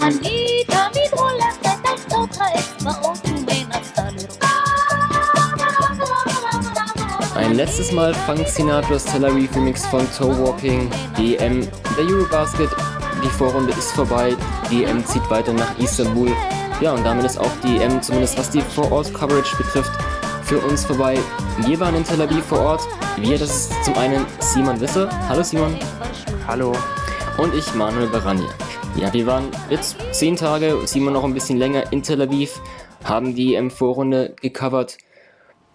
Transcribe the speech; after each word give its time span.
Anita 0.00 0.90
Ein 7.34 7.54
letztes 7.54 7.92
Mal 7.92 8.12
Frank 8.12 8.46
Sinatras 8.46 9.06
Tel 9.06 9.24
Aviv 9.24 9.54
Remix 9.56 9.86
von 9.86 10.06
Toe 10.12 10.38
Walking, 10.38 10.90
DM 11.16 11.66
der 11.96 12.04
Eurobasket. 12.04 12.68
Die 13.24 13.28
Vorrunde 13.30 13.72
ist 13.72 13.92
vorbei, 13.92 14.36
die 14.70 14.84
EM 14.84 15.04
zieht 15.06 15.28
weiter 15.30 15.54
nach 15.54 15.78
Istanbul. 15.78 16.30
Ja, 16.82 16.92
und 16.92 17.04
damit 17.04 17.24
ist 17.24 17.38
auch 17.38 17.50
die 17.64 17.78
EM, 17.78 18.02
zumindest 18.02 18.36
was 18.38 18.50
die 18.50 18.60
Vor-Ort-Coverage 18.60 19.56
betrifft, 19.56 19.92
für 20.42 20.58
uns 20.58 20.84
vorbei. 20.84 21.18
Wir 21.64 21.80
waren 21.80 21.94
in 21.94 22.04
Tel 22.04 22.20
Aviv 22.20 22.44
vor 22.44 22.60
Ort. 22.60 22.82
Wir, 23.16 23.38
das 23.38 23.50
ist 23.50 23.84
zum 23.84 23.96
einen 23.96 24.26
Simon 24.40 24.78
Wisser. 24.78 25.08
Hallo 25.28 25.42
Simon. 25.42 25.74
Hallo. 26.46 26.74
Und 27.38 27.54
ich, 27.54 27.72
Manuel 27.76 28.08
Baraniak. 28.08 28.52
Ja, 28.96 29.12
wir 29.12 29.24
waren 29.24 29.44
jetzt 29.70 29.96
zehn 30.12 30.34
Tage, 30.34 30.76
Simon 30.86 31.12
noch 31.12 31.22
ein 31.22 31.34
bisschen 31.34 31.56
länger 31.56 31.92
in 31.92 32.02
Tel 32.02 32.20
Aviv, 32.20 32.60
haben 33.04 33.36
die 33.36 33.54
EM-Vorrunde 33.54 34.34
gecovert. 34.40 34.98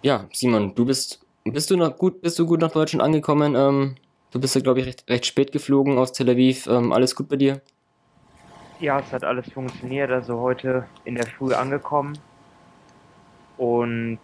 Ja, 0.02 0.26
Simon, 0.34 0.76
du 0.76 0.86
bist, 0.86 1.26
bist 1.46 1.72
du 1.72 1.78
noch 1.78 1.98
gut, 1.98 2.22
bist 2.22 2.38
du 2.38 2.46
gut 2.46 2.60
nach 2.60 2.72
Deutschland 2.72 3.02
angekommen? 3.02 3.56
Ähm, 3.56 3.96
du 4.32 4.42
bist 4.42 4.56
ja, 4.56 4.62
glaube 4.62 4.82
ich, 4.82 4.88
recht, 4.88 5.10
recht 5.10 5.26
spät 5.26 5.54
geflogen 5.54 5.98
aus 5.98 6.12
Tel 6.12 6.30
Aviv. 6.30 6.68
Ähm, 6.68 6.92
alles 6.92 7.16
gut 7.16 7.30
bei 7.30 7.38
dir? 7.38 7.62
Ja, 8.82 9.00
es 9.00 9.14
hat 9.14 9.24
alles 9.24 9.50
funktioniert. 9.50 10.12
Also 10.12 10.42
heute 10.42 10.86
in 11.06 11.16
der 11.16 11.28
Früh 11.28 11.54
angekommen. 11.54 12.18
Und 13.58 14.20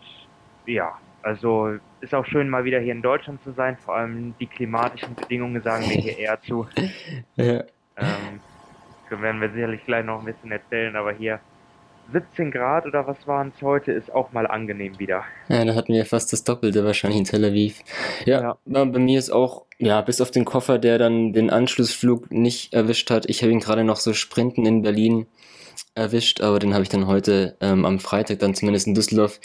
ja, 0.66 0.98
also 1.22 1.76
ist 2.02 2.14
auch 2.16 2.26
schön, 2.26 2.50
mal 2.50 2.64
wieder 2.64 2.80
hier 2.80 2.94
in 2.94 3.02
Deutschland 3.02 3.44
zu 3.44 3.52
sein. 3.52 3.78
Vor 3.84 3.96
allem 3.96 4.34
die 4.40 4.48
klimatischen 4.48 5.16
Bedingungen 5.16 5.62
sagen 5.62 5.88
mir 5.88 5.96
hier 5.96 6.18
eher 6.18 6.42
zu. 6.42 6.68
ja. 7.36 7.64
Ähm, 7.98 8.40
werden 9.10 9.42
wir 9.42 9.50
sicherlich 9.50 9.84
gleich 9.86 10.06
noch 10.06 10.20
ein 10.20 10.26
bisschen 10.26 10.52
erzählen, 10.52 10.96
aber 10.96 11.12
hier 11.12 11.40
17 12.12 12.52
Grad 12.52 12.86
oder 12.86 13.06
was 13.08 13.28
waren 13.28 13.52
es 13.56 13.62
heute, 13.62 13.92
ist 13.92 14.14
auch 14.14 14.32
mal 14.32 14.48
angenehm 14.48 14.98
wieder. 15.00 15.24
Ja, 15.48 15.64
da 15.66 15.76
hatten 15.76 15.94
wir 15.94 16.06
fast 16.06 16.34
das 16.34 16.44
Doppelte 16.44 16.84
wahrscheinlich 16.84 17.20
in 17.20 17.26
Tel 17.26 17.46
Aviv. 17.46 17.82
Ja, 18.26 18.58
ja. 18.66 18.86
bei 18.86 19.00
mir 19.00 19.20
ist 19.20 19.30
auch, 19.30 19.66
ja, 19.78 20.02
bis 20.02 20.22
auf 20.22 20.32
den 20.32 20.46
Koffer, 20.46 20.80
der 20.80 20.98
dann 20.98 21.34
den 21.34 21.50
Anschlussflug 21.50 22.32
nicht 22.32 22.74
erwischt 22.74 23.12
hat. 23.12 23.28
Ich 23.28 23.42
habe 23.42 23.52
ihn 23.52 23.60
gerade 23.60 23.84
noch 23.84 23.98
so 23.98 24.14
sprinten 24.14 24.66
in 24.66 24.82
Berlin 24.82 25.28
erwischt, 25.96 26.42
aber 26.42 26.60
den 26.60 26.74
habe 26.74 26.84
ich 26.84 26.90
dann 26.90 27.08
heute 27.08 27.58
ähm, 27.62 27.86
am 27.86 28.00
Freitag 28.00 28.40
dann 28.40 28.56
zumindest 28.56 28.88
in 28.88 28.96
Düsseldorf 28.96 29.40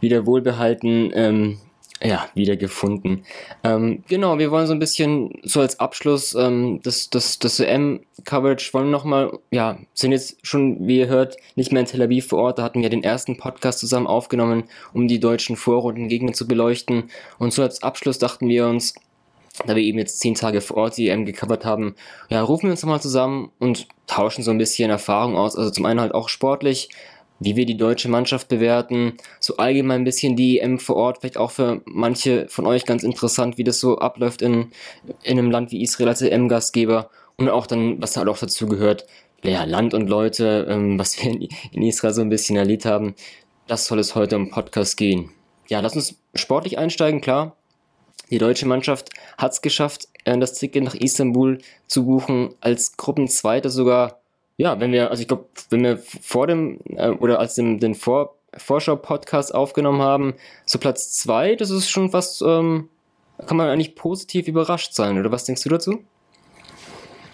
wieder 0.00 0.26
wohlbehalten 0.26 1.10
ähm, 1.14 1.58
ja, 2.02 2.28
wieder 2.34 2.56
gefunden. 2.56 3.24
Ähm, 3.62 4.04
genau, 4.08 4.38
wir 4.38 4.50
wollen 4.50 4.66
so 4.66 4.72
ein 4.72 4.78
bisschen 4.78 5.30
so 5.42 5.60
als 5.60 5.80
Abschluss 5.80 6.34
ähm, 6.34 6.80
das, 6.82 7.08
das, 7.08 7.38
das 7.38 7.60
EM-Coverage 7.60 8.74
wollen 8.74 8.90
nochmal, 8.90 9.38
ja, 9.50 9.78
sind 9.94 10.12
jetzt 10.12 10.36
schon, 10.46 10.86
wie 10.86 10.98
ihr 10.98 11.06
hört, 11.06 11.36
nicht 11.54 11.72
mehr 11.72 11.80
in 11.80 11.86
Tel 11.86 12.02
Aviv 12.02 12.28
vor 12.28 12.40
Ort. 12.40 12.58
Da 12.58 12.62
hatten 12.62 12.82
wir 12.82 12.90
den 12.90 13.04
ersten 13.04 13.38
Podcast 13.38 13.78
zusammen 13.78 14.06
aufgenommen, 14.06 14.64
um 14.92 15.08
die 15.08 15.20
deutschen 15.20 15.56
Vorrundengegner 15.56 16.32
zu 16.32 16.46
beleuchten. 16.46 17.04
Und 17.38 17.54
so 17.54 17.62
als 17.62 17.82
Abschluss 17.82 18.18
dachten 18.18 18.48
wir 18.48 18.66
uns, 18.66 18.94
da 19.66 19.76
wir 19.76 19.82
eben 19.82 19.98
jetzt 19.98 20.20
zehn 20.20 20.34
Tage 20.34 20.60
vor 20.60 20.76
Ort 20.78 20.96
die 20.96 21.08
EM 21.08 21.24
gecovert 21.24 21.64
haben, 21.64 21.94
ja, 22.28 22.42
rufen 22.42 22.64
wir 22.64 22.72
uns 22.72 22.82
nochmal 22.82 23.00
zusammen 23.00 23.50
und 23.58 23.86
tauschen 24.06 24.42
so 24.42 24.50
ein 24.50 24.58
bisschen 24.58 24.90
Erfahrung 24.90 25.36
aus. 25.36 25.56
Also 25.56 25.70
zum 25.70 25.86
einen 25.86 26.00
halt 26.00 26.14
auch 26.14 26.28
sportlich, 26.28 26.88
wie 27.40 27.56
wir 27.56 27.66
die 27.66 27.76
deutsche 27.76 28.08
Mannschaft 28.08 28.48
bewerten, 28.48 29.14
so 29.40 29.56
allgemein 29.56 30.02
ein 30.02 30.04
bisschen 30.04 30.36
die 30.36 30.60
EM 30.60 30.78
vor 30.78 30.96
Ort, 30.96 31.18
vielleicht 31.20 31.36
auch 31.36 31.50
für 31.50 31.82
manche 31.84 32.46
von 32.48 32.66
euch 32.66 32.84
ganz 32.84 33.02
interessant, 33.02 33.58
wie 33.58 33.64
das 33.64 33.80
so 33.80 33.98
abläuft 33.98 34.42
in, 34.42 34.70
in 35.22 35.38
einem 35.38 35.50
Land 35.50 35.70
wie 35.70 35.82
Israel 35.82 36.08
als 36.08 36.22
EM-Gastgeber 36.22 37.10
und 37.36 37.48
auch 37.48 37.66
dann, 37.66 38.00
was 38.00 38.16
halt 38.16 38.28
auch 38.28 38.38
dazu 38.38 38.66
gehört, 38.66 39.06
ja, 39.42 39.64
Land 39.64 39.94
und 39.94 40.08
Leute, 40.08 40.66
ähm, 40.70 40.98
was 40.98 41.22
wir 41.22 41.30
in, 41.30 41.48
in 41.72 41.82
Israel 41.82 42.14
so 42.14 42.22
ein 42.22 42.30
bisschen 42.30 42.56
erlebt 42.56 42.86
haben, 42.86 43.14
das 43.66 43.86
soll 43.86 43.98
es 43.98 44.14
heute 44.14 44.36
im 44.36 44.50
Podcast 44.50 44.96
gehen. 44.96 45.30
Ja, 45.68 45.80
lass 45.80 45.96
uns 45.96 46.16
sportlich 46.34 46.78
einsteigen, 46.78 47.20
klar. 47.20 47.56
Die 48.30 48.38
deutsche 48.38 48.66
Mannschaft 48.66 49.10
hat 49.38 49.52
es 49.52 49.62
geschafft, 49.62 50.08
äh, 50.24 50.38
das 50.38 50.54
Ticket 50.54 50.84
nach 50.84 50.94
Istanbul 50.94 51.58
zu 51.86 52.06
buchen, 52.06 52.54
als 52.60 52.96
Gruppenzweiter 52.96 53.70
sogar. 53.70 54.20
Ja, 54.56 54.78
wenn 54.80 54.92
wir, 54.92 55.10
also 55.10 55.20
ich 55.20 55.28
glaube, 55.28 55.46
wenn 55.70 55.82
wir 55.82 55.98
vor 55.98 56.46
dem 56.46 56.80
äh, 56.96 57.10
oder 57.10 57.38
als 57.38 57.54
dem, 57.54 57.80
den 57.80 57.94
vor, 57.94 58.36
Vorschau-Podcast 58.56 59.54
aufgenommen 59.54 60.00
haben, 60.00 60.34
so 60.64 60.78
Platz 60.78 61.12
zwei, 61.12 61.56
das 61.56 61.70
ist 61.70 61.90
schon 61.90 62.10
fast, 62.10 62.40
ähm, 62.42 62.88
kann 63.46 63.56
man 63.56 63.68
eigentlich 63.68 63.96
positiv 63.96 64.46
überrascht 64.46 64.94
sein, 64.94 65.18
oder 65.18 65.32
was 65.32 65.44
denkst 65.44 65.64
du 65.64 65.68
dazu? 65.68 66.04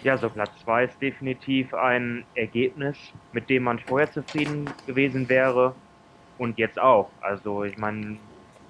Ja, 0.02 0.16
so 0.16 0.30
Platz 0.30 0.50
zwei 0.64 0.84
ist 0.84 1.00
definitiv 1.02 1.74
ein 1.74 2.24
Ergebnis, 2.34 2.96
mit 3.32 3.50
dem 3.50 3.64
man 3.64 3.78
vorher 3.78 4.10
zufrieden 4.10 4.70
gewesen 4.86 5.28
wäre 5.28 5.74
und 6.38 6.56
jetzt 6.56 6.80
auch. 6.80 7.10
Also 7.20 7.64
ich 7.64 7.76
meine, 7.76 8.16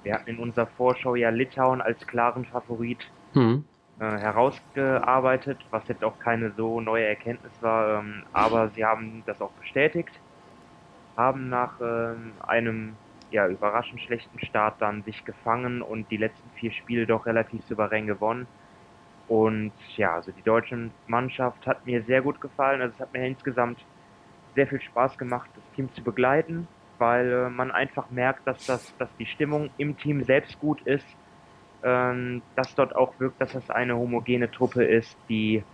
wir 0.03 0.15
hatten 0.15 0.31
in 0.31 0.39
unserer 0.39 0.67
Vorschau 0.67 1.15
ja 1.15 1.31
Litauen 1.31 1.81
als 1.81 2.07
klaren 2.07 2.45
Favorit 2.47 2.99
mhm. 3.35 3.65
äh, 3.99 4.05
herausgearbeitet, 4.05 5.59
was 5.71 5.87
jetzt 5.89 6.05
auch 6.05 6.19
keine 6.19 6.53
so 6.53 6.81
neue 6.81 7.07
Erkenntnis 7.07 7.53
war, 7.61 8.01
ähm, 8.01 8.23
aber 8.33 8.71
sie 8.71 8.85
haben 8.85 9.23
das 9.27 9.41
auch 9.41 9.53
bestätigt, 9.53 10.13
haben 11.17 11.49
nach 11.49 11.81
ähm, 11.81 12.33
einem 12.47 12.95
ja, 13.31 13.47
überraschend 13.47 14.01
schlechten 14.01 14.45
Start 14.45 14.81
dann 14.81 15.03
sich 15.05 15.25
gefangen 15.25 15.83
und 15.83 16.11
die 16.11 16.17
letzten 16.17 16.49
vier 16.57 16.73
Spiele 16.73 17.07
doch 17.07 17.27
relativ 17.27 17.63
souverän 17.65 18.07
gewonnen. 18.07 18.47
Und 19.29 19.73
ja, 19.97 20.15
also 20.15 20.33
die 20.33 20.43
deutsche 20.43 20.91
Mannschaft 21.07 21.65
hat 21.65 21.87
mir 21.87 22.03
sehr 22.03 22.23
gut 22.23 22.41
gefallen. 22.41 22.81
Also 22.81 22.95
es 22.95 23.01
hat 23.01 23.13
mir 23.13 23.25
insgesamt 23.25 23.79
sehr 24.57 24.67
viel 24.67 24.81
Spaß 24.81 25.17
gemacht, 25.17 25.49
das 25.55 25.63
Team 25.77 25.89
zu 25.95 26.03
begleiten 26.03 26.67
weil 27.01 27.33
äh, 27.33 27.49
man 27.49 27.71
einfach 27.71 28.11
merkt, 28.11 28.47
dass, 28.47 28.65
das, 28.67 28.95
dass 28.99 29.09
die 29.19 29.27
Stimmung 29.27 29.71
im 29.79 29.97
Team 29.97 30.23
selbst 30.23 30.61
gut 30.61 30.81
ist, 30.83 31.07
ähm, 31.83 32.43
dass 32.57 32.75
dort 32.75 32.95
auch 32.95 33.19
wirkt, 33.19 33.41
dass 33.41 33.55
es 33.55 33.71
eine 33.71 33.97
homogene 33.97 34.51
Truppe 34.51 34.85
ist, 34.85 35.17
die 35.29 35.65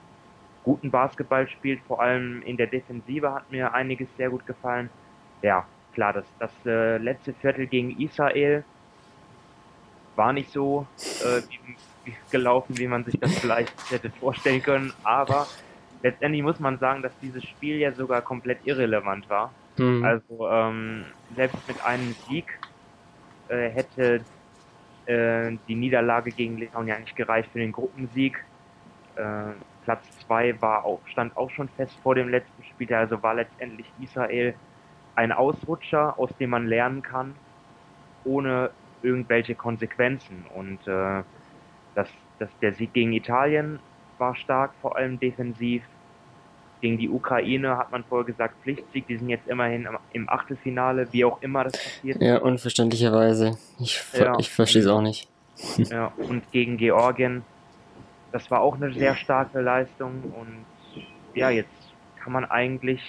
guten 0.64 0.90
Basketball 0.90 1.48
spielt, 1.48 1.80
vor 1.86 2.00
allem 2.00 2.42
in 2.42 2.56
der 2.56 2.68
Defensive 2.68 3.32
hat 3.32 3.50
mir 3.50 3.74
einiges 3.74 4.08
sehr 4.16 4.30
gut 4.30 4.46
gefallen. 4.46 4.88
Ja, 5.42 5.66
klar, 5.94 6.12
das, 6.12 6.26
das 6.38 6.52
äh, 6.64 6.98
letzte 6.98 7.34
Viertel 7.34 7.66
gegen 7.66 8.00
Israel 8.00 8.64
war 10.14 10.32
nicht 10.32 10.50
so 10.50 10.86
äh, 11.24 11.42
gelaufen, 12.30 12.78
wie 12.78 12.86
man 12.86 13.04
sich 13.04 13.18
das 13.18 13.36
vielleicht 13.38 13.90
hätte 13.90 14.10
vorstellen 14.10 14.62
können, 14.62 14.92
aber 15.02 15.46
letztendlich 16.02 16.42
muss 16.42 16.60
man 16.60 16.78
sagen, 16.78 17.02
dass 17.02 17.12
dieses 17.20 17.44
Spiel 17.44 17.76
ja 17.76 17.92
sogar 17.92 18.22
komplett 18.22 18.58
irrelevant 18.64 19.28
war. 19.28 19.52
Mhm. 19.78 20.04
Also 20.04 20.48
ähm, 20.50 21.14
selbst 21.30 21.66
mit 21.66 21.80
einem 21.80 22.14
Sieg 22.14 22.62
äh, 23.48 23.70
hätte 23.70 24.26
äh, 25.06 25.58
die 25.68 25.76
Niederlage 25.76 26.32
gegen 26.32 26.58
Litauen 26.58 26.88
ja 26.88 26.98
nicht 26.98 27.16
gereicht 27.16 27.52
für 27.52 27.58
den 27.60 27.72
Gruppensieg. 27.72 28.38
Äh, 29.16 29.54
Platz 29.82 30.14
2 30.26 30.60
war 30.62 30.84
auch, 30.84 31.06
stand 31.06 31.36
auch 31.36 31.50
schon 31.50 31.70
fest 31.70 31.98
vor 32.02 32.14
dem 32.16 32.28
letzten 32.28 32.64
Spiel, 32.64 32.92
also 32.94 33.22
war 33.22 33.34
letztendlich 33.34 33.94
Israel 33.98 34.60
ein 35.16 35.32
Ausrutscher, 35.32 36.18
aus 36.18 36.36
dem 36.38 36.50
man 36.50 36.66
lernen 36.68 37.02
kann, 37.02 37.40
ohne 38.24 38.76
irgendwelche 39.02 39.56
Konsequenzen. 39.56 40.46
Und 40.46 40.86
äh, 40.88 41.24
das, 41.94 42.10
das, 42.38 42.58
der 42.60 42.74
Sieg 42.74 42.94
gegen 42.94 43.12
Italien 43.14 43.82
war 44.18 44.36
stark, 44.36 44.76
vor 44.80 44.96
allem 44.96 45.20
defensiv. 45.20 45.86
Gegen 46.80 46.98
die 46.98 47.08
Ukraine 47.08 47.78
hat 47.78 47.90
man 47.90 48.04
vorher 48.04 48.26
gesagt 48.26 48.54
Pflichtsieg, 48.62 49.06
die 49.06 49.16
sind 49.16 49.28
jetzt 49.28 49.48
immerhin 49.48 49.88
im 50.12 50.28
Achtelfinale, 50.28 51.08
wie 51.12 51.24
auch 51.24 51.40
immer 51.42 51.64
das 51.64 51.72
passiert. 51.72 52.20
Ja, 52.20 52.38
unverständlicherweise. 52.38 53.56
Ich, 53.80 54.02
ja. 54.12 54.38
ich 54.38 54.50
verstehe 54.50 54.82
es 54.82 54.88
auch 54.88 55.02
nicht. 55.02 55.28
Ja, 55.78 56.12
und 56.18 56.52
gegen 56.52 56.76
Georgien, 56.76 57.42
das 58.30 58.50
war 58.50 58.60
auch 58.60 58.76
eine 58.76 58.92
sehr 58.92 59.16
starke 59.16 59.62
Leistung 59.62 60.22
und 60.38 60.66
ja, 61.34 61.48
jetzt 61.48 61.70
kann 62.22 62.34
man 62.34 62.44
eigentlich 62.44 63.00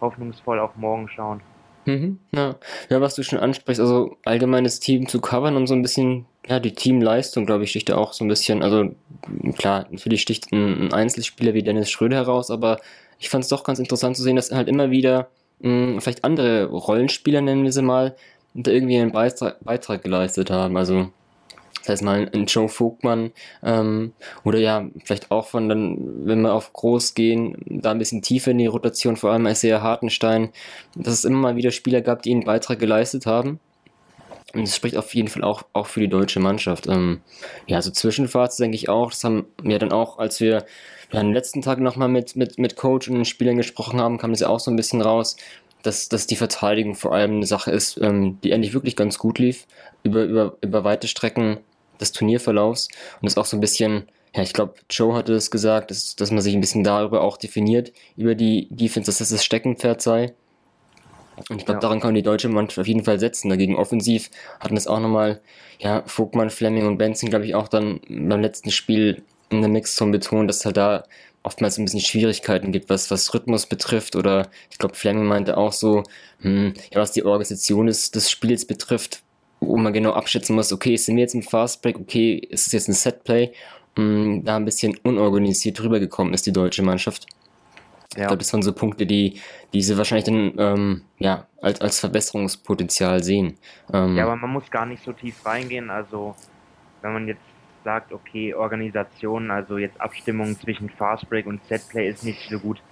hoffnungsvoll 0.00 0.60
auf 0.60 0.76
morgen 0.76 1.08
schauen. 1.08 1.40
Mhm, 1.86 2.18
ja. 2.32 2.56
ja, 2.90 3.00
was 3.00 3.14
du 3.14 3.22
schon 3.22 3.38
ansprichst, 3.38 3.80
also 3.80 4.16
allgemeines 4.24 4.80
Team 4.80 5.08
zu 5.08 5.20
covern 5.20 5.56
und 5.56 5.68
so 5.68 5.74
ein 5.74 5.82
bisschen, 5.82 6.26
ja, 6.46 6.58
die 6.58 6.74
Teamleistung, 6.74 7.46
glaube 7.46 7.64
ich, 7.64 7.70
sticht 7.70 7.88
da 7.88 7.96
auch 7.96 8.12
so 8.12 8.24
ein 8.24 8.28
bisschen, 8.28 8.62
also 8.62 8.94
klar, 9.56 9.86
natürlich 9.90 10.22
sticht 10.22 10.52
ein, 10.52 10.86
ein 10.86 10.92
Einzelspieler 10.92 11.54
wie 11.54 11.62
Dennis 11.62 11.90
Schröder 11.90 12.16
heraus, 12.16 12.50
aber 12.50 12.78
ich 13.18 13.28
fand 13.28 13.44
es 13.44 13.50
doch 13.50 13.64
ganz 13.64 13.78
interessant 13.78 14.16
zu 14.16 14.22
sehen, 14.22 14.36
dass 14.36 14.50
halt 14.50 14.68
immer 14.68 14.90
wieder 14.90 15.28
mh, 15.60 15.70
hm, 15.70 16.00
vielleicht 16.00 16.24
andere 16.24 16.66
Rollenspieler, 16.66 17.40
nennen 17.40 17.64
wir 17.64 17.72
sie 17.72 17.82
mal, 17.82 18.16
da 18.54 18.70
irgendwie 18.70 18.98
einen 18.98 19.12
Beitrag, 19.12 19.62
Beitrag 19.64 20.02
geleistet 20.02 20.50
haben. 20.50 20.76
Also 20.76 21.08
das 21.80 21.88
heißt 21.92 22.02
mal 22.02 22.28
ein 22.32 22.46
Joe 22.46 22.68
Vogtmann 22.68 23.30
ähm, 23.62 24.12
oder 24.42 24.58
ja, 24.58 24.88
vielleicht 25.04 25.30
auch 25.30 25.46
von 25.46 25.68
dann, 25.68 26.26
wenn 26.26 26.40
wir 26.40 26.52
auf 26.52 26.72
groß 26.72 27.14
gehen, 27.14 27.56
da 27.66 27.92
ein 27.92 27.98
bisschen 27.98 28.22
tiefer 28.22 28.50
in 28.50 28.58
die 28.58 28.66
Rotation, 28.66 29.16
vor 29.16 29.30
allem 29.30 29.46
als 29.46 29.60
sehr 29.60 29.82
Hartenstein, 29.82 30.50
dass 30.96 31.14
es 31.14 31.24
immer 31.24 31.38
mal 31.38 31.56
wieder 31.56 31.70
Spieler 31.70 32.00
gab, 32.00 32.22
die 32.22 32.32
einen 32.32 32.44
Beitrag 32.44 32.80
geleistet 32.80 33.26
haben. 33.26 33.60
Und 34.52 34.62
das 34.62 34.74
spricht 34.74 34.96
auf 34.96 35.14
jeden 35.14 35.28
Fall 35.28 35.44
auch, 35.44 35.64
auch 35.74 35.86
für 35.86 36.00
die 36.00 36.08
deutsche 36.08 36.40
Mannschaft. 36.40 36.86
Ähm, 36.88 37.20
ja, 37.66 37.80
so 37.82 37.90
Zwischenfazit 37.90 38.64
denke 38.64 38.76
ich 38.76 38.88
auch, 38.88 39.10
das 39.10 39.22
haben 39.22 39.46
wir 39.62 39.78
dann 39.78 39.92
auch, 39.92 40.18
als 40.18 40.40
wir 40.40 40.64
ja, 41.12 41.20
am 41.20 41.32
letzten 41.32 41.62
Tag 41.62 41.78
nochmal 41.80 42.08
mit, 42.08 42.36
mit, 42.36 42.58
mit 42.58 42.76
Coach 42.76 43.08
und 43.08 43.14
den 43.14 43.24
Spielern 43.24 43.56
gesprochen 43.56 44.00
haben, 44.00 44.18
kam 44.18 44.32
es 44.32 44.40
ja 44.40 44.48
auch 44.48 44.60
so 44.60 44.70
ein 44.70 44.76
bisschen 44.76 45.00
raus, 45.00 45.36
dass, 45.82 46.08
dass 46.08 46.26
die 46.26 46.36
Verteidigung 46.36 46.94
vor 46.94 47.14
allem 47.14 47.36
eine 47.36 47.46
Sache 47.46 47.70
ist, 47.70 47.98
ähm, 48.02 48.38
die 48.42 48.50
endlich 48.50 48.74
wirklich 48.74 48.96
ganz 48.96 49.18
gut 49.18 49.38
lief, 49.38 49.66
über, 50.02 50.24
über, 50.24 50.56
über 50.60 50.84
weite 50.84 51.08
Strecken 51.08 51.58
des 52.00 52.12
Turnierverlaufs 52.12 52.88
und 53.20 53.26
ist 53.26 53.38
auch 53.38 53.46
so 53.46 53.56
ein 53.56 53.60
bisschen, 53.60 54.08
ja, 54.34 54.42
ich 54.42 54.52
glaube, 54.52 54.74
Joe 54.90 55.14
hatte 55.14 55.32
es 55.32 55.44
das 55.44 55.50
gesagt, 55.50 55.90
dass, 55.90 56.16
dass 56.16 56.30
man 56.30 56.40
sich 56.40 56.54
ein 56.54 56.60
bisschen 56.60 56.84
darüber 56.84 57.22
auch 57.22 57.36
definiert, 57.36 57.92
über 58.16 58.34
die 58.34 58.68
Defense, 58.70 59.08
dass 59.08 59.18
das 59.18 59.28
das 59.28 59.44
Steckenpferd 59.44 60.02
sei. 60.02 60.34
Und 61.48 61.58
ich 61.58 61.66
glaube, 61.66 61.78
ja. 61.78 61.80
daran 61.80 62.00
kann 62.00 62.14
die 62.14 62.22
deutsche 62.22 62.48
Mannschaft 62.48 62.78
auf 62.78 62.86
jeden 62.86 63.04
Fall 63.04 63.20
setzen. 63.20 63.50
Dagegen 63.50 63.76
offensiv 63.76 64.30
hatten 64.58 64.76
es 64.76 64.86
auch 64.86 65.00
nochmal, 65.00 65.40
ja, 65.78 66.02
Vogtmann, 66.06 66.50
Fleming 66.50 66.86
und 66.86 66.98
Benson, 66.98 67.28
glaube 67.28 67.44
ich, 67.44 67.54
auch 67.54 67.68
dann 67.68 68.00
beim 68.08 68.40
letzten 68.40 68.70
Spiel 68.70 69.22
in 69.50 69.60
der 69.60 69.70
Mixzone 69.70 70.12
betont, 70.12 70.48
dass 70.48 70.64
halt 70.64 70.76
da 70.76 71.04
oftmals 71.42 71.78
ein 71.78 71.84
bisschen 71.84 72.00
Schwierigkeiten 72.00 72.72
gibt, 72.72 72.90
was, 72.90 73.10
was 73.10 73.32
Rhythmus 73.32 73.66
betrifft. 73.66 74.16
Oder 74.16 74.48
ich 74.70 74.78
glaube, 74.78 74.96
Fleming 74.96 75.26
meinte 75.26 75.56
auch 75.56 75.72
so, 75.72 76.02
hm, 76.40 76.74
ja, 76.92 77.00
was 77.00 77.12
die 77.12 77.24
Organisation 77.24 77.86
des, 77.86 78.10
des 78.10 78.30
Spiels 78.30 78.66
betrifft, 78.66 79.22
wo 79.60 79.76
man 79.76 79.92
genau 79.92 80.12
abschätzen 80.12 80.56
muss, 80.56 80.72
okay, 80.72 80.96
sind 80.96 81.16
wir 81.16 81.22
jetzt 81.22 81.34
im 81.34 81.42
Fastbreak, 81.42 81.98
okay, 81.98 82.34
ist 82.34 82.66
es 82.66 82.72
jetzt 82.72 82.88
ein 82.88 82.94
Setplay? 82.94 83.52
Hm, 83.96 84.44
da 84.44 84.56
ein 84.56 84.64
bisschen 84.64 84.98
unorganisiert 85.04 85.80
rübergekommen 85.80 86.34
ist 86.34 86.46
die 86.46 86.52
deutsche 86.52 86.82
Mannschaft. 86.82 87.26
Ja. 88.14 88.22
Ich 88.22 88.26
glaube, 88.28 88.38
das 88.38 88.52
waren 88.52 88.62
so 88.62 88.72
Punkte, 88.72 89.06
die, 89.06 89.40
die 89.72 89.82
sie 89.82 89.96
wahrscheinlich 89.96 90.24
dann 90.24 90.54
ähm, 90.58 91.02
ja, 91.18 91.46
als, 91.60 91.80
als 91.80 92.00
Verbesserungspotenzial 92.00 93.22
sehen. 93.22 93.56
Ähm, 93.92 94.16
ja, 94.16 94.24
aber 94.24 94.36
man 94.36 94.50
muss 94.50 94.70
gar 94.70 94.86
nicht 94.86 95.04
so 95.04 95.12
tief 95.12 95.44
reingehen. 95.46 95.90
Also, 95.90 96.34
wenn 97.02 97.12
man 97.12 97.28
jetzt 97.28 97.40
sagt, 97.86 98.12
okay, 98.12 98.52
Organisation, 98.52 99.52
also 99.52 99.78
jetzt 99.78 100.00
Abstimmung 100.00 100.58
zwischen 100.58 100.90
Fastbreak 100.90 101.46
und 101.46 101.64
Setplay 101.66 102.08
ist 102.08 102.24
nicht 102.24 102.50
so 102.50 102.58
gut. 102.58 102.82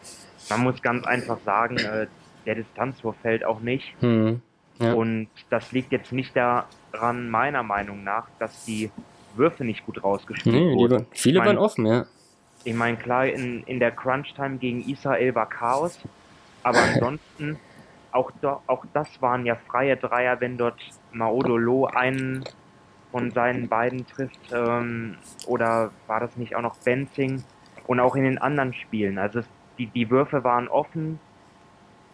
Man 0.49 0.61
muss 0.61 0.81
ganz 0.83 1.05
einfach 1.05 1.39
sagen, 1.45 1.79
äh, 1.79 2.07
der 2.47 2.55
Distanzwurf 2.55 3.17
fällt 3.21 3.45
auch 3.45 3.59
nicht. 3.59 3.93
Hm, 3.99 4.41
ja. 4.79 4.93
Und 4.93 5.27
das 5.51 5.73
liegt 5.73 5.91
jetzt 5.91 6.13
nicht 6.13 6.37
daran, 6.37 7.29
meiner 7.29 7.65
Meinung 7.65 8.05
nach, 8.05 8.29
dass 8.39 8.65
die 8.67 8.89
Würfe 9.35 9.65
nicht 9.65 9.85
gut 9.85 10.05
rausgespielt 10.05 10.55
nee, 10.55 10.75
wurden. 10.77 11.07
Viele 11.11 11.41
ich 11.41 11.45
mein, 11.45 11.57
waren 11.57 11.59
offen, 11.59 11.87
ja. 11.87 12.07
Ich 12.63 12.75
meine, 12.75 12.97
klar, 12.97 13.27
in, 13.27 13.65
in 13.65 13.81
der 13.81 13.91
Crunch-Time 13.91 14.59
gegen 14.59 14.89
Israel 14.89 15.35
war 15.35 15.49
Chaos, 15.49 15.99
aber 16.63 16.79
ansonsten, 16.95 17.59
auch, 18.13 18.31
do, 18.41 18.61
auch 18.69 18.85
das 18.95 19.09
waren 19.21 19.45
ja 19.45 19.57
freie 19.57 19.97
Dreier, 19.97 20.41
wenn 20.41 20.57
dort 20.57 20.79
Maodolo 21.11 21.87
einen 21.87 22.45
von 23.15 23.31
seinen 23.31 23.69
beiden 23.69 24.05
trifft, 24.09 24.41
ähm, 24.53 25.15
oder 25.47 25.93
war 26.09 26.19
das 26.19 26.37
nicht 26.37 26.57
auch 26.57 26.63
noch 26.63 26.77
Benzing 26.79 27.45
und 27.87 28.01
auch 28.01 28.17
in 28.17 28.25
den 28.25 28.39
anderen 28.39 28.75
Spielen. 28.75 29.19
Also 29.19 29.39
es, 29.39 29.47
die, 29.79 29.87
die 29.87 30.11
Würfe 30.11 30.43
waren 30.43 30.67
offen, 30.67 31.21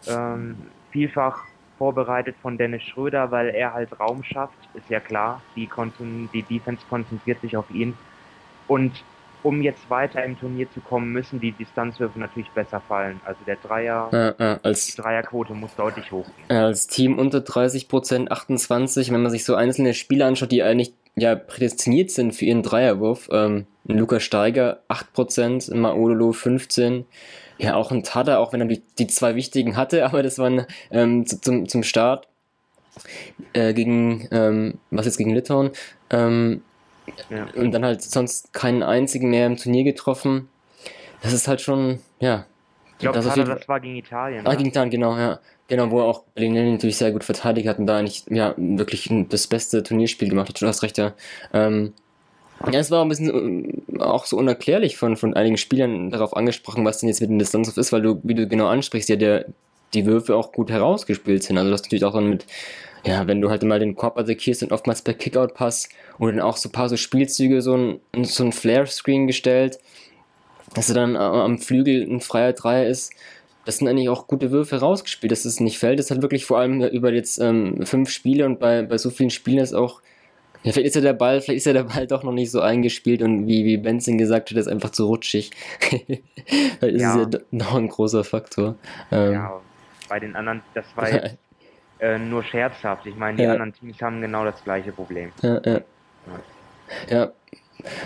ähm, 0.05 0.57
vielfach 0.91 1.45
vorbereitet 1.79 2.35
von 2.43 2.55
Dennis 2.55 2.83
Schröder, 2.83 3.31
weil 3.31 3.49
er 3.49 3.73
halt 3.73 3.99
Raum 3.99 4.23
schafft, 4.23 4.59
ist 4.75 4.91
ja 4.91 4.99
klar. 4.99 5.41
Die, 5.55 5.67
die 6.33 6.43
Defense 6.43 6.85
konzentriert 6.87 7.41
sich 7.41 7.57
auf 7.57 7.71
ihn. 7.71 7.97
Und 8.67 9.03
um 9.43 9.61
jetzt 9.61 9.89
weiter 9.89 10.23
im 10.23 10.39
Turnier 10.39 10.69
zu 10.71 10.81
kommen, 10.81 11.11
müssen 11.11 11.39
die 11.39 11.51
Distanzwürfe 11.51 12.19
natürlich 12.19 12.49
besser 12.51 12.81
fallen. 12.81 13.19
Also 13.25 13.39
der 13.45 13.57
Dreier, 13.57 14.09
ja, 14.11 14.35
ja, 14.37 14.59
als, 14.63 14.87
die 14.87 15.01
Dreierquote 15.01 15.53
muss 15.53 15.75
deutlich 15.75 16.11
hochgehen. 16.11 16.45
Ja, 16.49 16.65
als 16.65 16.87
Team 16.87 17.17
unter 17.17 17.41
30 17.41 17.87
Prozent, 17.87 18.31
28, 18.31 19.11
wenn 19.11 19.21
man 19.21 19.31
sich 19.31 19.45
so 19.45 19.55
einzelne 19.55 19.93
Spiele 19.93 20.25
anschaut, 20.25 20.51
die 20.51 20.63
eigentlich 20.63 20.93
ja 21.15 21.35
prädestiniert 21.35 22.11
sind 22.11 22.33
für 22.33 22.45
ihren 22.45 22.63
Dreierwurf. 22.63 23.29
Ähm, 23.31 23.65
Lukas 23.85 24.23
Steiger 24.23 24.81
8 24.87 25.13
Prozent, 25.13 25.69
Maololo 25.73 26.31
15, 26.31 27.05
ja 27.57 27.75
auch 27.75 27.91
ein 27.91 28.03
Tada, 28.03 28.37
auch 28.37 28.53
wenn 28.53 28.61
er 28.61 28.67
die, 28.67 28.81
die 28.97 29.07
zwei 29.07 29.35
wichtigen 29.35 29.75
hatte, 29.75 30.05
aber 30.09 30.23
das 30.23 30.39
waren 30.39 30.65
ähm, 30.91 31.25
zum, 31.25 31.67
zum 31.67 31.83
Start 31.83 32.27
äh, 33.53 33.73
gegen, 33.73 34.27
ähm, 34.31 34.79
was 34.89 35.05
jetzt 35.05 35.17
gegen 35.17 35.33
Litauen, 35.33 35.71
ähm, 36.09 36.61
ja. 37.29 37.47
Und 37.55 37.71
dann 37.71 37.85
halt 37.85 38.01
sonst 38.01 38.53
keinen 38.53 38.83
einzigen 38.83 39.29
mehr 39.29 39.45
im 39.45 39.57
Turnier 39.57 39.83
getroffen. 39.83 40.49
Das 41.21 41.33
ist 41.33 41.47
halt 41.47 41.61
schon, 41.61 41.99
ja. 42.19 42.45
Ich 42.93 42.99
glaube, 42.99 43.19
das, 43.19 43.33
das 43.33 43.67
war 43.67 43.79
gegen 43.79 43.95
Italien. 43.95 44.45
Ah, 44.45 44.51
ne? 44.51 44.57
gegen 44.57 44.69
Italien, 44.69 44.91
genau, 44.91 45.17
ja. 45.17 45.39
Genau, 45.67 45.89
wo 45.89 45.99
er 45.99 46.05
auch 46.05 46.23
Bellinelli 46.35 46.71
natürlich 46.71 46.97
sehr 46.97 47.11
gut 47.11 47.23
verteidigt 47.23 47.67
hat 47.67 47.79
und 47.79 47.87
da 47.87 47.97
eigentlich, 47.97 48.25
ja, 48.29 48.53
wirklich 48.57 49.09
das 49.29 49.47
beste 49.47 49.81
Turnierspiel 49.83 50.29
gemacht 50.29 50.49
hat. 50.49 50.61
Du 50.61 50.67
hast 50.67 50.83
recht, 50.83 50.97
ja. 50.97 51.13
Ähm, 51.53 51.93
ja, 52.69 52.79
es 52.79 52.91
war 52.91 53.03
ein 53.03 53.09
bisschen 53.09 53.83
äh, 53.95 53.99
auch 53.99 54.25
so 54.25 54.37
unerklärlich 54.37 54.97
von, 54.97 55.15
von 55.15 55.33
einigen 55.33 55.57
Spielern 55.57 56.09
darauf 56.09 56.35
angesprochen, 56.35 56.85
was 56.85 56.99
denn 56.99 57.09
jetzt 57.09 57.21
mit 57.21 57.29
dem 57.29 57.39
Distanzwurf 57.39 57.77
ist, 57.77 57.91
weil 57.91 58.01
du, 58.01 58.19
wie 58.23 58.35
du 58.35 58.47
genau 58.47 58.67
ansprichst, 58.67 59.09
ja, 59.09 59.15
der, 59.15 59.45
die 59.93 60.05
Würfe 60.05 60.35
auch 60.35 60.51
gut 60.51 60.69
herausgespielt 60.69 61.43
sind. 61.43 61.57
Also 61.57 61.71
das 61.71 61.83
natürlich 61.83 62.05
auch 62.05 62.13
dann 62.13 62.29
mit 62.29 62.45
ja, 63.03 63.27
wenn 63.27 63.41
du 63.41 63.49
halt 63.49 63.63
mal 63.63 63.79
den 63.79 63.95
Korb 63.95 64.17
attackierst 64.17 64.63
und 64.63 64.71
oftmals 64.71 65.01
per 65.01 65.13
Kickout-Pass 65.13 65.89
oder 66.19 66.33
dann 66.33 66.41
auch 66.41 66.57
so 66.57 66.69
ein 66.69 66.71
paar 66.71 66.89
so 66.89 66.97
Spielzüge, 66.97 67.61
so 67.61 67.75
ein, 67.75 67.99
so 68.23 68.43
ein 68.43 68.51
Flare-Screen 68.51 69.27
gestellt, 69.27 69.79
dass 70.75 70.89
er 70.89 70.95
dann 70.95 71.15
am 71.15 71.57
Flügel 71.57 72.03
ein 72.03 72.21
freier 72.21 72.53
Dreier 72.53 72.87
ist. 72.87 73.13
Das 73.65 73.77
sind 73.77 73.87
eigentlich 73.87 74.09
auch 74.09 74.27
gute 74.27 74.51
Würfe 74.51 74.79
rausgespielt, 74.79 75.31
dass 75.31 75.45
es 75.45 75.59
nicht 75.59 75.77
fällt. 75.77 75.99
Das 75.99 76.11
hat 76.11 76.21
wirklich 76.21 76.45
vor 76.45 76.59
allem 76.59 76.81
über 76.81 77.11
jetzt 77.11 77.39
ähm, 77.39 77.85
fünf 77.85 78.09
Spiele 78.09 78.45
und 78.45 78.59
bei, 78.59 78.83
bei 78.83 78.97
so 78.97 79.09
vielen 79.09 79.29
Spielen 79.29 79.59
ist 79.59 79.73
auch, 79.73 80.01
ja, 80.63 80.71
vielleicht 80.71 80.87
ist 80.87 80.95
ja 80.95 81.01
der 81.01 81.13
Ball, 81.13 81.41
vielleicht 81.41 81.57
ist 81.57 81.65
ja 81.65 81.73
der 81.73 81.83
Ball 81.83 82.07
doch 82.07 82.23
noch 82.23 82.31
nicht 82.31 82.51
so 82.51 82.61
eingespielt 82.61 83.21
und 83.23 83.47
wie, 83.47 83.65
wie 83.65 83.77
Benson 83.77 84.17
gesagt 84.17 84.51
hat, 84.51 84.57
ist 84.57 84.67
einfach 84.67 84.91
zu 84.91 85.07
rutschig. 85.07 85.51
das 86.79 86.91
ja. 86.91 87.21
ist 87.21 87.33
ja 87.33 87.39
noch 87.49 87.75
ein 87.75 87.89
großer 87.89 88.23
Faktor. 88.23 88.75
Ähm, 89.11 89.33
ja, 89.33 89.61
bei 90.07 90.19
den 90.19 90.35
anderen, 90.35 90.61
das 90.73 90.85
war 90.95 91.11
jetzt 91.11 91.37
äh, 92.01 92.17
nur 92.17 92.43
scherzhaft. 92.43 93.05
Ich 93.05 93.15
meine, 93.15 93.37
die 93.37 93.43
ja. 93.43 93.51
anderen 93.51 93.73
Teams 93.73 94.01
haben 94.01 94.21
genau 94.21 94.43
das 94.43 94.61
gleiche 94.63 94.91
Problem. 94.91 95.31
Ja, 95.41 95.61
ja. 95.63 95.81
Ja. 97.09 97.31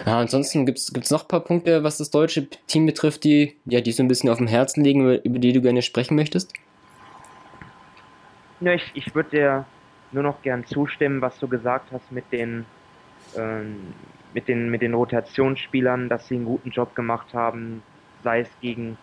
ja 0.05 0.19
ansonsten 0.19 0.65
gibt 0.65 0.77
es 0.77 1.11
noch 1.11 1.23
ein 1.23 1.27
paar 1.27 1.39
Punkte, 1.39 1.83
was 1.83 1.97
das 1.97 2.11
deutsche 2.11 2.49
Team 2.67 2.85
betrifft, 2.85 3.23
die, 3.23 3.55
ja, 3.65 3.81
die 3.81 3.93
so 3.93 4.03
ein 4.03 4.07
bisschen 4.07 4.29
auf 4.29 4.37
dem 4.37 4.47
Herzen 4.47 4.83
liegen, 4.83 5.01
über, 5.01 5.25
über 5.25 5.39
die 5.39 5.53
du 5.53 5.61
gerne 5.61 5.81
sprechen 5.81 6.15
möchtest? 6.15 6.53
Ja, 8.59 8.73
ich, 8.73 8.91
ich 8.93 9.15
würde 9.15 9.29
dir 9.29 9.65
nur 10.11 10.23
noch 10.23 10.41
gern 10.41 10.65
zustimmen, 10.65 11.21
was 11.21 11.39
du 11.39 11.47
gesagt 11.47 11.91
hast 11.91 12.11
mit 12.11 12.25
den, 12.31 12.65
ähm, 13.37 13.93
mit 14.33 14.47
den, 14.47 14.69
mit 14.69 14.81
den 14.81 14.93
Rotationsspielern, 14.93 16.09
dass 16.09 16.27
sie 16.27 16.35
einen 16.35 16.45
guten 16.45 16.71
Job 16.71 16.95
gemacht 16.95 17.33
haben, 17.33 17.81
sei 18.23 18.41
es 18.41 18.49
gegen 18.61 18.97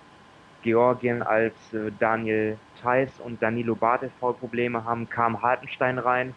Georgien, 0.62 1.22
als 1.22 1.54
äh, 1.72 1.90
Daniel 1.98 2.58
Theiss 2.82 3.10
und 3.20 3.42
Danilo 3.42 3.74
Bartel 3.74 4.10
Foulprobleme 4.20 4.84
haben, 4.84 5.08
kam 5.08 5.42
Hartenstein 5.42 5.98
rein, 5.98 6.34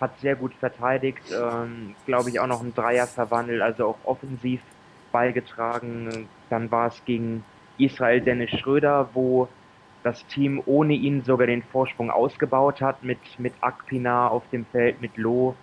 hat 0.00 0.18
sehr 0.20 0.36
gut 0.36 0.54
verteidigt, 0.54 1.22
ähm, 1.32 1.94
glaube 2.06 2.30
ich 2.30 2.40
auch 2.40 2.46
noch 2.46 2.62
ein 2.62 2.74
Dreier 2.74 3.06
verwandelt, 3.06 3.62
also 3.62 3.86
auch 3.86 3.98
offensiv 4.04 4.60
beigetragen. 5.12 6.28
Dann 6.50 6.70
war 6.70 6.88
es 6.88 7.04
gegen 7.04 7.44
Israel 7.78 8.20
Dennis 8.20 8.50
Schröder, 8.50 9.10
wo 9.14 9.48
das 10.02 10.26
Team 10.26 10.62
ohne 10.66 10.94
ihn 10.94 11.22
sogar 11.22 11.46
den 11.46 11.62
Vorsprung 11.62 12.10
ausgebaut 12.10 12.80
hat, 12.80 13.02
mit, 13.04 13.18
mit 13.38 13.52
Akpina 13.60 14.28
auf 14.28 14.42
dem 14.50 14.66
Feld, 14.66 15.00
mit 15.00 15.16
Loh, 15.16 15.54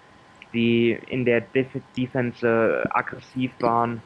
die 0.54 0.98
in 1.08 1.26
der 1.26 1.42
Def 1.42 1.68
Defense 1.98 2.48
äh, 2.48 2.88
aggressiv 2.90 3.52
waren. 3.60 4.02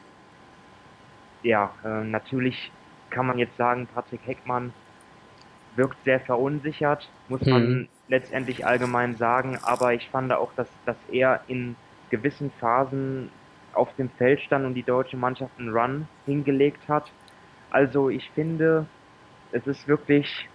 Ja, 1.42 1.72
äh, 1.84 2.04
natürlich 2.04 2.72
kann 3.14 3.26
man 3.26 3.38
jetzt 3.38 3.56
sagen, 3.56 3.88
Patrick 3.94 4.20
Heckmann 4.26 4.72
wirkt 5.76 5.96
sehr 6.04 6.20
verunsichert, 6.20 7.08
muss 7.28 7.40
mhm. 7.42 7.52
man 7.52 7.88
letztendlich 8.08 8.66
allgemein 8.66 9.16
sagen, 9.16 9.58
aber 9.62 9.94
ich 9.94 10.08
fand 10.10 10.32
auch, 10.32 10.52
dass, 10.54 10.68
dass 10.84 10.96
er 11.10 11.40
in 11.48 11.76
gewissen 12.10 12.50
Phasen 12.60 13.30
auf 13.72 13.94
dem 13.96 14.10
Feld 14.10 14.40
stand 14.40 14.66
und 14.66 14.74
die 14.74 14.82
deutsche 14.82 15.16
Mannschaft 15.16 15.52
einen 15.58 15.70
Run 15.70 16.08
hingelegt 16.26 16.88
hat. 16.88 17.10
Also 17.70 18.08
ich 18.08 18.30
finde, 18.34 18.86
es 19.52 19.66
ist 19.66 19.88
wirklich 19.88 20.48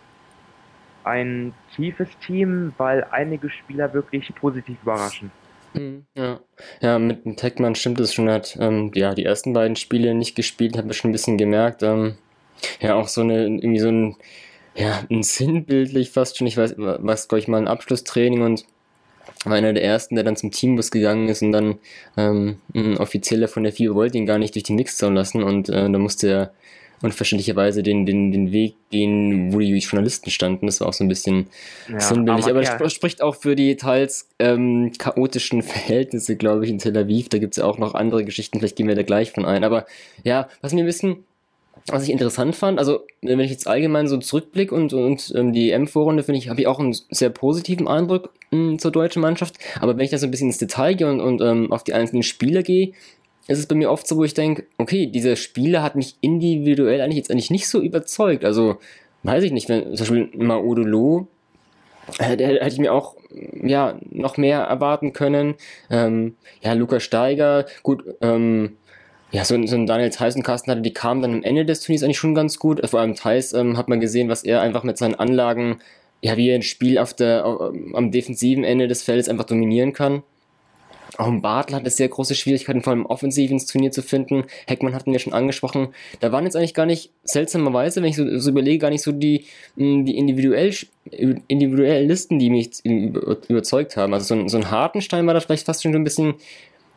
ein 1.04 1.54
tiefes 1.76 2.10
Team, 2.26 2.74
weil 2.78 3.06
einige 3.12 3.50
Spieler 3.50 3.94
wirklich 3.94 4.34
positiv 4.36 4.78
überraschen. 4.84 5.32
Mhm, 5.74 6.06
ja. 6.16 6.40
ja, 6.82 7.00
mit 7.00 7.26
dem 7.26 7.36
Techman 7.36 7.76
stimmt 7.76 8.00
es 8.00 8.14
schon. 8.14 8.28
Er 8.28 8.36
hat 8.36 8.58
ähm, 8.60 8.92
ja, 8.94 9.14
die 9.14 9.26
ersten 9.26 9.54
beiden 9.54 9.76
Spiele 9.76 10.14
nicht 10.14 10.36
gespielt, 10.36 10.78
habe 10.78 10.92
ich 10.92 10.98
schon 10.98 11.10
ein 11.10 11.14
bisschen 11.14 11.38
gemerkt. 11.38 11.84
Ähm, 11.84 12.18
ja, 12.80 12.96
auch 12.96 13.08
so 13.08 13.22
eine, 13.22 13.46
irgendwie 13.46 13.80
so 13.80 13.90
ein, 13.90 14.16
ja, 14.76 15.04
ein 15.10 15.24
sinnbildlich 15.24 16.12
fast 16.12 16.38
schon, 16.38 16.48
ich 16.48 16.58
weiß, 16.58 16.76
was, 16.78 17.28
glaube 17.28 17.40
ich, 17.40 17.48
mal 17.48 17.58
ein 17.58 17.68
Abschlusstraining 17.68 18.42
und 18.42 18.66
war 19.46 19.56
einer 19.56 19.74
der 19.74 19.84
ersten, 19.84 20.16
der 20.16 20.24
dann 20.24 20.36
zum 20.36 20.52
Teambus 20.52 20.92
gegangen 20.92 21.30
ist 21.30 21.42
und 21.42 21.52
dann 21.52 21.80
ähm, 22.18 22.58
ein 22.74 22.98
Offizieller 22.98 23.48
von 23.48 23.64
der 23.64 23.72
FIBA 23.72 23.96
wollte 23.96 24.18
ihn 24.18 24.26
gar 24.26 24.38
nicht 24.38 24.56
durch 24.56 24.64
die 24.64 24.74
Mixzone 24.74 25.16
lassen 25.16 25.44
und 25.44 25.70
äh, 25.70 25.90
da 25.90 25.98
musste 25.98 26.28
er 26.30 26.54
unverständlicherweise 27.02 27.84
den, 27.84 28.06
den, 28.06 28.32
den 28.32 28.52
Weg 28.52 28.76
gehen, 28.92 29.54
wo 29.54 29.60
die 29.60 29.78
Journalisten 29.78 30.32
standen. 30.32 30.66
Das 30.66 30.82
war 30.82 30.88
auch 30.88 30.94
so 30.94 31.04
ein 31.04 31.08
bisschen 31.08 31.48
ja, 31.88 32.00
sinnbildlich. 32.00 32.48
Aber, 32.48 32.68
aber 32.68 32.84
das 32.84 32.94
spricht 32.94 33.22
auch 33.22 33.36
für 33.36 33.56
die 33.56 33.78
teils 33.78 34.28
ähm, 34.40 34.92
chaotischen 34.98 35.62
Verhältnisse, 35.64 36.36
glaube 36.36 36.66
ich, 36.66 36.72
in 36.72 36.80
Tel 36.80 36.98
Aviv. 36.98 37.30
Da 37.30 37.38
gibt 37.38 37.54
es 37.54 37.58
ja 37.58 37.66
auch 37.66 37.78
noch 37.78 37.94
andere 37.94 38.26
Geschichten, 38.26 38.60
vielleicht 38.60 38.76
gehen 38.76 38.88
wir 38.88 38.96
da 38.96 39.04
gleich 39.04 39.32
von 39.32 39.46
ein. 39.46 39.64
Aber 39.64 39.86
ja, 40.24 40.50
was 40.62 40.74
mir 40.74 40.84
ein 40.84 40.88
bisschen 40.88 41.24
was 41.92 42.04
ich 42.04 42.10
interessant 42.10 42.56
fand, 42.56 42.80
also 42.80 43.06
wenn 43.22 43.40
ich 43.40 43.52
jetzt 43.52 43.68
allgemein 43.68 44.08
so 44.08 44.18
zurückblicke 44.18 44.74
und, 44.74 44.94
und 44.94 45.34
ähm, 45.36 45.54
die 45.54 45.72
M-Vorrunde, 45.72 46.24
finde 46.24 46.40
ich, 46.40 46.50
habe 46.50 46.62
ich 46.62 46.68
auch 46.68 46.80
einen 46.80 46.96
sehr 47.10 47.30
positiven 47.30 47.88
Eindruck 47.88 48.32
mh, 48.52 48.78
zur 48.78 48.92
deutschen 48.92 49.22
Mannschaft. 49.22 49.56
Aber 49.80 49.98
wenn 49.98 50.06
ich 50.06 50.12
da 50.12 50.18
so 50.18 50.28
ein 50.28 50.32
bisschen 50.32 50.50
ins 50.50 50.58
Detail 50.58 50.96
gehe 50.96 51.10
und, 51.10 51.20
und 51.20 51.42
ähm, 51.42 51.72
auf 51.72 51.84
die 51.84 51.94
einzelnen 51.94 52.24
Spieler 52.24 52.64
gehe, 52.64 52.94
ist 53.48 53.58
es 53.58 53.66
bei 53.66 53.76
mir 53.76 53.90
oft 53.90 54.08
so, 54.08 54.18
wo 54.18 54.24
ich 54.24 54.36
denke, 54.36 54.66
okay, 54.78 55.08
dieser 55.08 55.36
Spieler 55.36 55.82
hat 55.82 55.96
mich 55.96 56.16
individuell 56.22 57.02
eigentlich 57.02 57.18
jetzt 57.18 57.32
eigentlich 57.32 57.50
nicht 57.50 57.68
so 57.68 57.82
überzeugt. 57.82 58.46
Also, 58.46 58.78
weiß 59.24 59.44
ich 59.44 59.52
nicht, 59.52 59.70
wenn 59.70 59.96
zum 59.96 59.98
Beispiel 59.98 60.30
Maudolo, 60.38 61.28
äh, 62.20 62.38
der 62.38 62.48
hätte 62.48 62.68
ich 62.68 62.80
mir 62.80 62.94
auch 62.94 63.16
ja 63.62 64.00
noch 64.10 64.38
mehr 64.38 64.62
erwarten 64.62 65.14
können. 65.14 65.56
Ähm, 65.90 66.36
ja, 66.62 66.74
Lukas 66.74 67.04
Steiger, 67.04 67.66
gut, 67.84 68.04
ähm, 68.22 68.78
ja, 69.32 69.46
so, 69.46 69.64
so 69.66 69.76
ein 69.76 69.86
Daniel 69.86 70.10
Tyson-Kasten 70.10 70.72
hatte, 70.72 70.82
die 70.82 70.94
kamen 70.94 71.22
dann 71.22 71.34
am 71.34 71.44
Ende 71.44 71.66
des 71.66 71.82
Turniers 71.82 72.04
eigentlich 72.04 72.18
schon 72.18 72.36
ganz 72.36 72.58
gut. 72.58 72.88
Vor 72.90 73.00
allem 73.00 73.16
Thais 73.16 73.54
ähm, 73.54 73.78
hat 73.78 73.88
man 73.88 74.00
gesehen, 74.00 74.30
was 74.30 74.44
er 74.44 74.62
einfach 74.62 74.84
mit 74.84 74.98
seinen 74.98 75.16
Anlagen, 75.16 75.80
ja, 76.22 76.36
wie 76.36 76.50
er 76.50 76.56
ein 76.56 76.64
Spiel 76.64 76.98
auf 76.98 77.14
der, 77.14 77.46
am 77.94 78.12
defensiven 78.12 78.64
Ende 78.64 78.88
des 78.88 79.04
Feldes 79.04 79.30
einfach 79.30 79.46
dominieren 79.46 79.94
kann. 79.94 80.24
Auch 81.18 81.28
ein 81.28 81.42
Bartel 81.42 81.76
hatte 81.76 81.90
sehr 81.90 82.08
große 82.08 82.34
Schwierigkeiten, 82.34 82.82
vor 82.82 82.92
allem 82.92 83.06
offensiv 83.06 83.52
ins 83.52 83.66
Turnier 83.66 83.92
zu 83.92 84.02
finden. 84.02 84.46
Heckmann 84.68 84.96
hatten 84.96 85.12
wir 85.12 85.20
schon 85.20 85.34
angesprochen. 85.34 85.90
Da 86.22 86.32
waren 86.32 86.46
jetzt 86.46 86.56
eigentlich 86.56 86.74
gar 86.74 86.86
nicht, 86.86 87.12
seltsamerweise, 87.24 88.02
wenn 88.02 88.10
ich 88.10 88.16
so, 88.16 88.38
so 88.38 88.50
überlege, 88.50 88.80
gar 88.80 88.90
nicht 88.90 89.02
so 89.02 89.12
die, 89.12 89.46
die 89.76 90.18
individuell, 90.18 90.74
individuellen 91.12 92.08
Listen, 92.08 92.40
die 92.40 92.50
mich 92.50 92.84
überzeugt 92.86 93.98
haben. 93.98 94.14
Also 94.14 94.34
so 94.34 94.42
ein, 94.42 94.50
so 94.50 94.58
ein 94.58 94.72
Hartenstein 94.72 95.28
war 95.28 95.34
da 95.34 95.42
vielleicht 95.42 95.66
fast 95.66 95.84
schon 95.84 95.92
so 95.92 96.00
ein 96.00 96.06
bisschen 96.06 96.36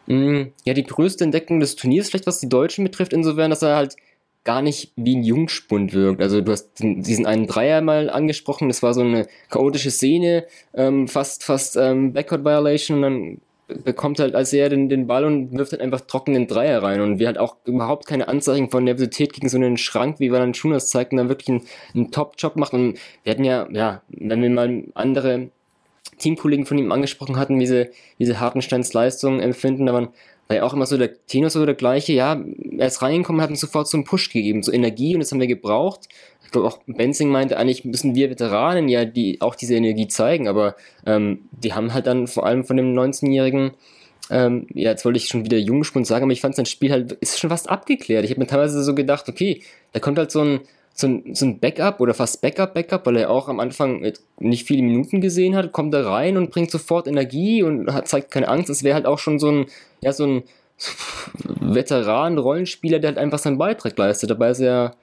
ja, 0.06 0.74
die 0.74 0.82
größte 0.82 1.24
Entdeckung 1.24 1.60
des 1.60 1.76
Turniers, 1.76 2.10
vielleicht 2.10 2.26
was 2.26 2.40
die 2.40 2.48
Deutschen 2.48 2.84
betrifft, 2.84 3.12
insofern, 3.12 3.50
dass 3.50 3.62
er 3.62 3.76
halt 3.76 3.96
gar 4.44 4.62
nicht 4.62 4.92
wie 4.96 5.16
ein 5.16 5.22
Jungspund 5.22 5.92
wirkt. 5.92 6.20
Also 6.20 6.40
du 6.40 6.50
hast 6.50 6.70
diesen 6.80 7.26
einen 7.26 7.46
Dreier 7.46 7.80
mal 7.80 8.10
angesprochen, 8.10 8.68
das 8.68 8.82
war 8.82 8.94
so 8.94 9.02
eine 9.02 9.28
chaotische 9.50 9.90
Szene, 9.90 10.46
ähm, 10.74 11.06
fast, 11.06 11.44
fast 11.44 11.76
ähm, 11.76 12.12
Backcourt 12.12 12.44
Violation 12.44 12.96
und 12.96 13.02
dann 13.02 13.40
bekommt 13.84 14.18
halt 14.18 14.34
als 14.34 14.52
er 14.52 14.68
den, 14.68 14.88
den 14.88 15.06
Ball 15.06 15.24
und 15.24 15.56
wirft 15.56 15.72
halt 15.72 15.80
einfach 15.80 16.02
trocken 16.02 16.34
den 16.34 16.46
Dreier 16.46 16.82
rein 16.82 17.00
und 17.00 17.18
wir 17.18 17.26
halt 17.26 17.38
auch 17.38 17.56
überhaupt 17.64 18.06
keine 18.06 18.28
Anzeichen 18.28 18.68
von 18.70 18.84
Nervosität 18.84 19.32
gegen 19.32 19.48
so 19.48 19.56
einen 19.56 19.76
Schrank, 19.76 20.18
wie 20.18 20.30
Valanciunas 20.30 20.90
zeigt 20.90 21.12
und 21.12 21.18
dann 21.18 21.28
wirklich 21.28 21.48
einen, 21.48 21.62
einen 21.94 22.10
Top-Job 22.10 22.56
macht 22.56 22.74
und 22.74 22.98
wir 23.22 23.32
hatten 23.32 23.44
ja, 23.44 23.68
ja, 23.70 24.02
wenn 24.08 24.42
wir 24.42 24.50
mal 24.50 24.84
andere 24.94 25.48
Teamkollegen 26.18 26.66
von 26.66 26.78
ihm 26.78 26.92
angesprochen 26.92 27.36
hatten, 27.36 27.58
wie 27.58 27.66
sie, 27.66 27.90
wie 28.18 28.26
sie 28.26 28.38
Hartensteins 28.38 28.92
Leistung 28.92 29.40
empfinden, 29.40 29.86
da 29.86 29.92
waren, 29.92 30.08
war 30.48 30.56
ja 30.56 30.62
auch 30.64 30.74
immer 30.74 30.86
so 30.86 30.96
der 30.96 31.24
Tenor 31.26 31.50
so 31.50 31.64
der 31.64 31.74
gleiche, 31.74 32.12
ja, 32.12 32.42
er 32.78 32.86
ist 32.86 33.02
reingekommen, 33.02 33.42
hat 33.42 33.50
uns 33.50 33.60
sofort 33.60 33.88
so 33.88 33.96
einen 33.96 34.04
Push 34.04 34.30
gegeben, 34.30 34.62
so 34.62 34.72
Energie 34.72 35.14
und 35.14 35.20
das 35.20 35.32
haben 35.32 35.40
wir 35.40 35.46
gebraucht. 35.46 36.08
Ich 36.44 36.50
glaube 36.50 36.68
auch 36.68 36.80
Benzing 36.86 37.30
meinte, 37.30 37.56
eigentlich 37.56 37.84
müssen 37.84 38.14
wir 38.14 38.28
Veteranen 38.28 38.88
ja 38.88 39.04
die 39.04 39.40
auch 39.40 39.54
diese 39.54 39.74
Energie 39.74 40.08
zeigen, 40.08 40.48
aber 40.48 40.76
ähm, 41.06 41.48
die 41.52 41.72
haben 41.72 41.94
halt 41.94 42.06
dann 42.06 42.26
vor 42.26 42.44
allem 42.46 42.64
von 42.64 42.76
dem 42.76 42.92
19-jährigen 42.94 43.72
ähm, 44.30 44.66
ja, 44.72 44.90
jetzt 44.90 45.04
wollte 45.04 45.18
ich 45.18 45.28
schon 45.28 45.44
wieder 45.44 45.58
Jungspund 45.58 46.06
sagen, 46.06 46.24
aber 46.24 46.32
ich 46.32 46.40
fand 46.40 46.54
sein 46.54 46.66
Spiel 46.66 46.90
halt, 46.90 47.12
ist 47.12 47.38
schon 47.38 47.50
fast 47.50 47.68
abgeklärt. 47.68 48.24
Ich 48.24 48.30
habe 48.30 48.40
mir 48.40 48.46
teilweise 48.46 48.82
so 48.82 48.94
gedacht, 48.94 49.28
okay, 49.28 49.62
da 49.92 50.00
kommt 50.00 50.18
halt 50.18 50.30
so 50.30 50.40
ein, 50.40 50.60
so 51.02 51.08
ein, 51.08 51.34
so 51.34 51.44
ein 51.44 51.58
Backup 51.58 52.00
oder 52.00 52.14
fast 52.14 52.40
Backup-Backup, 52.40 53.04
weil 53.04 53.18
er 53.18 53.30
auch 53.30 53.48
am 53.48 53.60
Anfang 53.60 54.10
nicht 54.38 54.66
viele 54.66 54.82
Minuten 54.82 55.20
gesehen 55.20 55.54
hat, 55.54 55.72
kommt 55.72 55.92
er 55.92 56.06
rein 56.06 56.38
und 56.38 56.50
bringt 56.50 56.70
sofort 56.70 57.06
Energie 57.06 57.62
und 57.62 57.92
hat, 57.92 58.08
zeigt 58.08 58.30
keine 58.30 58.48
Angst. 58.48 58.70
Es 58.70 58.82
wäre 58.82 58.94
halt 58.94 59.04
auch 59.04 59.18
schon 59.18 59.38
so 59.38 59.50
ein, 59.50 59.66
ja, 60.00 60.12
so 60.12 60.24
ein 60.24 60.42
Veteran-Rollenspieler, 61.44 62.98
der 62.98 63.08
halt 63.08 63.18
einfach 63.18 63.38
seinen 63.38 63.58
Beitrag 63.58 63.98
leistet. 63.98 64.30
Dabei 64.30 64.50
ist 64.50 64.60
er, 64.60 64.94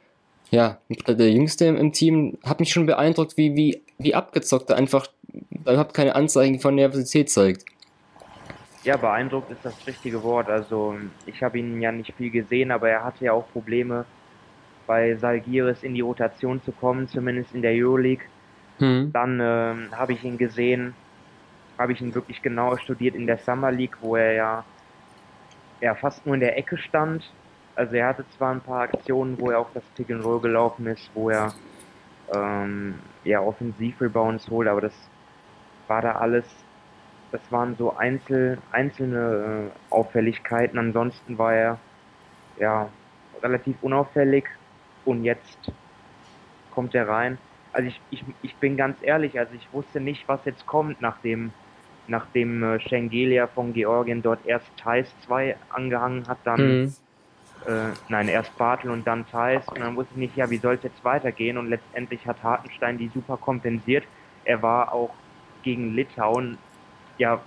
ja, 0.49 0.79
der 1.07 1.31
Jüngste 1.31 1.65
im, 1.65 1.93
Team, 1.93 2.39
hat 2.43 2.59
mich 2.59 2.71
schon 2.71 2.87
beeindruckt, 2.87 3.37
wie, 3.37 3.55
wie, 3.55 3.83
wie 3.99 4.15
abgezockt 4.15 4.71
er 4.71 4.77
einfach 4.77 5.07
überhaupt 5.51 5.93
keine 5.93 6.15
Anzeichen 6.15 6.59
von 6.59 6.73
Nervosität 6.73 7.29
zeigt. 7.29 7.65
Ja, 8.83 8.97
beeindruckt 8.97 9.51
ist 9.51 9.63
das 9.63 9.75
richtige 9.85 10.23
Wort. 10.23 10.49
Also 10.49 10.95
ich 11.25 11.43
habe 11.43 11.59
ihn 11.59 11.81
ja 11.81 11.91
nicht 11.91 12.13
viel 12.15 12.31
gesehen, 12.31 12.71
aber 12.71 12.89
er 12.89 13.03
hatte 13.03 13.25
ja 13.25 13.33
auch 13.33 13.45
Probleme 13.51 14.05
bei 14.89 15.15
Salgiris 15.17 15.83
in 15.83 15.93
die 15.93 16.01
Rotation 16.01 16.63
zu 16.63 16.71
kommen, 16.71 17.07
zumindest 17.07 17.53
in 17.53 17.61
der 17.61 17.73
Euroleague. 17.73 18.25
Hm. 18.79 19.11
Dann 19.13 19.39
äh, 19.39 19.75
habe 19.95 20.13
ich 20.13 20.23
ihn 20.23 20.39
gesehen, 20.39 20.95
habe 21.77 21.91
ich 21.91 22.01
ihn 22.01 22.15
wirklich 22.15 22.41
genau 22.41 22.75
studiert 22.75 23.13
in 23.13 23.27
der 23.27 23.37
Summer 23.37 23.71
League, 23.71 23.97
wo 24.01 24.15
er 24.15 24.33
ja, 24.33 24.65
ja 25.79 25.93
fast 25.93 26.25
nur 26.25 26.33
in 26.33 26.41
der 26.41 26.57
Ecke 26.57 26.75
stand. 26.79 27.31
Also 27.75 27.97
er 27.97 28.07
hatte 28.07 28.25
zwar 28.35 28.51
ein 28.51 28.61
paar 28.61 28.81
Aktionen, 28.81 29.39
wo 29.39 29.51
er 29.51 29.59
auch 29.59 29.69
das 29.75 29.83
Tick 29.95 30.09
and 30.09 30.25
Roll 30.25 30.41
gelaufen 30.41 30.87
ist, 30.87 31.11
wo 31.13 31.29
er 31.29 31.53
ähm, 32.33 32.95
ja 33.23 33.41
Offensiv-Rebounds 33.41 34.49
holt, 34.49 34.67
aber 34.67 34.81
das 34.81 34.93
war 35.87 36.01
da 36.01 36.13
alles, 36.13 36.45
das 37.31 37.41
waren 37.51 37.75
so 37.75 37.95
einzel, 37.95 38.57
einzelne 38.71 39.69
äh, 39.69 39.93
Auffälligkeiten. 39.93 40.79
Ansonsten 40.79 41.37
war 41.37 41.53
er 41.53 41.79
ja 42.57 42.89
relativ 43.43 43.75
unauffällig 43.83 44.45
und 45.09 45.23
jetzt 45.23 45.71
kommt 46.71 46.93
er 46.93 47.07
rein. 47.07 47.39
Also 47.73 47.87
ich, 47.87 47.99
ich, 48.11 48.23
ich 48.43 48.55
bin 48.57 48.77
ganz 48.77 48.97
ehrlich, 49.01 49.39
also 49.39 49.53
ich 49.55 49.67
wusste 49.73 49.99
nicht, 49.99 50.27
was 50.27 50.39
jetzt 50.45 50.65
kommt, 50.67 51.01
nachdem, 51.01 51.51
nachdem 52.07 52.63
äh, 52.63 52.79
Schengelia 52.79 53.47
von 53.47 53.73
Georgien 53.73 54.21
dort 54.21 54.45
erst 54.45 54.67
Thais 54.77 55.07
2 55.25 55.55
angehangen 55.69 56.27
hat, 56.27 56.37
dann, 56.43 56.83
mhm. 56.83 56.93
äh, 57.65 57.89
nein, 58.07 58.27
erst 58.27 58.55
Bartel 58.57 58.91
und 58.91 59.05
dann 59.05 59.27
Thais 59.27 59.67
und 59.67 59.79
dann 59.79 59.95
wusste 59.95 60.13
ich 60.13 60.19
nicht, 60.19 60.37
ja, 60.37 60.49
wie 60.49 60.57
soll 60.57 60.75
es 60.75 60.83
jetzt 60.83 61.03
weitergehen 61.03 61.57
und 61.57 61.69
letztendlich 61.69 62.25
hat 62.27 62.41
Hartenstein 62.43 62.97
die 62.97 63.09
super 63.09 63.37
kompensiert. 63.37 64.05
Er 64.45 64.61
war 64.61 64.93
auch 64.93 65.13
gegen 65.63 65.95
Litauen 65.95 66.57
ja 67.17 67.41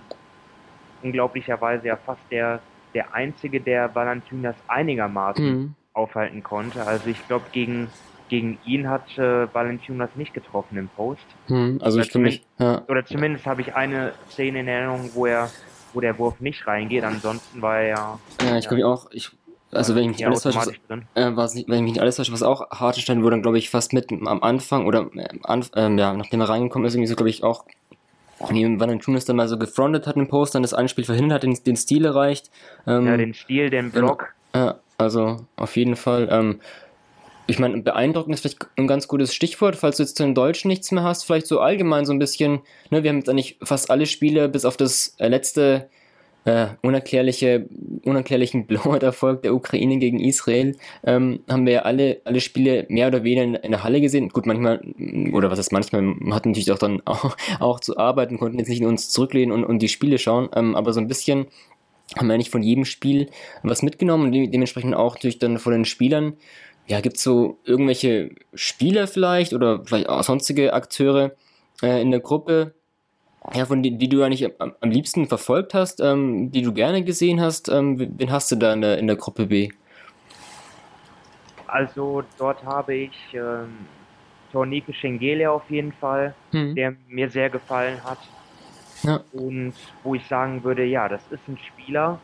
unglaublicherweise 1.01 1.87
ja 1.87 1.95
fast 1.95 2.21
der, 2.29 2.61
der 2.93 3.13
einzige, 3.13 3.59
der 3.59 3.93
Valentinus 3.95 4.55
einigermaßen 4.67 5.45
mhm 5.45 5.75
aufhalten 5.93 6.43
konnte. 6.43 6.85
Also 6.85 7.09
ich 7.09 7.27
glaube, 7.27 7.45
gegen, 7.51 7.89
gegen 8.29 8.57
ihn 8.65 8.89
hat 8.89 9.17
äh, 9.17 9.53
Valentinas 9.53 10.09
nicht 10.15 10.33
getroffen 10.33 10.77
im 10.77 10.89
Post. 10.89 11.25
Hm, 11.47 11.79
also 11.81 11.97
oder 11.97 12.05
ich 12.05 12.11
finde 12.11 12.39
ja. 12.59 12.81
Oder 12.87 13.05
zumindest 13.05 13.45
habe 13.45 13.61
ich 13.61 13.75
eine 13.75 14.13
Szene 14.29 14.61
in 14.61 14.67
Erinnerung, 14.67 15.09
wo 15.13 15.25
er 15.25 15.49
wo 15.93 16.01
der 16.01 16.17
Wurf 16.17 16.39
nicht 16.39 16.65
reingeht. 16.67 17.03
Ansonsten 17.03 17.61
war 17.61 17.79
er 17.79 17.87
ja. 17.87 18.19
Ja, 18.43 18.57
ich 18.57 18.67
glaube 18.67 18.85
auch. 18.87 19.09
Ich, 19.11 19.29
also 19.71 19.95
wenn 19.95 20.11
ich 20.11 20.17
täusche, 20.17 20.55
was, 20.55 20.71
äh, 21.15 21.35
was 21.35 21.55
nicht, 21.55 21.67
wenn 21.67 21.77
ich 21.77 21.81
mich 21.81 21.91
nicht 21.93 22.01
alles 22.01 22.15
täusche, 22.15 22.31
was 22.31 22.43
auch 22.43 22.69
Hartenstein 22.69 23.23
wurde, 23.23 23.35
dann 23.35 23.41
glaube 23.41 23.57
ich 23.57 23.69
fast 23.69 23.93
mit 23.93 24.11
am 24.11 24.43
Anfang 24.43 24.85
oder 24.85 25.09
äh, 25.15 25.27
an, 25.43 25.65
ähm, 25.75 25.97
ja, 25.97 26.13
nachdem 26.13 26.41
er 26.41 26.49
reingekommen 26.49 26.87
ist, 26.87 26.93
irgendwie 26.93 27.07
so 27.07 27.15
glaube 27.15 27.29
ich 27.29 27.43
auch 27.43 27.65
wie 28.49 28.79
Valentunas 28.79 29.25
dann 29.25 29.37
mal 29.37 29.47
so 29.47 29.57
gefrontet 29.57 30.05
hat 30.05 30.15
im 30.15 30.27
Post, 30.27 30.55
dann 30.55 30.63
das 30.63 30.73
Anspiel 30.73 31.05
verhindert, 31.05 31.37
hat, 31.37 31.43
den, 31.43 31.57
den 31.65 31.75
Stil 31.75 32.05
erreicht. 32.05 32.51
Ähm, 32.85 33.07
ja, 33.07 33.17
den 33.17 33.33
Stil, 33.33 33.69
den 33.69 33.91
Block. 33.91 34.33
Ja, 34.53 34.75
also 35.03 35.45
auf 35.55 35.75
jeden 35.75 35.95
Fall. 35.95 36.27
Ähm, 36.31 36.59
ich 37.45 37.59
meine, 37.59 37.81
beeindruckend 37.81 38.33
ist 38.33 38.41
vielleicht 38.41 38.67
ein 38.77 38.87
ganz 38.87 39.07
gutes 39.07 39.33
Stichwort, 39.33 39.75
falls 39.75 39.97
du 39.97 40.03
jetzt 40.03 40.15
zu 40.15 40.23
den 40.23 40.35
Deutschen 40.35 40.69
nichts 40.69 40.91
mehr 40.91 41.03
hast, 41.03 41.23
vielleicht 41.23 41.47
so 41.47 41.59
allgemein 41.59 42.05
so 42.05 42.13
ein 42.13 42.19
bisschen, 42.19 42.61
ne, 42.89 43.03
wir 43.03 43.09
haben 43.09 43.17
jetzt 43.17 43.29
eigentlich 43.29 43.57
fast 43.61 43.91
alle 43.91 44.05
Spiele, 44.05 44.47
bis 44.47 44.65
auf 44.65 44.77
das 44.77 45.15
äh, 45.17 45.27
letzte 45.27 45.89
äh, 46.45 46.67
unerklärliche, 46.81 47.67
unerklärlichen 48.05 48.65
Blowout-Erfolg 48.67 49.41
der 49.43 49.53
Ukraine 49.53 49.97
gegen 49.97 50.19
Israel, 50.19 50.75
ähm, 51.03 51.41
haben 51.49 51.65
wir 51.65 51.73
ja 51.73 51.81
alle, 51.81 52.21
alle 52.25 52.41
Spiele 52.41 52.85
mehr 52.89 53.07
oder 53.07 53.23
weniger 53.23 53.43
in, 53.43 53.55
in, 53.55 53.71
der 53.71 53.83
Halle 53.83 54.01
gesehen. 54.01 54.29
Gut, 54.29 54.45
manchmal, 54.45 54.81
oder 55.31 55.51
was 55.51 55.59
ist 55.59 55.71
manchmal, 55.71 56.01
man 56.01 56.33
hat 56.33 56.45
natürlich 56.45 56.71
auch 56.71 56.79
dann 56.79 57.01
auch, 57.05 57.35
auch 57.59 57.79
zu 57.79 57.97
arbeiten, 57.97 58.39
konnten 58.39 58.59
jetzt 58.59 58.69
nicht 58.69 58.81
in 58.81 58.87
uns 58.87 59.09
zurücklehnen 59.09 59.53
und, 59.53 59.63
und 59.65 59.79
die 59.79 59.89
Spiele 59.89 60.17
schauen, 60.17 60.49
ähm, 60.55 60.75
aber 60.75 60.93
so 60.93 60.99
ein 60.99 61.07
bisschen 61.07 61.47
haben 62.17 62.27
wir 62.27 62.33
eigentlich 62.33 62.49
von 62.49 62.63
jedem 62.63 62.85
Spiel 62.85 63.29
was 63.63 63.81
mitgenommen 63.81 64.25
und 64.25 64.31
de 64.31 64.47
dementsprechend 64.47 64.95
auch 64.95 65.17
durch 65.17 65.39
dann 65.39 65.57
von 65.57 65.73
den 65.73 65.85
Spielern. 65.85 66.33
Ja, 66.85 66.99
gibt 66.99 67.17
es 67.17 67.23
so 67.23 67.59
irgendwelche 67.63 68.31
Spieler 68.53 69.07
vielleicht 69.07 69.53
oder 69.53 69.83
vielleicht 69.85 70.09
auch 70.09 70.23
sonstige 70.23 70.73
Akteure 70.73 71.31
äh, 71.81 72.01
in 72.01 72.11
der 72.11 72.19
Gruppe, 72.19 72.73
ja, 73.53 73.65
von 73.65 73.81
die, 73.81 73.97
die 73.97 74.09
du 74.09 74.21
eigentlich 74.23 74.45
am, 74.59 74.73
am 74.79 74.89
liebsten 74.89 75.27
verfolgt 75.27 75.73
hast, 75.73 76.01
ähm, 76.01 76.51
die 76.51 76.61
du 76.61 76.73
gerne 76.73 77.03
gesehen 77.03 77.41
hast? 77.41 77.69
Ähm, 77.69 77.97
wen 78.17 78.31
hast 78.31 78.51
du 78.51 78.55
da 78.55 78.73
in 78.73 78.81
der, 78.81 78.97
in 78.97 79.07
der 79.07 79.15
Gruppe 79.15 79.45
B? 79.47 79.69
Also 81.67 82.23
dort 82.37 82.63
habe 82.63 82.93
ich 82.93 83.11
ähm, 83.33 83.87
Tornike 84.51 84.93
Schengele 84.93 85.49
auf 85.49 85.69
jeden 85.69 85.91
Fall, 85.91 86.35
hm. 86.51 86.75
der 86.75 86.95
mir 87.07 87.29
sehr 87.29 87.49
gefallen 87.49 88.03
hat. 88.03 88.19
Ja. 89.03 89.19
Und 89.33 89.73
wo 90.03 90.15
ich 90.15 90.25
sagen 90.27 90.63
würde, 90.63 90.83
ja, 90.85 91.09
das 91.09 91.21
ist 91.29 91.47
ein 91.47 91.57
Spieler, 91.57 92.19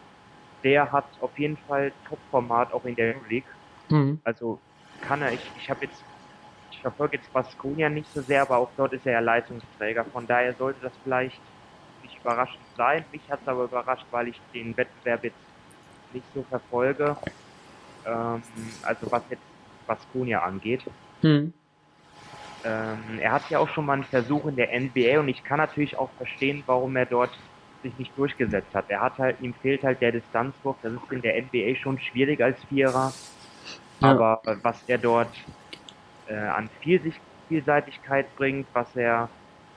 der 0.64 0.92
hat 0.92 1.06
auf 1.22 1.38
jeden 1.38 1.58
Fall 1.58 1.92
Top-Format 2.08 2.74
auch 2.74 2.86
in 2.86 2.96
der 2.96 3.16
League. 3.30 3.46
Mhm. 3.90 4.20
Also 4.24 4.60
kann 5.02 5.22
er, 5.22 5.34
ich, 5.34 5.42
ich 5.58 5.70
habe 5.70 5.86
jetzt, 5.86 6.04
ich 6.72 6.80
verfolge 6.80 7.18
jetzt 7.18 7.32
Baskonia 7.32 7.90
nicht 7.90 8.12
so 8.14 8.22
sehr, 8.22 8.42
aber 8.42 8.58
auch 8.58 8.70
dort 8.78 8.94
ist 8.94 9.06
er 9.06 9.14
ja 9.14 9.20
Leistungsträger. 9.20 10.06
Von 10.06 10.28
daher 10.28 10.54
sollte 10.54 10.82
das 10.82 10.94
vielleicht 11.04 11.40
nicht 12.04 12.18
überraschend 12.20 12.64
sein. 12.76 13.06
Mich 13.12 13.22
hat 13.30 13.40
es 13.42 13.48
aber 13.48 13.66
überrascht, 13.66 14.06
weil 14.12 14.30
ich 14.30 14.40
den 14.54 14.76
Wettbewerb 14.76 15.24
jetzt 15.24 15.38
nicht 16.14 16.26
so 16.34 16.44
verfolge. 16.44 17.16
Ähm, 18.06 18.42
also 18.84 19.12
was 19.12 19.24
jetzt 19.30 19.44
Baskonia 19.88 20.42
angeht. 20.42 20.84
Hm. 21.22 21.54
Ähm, 22.64 23.20
er 23.20 23.32
hat 23.32 23.50
ja 23.50 23.60
auch 23.60 23.70
schon 23.70 23.86
mal 23.86 23.94
einen 23.94 24.04
Versuch 24.04 24.46
in 24.48 24.56
der 24.56 24.78
NBA 24.78 25.20
und 25.20 25.30
ich 25.30 25.44
kann 25.44 25.58
natürlich 25.58 25.98
auch 25.98 26.12
verstehen, 26.18 26.64
warum 26.66 26.96
er 26.96 27.06
dort 27.06 27.32
sich 27.84 27.98
nicht 27.98 28.18
durchgesetzt 28.18 28.74
hat. 28.74 28.90
Er 28.90 29.02
hat 29.02 29.18
halt, 29.18 29.40
ihm 29.42 29.54
fehlt 29.54 29.84
halt 29.84 30.02
der 30.02 30.12
Distanzwurf, 30.12 30.78
das 30.82 30.94
ist 30.94 31.12
in 31.12 31.22
der 31.22 31.42
NBA 31.42 31.76
schon 31.76 32.00
schwierig 32.00 32.42
als 32.42 32.62
Vierer. 32.66 33.14
Ja. 34.02 34.12
Aber 34.12 34.42
was 34.64 34.84
er 34.88 34.98
dort 34.98 35.34
äh, 36.28 36.36
an 36.36 36.70
Vielseitigkeit 37.48 38.36
bringt, 38.36 38.68
was 38.74 38.94
er 38.96 39.30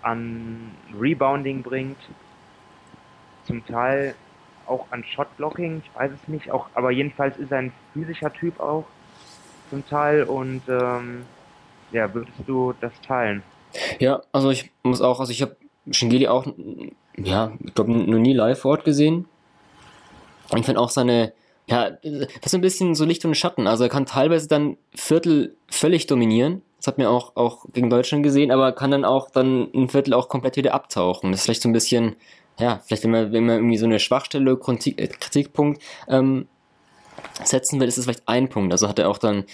an 0.03 0.73
Rebounding 0.99 1.63
bringt, 1.63 1.99
zum 3.45 3.65
Teil 3.67 4.15
auch 4.67 4.87
an 4.91 5.05
Shotblocking, 5.05 5.83
ich 5.85 5.95
weiß 5.95 6.13
es 6.13 6.29
nicht, 6.29 6.51
auch, 6.51 6.69
aber 6.75 6.91
jedenfalls 6.91 7.37
ist 7.37 7.53
er 7.53 7.59
ein 7.59 7.73
physischer 7.93 8.33
Typ 8.33 8.59
auch 8.61 8.85
zum 9.71 9.87
Teil 9.87 10.25
und 10.25 10.63
ähm, 10.69 11.25
ja, 11.93 12.13
würdest 12.13 12.37
du 12.47 12.75
das 12.81 12.93
teilen? 13.07 13.43
Ja, 13.99 14.23
also 14.33 14.51
ich 14.51 14.71
muss 14.83 15.01
auch, 15.01 15.21
also 15.21 15.33
ich 15.33 15.43
habe 15.43 15.57
Shingeli 15.91 16.29
auch, 16.29 16.47
ja, 17.17 17.53
ich 17.65 17.75
glaube, 17.75 17.93
noch 17.93 18.19
nie 18.19 18.35
live 18.35 18.59
vor 18.59 18.73
Ort 18.73 18.85
gesehen. 18.85 19.27
Ich 20.55 20.65
finde 20.65 20.81
auch 20.81 20.91
seine, 20.91 21.33
ja, 21.67 21.91
das 21.91 22.29
ist 22.45 22.55
ein 22.55 22.61
bisschen 22.61 22.95
so 22.95 23.05
Licht 23.05 23.25
und 23.25 23.35
Schatten. 23.35 23.67
Also 23.67 23.85
er 23.85 23.91
kann 23.91 24.07
teilweise 24.07 24.49
dann 24.49 24.77
Viertel 24.95 25.57
völlig 25.71 26.07
dominieren. 26.07 26.63
Das 26.77 26.89
hat 26.89 26.99
mir 26.99 27.11
auch, 27.11 27.37
auch 27.37 27.65
gegen 27.73 27.91
Deutschland 27.91 28.25
gesehen, 28.25 28.51
aber 28.51 28.73
kann 28.73 28.91
dann 28.91 29.05
auch 29.05 29.31
dann 29.31 29.69
ein 29.73 29.89
Viertel 29.89 30.15
auch 30.15 30.29
komplett 30.29 30.57
wieder 30.57 30.75
abtauchen. 30.75 31.31
Das 31.31 31.41
ist 31.41 31.45
vielleicht 31.45 31.63
so 31.63 31.69
ein 31.69 31.73
bisschen, 31.73 32.17
ja, 32.59 32.81
vielleicht 32.85 33.05
wenn 33.05 33.13
man, 33.13 33.33
wenn 33.33 33.47
man 33.47 33.57
irgendwie 33.57 33.79
so 33.79 33.87
eine 33.87 34.01
Schwachstelle, 34.01 34.57
Kritik, 34.57 35.01
äh, 35.01 35.07
Kritikpunkt 35.07 35.81
ähm, 36.09 36.49
setzen 37.45 37.81
will, 37.81 37.89
ist 37.89 37.99
es 37.99 38.05
vielleicht 38.05 38.29
ein 38.29 38.49
Punkt. 38.49 38.73
Also 38.73 38.89
hat 38.89 38.99
er 38.99 39.09
auch 39.09 39.19
dann 39.19 39.45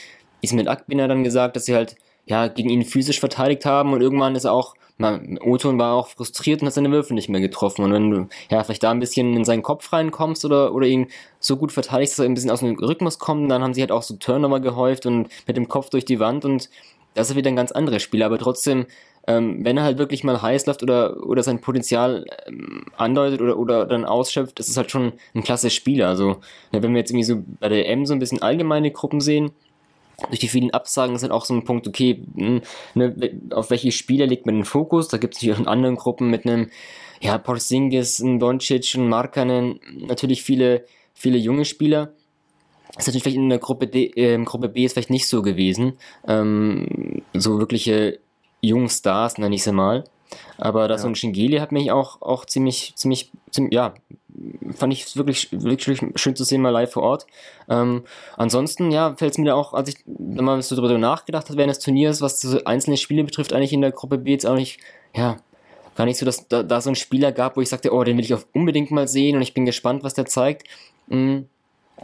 Ismail 0.41 0.69
Akbiner 0.69 1.07
dann 1.07 1.25
gesagt, 1.25 1.57
dass 1.57 1.67
sie 1.67 1.75
halt 1.75 1.97
ja 2.29 2.49
gegen 2.49 2.71
ihn 2.71 2.85
physisch 2.85 3.21
verteidigt 3.21 3.65
haben 3.65 3.93
und 3.93 4.01
irgendwann 4.01 4.35
ist 4.35 4.47
auch 4.47 4.75
Oton 5.01 5.79
war 5.79 5.95
auch 5.95 6.09
frustriert 6.09 6.61
und 6.61 6.67
hat 6.67 6.75
seine 6.75 6.91
Würfe 6.91 7.15
nicht 7.15 7.29
mehr 7.29 7.41
getroffen. 7.41 7.85
Und 7.85 7.93
wenn 7.93 8.11
du 8.11 8.29
ja 8.51 8.65
vielleicht 8.65 8.83
da 8.83 8.91
ein 8.91 8.99
bisschen 8.99 9.37
in 9.37 9.45
seinen 9.45 9.63
Kopf 9.63 9.93
reinkommst 9.93 10.45
oder, 10.45 10.75
oder 10.75 10.87
ihn 10.87 11.07
so 11.39 11.57
gut 11.57 11.71
verteidigst, 11.71 12.15
dass 12.15 12.25
er 12.25 12.29
ein 12.29 12.35
bisschen 12.35 12.51
aus 12.51 12.61
dem 12.61 12.77
Rhythmus 12.77 13.21
kommt, 13.21 13.49
dann 13.51 13.63
haben 13.63 13.75
sie 13.75 13.81
halt 13.81 13.93
auch 13.93 14.03
so 14.03 14.17
Turnover 14.17 14.59
gehäuft 14.59 15.07
und 15.07 15.29
mit 15.47 15.57
dem 15.57 15.69
Kopf 15.69 15.91
durch 15.91 16.05
die 16.05 16.19
Wand 16.19 16.45
und 16.45 16.69
das 17.15 17.31
ist 17.31 17.37
wieder 17.37 17.49
ein 17.49 17.57
ganz 17.57 17.73
anderes 17.73 18.03
Spiel. 18.03 18.23
Aber 18.25 18.39
trotzdem, 18.39 18.87
ähm, 19.29 19.65
wenn 19.65 19.77
er 19.77 19.85
halt 19.85 19.99
wirklich 19.99 20.25
mal 20.25 20.43
heiß 20.43 20.67
läuft 20.67 20.83
oder, 20.83 21.25
oder 21.25 21.45
sein 21.45 21.61
Potenzial 21.61 22.25
ähm, 22.47 22.87
andeutet 22.97 23.41
oder, 23.41 23.57
oder 23.57 23.87
dann 23.87 24.05
ausschöpft, 24.05 24.59
ist 24.59 24.69
es 24.69 24.77
halt 24.77 24.91
schon 24.91 25.13
ein 25.35 25.45
klasse 25.45 25.71
Spieler. 25.71 26.09
Also, 26.09 26.39
wenn 26.73 26.93
wir 26.93 26.99
jetzt 26.99 27.11
irgendwie 27.11 27.25
so 27.25 27.43
bei 27.61 27.69
der 27.69 27.89
M 27.89 28.05
so 28.05 28.15
ein 28.15 28.19
bisschen 28.19 28.43
allgemeine 28.43 28.91
Gruppen 28.91 29.21
sehen, 29.21 29.53
durch 30.27 30.41
die 30.41 30.49
vielen 30.49 30.73
Absagen 30.73 31.15
ist 31.15 31.23
halt 31.23 31.33
auch 31.33 31.45
so 31.45 31.55
ein 31.55 31.65
Punkt, 31.65 31.87
okay, 31.87 32.23
hm, 32.37 32.61
ne, 32.95 33.41
auf 33.51 33.71
welche 33.71 33.93
Spieler 33.93 34.27
legt 34.27 34.47
man 34.47 34.57
den 34.57 34.65
Fokus? 34.65 35.09
Da 35.09 35.19
gibt 35.19 35.35
es 35.35 35.41
natürlich 35.41 35.57
auch 35.57 35.61
in 35.61 35.69
anderen 35.69 35.97
Gruppen 35.97 36.29
mit 36.29 36.45
einem, 36.45 36.71
ja, 37.21 37.39
Porzingis, 37.39 38.19
ein 38.21 38.39
Doncic, 38.39 38.95
ein 38.95 39.09
Markanen, 39.09 39.81
natürlich 39.97 40.43
viele, 40.43 40.85
viele 41.15 41.39
junge 41.39 41.65
Spieler. 41.65 42.13
Das 42.95 43.05
ist 43.05 43.07
natürlich 43.09 43.23
vielleicht 43.23 43.37
in 43.37 43.49
der 43.49 43.59
Gruppe, 43.59 43.87
D, 43.87 44.07
äh, 44.17 44.43
Gruppe 44.45 44.69
B 44.69 44.85
ist 44.85 44.95
vielleicht 44.95 45.11
nicht 45.11 45.29
so 45.29 45.43
gewesen. 45.43 45.99
Ähm, 46.27 47.23
so 47.35 47.59
wirkliche 47.59 48.19
jungen 48.61 48.89
Stars, 48.89 49.39
nenne 49.39 49.55
ich 49.55 49.63
sie 49.63 49.73
mal. 49.73 50.05
Aber 50.57 50.89
das 50.89 51.03
ja. 51.03 51.09
und 51.09 51.17
Shingeli 51.17 51.59
hat 51.59 51.73
mich 51.73 51.91
auch, 51.93 52.21
auch 52.23 52.45
ziemlich, 52.45 52.95
ziemlich, 52.97 53.31
ziemlich, 53.51 53.73
ja, 53.73 53.95
fand 54.75 54.93
ich 54.93 55.17
wirklich, 55.17 55.49
wirklich 55.53 56.01
schön 56.17 56.37
zu 56.37 56.45
sehen, 56.45 56.63
mal 56.63 56.71
live 56.71 56.93
vor 56.93 57.03
Ort. 57.03 57.27
Ähm, 57.69 58.05
ansonsten, 58.37 58.91
ja, 58.91 59.15
fällt 59.17 59.33
es 59.33 59.39
mir 59.39 59.47
da 59.47 59.55
auch, 59.55 59.75
als 59.75 59.91
ich 59.91 59.97
mal 60.07 60.61
so 60.63 60.77
drüber 60.77 60.97
nachgedacht 60.99 61.49
habe, 61.49 61.59
während 61.59 61.75
des 61.75 61.83
Turniers, 61.83 62.21
was 62.21 62.41
so 62.41 62.63
einzelne 62.65 62.97
Spiele 62.97 63.25
betrifft, 63.25 63.53
eigentlich 63.53 63.73
in 63.73 63.81
der 63.81 63.93
Gruppe 63.93 64.19
B 64.19 64.33
jetzt 64.33 64.47
auch 64.47 64.55
nicht, 64.55 64.81
ja, 65.15 65.37
gar 65.97 66.05
nicht 66.05 66.19
so, 66.19 66.27
dass 66.27 66.47
da, 66.49 66.63
da 66.63 66.81
so 66.81 66.91
ein 66.91 66.97
Spieler 66.97 67.33
gab, 67.33 67.57
wo 67.57 67.61
ich 67.61 67.69
sagte, 67.69 67.93
oh, 67.93 68.05
den 68.05 68.17
will 68.17 68.25
ich 68.25 68.35
auch 68.35 68.45
unbedingt 68.55 68.91
mal 68.91 69.09
sehen 69.09 69.37
und 69.37 69.43
ich 69.43 69.55
bin 69.55 69.67
gespannt, 69.67 70.05
was 70.05 70.15
der 70.15 70.27
zeigt. 70.27 70.67
Mhm. 71.09 71.47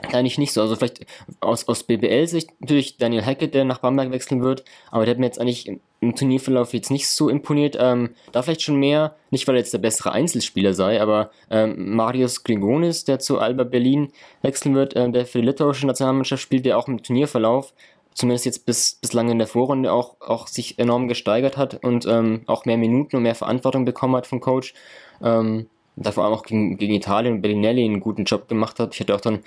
Eigentlich 0.03 0.39
nicht 0.39 0.53
so. 0.53 0.61
Also 0.61 0.77
vielleicht 0.77 1.07
aus, 1.41 1.67
aus 1.69 1.85
BBL-Sicht 1.85 2.51
natürlich 2.61 2.97
Daniel 2.99 3.25
Hackett, 3.25 3.55
der 3.55 3.65
nach 3.65 3.79
Bamberg 3.79 4.11
wechseln 4.11 4.43
wird, 4.43 4.65
aber 4.91 5.05
der 5.05 5.15
hat 5.15 5.19
mir 5.19 5.27
jetzt 5.27 5.41
eigentlich 5.41 5.71
im 6.01 6.15
Turnierverlauf 6.15 6.75
jetzt 6.75 6.91
nicht 6.91 7.09
so 7.09 7.29
imponiert. 7.29 7.77
Ähm, 7.79 8.11
da 8.33 8.43
vielleicht 8.43 8.63
schon 8.63 8.77
mehr, 8.77 9.15
nicht 9.31 9.47
weil 9.47 9.55
er 9.55 9.61
jetzt 9.61 9.73
der 9.73 9.79
bessere 9.79 10.13
Einzelspieler 10.13 10.75
sei, 10.75 11.01
aber 11.01 11.31
ähm, 11.51 11.95
Marius 11.95 12.45
Grigonis, 12.45 13.05
der 13.05 13.19
zu 13.19 13.39
Alba 13.39 13.65
Berlin 13.65 14.13
wechseln 14.43 14.75
wird, 14.75 14.95
äh, 14.95 15.11
der 15.11 15.27
für 15.27 15.39
die 15.39 15.47
litauische 15.47 15.87
Nationalmannschaft 15.87 16.43
spielt, 16.43 16.67
der 16.67 16.77
auch 16.77 16.89
im 16.89 17.03
Turnierverlauf 17.03 17.73
zumindest 18.15 18.47
jetzt 18.47 18.65
bis, 18.65 18.95
bislang 19.01 19.29
in 19.29 19.39
der 19.39 19.49
Vorrunde 19.49 19.93
auch, 19.93 20.17
auch 20.21 20.47
sich 20.47 20.79
enorm 20.79 21.09
gesteigert 21.09 21.57
hat 21.57 21.83
und 21.85 22.07
ähm, 22.07 22.43
auch 22.47 22.65
mehr 22.65 22.79
Minuten 22.79 23.17
und 23.17 23.25
mehr 23.25 23.35
Verantwortung 23.35 23.85
bekommen 23.85 24.17
hat 24.17 24.27
vom 24.27 24.41
Coach. 24.41 24.73
Ähm, 25.23 25.67
da 25.97 26.11
vor 26.11 26.25
allem 26.25 26.35
auch 26.35 26.45
gegen, 26.45 26.77
gegen 26.77 26.95
Italien 26.95 27.35
und 27.35 27.43
Bellinelli 27.43 27.85
einen 27.85 28.01
guten 28.01 28.25
Job 28.25 28.49
gemacht 28.49 28.81
hat. 28.81 28.95
Ich 28.95 29.01
hatte 29.01 29.15
auch 29.15 29.21
dann 29.21 29.41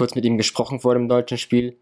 kurz 0.00 0.14
mit 0.14 0.24
ihm 0.24 0.38
gesprochen 0.38 0.80
vor 0.80 0.94
dem 0.94 1.10
deutschen 1.10 1.36
Spiel. 1.36 1.76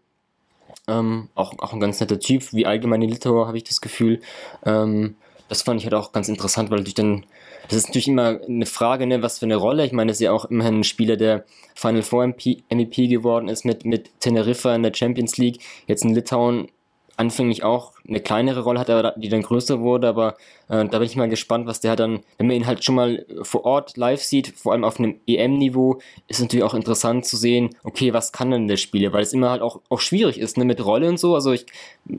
Ähm, 0.89 1.29
auch, 1.35 1.53
auch 1.59 1.71
ein 1.71 1.79
ganz 1.79 2.01
netter 2.01 2.19
Typ, 2.19 2.51
wie 2.51 2.65
allgemein 2.65 3.01
in 3.01 3.09
Litauer 3.09 3.47
habe 3.47 3.55
ich 3.55 3.63
das 3.63 3.79
Gefühl. 3.79 4.19
Ähm, 4.65 5.15
das 5.47 5.61
fand 5.61 5.79
ich 5.79 5.85
halt 5.85 5.93
auch 5.93 6.11
ganz 6.11 6.27
interessant, 6.27 6.69
weil 6.69 6.83
durch 6.83 6.95
dann, 6.95 7.25
das 7.69 7.77
ist 7.77 7.87
natürlich 7.87 8.09
immer 8.09 8.41
eine 8.45 8.65
Frage, 8.65 9.07
ne, 9.07 9.23
was 9.23 9.39
für 9.39 9.45
eine 9.45 9.55
Rolle. 9.55 9.85
Ich 9.85 9.93
meine, 9.93 10.09
das 10.09 10.17
ist 10.17 10.25
ja 10.25 10.33
auch 10.33 10.43
immerhin 10.45 10.81
ein 10.81 10.83
Spieler, 10.83 11.15
der 11.15 11.45
Final 11.75 12.01
Four 12.01 12.27
MVP 12.27 13.07
geworden 13.07 13.47
ist 13.47 13.63
mit, 13.63 13.85
mit 13.85 14.09
Teneriffa 14.19 14.75
in 14.75 14.83
der 14.83 14.93
Champions 14.93 15.37
League. 15.37 15.61
Jetzt 15.87 16.03
in 16.03 16.13
Litauen 16.13 16.67
anfänglich 17.19 17.65
auch 17.65 17.91
eine 18.07 18.21
kleinere 18.21 18.61
Rolle 18.61 18.79
hatte, 18.79 19.13
die 19.17 19.27
dann 19.27 19.41
größer 19.41 19.81
wurde, 19.81 20.07
aber 20.07 20.37
äh, 20.69 20.85
da 20.85 20.99
bin 20.99 21.03
ich 21.03 21.17
mal 21.17 21.27
gespannt, 21.27 21.67
was 21.67 21.81
der 21.81 21.97
dann, 21.97 22.21
wenn 22.37 22.47
man 22.47 22.55
ihn 22.55 22.65
halt 22.65 22.85
schon 22.85 22.95
mal 22.95 23.25
vor 23.41 23.65
Ort 23.65 23.97
live 23.97 24.23
sieht, 24.23 24.53
vor 24.55 24.71
allem 24.71 24.85
auf 24.85 24.99
einem 24.99 25.19
EM-Niveau, 25.27 25.99
ist 26.29 26.39
natürlich 26.39 26.63
auch 26.63 26.73
interessant 26.73 27.25
zu 27.25 27.35
sehen, 27.35 27.75
okay, 27.83 28.13
was 28.13 28.31
kann 28.31 28.51
denn 28.51 28.69
der 28.69 28.77
Spieler, 28.77 29.11
weil 29.11 29.21
es 29.21 29.33
immer 29.33 29.49
halt 29.49 29.61
auch, 29.61 29.81
auch 29.89 29.99
schwierig 29.99 30.39
ist, 30.39 30.57
ne, 30.57 30.63
mit 30.63 30.83
Rolle 30.83 31.09
und 31.09 31.19
so, 31.19 31.35
also 31.35 31.51
ich, 31.51 31.65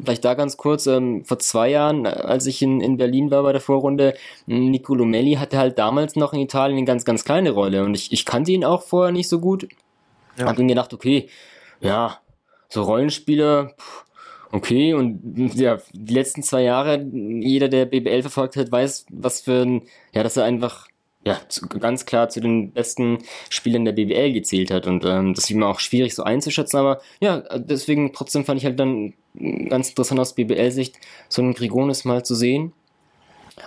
vielleicht 0.04 0.22
da 0.22 0.34
ganz 0.34 0.58
kurz, 0.58 0.86
ähm, 0.86 1.24
vor 1.24 1.38
zwei 1.38 1.70
Jahren, 1.70 2.06
als 2.06 2.44
ich 2.44 2.60
in, 2.60 2.82
in 2.82 2.98
Berlin 2.98 3.30
war 3.30 3.42
bei 3.42 3.52
der 3.52 3.62
Vorrunde, 3.62 4.14
Nicolo 4.44 5.06
Melli 5.06 5.36
hatte 5.36 5.56
halt 5.56 5.78
damals 5.78 6.14
noch 6.14 6.34
in 6.34 6.40
Italien 6.40 6.76
eine 6.76 6.86
ganz, 6.86 7.06
ganz 7.06 7.24
kleine 7.24 7.52
Rolle 7.52 7.84
und 7.84 7.94
ich, 7.94 8.12
ich 8.12 8.26
kannte 8.26 8.52
ihn 8.52 8.66
auch 8.66 8.82
vorher 8.82 9.12
nicht 9.12 9.30
so 9.30 9.40
gut, 9.40 9.66
ja. 10.36 10.44
hab 10.44 10.56
dann 10.56 10.68
gedacht, 10.68 10.92
okay, 10.92 11.30
ja, 11.80 12.18
so 12.68 12.82
Rollenspieler, 12.82 13.74
pff, 13.78 14.04
Okay, 14.52 14.94
und 14.94 15.54
ja, 15.54 15.78
die 15.92 16.14
letzten 16.14 16.42
zwei 16.42 16.62
Jahre, 16.62 17.04
jeder, 17.12 17.68
der 17.68 17.86
BBL 17.86 18.22
verfolgt 18.22 18.56
hat, 18.56 18.72
weiß, 18.72 19.06
was 19.10 19.42
für 19.42 19.62
ein, 19.62 19.82
ja, 20.12 20.24
dass 20.24 20.36
er 20.36 20.44
einfach, 20.44 20.88
ja, 21.24 21.40
zu, 21.48 21.68
ganz 21.68 22.04
klar 22.04 22.28
zu 22.30 22.40
den 22.40 22.72
besten 22.72 23.18
Spielern 23.48 23.84
der 23.84 23.92
BBL 23.92 24.32
gezählt 24.32 24.72
hat. 24.72 24.88
Und 24.88 25.04
ähm, 25.04 25.34
das 25.34 25.44
ist 25.44 25.50
immer 25.50 25.68
auch 25.68 25.78
schwierig 25.78 26.16
so 26.16 26.24
einzuschätzen, 26.24 26.78
aber 26.78 27.00
ja, 27.20 27.42
deswegen 27.58 28.12
trotzdem 28.12 28.44
fand 28.44 28.58
ich 28.58 28.64
halt 28.64 28.80
dann 28.80 29.14
ganz 29.68 29.90
interessant 29.90 30.18
aus 30.18 30.34
BBL-Sicht, 30.34 30.96
so 31.28 31.42
einen 31.42 31.54
Grigonis 31.54 32.04
mal 32.04 32.24
zu 32.24 32.34
sehen. 32.34 32.72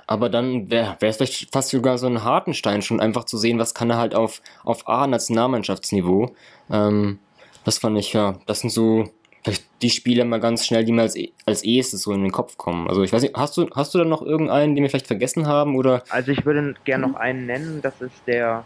Aber 0.07 0.27
dann 0.29 0.69
wäre 0.69 0.97
es 0.99 1.17
vielleicht 1.17 1.53
fast 1.53 1.69
sogar 1.69 1.97
so 1.97 2.07
ein 2.07 2.23
Hartenstein 2.23 2.81
schon 2.81 2.99
einfach 2.99 3.23
zu 3.25 3.37
sehen, 3.37 3.59
was 3.59 3.73
kann 3.73 3.89
er 3.89 3.97
halt 3.97 4.15
auf, 4.15 4.41
auf 4.65 4.87
A-Nationalmannschaftsniveau. 4.87 6.33
Ähm, 6.69 7.19
das 7.63 7.77
fand 7.77 7.97
ich, 7.97 8.11
ja, 8.11 8.39
das 8.47 8.61
sind 8.61 8.71
so 8.71 9.05
die 9.81 9.89
Spiele 9.89 10.25
mal 10.25 10.39
ganz 10.39 10.65
schnell, 10.65 10.85
die 10.85 10.91
mir 10.91 11.01
als, 11.01 11.17
als 11.45 11.63
erstes 11.63 12.03
so 12.03 12.13
in 12.13 12.21
den 12.21 12.31
Kopf 12.31 12.57
kommen. 12.57 12.87
Also 12.87 13.03
ich 13.03 13.11
weiß 13.11 13.21
nicht, 13.21 13.35
hast 13.35 13.57
du, 13.57 13.69
hast 13.75 13.93
du 13.93 13.99
da 13.99 14.05
noch 14.05 14.21
irgendeinen, 14.21 14.75
den 14.75 14.83
wir 14.83 14.89
vielleicht 14.89 15.07
vergessen 15.07 15.47
haben? 15.47 15.75
Oder? 15.75 16.03
Also 16.09 16.31
ich 16.31 16.45
würde 16.45 16.75
gerne 16.85 17.07
noch 17.07 17.15
einen 17.15 17.45
nennen, 17.45 17.81
das 17.81 17.99
ist 18.01 18.15
der 18.25 18.65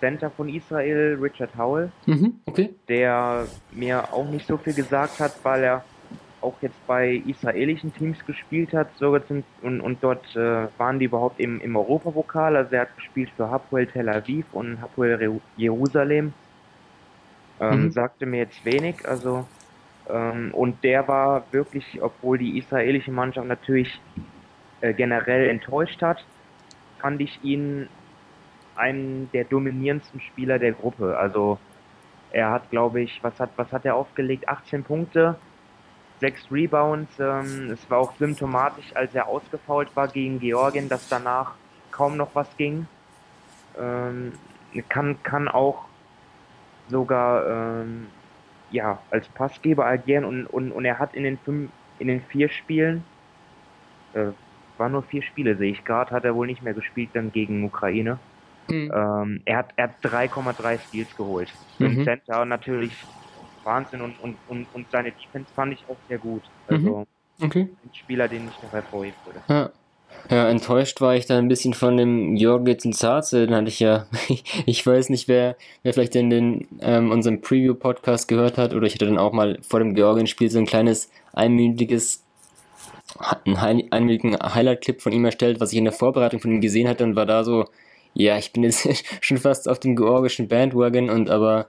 Center 0.00 0.30
von 0.30 0.48
Israel, 0.48 1.18
Richard 1.20 1.56
Howell. 1.56 1.90
Mhm, 2.06 2.34
okay. 2.46 2.70
Der 2.88 3.46
mir 3.70 4.12
auch 4.12 4.28
nicht 4.28 4.46
so 4.46 4.56
viel 4.56 4.74
gesagt 4.74 5.20
hat, 5.20 5.32
weil 5.42 5.62
er 5.62 5.84
auch 6.40 6.54
jetzt 6.60 6.86
bei 6.86 7.22
israelischen 7.26 7.92
Teams 7.94 8.16
gespielt 8.24 8.72
hat, 8.72 8.88
sogar 8.96 9.26
zum, 9.26 9.42
und, 9.62 9.80
und 9.80 9.98
dort 10.02 10.24
äh, 10.36 10.68
waren 10.78 10.98
die 10.98 11.06
überhaupt 11.06 11.40
im, 11.40 11.60
im 11.60 11.76
Europapokal. 11.76 12.56
Also 12.56 12.74
er 12.74 12.82
hat 12.82 12.96
gespielt 12.96 13.30
für 13.36 13.50
Hapoel 13.50 13.86
Tel 13.86 14.08
Aviv 14.08 14.46
und 14.52 14.80
Hapoel 14.80 15.40
Jerusalem. 15.56 16.32
Ähm, 17.60 17.84
mhm. 17.84 17.90
Sagte 17.90 18.24
mir 18.24 18.38
jetzt 18.38 18.64
wenig, 18.64 19.06
also 19.08 19.46
und 20.52 20.82
der 20.82 21.06
war 21.06 21.44
wirklich, 21.52 22.00
obwohl 22.00 22.38
die 22.38 22.58
israelische 22.58 23.12
Mannschaft 23.12 23.46
natürlich 23.46 24.00
äh, 24.80 24.94
generell 24.94 25.48
enttäuscht 25.48 26.00
hat, 26.02 26.24
fand 26.98 27.20
ich 27.20 27.38
ihn 27.42 27.88
einen 28.76 29.30
der 29.32 29.44
dominierendsten 29.44 30.20
Spieler 30.20 30.58
der 30.58 30.72
Gruppe. 30.72 31.18
Also 31.18 31.58
er 32.30 32.50
hat, 32.50 32.70
glaube 32.70 33.00
ich, 33.02 33.22
was 33.22 33.38
hat, 33.40 33.50
was 33.56 33.72
hat 33.72 33.84
er 33.84 33.96
aufgelegt? 33.96 34.48
18 34.48 34.84
Punkte, 34.84 35.36
6 36.20 36.50
Rebounds. 36.50 37.12
Ähm, 37.18 37.70
es 37.70 37.90
war 37.90 37.98
auch 37.98 38.14
symptomatisch, 38.16 38.94
als 38.94 39.14
er 39.14 39.26
ausgefault 39.28 39.94
war 39.96 40.08
gegen 40.08 40.38
Georgien, 40.38 40.88
dass 40.88 41.08
danach 41.08 41.54
kaum 41.90 42.16
noch 42.16 42.34
was 42.34 42.48
ging. 42.56 42.86
Ähm, 43.78 44.32
kann, 44.88 45.22
kann 45.22 45.48
auch 45.48 45.86
sogar 46.88 47.46
ähm, 47.46 48.08
ja, 48.70 49.02
als 49.10 49.28
Passgeber 49.28 49.86
agieren 49.86 50.24
und, 50.24 50.46
und, 50.46 50.72
und 50.72 50.84
er 50.84 50.98
hat 50.98 51.14
in 51.14 51.24
den 51.24 51.38
fünf, 51.38 51.70
in 51.98 52.08
den 52.08 52.22
vier 52.22 52.48
Spielen, 52.48 53.02
äh, 54.12 54.26
waren 54.76 54.92
nur 54.92 55.02
vier 55.02 55.22
Spiele, 55.22 55.56
sehe 55.56 55.72
ich 55.72 55.84
gerade, 55.84 56.10
hat 56.10 56.24
er 56.24 56.34
wohl 56.34 56.46
nicht 56.46 56.62
mehr 56.62 56.74
gespielt 56.74 57.10
dann 57.14 57.32
gegen 57.32 57.64
Ukraine. 57.64 58.18
Mhm. 58.68 58.92
Ähm, 58.94 59.42
er 59.44 59.56
hat, 59.58 59.72
er 59.76 59.84
hat 59.84 60.04
3,3 60.04 60.78
Steals 60.86 61.16
geholt. 61.16 61.52
Mhm. 61.78 62.04
Center 62.04 62.44
natürlich 62.44 62.92
Wahnsinn 63.64 64.00
und, 64.02 64.18
und, 64.20 64.36
und, 64.48 64.66
und 64.72 64.90
seine 64.90 65.12
Defense 65.12 65.52
fand 65.54 65.72
ich 65.74 65.88
auch 65.88 65.96
sehr 66.08 66.18
gut. 66.18 66.42
Also 66.66 67.06
mhm. 67.38 67.44
okay. 67.44 67.68
ein 67.84 67.94
Spieler, 67.94 68.28
den 68.28 68.48
ich 68.48 68.62
noch 68.62 68.72
hervorheben 68.72 69.18
würde. 69.24 69.42
Ja. 69.48 69.70
Ja, 70.30 70.48
enttäuscht 70.48 71.00
war 71.00 71.16
ich 71.16 71.24
da 71.24 71.38
ein 71.38 71.48
bisschen 71.48 71.72
von 71.72 71.96
dem 71.96 72.36
Jorgen 72.36 72.92
Zarze, 72.92 73.46
den 73.46 73.54
hatte 73.54 73.68
ich 73.68 73.80
ja, 73.80 74.06
ich 74.66 74.86
weiß 74.86 75.08
nicht, 75.08 75.26
wer, 75.26 75.56
wer 75.82 75.94
vielleicht 75.94 76.16
in 76.16 76.28
den, 76.28 76.68
ähm, 76.80 77.10
unserem 77.10 77.40
Preview-Podcast 77.40 78.28
gehört 78.28 78.58
hat, 78.58 78.74
oder 78.74 78.86
ich 78.86 78.94
hatte 78.94 79.06
dann 79.06 79.18
auch 79.18 79.32
mal 79.32 79.58
vor 79.62 79.80
dem 79.80 79.94
Georgien-Spiel 79.94 80.50
so 80.50 80.58
ein 80.58 80.66
kleines 80.66 81.10
einminütiges, 81.32 82.24
einen 83.44 83.90
einminütigen 83.90 84.36
Highlight-Clip 84.38 85.00
von 85.00 85.12
ihm 85.12 85.24
erstellt, 85.24 85.60
was 85.60 85.72
ich 85.72 85.78
in 85.78 85.84
der 85.84 85.94
Vorbereitung 85.94 86.40
von 86.40 86.52
ihm 86.52 86.60
gesehen 86.60 86.88
hatte 86.88 87.04
und 87.04 87.16
war 87.16 87.26
da 87.26 87.42
so, 87.42 87.64
ja, 88.12 88.36
ich 88.36 88.52
bin 88.52 88.64
jetzt 88.64 88.86
schon 89.24 89.38
fast 89.38 89.68
auf 89.68 89.80
dem 89.80 89.96
georgischen 89.96 90.48
Bandwagon 90.48 91.08
und 91.08 91.30
aber, 91.30 91.68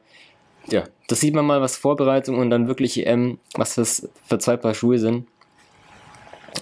ja, 0.69 0.83
das 1.07 1.21
sieht 1.21 1.33
man 1.33 1.45
mal, 1.45 1.61
was 1.61 1.77
Vorbereitung 1.77 2.37
und 2.37 2.49
dann 2.49 2.67
wirklich 2.67 3.05
EM, 3.05 3.39
was 3.55 3.75
das 3.75 4.09
für 4.25 4.37
zwei 4.37 4.57
Paar 4.57 4.73
Schuhe 4.73 4.99
sind. 4.99 5.27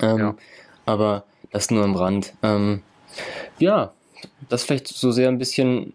Ähm, 0.01 0.17
ja. 0.17 0.35
Aber 0.85 1.23
das 1.51 1.71
nur 1.71 1.83
am 1.83 1.95
Rand. 1.95 2.33
Ähm, 2.43 2.81
ja, 3.59 3.93
das 4.49 4.63
vielleicht 4.63 4.87
so 4.87 5.11
sehr 5.11 5.29
ein 5.29 5.37
bisschen 5.37 5.93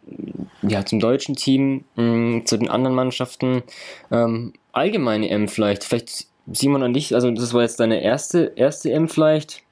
ja, 0.62 0.84
zum 0.84 1.00
deutschen 1.00 1.34
Team, 1.34 1.84
mh, 1.96 2.04
mm, 2.04 2.46
zu 2.46 2.56
den 2.56 2.68
anderen 2.68 2.94
Mannschaften. 2.94 3.62
Ähm, 4.10 4.52
allgemeine 4.72 5.28
M 5.30 5.48
vielleicht. 5.48 5.84
Vielleicht 5.84 6.26
Simon 6.50 6.82
an 6.82 6.92
dich, 6.92 7.14
also 7.14 7.30
das 7.30 7.54
war 7.54 7.62
jetzt 7.62 7.80
deine 7.80 8.02
erste, 8.02 8.52
erste 8.56 8.90
M 8.92 9.08
vielleicht. 9.08 9.62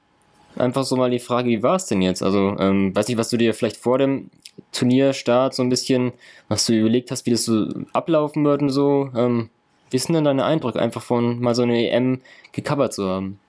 Einfach 0.55 0.83
so 0.83 0.95
mal 0.95 1.09
die 1.09 1.19
Frage, 1.19 1.49
wie 1.49 1.63
war 1.63 1.75
es 1.75 1.85
denn 1.85 2.01
jetzt? 2.01 2.21
Also, 2.21 2.57
ähm, 2.59 2.93
weiß 2.95 3.07
nicht, 3.07 3.17
was 3.17 3.29
du 3.29 3.37
dir 3.37 3.53
vielleicht 3.53 3.77
vor 3.77 3.97
dem 3.97 4.29
Turnierstart 4.73 5.53
so 5.53 5.63
ein 5.63 5.69
bisschen, 5.69 6.11
was 6.49 6.65
du 6.65 6.73
überlegt 6.73 7.11
hast, 7.11 7.25
wie 7.25 7.31
das 7.31 7.45
so 7.45 7.67
ablaufen 7.93 8.43
wird 8.43 8.61
und 8.61 8.69
so. 8.69 9.09
Ähm, 9.15 9.49
wie 9.91 9.97
sind 9.97 10.13
denn 10.13 10.25
deine 10.25 10.45
Eindrücke, 10.45 10.79
einfach 10.79 11.01
von 11.01 11.39
mal 11.39 11.55
so 11.55 11.63
eine 11.63 11.89
EM 11.89 12.21
gecovert 12.51 12.93
zu 12.93 13.07
haben? 13.07 13.39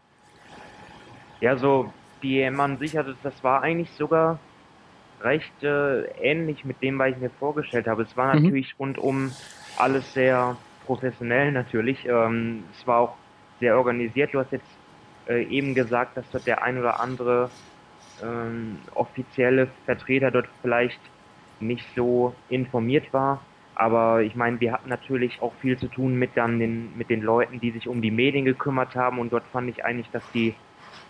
Ja, 1.41 1.57
so 1.57 1.93
die 2.23 2.41
EM 2.41 2.61
an 2.61 2.79
sich, 2.79 2.97
also 2.97 3.13
das 3.23 3.43
war 3.43 3.63
eigentlich 3.63 3.91
sogar 3.93 4.39
recht 5.23 5.63
äh, 5.63 6.05
ähnlich 6.21 6.65
mit 6.65 6.83
dem, 6.83 6.99
was 6.99 7.11
ich 7.11 7.19
mir 7.19 7.31
vorgestellt 7.31 7.87
habe. 7.87 8.03
Es 8.03 8.17
war 8.17 8.35
mhm. 8.35 8.43
natürlich 8.43 8.75
rundum 8.79 9.33
alles 9.77 10.13
sehr 10.13 10.57
professionell 10.87 11.53
natürlich. 11.53 12.07
Ähm, 12.07 12.65
es 12.77 12.87
war 12.87 13.01
auch 13.01 13.17
sehr 13.61 13.77
organisiert. 13.77 14.35
Du 14.35 14.41
hast 14.41 14.53
jetzt 14.53 14.67
äh, 15.29 15.45
eben 15.45 15.75
gesagt, 15.75 16.17
dass 16.17 16.25
dort 16.31 16.47
der 16.47 16.63
ein 16.63 16.79
oder 16.79 17.01
andere 17.01 17.51
ähm, 18.23 18.79
offizielle 18.95 19.69
Vertreter 19.85 20.31
dort 20.31 20.49
vielleicht 20.61 21.01
nicht 21.61 21.87
so 21.95 22.35
informiert 22.49 23.13
war. 23.13 23.41
Aber 23.75 24.23
ich 24.23 24.35
meine, 24.35 24.61
wir 24.61 24.73
hatten 24.73 24.91
natürlich 24.91 25.41
auch 25.41 25.55
viel 25.61 25.79
zu 25.79 25.89
tun 25.89 26.17
mit 26.17 26.31
dann 26.35 26.59
den, 26.59 26.97
mit 26.97 27.09
den 27.09 27.23
Leuten, 27.23 27.61
die 27.61 27.71
sich 27.71 27.89
um 27.89 28.03
die 28.03 28.11
Medien 28.11 28.45
gekümmert 28.45 28.95
haben. 28.95 29.19
Und 29.19 29.33
dort 29.33 29.45
fand 29.53 29.71
ich 29.71 29.85
eigentlich, 29.85 30.11
dass 30.11 30.23
die 30.33 30.55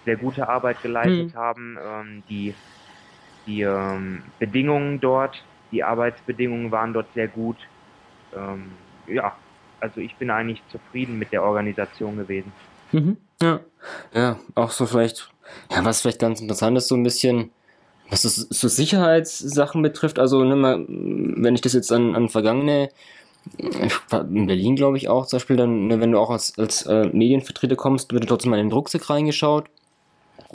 sehr 0.05 0.17
gute 0.17 0.49
Arbeit 0.49 0.83
geleistet 0.83 1.35
mhm. 1.35 1.39
haben. 1.39 1.79
Ähm, 1.83 2.23
die 2.29 2.55
die 3.47 3.63
ähm, 3.63 4.23
Bedingungen 4.39 5.01
dort, 5.01 5.43
die 5.71 5.83
Arbeitsbedingungen 5.83 6.71
waren 6.71 6.93
dort 6.93 7.13
sehr 7.15 7.29
gut. 7.29 7.57
Ähm, 8.35 8.73
ja, 9.07 9.35
also 9.81 10.01
ich 10.01 10.15
bin 10.17 10.31
eigentlich 10.31 10.63
zufrieden 10.71 11.19
mit 11.19 11.33
der 11.33 11.43
Organisation 11.43 12.17
gewesen. 12.17 12.53
Mhm. 12.93 13.17
Ja. 13.41 13.61
ja, 14.15 14.39
auch 14.55 14.71
so 14.71 14.87
vielleicht, 14.87 15.31
ja, 15.71 15.85
was 15.85 16.01
vielleicht 16.01 16.21
ganz 16.21 16.41
interessant 16.41 16.77
ist, 16.79 16.89
so 16.89 16.95
ein 16.95 17.03
bisschen, 17.03 17.51
was 18.11 18.23
das, 18.23 18.37
so 18.37 18.69
Sicherheitssachen 18.69 19.83
betrifft. 19.83 20.19
Also, 20.19 20.45
ne, 20.45 20.55
mal, 20.55 20.85
wenn 20.89 21.55
ich 21.55 21.63
das 21.63 21.73
jetzt 21.73 21.91
an, 21.91 22.15
an 22.15 22.29
vergangene 22.29 22.91
in 23.59 24.47
Berlin, 24.47 24.77
glaube 24.77 24.99
ich, 24.99 25.09
auch 25.09 25.27
zum 25.27 25.39
Beispiel, 25.39 25.57
dann, 25.57 25.89
ne, 25.89 25.99
wenn 25.99 26.13
du 26.13 26.19
auch 26.21 26.31
als, 26.31 26.57
als 26.59 26.87
äh, 26.87 27.07
Medienvertreter 27.07 27.75
kommst, 27.75 28.13
wird 28.13 28.29
trotzdem 28.29 28.51
mal 28.51 28.61
in 28.61 28.69
den 28.69 28.73
Rucksack 28.73 29.11
reingeschaut 29.11 29.69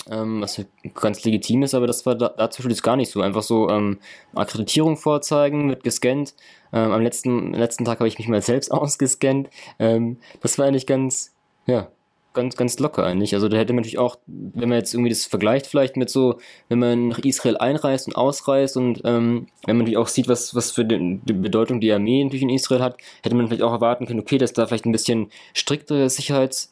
ähm, 0.10 0.42
was 0.42 0.64
ganz 0.94 1.24
legitim 1.24 1.64
ist, 1.64 1.74
aber 1.74 1.88
das 1.88 2.06
war 2.06 2.16
da, 2.16 2.30
dazu 2.30 2.68
ist 2.68 2.84
gar 2.84 2.96
nicht 2.96 3.12
so. 3.12 3.22
Einfach 3.22 3.44
so 3.44 3.70
ähm, 3.70 4.00
Akkreditierung 4.36 4.98
vorzeigen, 4.98 5.70
wird 5.70 5.84
gescannt. 5.84 6.36
Ähm, 6.74 6.92
am 6.92 7.02
letzten, 7.02 7.54
letzten 7.54 7.86
Tag 7.86 8.00
habe 8.00 8.08
ich 8.08 8.18
mich 8.18 8.28
mal 8.28 8.42
selbst 8.42 8.72
ausgescannt. 8.72 9.50
Ähm, 9.80 10.18
das 10.42 10.58
war 10.58 10.68
eigentlich 10.68 10.86
ganz, 10.86 11.34
ja, 11.66 11.90
ganz, 12.34 12.56
ganz 12.56 12.78
locker 12.78 13.04
eigentlich. 13.04 13.34
Also 13.34 13.50
da 13.50 13.58
hätte 13.58 13.74
man 13.74 13.82
natürlich 13.82 13.98
auch, 13.98 14.18
wenn 14.28 14.70
man 14.70 14.78
jetzt 14.78 14.94
irgendwie 14.94 15.10
das 15.10 15.26
vergleicht 15.26 15.66
vielleicht 15.66 15.98
mit 15.98 16.10
so, 16.10 16.40
wenn 16.70 16.78
man 16.80 17.08
nach 17.10 17.20
Israel 17.20 17.58
einreist 17.58 18.08
und 18.08 18.16
ausreist 18.16 18.78
und 18.78 19.02
ähm, 19.06 19.48
wenn 19.66 19.76
man 19.76 19.86
natürlich 19.86 19.98
auch 19.98 20.08
sieht, 20.08 20.28
was, 20.28 20.54
was 20.54 20.70
für 20.70 20.86
die, 20.86 21.20
die, 21.26 21.34
Bedeutung 21.34 21.82
die 21.82 21.92
Armee 21.92 22.24
natürlich 22.24 22.44
in 22.44 22.50
Israel 22.50 22.82
hat, 22.82 22.98
hätte 23.24 23.36
man 23.36 23.48
vielleicht 23.48 23.64
auch 23.64 23.72
erwarten 23.72 24.06
können, 24.06 24.20
okay, 24.20 24.38
dass 24.38 24.54
da 24.54 24.68
vielleicht 24.68 24.86
ein 24.86 24.92
bisschen 24.92 25.32
striktere 25.54 26.10
Sicherheits- 26.10 26.70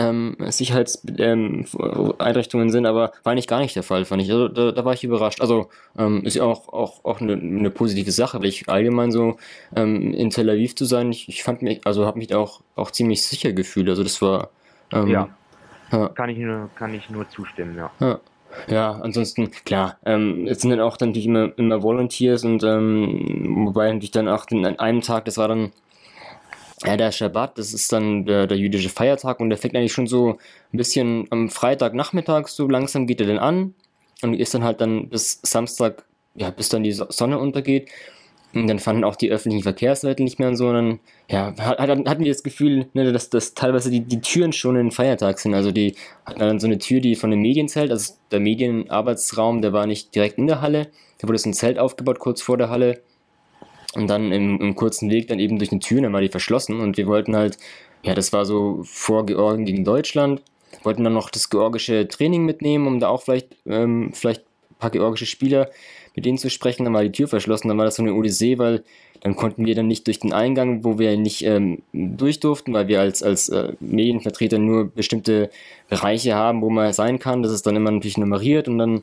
ähm, 0.00 0.36
Sicherheitseinrichtungen 0.48 2.68
ähm, 2.68 2.72
sind, 2.72 2.86
aber 2.86 3.12
war 3.22 3.32
eigentlich 3.32 3.46
gar 3.46 3.60
nicht 3.60 3.76
der 3.76 3.82
Fall, 3.82 4.06
fand 4.06 4.22
ich. 4.22 4.30
Also, 4.30 4.48
da, 4.48 4.72
da 4.72 4.82
war 4.84 4.94
ich 4.94 5.04
überrascht. 5.04 5.42
Also 5.42 5.68
ähm, 5.98 6.24
ist 6.24 6.36
ja 6.36 6.44
auch, 6.44 6.72
auch, 6.72 7.04
auch 7.04 7.20
eine, 7.20 7.34
eine 7.34 7.70
positive 7.70 8.10
Sache, 8.10 8.38
weil 8.38 8.46
ich 8.46 8.66
allgemein 8.68 9.12
so 9.12 9.36
ähm, 9.76 10.14
in 10.14 10.30
Tel 10.30 10.48
Aviv 10.48 10.74
zu 10.74 10.86
sein, 10.86 11.12
ich, 11.12 11.28
ich 11.28 11.42
fand 11.42 11.60
mich, 11.60 11.82
also 11.84 12.06
habe 12.06 12.18
mich 12.18 12.34
auch, 12.34 12.62
auch 12.76 12.90
ziemlich 12.90 13.22
sicher 13.22 13.52
gefühlt. 13.52 13.90
Also 13.90 14.02
das 14.02 14.22
war 14.22 14.48
ähm, 14.92 15.08
ja. 15.08 15.28
ja. 15.92 16.08
Kann 16.08 16.30
ich 16.30 16.38
nur, 16.38 16.70
kann 16.74 16.94
ich 16.94 17.10
nur 17.10 17.28
zustimmen, 17.28 17.76
ja. 17.76 17.90
ja. 18.00 18.18
Ja, 18.66 18.98
ansonsten, 19.00 19.52
klar, 19.64 19.98
ähm, 20.04 20.48
es 20.48 20.60
sind 20.60 20.70
dann 20.70 20.80
auch 20.80 20.96
dann 20.96 21.10
natürlich 21.10 21.26
immer, 21.26 21.56
immer 21.56 21.84
Volunteers 21.84 22.44
und 22.44 22.64
ähm, 22.64 23.64
wobei 23.64 23.86
natürlich 23.86 24.10
dann 24.10 24.28
auch 24.28 24.44
an 24.50 24.76
einem 24.80 25.02
Tag, 25.02 25.26
das 25.26 25.38
war 25.38 25.46
dann 25.46 25.70
ja, 26.84 26.96
der 26.96 27.12
Schabbat, 27.12 27.58
das 27.58 27.74
ist 27.74 27.92
dann 27.92 28.24
der, 28.24 28.46
der 28.46 28.56
jüdische 28.56 28.88
Feiertag 28.88 29.40
und 29.40 29.50
der 29.50 29.58
fängt 29.58 29.76
eigentlich 29.76 29.92
schon 29.92 30.06
so 30.06 30.38
ein 30.72 30.76
bisschen 30.76 31.26
am 31.30 31.50
Freitagnachmittag, 31.50 32.48
so 32.48 32.66
langsam 32.68 33.06
geht 33.06 33.20
er 33.20 33.26
dann 33.26 33.38
an 33.38 33.74
und 34.22 34.34
ist 34.34 34.54
dann 34.54 34.64
halt 34.64 34.80
dann 34.80 35.08
bis 35.08 35.40
Samstag, 35.42 36.04
ja, 36.34 36.50
bis 36.50 36.70
dann 36.70 36.82
die 36.82 36.92
Sonne 36.92 37.38
untergeht. 37.38 37.90
Und 38.52 38.66
dann 38.66 38.80
fanden 38.80 39.04
auch 39.04 39.14
die 39.14 39.30
öffentlichen 39.30 39.62
Verkehrsmittel 39.62 40.24
nicht 40.24 40.40
mehr 40.40 40.48
und 40.48 40.56
so. 40.56 40.68
Und 40.68 40.74
dann, 40.74 41.00
ja, 41.30 41.54
hatten 41.56 42.24
wir 42.24 42.32
das 42.32 42.42
Gefühl, 42.42 42.88
ne, 42.94 43.12
dass, 43.12 43.30
dass 43.30 43.54
teilweise 43.54 43.92
die, 43.92 44.00
die 44.00 44.20
Türen 44.20 44.52
schon 44.52 44.74
in 44.74 44.86
den 44.86 44.90
Feiertag 44.90 45.38
sind. 45.38 45.54
Also 45.54 45.70
die 45.70 45.94
hatten 46.26 46.40
dann 46.40 46.58
so 46.58 46.66
eine 46.66 46.78
Tür, 46.78 47.00
die 47.00 47.14
von 47.14 47.30
dem 47.30 47.42
Medienzelt, 47.42 47.92
also 47.92 48.14
der 48.32 48.40
Medienarbeitsraum, 48.40 49.62
der 49.62 49.72
war 49.72 49.86
nicht 49.86 50.14
direkt 50.16 50.38
in 50.38 50.48
der 50.48 50.60
Halle. 50.62 50.88
Da 51.20 51.28
wurde 51.28 51.38
so 51.38 51.48
ein 51.48 51.54
Zelt 51.54 51.78
aufgebaut 51.78 52.18
kurz 52.18 52.42
vor 52.42 52.56
der 52.56 52.70
Halle. 52.70 53.00
Und 53.94 54.08
dann 54.08 54.30
im, 54.30 54.60
im 54.60 54.74
kurzen 54.76 55.10
Weg 55.10 55.28
dann 55.28 55.40
eben 55.40 55.58
durch 55.58 55.72
eine 55.72 55.80
Tür, 55.80 56.02
dann 56.02 56.12
war 56.12 56.20
die 56.20 56.28
verschlossen 56.28 56.80
und 56.80 56.96
wir 56.96 57.06
wollten 57.06 57.34
halt, 57.34 57.58
ja, 58.02 58.14
das 58.14 58.32
war 58.32 58.44
so 58.44 58.82
vor 58.84 59.26
Georgien 59.26 59.64
gegen 59.64 59.84
Deutschland, 59.84 60.42
wollten 60.84 61.02
dann 61.02 61.12
noch 61.12 61.28
das 61.28 61.50
georgische 61.50 62.06
Training 62.06 62.44
mitnehmen, 62.44 62.86
um 62.86 63.00
da 63.00 63.08
auch 63.08 63.22
vielleicht, 63.22 63.56
ähm, 63.66 64.12
vielleicht 64.14 64.42
ein 64.42 64.76
paar 64.78 64.90
georgische 64.90 65.26
Spieler 65.26 65.70
mit 66.14 66.24
denen 66.24 66.38
zu 66.38 66.50
sprechen, 66.50 66.84
dann 66.84 66.94
war 66.94 67.02
die 67.02 67.12
Tür 67.12 67.28
verschlossen, 67.28 67.68
dann 67.68 67.78
war 67.78 67.84
das 67.84 67.96
so 67.96 68.02
eine 68.02 68.14
Odyssee, 68.14 68.58
weil 68.58 68.84
dann 69.20 69.36
konnten 69.36 69.66
wir 69.66 69.74
dann 69.74 69.86
nicht 69.86 70.06
durch 70.06 70.18
den 70.18 70.32
Eingang, 70.32 70.82
wo 70.82 70.98
wir 70.98 71.16
nicht 71.16 71.44
ähm, 71.44 71.82
durch 71.92 72.40
durften, 72.40 72.72
weil 72.72 72.88
wir 72.88 73.00
als, 73.00 73.22
als 73.22 73.48
äh, 73.50 73.74
Medienvertreter 73.80 74.58
nur 74.58 74.86
bestimmte 74.86 75.50
Bereiche 75.88 76.34
haben, 76.34 76.62
wo 76.62 76.70
man 76.70 76.92
sein 76.92 77.18
kann. 77.18 77.42
Das 77.42 77.52
ist 77.52 77.66
dann 77.66 77.76
immer 77.76 77.90
natürlich 77.90 78.18
nummeriert 78.18 78.66
und 78.66 78.78
dann 78.78 79.02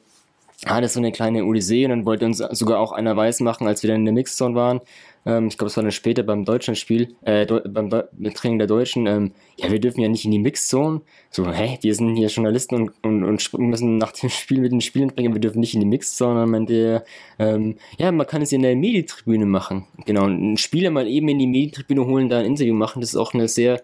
ah, 0.65 0.82
das 0.82 0.91
ist 0.91 0.93
so 0.96 1.00
eine 1.00 1.12
kleine 1.12 1.46
Odyssee 1.46 1.86
und 1.86 1.91
dann 1.91 2.06
wollte 2.06 2.26
uns 2.26 2.38
sogar 2.38 2.80
auch 2.80 2.91
einer 2.91 3.15
weiß 3.15 3.41
machen, 3.41 3.67
als 3.67 3.84
wir 3.84 3.89
dann 3.89 4.02
in 4.02 4.06
der 4.06 4.13
Mixzone 4.13 4.56
waren. 4.56 4.82
Ähm, 5.26 5.48
ich 5.48 5.58
glaube, 5.58 5.70
es 5.70 5.78
war 5.78 5.84
dann 5.84 5.91
später 5.91 6.24
beim 6.24 6.46
Deutschlandspiel, 6.46 7.15
äh, 7.22 7.46
beim 7.46 7.89
Deu 7.89 8.04
Training 8.34 8.58
der 8.58 8.67
Deutschen. 8.67 9.06
Ähm, 9.06 9.34
ja, 9.58 9.72
wir 9.72 9.80
dürfen 9.80 10.02
ja 10.02 10.08
nicht 10.08 10.26
in 10.26 10.32
die 10.32 10.39
Mixzone. 10.39 11.02
So, 11.30 11.52
hä, 11.52 11.78
wir 11.82 11.93
sind 11.93 12.15
hier 12.15 12.30
Journalisten 12.30 12.76
und, 12.76 12.91
und, 13.04 13.24
und 13.24 13.60
müssen 13.60 13.98
nach 13.98 14.13
dem 14.13 14.30
Spiel 14.30 14.62
mit 14.62 14.72
den 14.72 14.82
Spielen 14.82 15.10
bringen, 15.10 15.34
wir 15.34 15.41
dürfen 15.41 15.60
nicht 15.60 15.76
in 15.76 15.82
die 15.82 15.86
Mixzone. 15.86 16.43
Und 16.43 16.52
meinte, 16.52 17.04
ähm, 17.38 17.76
ja, 18.00 18.12
man 18.12 18.26
kann 18.26 18.41
es 18.41 18.52
in 18.52 18.63
der 18.63 18.76
Medientribüne 18.76 19.46
machen. 19.46 19.86
Genau, 20.06 20.24
einen 20.24 20.58
Spieler 20.58 20.89
mal 20.89 21.08
eben 21.08 21.28
in 21.28 21.39
die 21.39 21.48
Medientribüne 21.48 22.06
holen, 22.06 22.30
da 22.30 22.39
ein 22.39 22.46
Interview 22.46 22.74
machen, 22.74 23.02
das 23.02 23.12
ist 23.12 23.17
auch 23.17 23.34
eine 23.34 23.48
sehr 23.48 23.84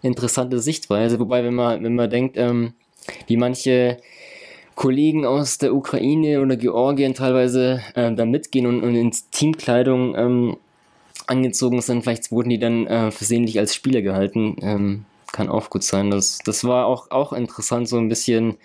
interessante 0.00 0.58
Sichtweise. 0.60 1.18
Wobei, 1.18 1.44
wenn 1.44 1.54
man, 1.54 1.82
wenn 1.82 1.94
man 1.94 2.08
denkt, 2.08 2.36
ähm, 2.36 2.74
wie 3.26 3.36
manche 3.36 3.98
Kollegen 4.74 5.24
aus 5.24 5.58
der 5.58 5.74
Ukraine 5.74 6.40
oder 6.40 6.56
Georgien 6.56 7.14
teilweise 7.14 7.80
äh, 7.94 8.12
da 8.12 8.24
mitgehen 8.24 8.66
und, 8.66 8.82
und 8.82 8.94
in 8.94 9.12
Teamkleidung 9.30 10.14
ähm, 10.16 10.56
angezogen 11.26 11.80
sind. 11.80 12.02
Vielleicht 12.02 12.32
wurden 12.32 12.50
die 12.50 12.58
dann 12.58 12.86
äh, 12.86 13.10
versehentlich 13.10 13.58
als 13.58 13.74
Spieler 13.74 14.02
gehalten. 14.02 14.56
Ähm, 14.62 15.04
kann 15.32 15.48
auch 15.48 15.70
gut 15.70 15.82
sein. 15.82 16.10
Das, 16.10 16.38
das 16.44 16.64
war 16.64 16.86
auch, 16.86 17.10
auch 17.10 17.32
interessant, 17.32 17.88
so 17.88 17.98
ein 17.98 18.08
bisschen, 18.08 18.56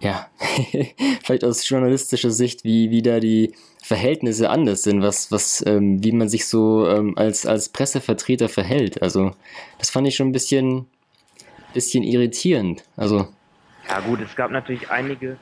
ja, 0.00 0.28
vielleicht 1.22 1.44
aus 1.44 1.68
journalistischer 1.68 2.30
Sicht, 2.30 2.64
wie, 2.64 2.90
wie 2.90 3.02
da 3.02 3.20
die 3.20 3.52
Verhältnisse 3.82 4.50
anders 4.50 4.82
sind, 4.82 5.02
was, 5.02 5.30
was, 5.30 5.62
ähm, 5.66 6.02
wie 6.02 6.12
man 6.12 6.28
sich 6.28 6.46
so 6.46 6.88
ähm, 6.88 7.16
als, 7.16 7.46
als 7.46 7.68
Pressevertreter 7.68 8.48
verhält. 8.48 9.02
Also, 9.02 9.32
das 9.78 9.90
fand 9.90 10.08
ich 10.08 10.16
schon 10.16 10.28
ein 10.28 10.32
bisschen, 10.32 10.86
bisschen 11.72 12.02
irritierend. 12.02 12.84
Also. 12.96 13.28
Ja, 13.88 14.00
gut, 14.00 14.20
es 14.20 14.34
gab 14.34 14.50
natürlich 14.50 14.90
einige 14.90 15.36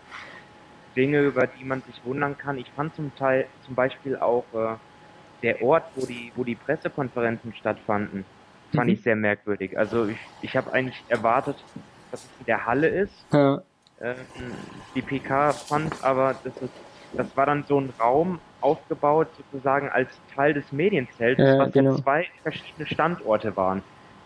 Dinge, 0.96 1.20
über 1.22 1.46
die 1.46 1.64
man 1.64 1.82
sich 1.82 2.00
wundern 2.04 2.36
kann. 2.36 2.58
Ich 2.58 2.70
fand 2.70 2.94
zum 2.94 3.14
Teil, 3.16 3.46
zum 3.64 3.74
Beispiel 3.74 4.16
auch 4.16 4.44
äh, 4.52 4.76
der 5.42 5.62
Ort, 5.62 5.84
wo 5.94 6.06
die, 6.06 6.32
wo 6.36 6.44
die 6.44 6.54
Pressekonferenzen 6.54 7.54
stattfanden, 7.54 8.24
fand 8.74 8.86
mhm. 8.86 8.94
ich 8.94 9.02
sehr 9.02 9.16
merkwürdig. 9.16 9.78
Also, 9.78 10.06
ich, 10.06 10.18
ich 10.42 10.56
habe 10.56 10.72
eigentlich 10.72 11.02
erwartet, 11.08 11.56
dass 12.10 12.24
es 12.24 12.30
in 12.40 12.46
der 12.46 12.66
Halle 12.66 12.88
ist. 12.88 13.26
Ja. 13.32 13.62
Äh, 14.00 14.14
die 14.94 15.02
PK 15.02 15.52
fand 15.52 15.92
aber, 16.02 16.34
das 16.44 16.56
ist 16.58 16.72
das 17.16 17.36
war 17.36 17.46
dann 17.46 17.64
so 17.64 17.80
ein 17.80 17.92
Raum 17.98 18.40
aufgebaut 18.60 19.28
sozusagen 19.36 19.88
als 19.88 20.08
Teil 20.34 20.54
des 20.54 20.70
Medienzelts, 20.72 21.40
ja, 21.40 21.58
was 21.58 21.72
genau. 21.72 21.96
zwei 21.96 22.26
verschiedene 22.42 22.86
Standorte 22.86 23.56
waren. 23.56 23.82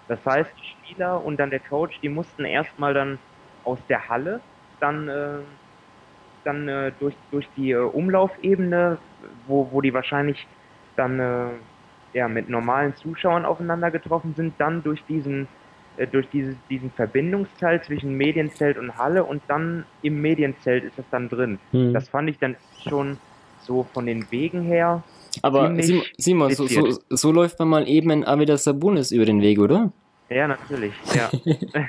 Das 0.07 0.25
heißt, 0.25 0.51
die 0.57 0.67
Spieler 0.67 1.23
und 1.25 1.39
dann 1.39 1.51
der 1.51 1.61
Coach, 1.61 1.99
die 2.01 2.09
mussten 2.09 2.45
erstmal 2.45 2.95
dann 2.95 3.19
aus 3.65 3.79
der 3.89 4.09
Halle 4.09 4.41
dann, 4.81 5.09
äh, 5.09 5.39
dann 6.45 6.69
äh, 6.69 6.93
durch, 6.99 7.15
durch 7.31 7.49
die 7.57 7.73
äh, 7.73 7.77
Umlaufebene, 7.77 8.99
wo, 9.47 9.69
wo 9.73 9.81
die 9.81 9.93
wahrscheinlich 9.93 10.47
dann 10.97 11.21
äh, 11.21 11.49
ja, 12.13 12.29
mit 12.29 12.49
normalen 12.49 12.95
Zuschauern 12.97 13.45
aufeinander 13.45 13.91
getroffen 13.91 14.35
sind, 14.37 14.55
dann 14.59 14.83
durch 14.83 15.05
diesen 15.05 15.49
äh, 15.99 16.07
durch 16.07 16.29
dieses, 16.31 16.55
diesen 16.71 16.91
Verbindungsteil 16.93 17.83
zwischen 17.83 18.17
Medienzelt 18.17 18.79
und 18.79 18.97
Halle 18.97 19.25
und 19.25 19.43
dann 19.49 19.85
im 20.03 20.21
Medienzelt 20.21 20.85
ist 20.85 20.99
es 20.99 21.05
dann 21.11 21.29
drin. 21.29 21.59
Hm. 21.73 21.93
Das 21.93 22.09
fand 22.09 22.31
ich 22.31 22.39
dann 22.39 22.57
schon 22.89 23.19
so 23.61 23.83
von 23.93 24.07
den 24.07 24.31
Wegen 24.31 24.63
her. 24.63 25.03
Aber 25.43 25.75
Simon, 26.17 26.55
so, 26.55 26.67
so, 26.67 26.99
so, 27.11 27.33
läuft 27.33 27.59
man 27.59 27.69
mal 27.69 27.89
eben 27.89 28.11
in 28.11 28.25
Avidas 28.25 28.65
Sabunis 28.65 29.11
über 29.11 29.25
den 29.25 29.43
Weg, 29.43 29.59
oder? 29.59 29.93
Ja, 30.31 30.49
natürlich, 30.49 30.95
ja. 31.15 31.31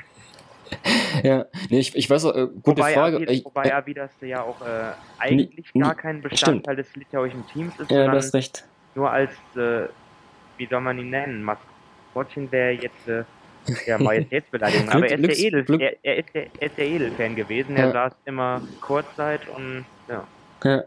ja, 1.22 1.46
nee, 1.68 1.80
ich, 1.80 1.94
ich 1.94 2.08
weiß 2.08 2.24
auch, 2.26 2.34
äh, 2.34 2.46
gute 2.62 2.78
wobei 2.78 2.92
Frage. 2.94 3.16
Avidas, 3.16 3.44
wobei 3.44 3.64
äh, 3.64 3.72
Avidas 3.72 4.10
ja 4.20 4.42
auch 4.42 4.60
äh, 4.60 4.92
eigentlich 5.18 5.72
gar 5.74 5.94
kein 5.94 6.22
Bestandteil 6.22 6.74
stimmt. 6.74 6.78
des 6.78 6.96
litauischen 6.96 7.46
Teams 7.48 7.78
ist, 7.78 7.90
ja, 7.90 8.10
das 8.10 8.32
recht. 8.34 8.64
nur 8.94 9.10
als, 9.10 9.32
äh, 9.56 9.88
wie 10.56 10.66
soll 10.66 10.80
man 10.80 10.98
ihn 10.98 11.10
nennen, 11.10 11.42
Maskottchen 11.42 12.50
wäre 12.52 12.72
jetzt 12.72 13.08
äh, 13.08 13.24
ja, 13.86 13.98
Majestätsbeleidigung. 13.98 14.88
Aber 14.90 15.08
er 15.08 15.18
ist, 15.18 15.26
der 15.26 15.38
Edel, 15.38 15.80
er, 15.80 15.96
er, 16.02 16.16
ist 16.18 16.34
der, 16.34 16.46
er 16.58 16.66
ist 16.66 16.78
der 16.78 16.86
Edelfan 16.86 17.36
gewesen. 17.36 17.76
Er 17.76 17.86
ja. 17.86 17.92
saß 17.92 18.12
immer 18.24 18.62
Kurzzeit 18.80 19.40
und 19.48 19.84
ja. 20.08 20.26
Ja. 20.64 20.84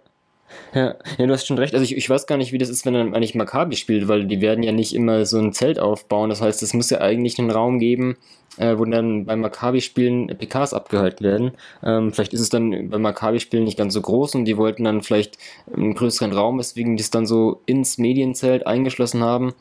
Ja, 0.73 0.95
ja, 1.17 1.27
du 1.27 1.33
hast 1.33 1.45
schon 1.45 1.57
recht. 1.57 1.73
Also 1.73 1.83
ich, 1.83 1.95
ich 1.95 2.09
weiß 2.09 2.25
gar 2.25 2.37
nicht, 2.37 2.51
wie 2.51 2.57
das 2.57 2.69
ist, 2.69 2.85
wenn 2.85 2.93
dann 2.93 3.13
eigentlich 3.13 3.35
Maccabi 3.35 3.75
spielt, 3.75 4.07
weil 4.07 4.25
die 4.25 4.41
werden 4.41 4.63
ja 4.63 4.71
nicht 4.71 4.93
immer 4.93 5.25
so 5.25 5.37
ein 5.37 5.53
Zelt 5.53 5.79
aufbauen. 5.79 6.29
Das 6.29 6.41
heißt, 6.41 6.63
es 6.63 6.73
muss 6.73 6.89
ja 6.89 6.99
eigentlich 6.99 7.37
einen 7.39 7.51
Raum 7.51 7.79
geben, 7.79 8.17
äh, 8.57 8.77
wo 8.77 8.85
dann 8.85 9.25
beim 9.25 9.41
Maccabi-Spielen 9.41 10.27
PKs 10.27 10.73
abgehalten 10.73 11.25
werden. 11.25 11.51
Ähm, 11.83 12.11
vielleicht 12.11 12.33
ist 12.33 12.41
es 12.41 12.49
dann 12.49 12.89
beim 12.89 13.01
Maccabi-Spielen 13.01 13.63
nicht 13.63 13.77
ganz 13.77 13.93
so 13.93 14.01
groß 14.01 14.35
und 14.35 14.45
die 14.45 14.57
wollten 14.57 14.83
dann 14.83 15.01
vielleicht 15.01 15.37
einen 15.75 15.95
größeren 15.95 16.33
Raum, 16.33 16.59
weswegen 16.59 16.97
die 16.97 17.01
es 17.01 17.11
dann 17.11 17.25
so 17.25 17.61
ins 17.65 17.97
Medienzelt 17.97 18.67
eingeschlossen 18.67 19.23
haben. 19.23 19.53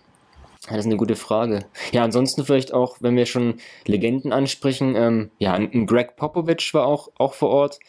Das 0.69 0.79
ist 0.79 0.87
eine 0.87 0.97
gute 0.97 1.17
Frage. 1.17 1.65
Ja, 1.91 2.05
ansonsten 2.05 2.45
vielleicht 2.45 2.73
auch, 2.73 2.99
wenn 3.01 3.17
wir 3.17 3.27
schon 3.27 3.55
Legenden 3.85 4.33
ansprechen, 4.33 4.95
ähm, 4.95 5.31
ja, 5.39 5.55
ein 5.55 5.87
Greg 5.87 6.15
Popovich 6.17 6.73
war 6.73 6.87
auch, 6.87 7.09
auch 7.19 7.35
vor 7.35 7.51
Ort. 7.51 7.81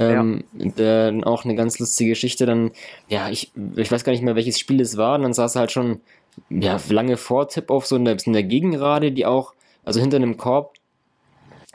Ähm, 0.00 0.44
ja. 0.58 0.70
der, 0.70 1.26
auch 1.26 1.44
eine 1.44 1.54
ganz 1.54 1.78
lustige 1.78 2.10
Geschichte. 2.10 2.46
Dann, 2.46 2.72
ja, 3.08 3.28
ich, 3.28 3.52
ich 3.76 3.92
weiß 3.92 4.04
gar 4.04 4.12
nicht 4.12 4.22
mehr, 4.22 4.36
welches 4.36 4.58
Spiel 4.58 4.80
es 4.80 4.96
war. 4.96 5.16
Und 5.16 5.22
dann 5.22 5.34
saß 5.34 5.56
er 5.56 5.60
halt 5.60 5.72
schon 5.72 6.00
ja, 6.48 6.80
lange 6.88 7.16
vor 7.16 7.48
Tip-Off 7.48 7.86
so 7.86 7.96
in 7.96 8.04
der, 8.04 8.16
in 8.24 8.32
der 8.32 8.42
Gegengrade, 8.42 9.12
die 9.12 9.26
auch, 9.26 9.54
also 9.84 10.00
hinter 10.00 10.16
einem 10.16 10.36
Korb, 10.36 10.74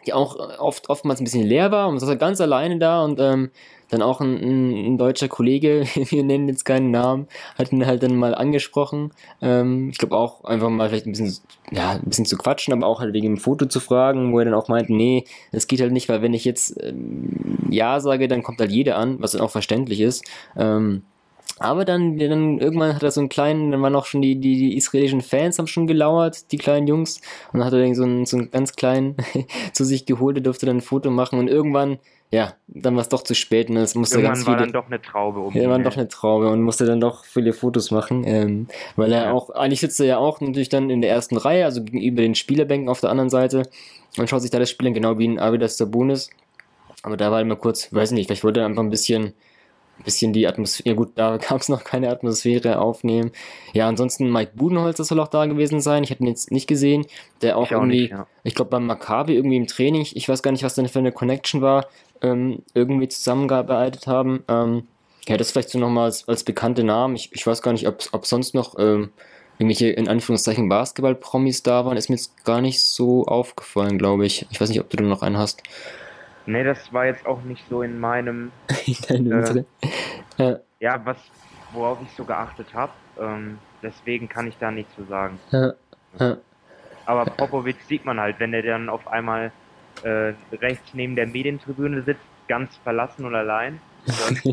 die 0.05 0.13
auch 0.13 0.35
oft, 0.59 0.89
oftmals 0.89 1.19
ein 1.19 1.23
bisschen 1.23 1.43
leer 1.43 1.71
war 1.71 1.87
und 1.87 1.99
saß 1.99 2.09
er 2.09 2.15
ganz 2.15 2.39
alleine 2.41 2.77
da 2.77 3.03
und 3.03 3.19
ähm, 3.19 3.51
dann 3.89 4.01
auch 4.01 4.21
ein, 4.21 4.35
ein, 4.35 4.85
ein, 4.85 4.97
deutscher 4.97 5.27
Kollege, 5.27 5.85
wir 5.95 6.23
nennen 6.23 6.47
jetzt 6.47 6.65
keinen 6.65 6.91
Namen, 6.91 7.27
hat 7.57 7.71
ihn 7.71 7.85
halt 7.85 8.03
dann 8.03 8.15
mal 8.15 8.35
angesprochen. 8.35 9.11
Ähm, 9.41 9.89
ich 9.89 9.97
glaube 9.97 10.15
auch 10.15 10.43
einfach 10.43 10.69
mal 10.69 10.89
vielleicht 10.89 11.05
ein 11.05 11.11
bisschen, 11.11 11.35
ja, 11.71 11.91
ein 11.91 12.03
bisschen 12.03 12.25
zu 12.25 12.37
quatschen, 12.37 12.73
aber 12.73 12.87
auch 12.87 12.99
halt 12.99 13.13
wegen 13.13 13.27
dem 13.27 13.37
Foto 13.37 13.65
zu 13.65 13.79
fragen, 13.79 14.33
wo 14.33 14.39
er 14.39 14.45
dann 14.45 14.53
auch 14.53 14.67
meinte, 14.67 14.93
nee, 14.93 15.25
das 15.51 15.67
geht 15.67 15.81
halt 15.81 15.91
nicht, 15.91 16.09
weil 16.09 16.21
wenn 16.21 16.33
ich 16.33 16.45
jetzt 16.45 16.75
ähm, 16.81 17.67
Ja 17.69 17.99
sage, 17.99 18.27
dann 18.27 18.43
kommt 18.43 18.59
halt 18.59 18.71
jeder 18.71 18.97
an, 18.97 19.21
was 19.21 19.31
dann 19.31 19.41
auch 19.41 19.51
verständlich 19.51 20.01
ist. 20.01 20.25
Ähm, 20.57 21.03
aber 21.57 21.85
dann, 21.85 22.17
dann 22.17 22.59
irgendwann 22.59 22.93
hat 22.93 23.03
er 23.03 23.11
so 23.11 23.21
einen 23.21 23.29
kleinen, 23.29 23.71
dann 23.71 23.81
waren 23.81 23.95
auch 23.95 24.05
schon 24.05 24.21
die, 24.21 24.35
die, 24.35 24.57
die 24.57 24.77
israelischen 24.77 25.21
Fans 25.21 25.57
haben 25.57 25.67
schon 25.67 25.87
gelauert, 25.87 26.51
die 26.51 26.57
kleinen 26.57 26.87
Jungs. 26.87 27.21
Und 27.53 27.59
dann 27.59 27.67
hat 27.67 27.73
er 27.73 27.81
dann 27.81 27.95
so 27.95 28.03
einen, 28.03 28.25
so 28.25 28.37
einen 28.37 28.51
ganz 28.51 28.75
kleinen 28.75 29.15
zu 29.73 29.85
sich 29.85 30.05
geholt, 30.05 30.35
der 30.35 30.43
durfte 30.43 30.65
dann 30.65 30.77
ein 30.77 30.81
Foto 30.81 31.09
machen. 31.11 31.39
Und 31.39 31.47
irgendwann 31.47 31.99
ja, 32.31 32.55
dann 32.67 32.95
war 32.95 33.01
es 33.01 33.09
doch 33.09 33.23
zu 33.23 33.35
spät 33.35 33.69
und 33.69 33.77
es 33.77 33.95
musste 33.95 34.17
Irgendwann 34.17 34.33
ganz 34.33 34.43
viele, 34.45 34.57
war 34.57 34.63
dann 34.63 34.73
doch 34.73 34.87
eine 34.87 35.01
Traube 35.01 35.39
um. 35.39 35.53
Ja, 35.53 35.69
war 35.69 35.79
doch 35.79 35.95
eine 35.95 36.07
Traube 36.07 36.49
und 36.49 36.61
musste 36.63 36.85
dann 36.85 36.99
doch 36.99 37.23
viele 37.23 37.53
Fotos 37.53 37.91
machen, 37.91 38.23
ähm, 38.25 38.67
weil 38.95 39.13
er 39.13 39.25
ja. 39.25 39.31
auch, 39.31 39.51
eigentlich 39.51 39.79
sitzt 39.79 39.99
er 39.99 40.05
ja 40.05 40.17
auch 40.17 40.41
natürlich 40.41 40.69
dann 40.69 40.89
in 40.89 41.01
der 41.01 41.11
ersten 41.11 41.37
Reihe, 41.37 41.65
also 41.65 41.83
gegenüber 41.83 42.21
den 42.21 42.35
Spielerbänken 42.35 42.89
auf 42.89 42.99
der 42.99 43.11
anderen 43.11 43.29
Seite 43.29 43.63
und 44.17 44.29
schaut 44.29 44.41
sich 44.41 44.51
da 44.51 44.59
das 44.59 44.69
Spiel 44.69 44.87
an, 44.87 44.93
genau 44.93 45.17
wie 45.17 45.25
in 45.25 45.39
Avidas 45.39 45.77
Sabonis. 45.77 46.29
Aber 47.03 47.17
da 47.17 47.31
war 47.31 47.39
er 47.39 47.45
mal 47.45 47.55
kurz, 47.55 47.93
weiß 47.93 48.11
nicht, 48.11 48.27
vielleicht 48.27 48.43
wollte 48.43 48.61
er 48.61 48.65
einfach 48.65 48.83
ein 48.83 48.89
bisschen 48.89 49.33
bisschen 50.03 50.33
die 50.33 50.47
Atmosphäre, 50.47 50.89
ja 50.89 50.95
gut, 50.95 51.13
da 51.15 51.37
gab 51.49 51.61
es 51.61 51.69
noch 51.69 51.83
keine 51.83 52.09
Atmosphäre 52.09 52.79
aufnehmen. 52.79 53.31
Ja, 53.73 53.87
ansonsten 53.87 54.31
Mike 54.31 54.51
Budenholzer 54.55 55.03
soll 55.03 55.19
auch 55.19 55.27
da 55.27 55.45
gewesen 55.45 55.79
sein. 55.79 56.03
Ich 56.03 56.09
hätte 56.09 56.23
ihn 56.23 56.27
jetzt 56.27 56.51
nicht 56.51 56.67
gesehen. 56.67 57.05
Der 57.41 57.57
auch, 57.57 57.67
auch 57.67 57.71
irgendwie, 57.71 58.01
nicht, 58.01 58.11
ja. 58.11 58.27
ich 58.43 58.55
glaube 58.55 58.71
beim 58.71 58.85
Maccabi 58.85 59.35
irgendwie 59.35 59.57
im 59.57 59.67
Training, 59.67 60.05
ich 60.13 60.27
weiß 60.27 60.43
gar 60.43 60.51
nicht, 60.51 60.63
was 60.63 60.75
denn 60.75 60.87
für 60.87 60.99
eine 60.99 61.11
Connection 61.11 61.61
war, 61.61 61.87
ähm, 62.25 62.63
irgendwie 62.73 63.07
zusammengearbeitet 63.07 64.07
haben. 64.07 64.43
Ähm, 64.47 64.87
ja, 65.27 65.37
das 65.37 65.51
vielleicht 65.51 65.69
so 65.69 65.79
nochmal 65.79 66.05
als, 66.05 66.27
als 66.27 66.43
bekannte 66.43 66.83
Namen. 66.83 67.15
Ich, 67.15 67.31
ich 67.33 67.45
weiß 67.45 67.61
gar 67.61 67.71
nicht, 67.71 67.87
ob, 67.87 68.03
ob 68.11 68.25
sonst 68.25 68.53
noch 68.53 68.75
ähm, 68.77 69.11
irgendwelche 69.57 69.89
in 69.89 70.07
Anführungszeichen 70.07 70.69
Basketball-Promis 70.69 71.63
da 71.63 71.85
waren. 71.85 71.97
Ist 71.97 72.09
mir 72.09 72.15
jetzt 72.15 72.45
gar 72.45 72.61
nicht 72.61 72.81
so 72.81 73.25
aufgefallen, 73.25 73.97
glaube 73.97 74.25
ich. 74.25 74.45
Ich 74.51 74.61
weiß 74.61 74.69
nicht, 74.69 74.79
ob 74.79 74.89
du 74.89 74.97
da 74.97 75.03
noch 75.03 75.21
einen 75.21 75.37
hast. 75.37 75.63
Nee, 76.45 76.63
das 76.63 76.93
war 76.93 77.05
jetzt 77.05 77.25
auch 77.25 77.41
nicht 77.43 77.63
so 77.69 77.81
in 77.81 77.99
meinem. 77.99 78.51
in 79.09 79.31
äh, 79.31 79.63
ja. 80.37 80.59
ja, 80.79 81.01
was, 81.05 81.17
worauf 81.73 81.97
ich 82.03 82.11
so 82.15 82.23
geachtet 82.23 82.67
habe. 82.73 82.91
Ähm, 83.19 83.57
deswegen 83.81 84.29
kann 84.29 84.47
ich 84.47 84.57
da 84.59 84.69
nichts 84.69 84.93
zu 84.95 85.05
sagen. 85.05 85.39
Ja. 85.51 85.73
Ja. 86.19 86.37
Aber 87.05 87.25
Popovic 87.25 87.77
sieht 87.87 88.05
man 88.05 88.19
halt, 88.19 88.39
wenn 88.39 88.53
er 88.53 88.61
dann 88.61 88.89
auf 88.89 89.07
einmal 89.07 89.51
äh, 90.03 90.33
rechts 90.55 90.93
neben 90.93 91.15
der 91.15 91.27
Medientribüne 91.27 92.01
sitzt, 92.01 92.21
ganz 92.47 92.75
verlassen 92.83 93.25
und 93.25 93.35
allein. 93.35 93.79
das 94.05 94.45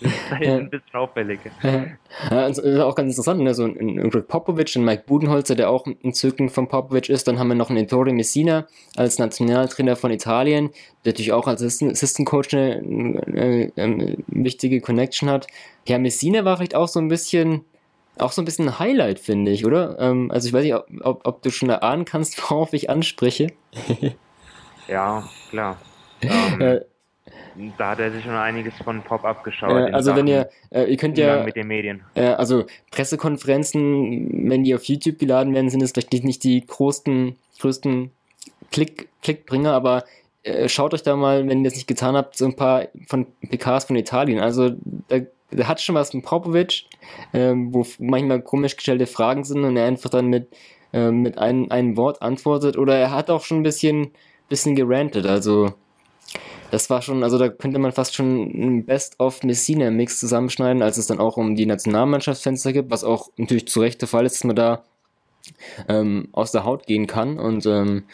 ist 0.00 0.30
halt 0.30 0.46
ein 0.46 0.70
bisschen 0.70 0.94
auffällig. 0.94 1.40
Ja, 1.62 1.96
das 2.30 2.58
ist 2.58 2.78
auch 2.78 2.94
ganz 2.94 3.14
interessant. 3.14 3.40
Ne? 3.40 3.54
So 3.54 3.64
ein, 3.64 3.98
ein 3.98 4.10
Greg 4.10 4.28
Popovic 4.28 4.76
und 4.76 4.84
Mike 4.84 5.04
Budenholzer, 5.06 5.54
der 5.54 5.70
auch 5.70 5.86
ein 5.86 6.12
Zücken 6.12 6.50
von 6.50 6.68
Popovic 6.68 7.08
ist. 7.08 7.26
Dann 7.26 7.38
haben 7.38 7.48
wir 7.48 7.54
noch 7.54 7.70
einen 7.70 7.84
Ettore 7.84 8.12
Messina 8.12 8.66
als 8.96 9.18
Nationaltrainer 9.18 9.96
von 9.96 10.10
Italien, 10.10 10.70
der 11.04 11.12
natürlich 11.12 11.32
auch 11.32 11.46
als 11.46 11.62
Assistant 11.62 12.28
Coach 12.28 12.52
eine, 12.52 12.82
eine, 13.26 13.26
eine, 13.26 13.72
eine, 13.76 14.16
wichtige 14.26 14.80
Connection 14.82 15.30
hat. 15.30 15.46
Ja, 15.86 15.98
Messina 15.98 16.44
war 16.44 16.58
vielleicht 16.58 16.74
auch 16.74 16.88
so 16.88 17.00
ein 17.00 17.08
bisschen 17.08 17.64
auch 18.18 18.32
so 18.32 18.42
ein 18.42 18.44
bisschen 18.44 18.68
ein 18.68 18.78
Highlight, 18.80 19.20
finde 19.20 19.52
ich, 19.52 19.64
oder? 19.64 19.96
Ähm, 20.00 20.30
also 20.32 20.48
ich 20.48 20.52
weiß 20.52 20.64
nicht, 20.64 20.74
ob, 20.74 20.86
ob, 21.02 21.26
ob 21.26 21.42
du 21.42 21.50
schon 21.50 21.70
erahnen 21.70 22.04
kannst, 22.04 22.38
worauf 22.50 22.72
ich 22.72 22.90
anspreche. 22.90 23.48
Ja, 24.88 25.24
klar. 25.50 25.76
Ähm, 26.20 26.60
äh, 26.60 26.80
da 27.76 27.90
hat 27.90 28.00
er 28.00 28.10
sich 28.10 28.24
schon 28.24 28.34
einiges 28.34 28.74
von 28.82 29.02
Pop 29.02 29.24
abgeschaut. 29.24 29.70
Äh, 29.70 29.92
also 29.92 30.10
Sachen, 30.10 30.18
wenn 30.18 30.26
ihr, 30.26 30.48
äh, 30.70 30.84
ihr 30.84 30.96
könnt 30.96 31.18
ja, 31.18 31.44
mit 31.44 31.56
den 31.56 31.66
Medien. 31.66 32.02
Äh, 32.14 32.26
also 32.26 32.64
Pressekonferenzen, 32.90 34.48
wenn 34.50 34.64
die 34.64 34.74
auf 34.74 34.84
YouTube 34.84 35.18
geladen 35.18 35.54
werden, 35.54 35.70
sind 35.70 35.82
es 35.82 35.92
vielleicht 35.92 36.12
nicht, 36.12 36.24
nicht 36.24 36.44
die 36.44 36.66
größten, 36.66 37.36
größten 37.60 38.10
Klick, 38.70 39.08
Klickbringer, 39.22 39.72
aber 39.72 40.04
äh, 40.42 40.68
schaut 40.68 40.94
euch 40.94 41.02
da 41.02 41.16
mal, 41.16 41.48
wenn 41.48 41.58
ihr 41.60 41.70
das 41.70 41.74
nicht 41.74 41.88
getan 41.88 42.16
habt, 42.16 42.36
so 42.36 42.44
ein 42.44 42.56
paar 42.56 42.88
von 43.06 43.26
PKs 43.48 43.86
von 43.86 43.96
Italien. 43.96 44.40
Also 44.40 44.70
da, 45.08 45.18
da 45.50 45.68
hat 45.68 45.80
schon 45.80 45.94
was 45.94 46.10
von 46.10 46.22
Popovic, 46.22 46.84
ähm, 47.32 47.72
wo 47.74 47.86
manchmal 47.98 48.42
komisch 48.42 48.76
gestellte 48.76 49.06
Fragen 49.06 49.44
sind 49.44 49.64
und 49.64 49.76
er 49.76 49.86
einfach 49.86 50.10
dann 50.10 50.26
mit, 50.26 50.48
äh, 50.92 51.10
mit 51.10 51.38
einem, 51.38 51.70
einem 51.70 51.96
Wort 51.96 52.22
antwortet. 52.22 52.76
Oder 52.76 52.96
er 52.96 53.10
hat 53.10 53.30
auch 53.30 53.44
schon 53.44 53.58
ein 53.58 53.64
bisschen 53.64 54.12
bisschen 54.48 54.74
gerantet. 54.74 55.26
Also, 55.26 55.74
das 56.70 56.90
war 56.90 57.00
schon, 57.02 57.22
also 57.22 57.38
da 57.38 57.48
könnte 57.48 57.78
man 57.78 57.92
fast 57.92 58.14
schon 58.14 58.42
ein 58.42 58.84
Best-of 58.84 59.42
Messina-Mix 59.42 60.18
zusammenschneiden, 60.18 60.82
als 60.82 60.98
es 60.98 61.06
dann 61.06 61.18
auch 61.18 61.36
um 61.36 61.54
die 61.54 61.66
Nationalmannschaftsfenster 61.66 62.72
gibt, 62.72 62.90
was 62.90 63.04
auch 63.04 63.28
natürlich 63.36 63.68
zu 63.68 63.80
Recht 63.80 64.00
der 64.00 64.08
Fall 64.08 64.26
ist, 64.26 64.36
dass 64.36 64.44
man 64.44 64.56
da 64.56 64.84
ähm, 65.88 66.28
aus 66.32 66.52
der 66.52 66.64
Haut 66.64 66.86
gehen 66.86 67.06
kann. 67.06 67.38
Und 67.38 67.64
ähm, 67.66 68.04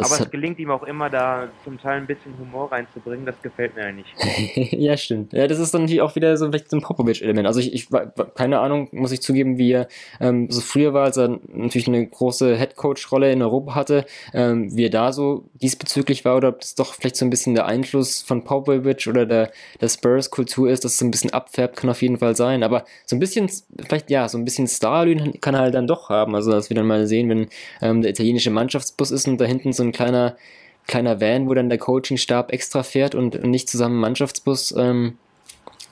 Das 0.00 0.12
Aber 0.12 0.24
es 0.24 0.30
gelingt 0.30 0.58
ihm 0.58 0.70
auch 0.70 0.82
immer, 0.84 1.10
da 1.10 1.48
zum 1.64 1.78
Teil 1.78 1.98
ein 1.98 2.06
bisschen 2.06 2.36
Humor 2.38 2.72
reinzubringen. 2.72 3.26
Das 3.26 3.40
gefällt 3.42 3.76
mir 3.76 3.84
eigentlich. 3.84 4.06
ja, 4.72 4.96
stimmt. 4.96 5.32
Ja, 5.32 5.46
das 5.46 5.58
ist 5.58 5.74
dann 5.74 5.82
natürlich 5.82 6.00
auch 6.00 6.14
wieder 6.16 6.36
so 6.36 6.46
vielleicht 6.46 6.70
so 6.70 6.76
ein 6.76 6.82
Popovic-Element. 6.82 7.46
Also 7.46 7.60
ich, 7.60 7.74
ich, 7.74 7.88
keine 8.34 8.60
Ahnung, 8.60 8.88
muss 8.92 9.12
ich 9.12 9.20
zugeben, 9.20 9.58
wie 9.58 9.72
er 9.72 9.88
ähm, 10.20 10.50
so 10.50 10.60
früher 10.60 10.94
war, 10.94 11.04
als 11.04 11.16
er 11.16 11.38
natürlich 11.52 11.88
eine 11.88 12.06
große 12.06 12.56
Headcoach-Rolle 12.56 13.30
in 13.30 13.42
Europa 13.42 13.74
hatte, 13.74 14.06
ähm, 14.32 14.74
wie 14.74 14.86
er 14.86 14.90
da 14.90 15.12
so 15.12 15.44
diesbezüglich 15.54 16.24
war 16.24 16.36
oder 16.36 16.48
ob 16.48 16.60
das 16.60 16.74
doch 16.74 16.94
vielleicht 16.94 17.16
so 17.16 17.24
ein 17.24 17.30
bisschen 17.30 17.54
der 17.54 17.66
Einfluss 17.66 18.22
von 18.22 18.44
Popovic 18.44 19.06
oder 19.06 19.26
der, 19.26 19.50
der 19.80 19.88
Spurs-Kultur 19.88 20.70
ist, 20.70 20.84
dass 20.84 20.92
es 20.92 20.98
so 20.98 21.04
ein 21.04 21.10
bisschen 21.10 21.32
abfärbt, 21.32 21.76
kann 21.76 21.90
auf 21.90 22.02
jeden 22.02 22.18
Fall 22.18 22.34
sein. 22.36 22.62
Aber 22.62 22.84
so 23.06 23.16
ein 23.16 23.20
bisschen, 23.20 23.50
vielleicht 23.86 24.10
ja, 24.10 24.28
so 24.28 24.38
ein 24.38 24.44
bisschen 24.44 24.66
Starlin 24.66 25.40
kann 25.40 25.54
er 25.54 25.60
halt 25.60 25.74
dann 25.74 25.86
doch 25.86 26.08
haben. 26.08 26.34
Also 26.34 26.50
dass 26.50 26.70
wir 26.70 26.74
dann 26.74 26.86
mal 26.86 27.06
sehen, 27.06 27.28
wenn 27.28 27.48
ähm, 27.82 28.02
der 28.02 28.10
italienische 28.10 28.50
Mannschaftsbus 28.50 29.10
ist 29.10 29.28
und 29.28 29.38
da 29.38 29.44
hinten 29.44 29.72
so 29.72 29.82
ein 29.82 29.89
ein 29.90 29.92
kleiner, 29.92 30.36
kleiner 30.86 31.20
Van, 31.20 31.48
wo 31.48 31.54
dann 31.54 31.68
der 31.68 31.78
Coachingstab 31.78 32.52
extra 32.52 32.82
fährt 32.82 33.14
und 33.14 33.42
nicht 33.44 33.68
zusammen 33.68 34.00
Mannschaftsbus. 34.00 34.74
Ähm, 34.76 35.18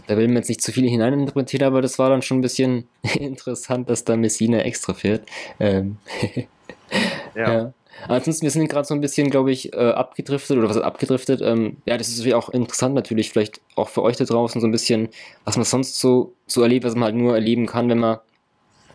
da 0.06 0.16
will 0.16 0.26
man 0.28 0.36
jetzt 0.38 0.48
nicht 0.48 0.62
zu 0.62 0.72
viel 0.72 0.88
hineininterpretieren, 0.88 1.66
aber 1.66 1.82
das 1.82 1.98
war 1.98 2.08
dann 2.08 2.22
schon 2.22 2.38
ein 2.38 2.42
bisschen 2.42 2.88
interessant, 3.18 3.90
dass 3.90 4.04
da 4.04 4.16
Messina 4.16 4.60
extra 4.60 4.94
fährt. 4.94 5.28
Ähm, 5.60 5.98
ja. 7.34 7.52
ja. 7.52 7.72
Ansonsten, 8.06 8.44
wir 8.44 8.50
sind 8.50 8.68
gerade 8.68 8.86
so 8.86 8.94
ein 8.94 9.00
bisschen, 9.00 9.28
glaube 9.28 9.50
ich, 9.50 9.72
äh, 9.72 9.76
abgedriftet 9.76 10.56
oder 10.56 10.68
was 10.68 10.76
ist 10.76 10.82
abgedriftet. 10.82 11.40
Ähm, 11.42 11.78
ja, 11.84 11.98
das 11.98 12.08
ist 12.08 12.32
auch 12.32 12.48
interessant 12.48 12.94
natürlich, 12.94 13.30
vielleicht 13.30 13.60
auch 13.74 13.88
für 13.88 14.02
euch 14.02 14.16
da 14.16 14.24
draußen 14.24 14.60
so 14.60 14.68
ein 14.68 14.72
bisschen, 14.72 15.08
was 15.44 15.56
man 15.56 15.64
sonst 15.64 15.98
so, 15.98 16.32
so 16.46 16.62
erlebt, 16.62 16.84
was 16.84 16.94
man 16.94 17.04
halt 17.04 17.16
nur 17.16 17.34
erleben 17.34 17.66
kann, 17.66 17.88
wenn 17.88 17.98
man 17.98 18.18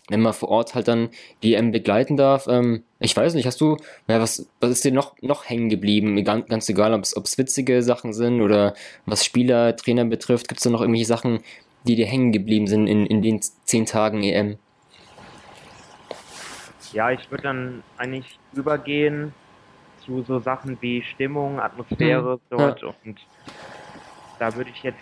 wenn 0.09 0.21
man 0.21 0.33
vor 0.33 0.49
Ort 0.49 0.75
halt 0.75 0.87
dann 0.87 1.09
die 1.43 1.55
EM 1.55 1.71
begleiten 1.71 2.17
darf. 2.17 2.47
Ähm, 2.47 2.83
ich 2.99 3.15
weiß 3.15 3.33
nicht, 3.35 3.45
hast 3.45 3.61
du, 3.61 3.77
ja, 4.07 4.19
was, 4.19 4.49
was 4.59 4.71
ist 4.71 4.83
dir 4.83 4.91
noch, 4.91 5.15
noch 5.21 5.49
hängen 5.49 5.69
geblieben? 5.69 6.21
Ganz, 6.23 6.47
ganz 6.47 6.69
egal, 6.69 6.93
ob 6.93 7.03
es 7.03 7.37
witzige 7.37 7.81
Sachen 7.81 8.13
sind 8.13 8.41
oder 8.41 8.73
was 9.05 9.23
Spieler, 9.23 9.75
Trainer 9.75 10.05
betrifft, 10.05 10.47
gibt 10.47 10.59
es 10.59 10.63
da 10.63 10.69
noch 10.69 10.81
irgendwelche 10.81 11.07
Sachen, 11.07 11.39
die 11.85 11.95
dir 11.95 12.05
hängen 12.05 12.31
geblieben 12.31 12.67
sind 12.67 12.87
in, 12.87 13.05
in 13.05 13.21
den 13.21 13.41
zehn 13.41 13.85
Tagen 13.85 14.23
EM? 14.23 14.57
Ja, 16.91 17.09
ich 17.11 17.31
würde 17.31 17.43
dann 17.43 17.83
eigentlich 17.97 18.37
übergehen 18.53 19.33
zu 20.05 20.21
so 20.23 20.39
Sachen 20.39 20.77
wie 20.81 21.01
Stimmung, 21.01 21.59
Atmosphäre 21.59 22.33
hm, 22.33 22.39
dort 22.49 22.81
ja. 22.81 22.93
und 23.05 23.19
da 24.37 24.55
würde 24.55 24.69
ich 24.69 24.83
jetzt 24.83 24.97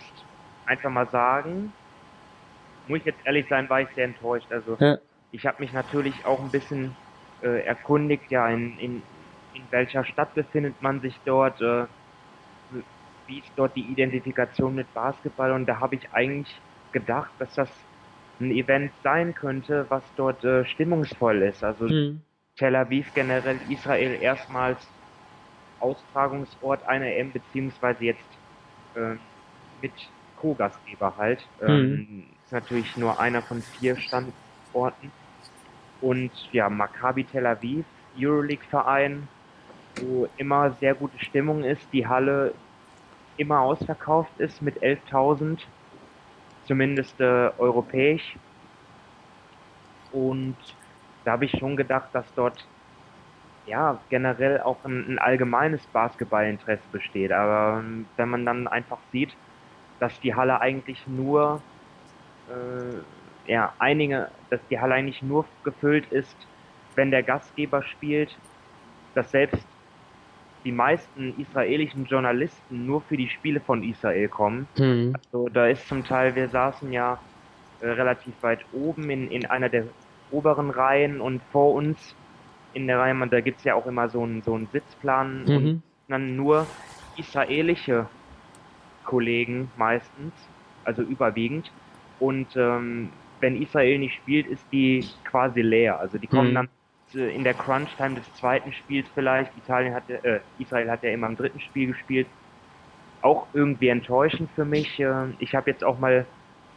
einfach 0.64 0.90
mal 0.90 1.08
sagen, 1.10 1.72
muss 2.86 3.00
ich 3.00 3.04
jetzt 3.04 3.24
ehrlich 3.24 3.48
sein, 3.48 3.68
war 3.68 3.80
ich 3.80 3.88
sehr 3.94 4.04
enttäuscht. 4.04 4.50
Also 4.50 4.76
ja. 4.78 4.98
ich 5.30 5.46
habe 5.46 5.62
mich 5.62 5.72
natürlich 5.72 6.24
auch 6.24 6.40
ein 6.40 6.50
bisschen 6.50 6.96
äh, 7.40 7.64
erkundigt, 7.64 8.30
ja, 8.30 8.48
in, 8.48 8.78
in, 8.78 9.04
in 9.52 9.70
welcher 9.70 10.04
Stadt 10.04 10.34
befindet 10.34 10.80
man 10.80 11.00
sich 11.00 11.20
dort, 11.24 11.60
äh, 11.60 11.86
wie 13.26 13.40
ist 13.40 13.52
dort 13.56 13.76
die 13.76 13.90
Identifikation 13.90 14.74
mit 14.74 14.92
Basketball 14.92 15.52
und 15.52 15.66
da 15.66 15.80
habe 15.80 15.96
ich 15.96 16.12
eigentlich 16.12 16.60
gedacht, 16.90 17.32
dass 17.38 17.54
das 17.54 17.70
ein 18.40 18.50
Event 18.50 18.92
sein 19.02 19.34
könnte, 19.34 19.86
was 19.88 20.14
dort 20.14 20.44
äh, 20.44 20.64
stimmungsvoll 20.64 21.42
ist. 21.42 21.62
Also 21.62 21.84
mhm. 21.84 22.22
Tel 22.56 22.74
Aviv 22.74 23.14
generell, 23.14 23.62
Israel 23.70 24.20
erstmals 24.20 24.92
Austragungsort 25.78 26.84
einer 26.86 27.06
EM, 27.06 27.32
beziehungsweise 27.32 28.04
jetzt 28.04 28.38
äh, 28.94 29.16
mit 29.80 29.94
Co-Gastgeber 30.34 31.16
halt. 31.16 31.48
Mhm. 31.60 31.68
Ähm, 31.68 32.31
ist 32.31 32.31
natürlich 32.52 32.96
nur 32.96 33.18
einer 33.18 33.42
von 33.42 33.62
vier 33.62 33.96
Standorten. 33.96 35.10
Und 36.00 36.30
ja, 36.52 36.68
Maccabi 36.68 37.24
Tel 37.24 37.46
Aviv, 37.46 37.84
Euroleague-Verein, 38.18 39.28
wo 39.96 40.28
immer 40.36 40.72
sehr 40.72 40.94
gute 40.94 41.18
Stimmung 41.18 41.64
ist, 41.64 41.86
die 41.92 42.06
Halle 42.06 42.54
immer 43.36 43.60
ausverkauft 43.60 44.38
ist 44.38 44.60
mit 44.62 44.82
11.000, 44.82 45.60
zumindest 46.66 47.20
äh, 47.20 47.50
europäisch. 47.58 48.36
Und 50.12 50.56
da 51.24 51.32
habe 51.32 51.46
ich 51.46 51.58
schon 51.58 51.76
gedacht, 51.76 52.08
dass 52.12 52.26
dort 52.34 52.66
ja 53.66 53.98
generell 54.10 54.60
auch 54.60 54.84
ein, 54.84 55.06
ein 55.08 55.18
allgemeines 55.18 55.86
Basketballinteresse 55.86 56.82
besteht. 56.90 57.32
Aber 57.32 57.80
ähm, 57.80 58.06
wenn 58.16 58.28
man 58.28 58.44
dann 58.44 58.68
einfach 58.68 58.98
sieht, 59.12 59.34
dass 60.00 60.18
die 60.20 60.34
Halle 60.34 60.60
eigentlich 60.60 61.06
nur 61.06 61.62
äh, 62.52 63.50
ja, 63.50 63.72
einige, 63.78 64.28
dass 64.50 64.60
die 64.70 64.78
Halle 64.78 64.94
eigentlich 64.94 65.22
nur 65.22 65.44
gefüllt 65.64 66.10
ist, 66.12 66.36
wenn 66.94 67.10
der 67.10 67.22
Gastgeber 67.22 67.82
spielt, 67.82 68.36
dass 69.14 69.30
selbst 69.30 69.66
die 70.64 70.72
meisten 70.72 71.34
israelischen 71.40 72.04
Journalisten 72.04 72.86
nur 72.86 73.00
für 73.02 73.16
die 73.16 73.28
Spiele 73.28 73.60
von 73.60 73.82
Israel 73.82 74.28
kommen. 74.28 74.68
Mhm. 74.78 75.14
Also 75.24 75.48
da 75.48 75.66
ist 75.66 75.88
zum 75.88 76.04
Teil, 76.04 76.34
wir 76.36 76.48
saßen 76.48 76.92
ja 76.92 77.18
äh, 77.80 77.88
relativ 77.88 78.34
weit 78.42 78.60
oben 78.72 79.10
in, 79.10 79.28
in 79.30 79.46
einer 79.46 79.68
der 79.68 79.84
oberen 80.30 80.70
Reihen 80.70 81.20
und 81.20 81.42
vor 81.50 81.74
uns 81.74 82.14
in 82.74 82.86
der 82.86 82.98
Reihe, 82.98 83.14
da 83.28 83.40
gibt 83.40 83.58
es 83.58 83.64
ja 83.64 83.74
auch 83.74 83.86
immer 83.86 84.08
so 84.08 84.22
einen, 84.22 84.42
so 84.42 84.54
einen 84.54 84.66
Sitzplan 84.72 85.44
mhm. 85.44 85.56
und 85.56 85.82
dann 86.08 86.36
nur 86.36 86.66
israelische 87.16 88.06
Kollegen 89.04 89.70
meistens, 89.76 90.32
also 90.84 91.02
überwiegend. 91.02 91.70
Und 92.22 92.54
ähm, 92.54 93.10
wenn 93.40 93.60
Israel 93.60 93.98
nicht 93.98 94.14
spielt, 94.14 94.46
ist 94.46 94.64
die 94.70 95.04
quasi 95.24 95.60
leer. 95.60 95.98
Also 95.98 96.18
die 96.18 96.28
kommen 96.28 96.50
mhm. 96.50 96.54
dann 96.54 96.68
in 97.14 97.42
der 97.42 97.54
Crunch-Time 97.54 98.14
des 98.14 98.32
zweiten 98.34 98.72
Spiels 98.72 99.08
vielleicht. 99.12 99.50
Italien 99.58 99.92
hat, 99.92 100.08
äh, 100.08 100.38
Israel 100.60 100.88
hat 100.88 101.02
ja 101.02 101.10
immer 101.10 101.26
im 101.26 101.36
dritten 101.36 101.58
Spiel 101.58 101.88
gespielt. 101.88 102.28
Auch 103.22 103.48
irgendwie 103.54 103.88
enttäuschend 103.88 104.50
für 104.54 104.64
mich. 104.64 105.00
Äh, 105.00 105.30
ich 105.40 105.56
habe 105.56 105.68
jetzt 105.68 105.82
auch 105.82 105.98
mal 105.98 106.24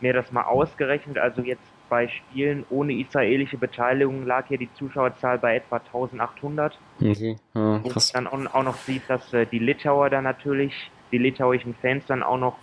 mir 0.02 0.14
das 0.14 0.32
mal 0.32 0.46
ausgerechnet. 0.46 1.20
Also 1.20 1.44
jetzt 1.44 1.62
bei 1.90 2.08
Spielen 2.08 2.66
ohne 2.72 2.94
israelische 2.94 3.58
Beteiligung 3.58 4.26
lag 4.26 4.48
hier 4.48 4.58
die 4.58 4.74
Zuschauerzahl 4.74 5.38
bei 5.38 5.58
etwa 5.58 5.78
1800. 5.78 6.80
Okay. 7.00 7.36
Ja, 7.54 7.76
Und 7.84 8.16
dann 8.16 8.26
auch, 8.26 8.56
auch 8.56 8.64
noch 8.64 8.78
sieht, 8.78 9.04
dass 9.08 9.32
äh, 9.32 9.46
die 9.46 9.60
Litauer 9.60 10.10
dann 10.10 10.24
natürlich, 10.24 10.74
die 11.12 11.20
litauischen 11.20 11.76
Fans 11.76 12.04
dann 12.08 12.24
auch 12.24 12.40
noch 12.40 12.58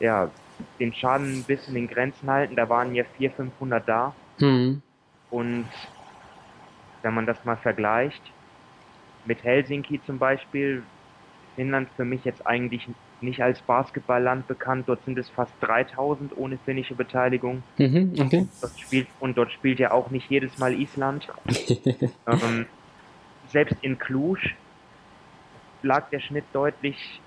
ja, 0.00 0.30
den 0.78 0.92
Schaden 0.92 1.38
ein 1.40 1.44
bisschen 1.44 1.76
in 1.76 1.88
Grenzen 1.88 2.30
halten. 2.30 2.56
Da 2.56 2.68
waren 2.68 2.94
ja 2.94 3.04
400, 3.16 3.36
500 3.36 3.88
da. 3.88 4.14
Mhm. 4.38 4.82
Und 5.30 5.66
wenn 7.02 7.14
man 7.14 7.26
das 7.26 7.44
mal 7.44 7.56
vergleicht 7.56 8.22
mit 9.24 9.42
Helsinki 9.42 10.00
zum 10.06 10.18
Beispiel, 10.18 10.82
Finnland 11.56 11.88
für 11.96 12.04
mich 12.04 12.24
jetzt 12.24 12.46
eigentlich 12.46 12.86
nicht 13.20 13.42
als 13.42 13.60
Basketballland 13.62 14.46
bekannt. 14.46 14.88
Dort 14.88 15.04
sind 15.04 15.18
es 15.18 15.28
fast 15.30 15.52
3000 15.60 16.36
ohne 16.36 16.58
finnische 16.58 16.94
Beteiligung. 16.94 17.62
Mhm, 17.78 18.12
okay. 18.20 18.46
dort 18.60 18.78
spielt, 18.78 19.08
und 19.20 19.36
dort 19.36 19.52
spielt 19.52 19.78
ja 19.78 19.90
auch 19.90 20.10
nicht 20.10 20.30
jedes 20.30 20.58
Mal 20.58 20.74
Island. 20.74 21.26
ähm, 22.26 22.66
selbst 23.48 23.76
in 23.82 23.98
Cluj 23.98 24.38
lag 25.82 26.10
der 26.10 26.20
Schnitt 26.20 26.44
deutlich 26.52 27.20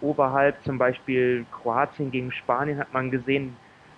oberhalb, 0.00 0.62
zum 0.64 0.78
Beispiel 0.78 1.46
Kroatien 1.50 2.10
gegen 2.10 2.32
Spanien, 2.32 2.78
hat 2.78 2.92
man 2.92 3.10
gesehen, 3.10 3.56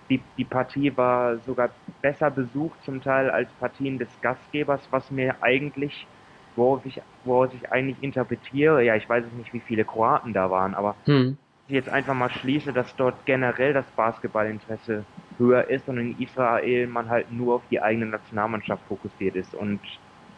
die, 0.09 0.23
die 0.37 0.45
Partie 0.45 0.95
war 0.95 1.39
sogar 1.39 1.71
besser 2.01 2.31
besucht 2.31 2.81
zum 2.83 3.01
Teil 3.01 3.29
als 3.29 3.51
Partien 3.53 3.99
des 3.99 4.21
Gastgebers, 4.21 4.87
was 4.91 5.11
mir 5.11 5.43
eigentlich, 5.43 6.07
worauf 6.55 6.85
ich, 6.85 7.01
worauf 7.23 7.53
ich 7.53 7.71
eigentlich 7.71 8.01
interpretiere, 8.01 8.83
ja, 8.83 8.95
ich 8.95 9.07
weiß 9.07 9.25
es 9.25 9.33
nicht, 9.33 9.53
wie 9.53 9.61
viele 9.61 9.85
Kroaten 9.85 10.33
da 10.33 10.49
waren, 10.49 10.75
aber 10.75 10.95
hm. 11.05 11.37
ich 11.67 11.73
jetzt 11.73 11.89
einfach 11.89 12.13
mal 12.13 12.29
schließe, 12.29 12.71
dass 12.73 12.95
dort 12.95 13.25
generell 13.25 13.73
das 13.73 13.91
Basketballinteresse 13.95 15.05
höher 15.37 15.69
ist 15.69 15.87
und 15.87 15.97
in 15.97 16.17
Israel 16.19 16.87
man 16.87 17.09
halt 17.09 17.31
nur 17.31 17.55
auf 17.55 17.67
die 17.67 17.81
eigene 17.81 18.07
Nationalmannschaft 18.07 18.85
fokussiert 18.87 19.35
ist. 19.35 19.53
Und 19.53 19.81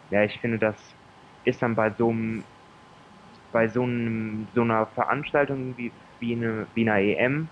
ja, 0.09 0.23
ich 0.23 0.39
finde, 0.39 0.59
das 0.59 0.95
ist 1.43 1.61
dann 1.61 1.75
bei 1.75 1.93
so 1.97 2.09
einem 2.09 2.45
bei 3.51 3.67
so, 3.67 3.83
einem, 3.83 4.47
so 4.55 4.61
einer 4.61 4.85
Veranstaltung 4.87 5.73
wie, 5.77 5.91
wie, 6.19 6.33
eine, 6.33 6.67
wie 6.75 6.89
einer 6.89 6.99
EM 6.99 7.47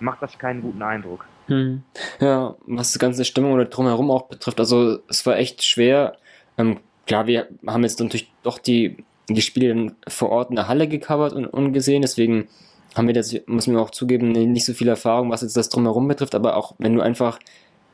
macht 0.00 0.22
das 0.22 0.38
keinen 0.38 0.62
guten 0.62 0.82
Eindruck. 0.82 1.24
Hm. 1.46 1.82
Ja, 2.20 2.56
was 2.66 2.92
die 2.92 2.98
ganze 2.98 3.24
Stimmung 3.24 3.52
oder 3.52 3.64
drumherum 3.64 4.10
auch 4.10 4.28
betrifft, 4.28 4.60
also 4.60 4.98
es 5.08 5.24
war 5.24 5.36
echt 5.36 5.64
schwer. 5.64 6.16
Ähm, 6.58 6.78
klar, 7.06 7.26
wir 7.26 7.48
haben 7.66 7.82
jetzt 7.82 8.00
natürlich 8.00 8.30
doch 8.42 8.58
die, 8.58 8.98
die 9.28 9.40
Spiele 9.40 9.92
vor 10.06 10.30
Ort 10.30 10.50
in 10.50 10.56
der 10.56 10.68
Halle 10.68 10.88
gecovert 10.88 11.32
und, 11.32 11.46
und 11.46 11.72
gesehen, 11.72 12.02
deswegen 12.02 12.48
haben 12.94 13.06
wir 13.06 13.14
das, 13.14 13.34
muss 13.46 13.66
man 13.66 13.76
auch 13.76 13.90
zugeben, 13.90 14.32
nicht 14.32 14.64
so 14.64 14.74
viel 14.74 14.88
Erfahrung, 14.88 15.30
was 15.30 15.42
jetzt 15.42 15.56
das 15.56 15.68
drumherum 15.68 16.08
betrifft, 16.08 16.34
aber 16.34 16.56
auch 16.56 16.74
wenn 16.78 16.94
du 16.94 17.00
einfach, 17.00 17.38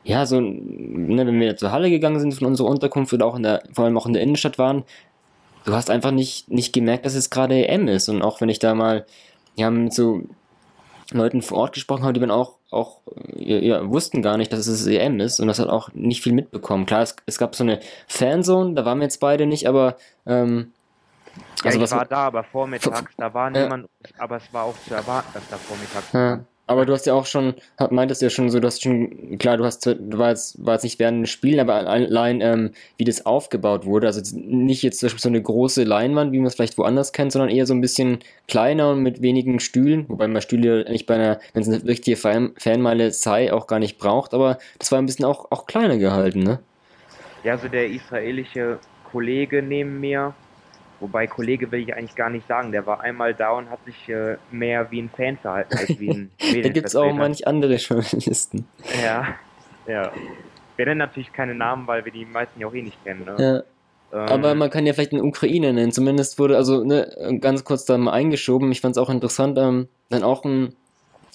ja, 0.03 0.25
so, 0.25 0.39
ne, 0.39 1.25
wenn 1.25 1.39
wir 1.39 1.57
zur 1.57 1.71
Halle 1.71 1.89
gegangen 1.89 2.19
sind 2.19 2.33
von 2.33 2.47
unserer 2.47 2.67
Unterkunft 2.67 3.13
oder 3.13 3.25
auch 3.25 3.35
in 3.35 3.43
der, 3.43 3.63
vor 3.73 3.85
allem 3.85 3.97
auch 3.97 4.05
in 4.05 4.13
der 4.13 4.21
Innenstadt 4.21 4.57
waren, 4.57 4.83
du 5.65 5.73
hast 5.73 5.89
einfach 5.89 6.11
nicht, 6.11 6.49
nicht 6.49 6.73
gemerkt, 6.73 7.05
dass 7.05 7.15
es 7.15 7.29
gerade 7.29 7.67
EM 7.67 7.87
ist. 7.87 8.07
Und 8.09 8.21
auch 8.21 8.41
wenn 8.41 8.49
ich 8.49 8.59
da 8.59 8.73
mal 8.75 9.05
ja, 9.55 9.69
mit 9.69 9.93
so 9.93 10.23
Leuten 11.11 11.41
vor 11.41 11.59
Ort 11.59 11.73
gesprochen 11.73 12.03
habe, 12.03 12.13
die 12.13 12.19
dann 12.19 12.31
auch, 12.31 12.55
auch 12.71 13.01
ja, 13.35 13.87
wussten 13.89 14.21
gar 14.21 14.37
nicht, 14.37 14.51
dass 14.51 14.67
es 14.67 14.87
EM 14.87 15.19
ist 15.19 15.39
und 15.39 15.47
das 15.47 15.59
hat 15.59 15.69
auch 15.69 15.89
nicht 15.93 16.21
viel 16.23 16.33
mitbekommen. 16.33 16.85
Klar, 16.85 17.01
es, 17.01 17.15
es 17.25 17.37
gab 17.37 17.55
so 17.55 17.63
eine 17.63 17.79
Fanzone, 18.07 18.73
da 18.73 18.85
waren 18.85 18.99
wir 18.99 19.03
jetzt 19.03 19.19
beide 19.19 19.45
nicht, 19.45 19.67
aber 19.67 19.97
ähm, 20.25 20.71
Ja, 21.63 21.71
also 21.71 21.83
ich 21.83 21.91
war 21.91 22.05
da, 22.05 22.17
aber 22.27 22.43
vormittags, 22.43 23.03
da 23.17 23.33
war 23.33 23.49
niemand, 23.49 23.87
aber 24.17 24.37
es 24.37 24.51
war 24.51 24.63
auch 24.63 24.75
zu 24.87 24.93
erwarten, 24.93 25.29
dass 25.33 25.47
da 25.49 25.57
vormittags 25.57 26.11
ja. 26.13 26.39
Aber 26.67 26.85
du 26.85 26.93
hast 26.93 27.05
ja 27.05 27.13
auch 27.13 27.25
schon, 27.27 27.53
meintest 27.91 28.21
ja 28.21 28.29
schon 28.29 28.49
so, 28.49 28.59
du 28.59 28.67
hast 28.67 28.81
schon, 28.81 29.37
klar, 29.37 29.57
du 29.57 29.65
hast, 29.65 29.85
du 29.85 30.17
war 30.17 30.29
jetzt, 30.29 30.57
nicht 30.83 30.97
während 30.97 31.23
des 31.23 31.29
Spielen, 31.29 31.59
aber 31.59 31.75
allein, 31.75 32.41
ähm, 32.41 32.71
wie 32.97 33.03
das 33.03 33.25
aufgebaut 33.25 33.85
wurde. 33.85 34.07
Also 34.07 34.21
nicht 34.35 34.81
jetzt 34.81 34.99
zum 34.99 35.07
Beispiel 35.07 35.21
so 35.21 35.29
eine 35.29 35.41
große 35.41 35.83
Leinwand, 35.83 36.31
wie 36.31 36.39
man 36.39 36.47
es 36.47 36.55
vielleicht 36.55 36.77
woanders 36.77 37.13
kennt, 37.13 37.31
sondern 37.31 37.49
eher 37.49 37.67
so 37.67 37.73
ein 37.73 37.81
bisschen 37.81 38.19
kleiner 38.47 38.91
und 38.91 39.03
mit 39.03 39.21
wenigen 39.21 39.59
Stühlen, 39.59 40.05
wobei 40.07 40.27
man 40.27 40.41
Stühle 40.41 40.89
nicht 40.89 41.05
bei 41.05 41.15
einer, 41.15 41.39
wenn 41.53 41.61
es 41.61 41.69
eine 41.69 41.83
richtige 41.85 42.17
Fan 42.17 42.53
Fanmeile 42.57 43.11
sei, 43.11 43.53
auch 43.53 43.67
gar 43.67 43.79
nicht 43.79 43.97
braucht, 43.97 44.33
aber 44.33 44.57
das 44.79 44.91
war 44.91 44.99
ein 44.99 45.05
bisschen 45.05 45.25
auch, 45.25 45.51
auch 45.51 45.67
kleiner 45.67 45.97
gehalten, 45.97 46.43
ne? 46.43 46.59
Ja, 47.43 47.53
also 47.53 47.67
der 47.67 47.87
israelische 47.87 48.79
Kollege 49.11 49.61
neben 49.61 49.99
mir, 49.99 50.33
Wobei 50.99 51.27
Kollege 51.27 51.71
will 51.71 51.81
ich 51.81 51.93
eigentlich 51.93 52.15
gar 52.15 52.29
nicht 52.29 52.47
sagen. 52.47 52.71
Der 52.71 52.85
war 52.85 53.01
einmal 53.01 53.33
da 53.33 53.51
und 53.51 53.69
hat 53.69 53.83
sich 53.85 54.07
äh, 54.09 54.37
mehr 54.51 54.89
wie 54.91 55.01
ein 55.01 55.09
Fan 55.09 55.37
verhalten 55.37 55.77
als 55.77 55.99
wie 55.99 56.09
ein 56.09 56.31
Da 56.63 56.69
gibt 56.69 56.87
es 56.87 56.95
auch 56.95 57.13
manch 57.13 57.45
andere 57.47 57.75
Journalisten. 57.75 58.67
Ja, 59.03 59.35
ja. 59.87 60.11
Wir 60.77 60.85
nennen 60.85 60.99
natürlich 60.99 61.31
keine 61.31 61.55
Namen, 61.55 61.87
weil 61.87 62.03
wir 62.05 62.11
die 62.11 62.25
meisten 62.25 62.59
ja 62.59 62.67
auch 62.67 62.73
eh 62.73 62.81
nicht 62.81 63.01
kennen. 63.03 63.25
Ne? 63.25 63.35
Ja. 63.37 64.19
Ähm, 64.19 64.29
Aber 64.29 64.55
man 64.55 64.69
kann 64.69 64.85
ja 64.85 64.93
vielleicht 64.93 65.13
einen 65.13 65.23
Ukrainer 65.23 65.73
nennen. 65.73 65.91
Zumindest 65.91 66.39
wurde, 66.39 66.57
also 66.57 66.83
ne, 66.83 67.37
ganz 67.41 67.63
kurz 67.63 67.85
da 67.85 67.97
mal 67.97 68.11
eingeschoben. 68.11 68.71
Ich 68.71 68.81
fand 68.81 68.95
es 68.95 69.01
auch 69.01 69.09
interessant, 69.09 69.57
ähm, 69.57 69.87
dann 70.09 70.23
auch 70.23 70.45
ein 70.45 70.75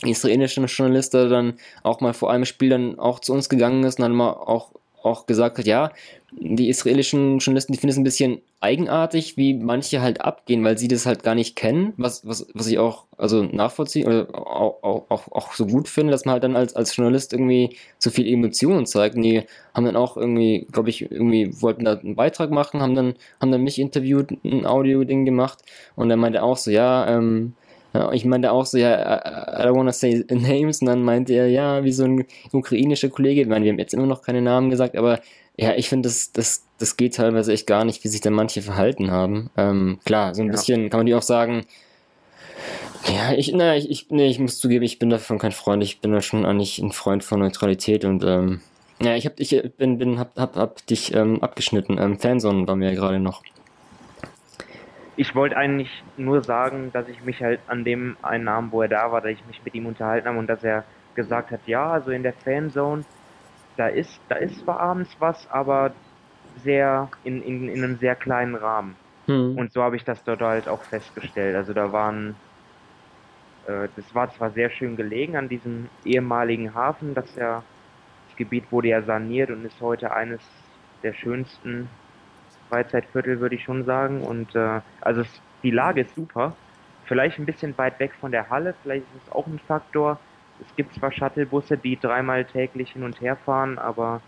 israelischer 0.02 0.64
Journalist, 0.64 1.12
der 1.14 1.28
dann 1.28 1.54
auch 1.82 2.00
mal 2.00 2.14
vor 2.14 2.30
einem 2.30 2.44
Spiel 2.44 2.70
dann 2.70 2.98
auch 2.98 3.20
zu 3.20 3.32
uns 3.32 3.48
gegangen 3.48 3.84
ist 3.84 3.98
und 3.98 4.02
dann 4.02 4.14
mal 4.14 4.32
auch 4.32 4.72
auch 5.02 5.26
gesagt 5.26 5.58
hat, 5.58 5.66
ja, 5.66 5.90
die 6.32 6.68
israelischen 6.68 7.38
Journalisten, 7.38 7.72
die 7.72 7.78
finden 7.78 7.92
es 7.92 7.98
ein 7.98 8.04
bisschen 8.04 8.40
eigenartig, 8.60 9.36
wie 9.36 9.54
manche 9.54 10.00
halt 10.00 10.20
abgehen, 10.20 10.62
weil 10.64 10.78
sie 10.78 10.86
das 10.86 11.06
halt 11.06 11.22
gar 11.22 11.34
nicht 11.34 11.56
kennen, 11.56 11.92
was, 11.96 12.26
was, 12.26 12.46
was 12.54 12.66
ich 12.66 12.78
auch 12.78 13.06
also 13.16 13.42
nachvollziehen 13.42 14.06
oder 14.06 14.28
auch, 14.34 15.10
auch, 15.10 15.32
auch 15.32 15.52
so 15.54 15.66
gut 15.66 15.88
finde, 15.88 16.12
dass 16.12 16.24
man 16.24 16.34
halt 16.34 16.44
dann 16.44 16.56
als, 16.56 16.76
als 16.76 16.94
Journalist 16.94 17.32
irgendwie 17.32 17.76
so 17.98 18.10
viel 18.10 18.26
Emotionen 18.26 18.86
zeigt. 18.86 19.16
Und 19.16 19.22
die 19.22 19.42
haben 19.74 19.84
dann 19.84 19.96
auch 19.96 20.16
irgendwie, 20.16 20.66
glaube 20.70 20.90
ich, 20.90 21.10
irgendwie 21.10 21.50
wollten 21.60 21.84
da 21.84 21.94
einen 21.94 22.16
Beitrag 22.16 22.50
machen, 22.50 22.80
haben 22.80 22.94
dann, 22.94 23.14
haben 23.40 23.50
dann 23.50 23.62
mich 23.62 23.78
interviewt, 23.78 24.30
ein 24.44 24.66
Audio-Ding 24.66 25.24
gemacht 25.24 25.58
und 25.96 26.10
er 26.10 26.16
meinte 26.16 26.42
auch 26.42 26.56
so, 26.56 26.70
ja, 26.70 27.08
ähm, 27.08 27.54
ja, 27.92 28.12
ich 28.12 28.24
meinte 28.24 28.52
auch 28.52 28.66
so, 28.66 28.78
ja, 28.78 29.18
I 29.18 29.66
don't 29.66 29.76
wanna 29.76 29.92
say 29.92 30.24
names. 30.30 30.80
Und 30.80 30.86
dann 30.86 31.02
meinte 31.02 31.32
er, 31.32 31.48
ja, 31.48 31.84
wie 31.84 31.92
so 31.92 32.04
ein 32.04 32.26
ukrainischer 32.52 33.08
Kollege. 33.08 33.42
Ich 33.42 33.48
meine, 33.48 33.64
wir 33.64 33.72
haben 33.72 33.78
jetzt 33.78 33.94
immer 33.94 34.06
noch 34.06 34.22
keine 34.22 34.42
Namen 34.42 34.70
gesagt, 34.70 34.96
aber 34.96 35.20
ja, 35.56 35.74
ich 35.74 35.88
finde, 35.88 36.08
das, 36.08 36.32
das, 36.32 36.64
das 36.78 36.96
geht 36.96 37.16
teilweise 37.16 37.52
echt 37.52 37.66
gar 37.66 37.84
nicht, 37.84 38.02
wie 38.04 38.08
sich 38.08 38.20
dann 38.20 38.32
manche 38.32 38.62
verhalten 38.62 39.10
haben. 39.10 39.50
Ähm, 39.56 39.98
klar, 40.04 40.34
so 40.34 40.42
ein 40.42 40.46
ja. 40.46 40.52
bisschen 40.52 40.88
kann 40.88 41.00
man 41.00 41.06
die 41.06 41.14
auch 41.14 41.22
sagen, 41.22 41.66
ja, 43.14 43.32
ich, 43.32 43.52
na, 43.52 43.76
ich, 43.76 43.90
ich, 43.90 44.10
nee, 44.10 44.28
ich 44.28 44.38
muss 44.38 44.58
zugeben, 44.58 44.84
ich 44.84 44.98
bin 44.98 45.10
davon 45.10 45.38
kein 45.38 45.52
Freund. 45.52 45.82
Ich 45.82 46.00
bin 46.00 46.12
da 46.12 46.20
schon 46.20 46.46
eigentlich 46.46 46.78
ein 46.78 46.92
Freund 46.92 47.24
von 47.24 47.40
Neutralität 47.40 48.04
und, 48.04 48.24
ähm, 48.24 48.60
ja, 49.02 49.16
ich 49.16 49.24
hab, 49.24 49.40
ich 49.40 49.62
bin, 49.78 49.98
bin, 49.98 50.18
hab, 50.18 50.38
hab, 50.38 50.56
hab 50.56 50.86
dich 50.86 51.14
ähm, 51.14 51.42
abgeschnitten. 51.42 51.98
Ähm, 51.98 52.18
Fanzone 52.18 52.68
war 52.68 52.76
mir 52.76 52.90
ja 52.90 52.94
gerade 52.94 53.18
noch 53.18 53.42
ich 55.20 55.34
wollte 55.34 55.54
eigentlich 55.54 56.02
nur 56.16 56.42
sagen, 56.42 56.92
dass 56.94 57.06
ich 57.06 57.22
mich 57.22 57.42
halt 57.42 57.60
an 57.66 57.84
dem 57.84 58.16
einen 58.22 58.48
Abend, 58.48 58.72
wo 58.72 58.80
er 58.80 58.88
da 58.88 59.12
war, 59.12 59.20
dass 59.20 59.32
ich 59.32 59.46
mich 59.46 59.62
mit 59.62 59.74
ihm 59.74 59.84
unterhalten 59.84 60.26
habe 60.26 60.38
und 60.38 60.46
dass 60.46 60.64
er 60.64 60.82
gesagt 61.14 61.50
hat, 61.50 61.60
ja, 61.66 61.90
also 61.92 62.10
in 62.10 62.22
der 62.22 62.32
Fanzone, 62.32 63.04
da 63.76 63.88
ist, 63.88 64.18
da 64.30 64.36
ist 64.36 64.60
zwar 64.60 64.80
abends 64.80 65.14
was, 65.18 65.46
aber 65.50 65.92
sehr 66.64 67.10
in, 67.22 67.42
in, 67.42 67.68
in 67.68 67.84
einem 67.84 67.98
sehr 67.98 68.14
kleinen 68.14 68.54
Rahmen. 68.54 68.96
Hm. 69.26 69.58
Und 69.58 69.74
so 69.74 69.82
habe 69.82 69.96
ich 69.96 70.04
das 70.04 70.24
dort 70.24 70.40
halt 70.40 70.68
auch 70.68 70.82
festgestellt. 70.84 71.54
Also 71.54 71.74
da 71.74 71.92
waren, 71.92 72.34
äh, 73.66 73.88
das 73.96 74.14
war 74.14 74.32
zwar 74.32 74.52
sehr 74.52 74.70
schön 74.70 74.96
gelegen 74.96 75.36
an 75.36 75.50
diesem 75.50 75.90
ehemaligen 76.02 76.72
Hafen, 76.72 77.12
das 77.12 77.36
ja, 77.36 77.62
das 78.26 78.36
Gebiet 78.38 78.72
wurde 78.72 78.88
ja 78.88 79.02
saniert 79.02 79.50
und 79.50 79.66
ist 79.66 79.82
heute 79.82 80.12
eines 80.12 80.40
der 81.02 81.12
schönsten 81.12 81.90
Freizeitviertel, 82.70 83.40
würde 83.40 83.56
ich 83.56 83.64
schon 83.64 83.84
sagen. 83.84 84.22
Und 84.22 84.54
äh, 84.54 84.80
also 85.02 85.22
die 85.62 85.70
Lage 85.70 86.02
ist 86.02 86.14
super. 86.14 86.56
Vielleicht 87.04 87.38
ein 87.38 87.46
bisschen 87.46 87.76
weit 87.76 87.98
weg 87.98 88.12
von 88.20 88.30
der 88.30 88.48
Halle, 88.48 88.74
vielleicht 88.82 89.02
ist 89.02 89.26
es 89.26 89.32
auch 89.32 89.46
ein 89.46 89.60
Faktor. 89.66 90.18
Es 90.64 90.76
gibt 90.76 90.94
zwar 90.94 91.10
Shuttlebusse, 91.10 91.76
die 91.76 91.98
dreimal 91.98 92.44
täglich 92.44 92.92
hin 92.92 93.02
und 93.02 93.20
her 93.20 93.36
fahren, 93.36 93.78
aber 93.78 94.20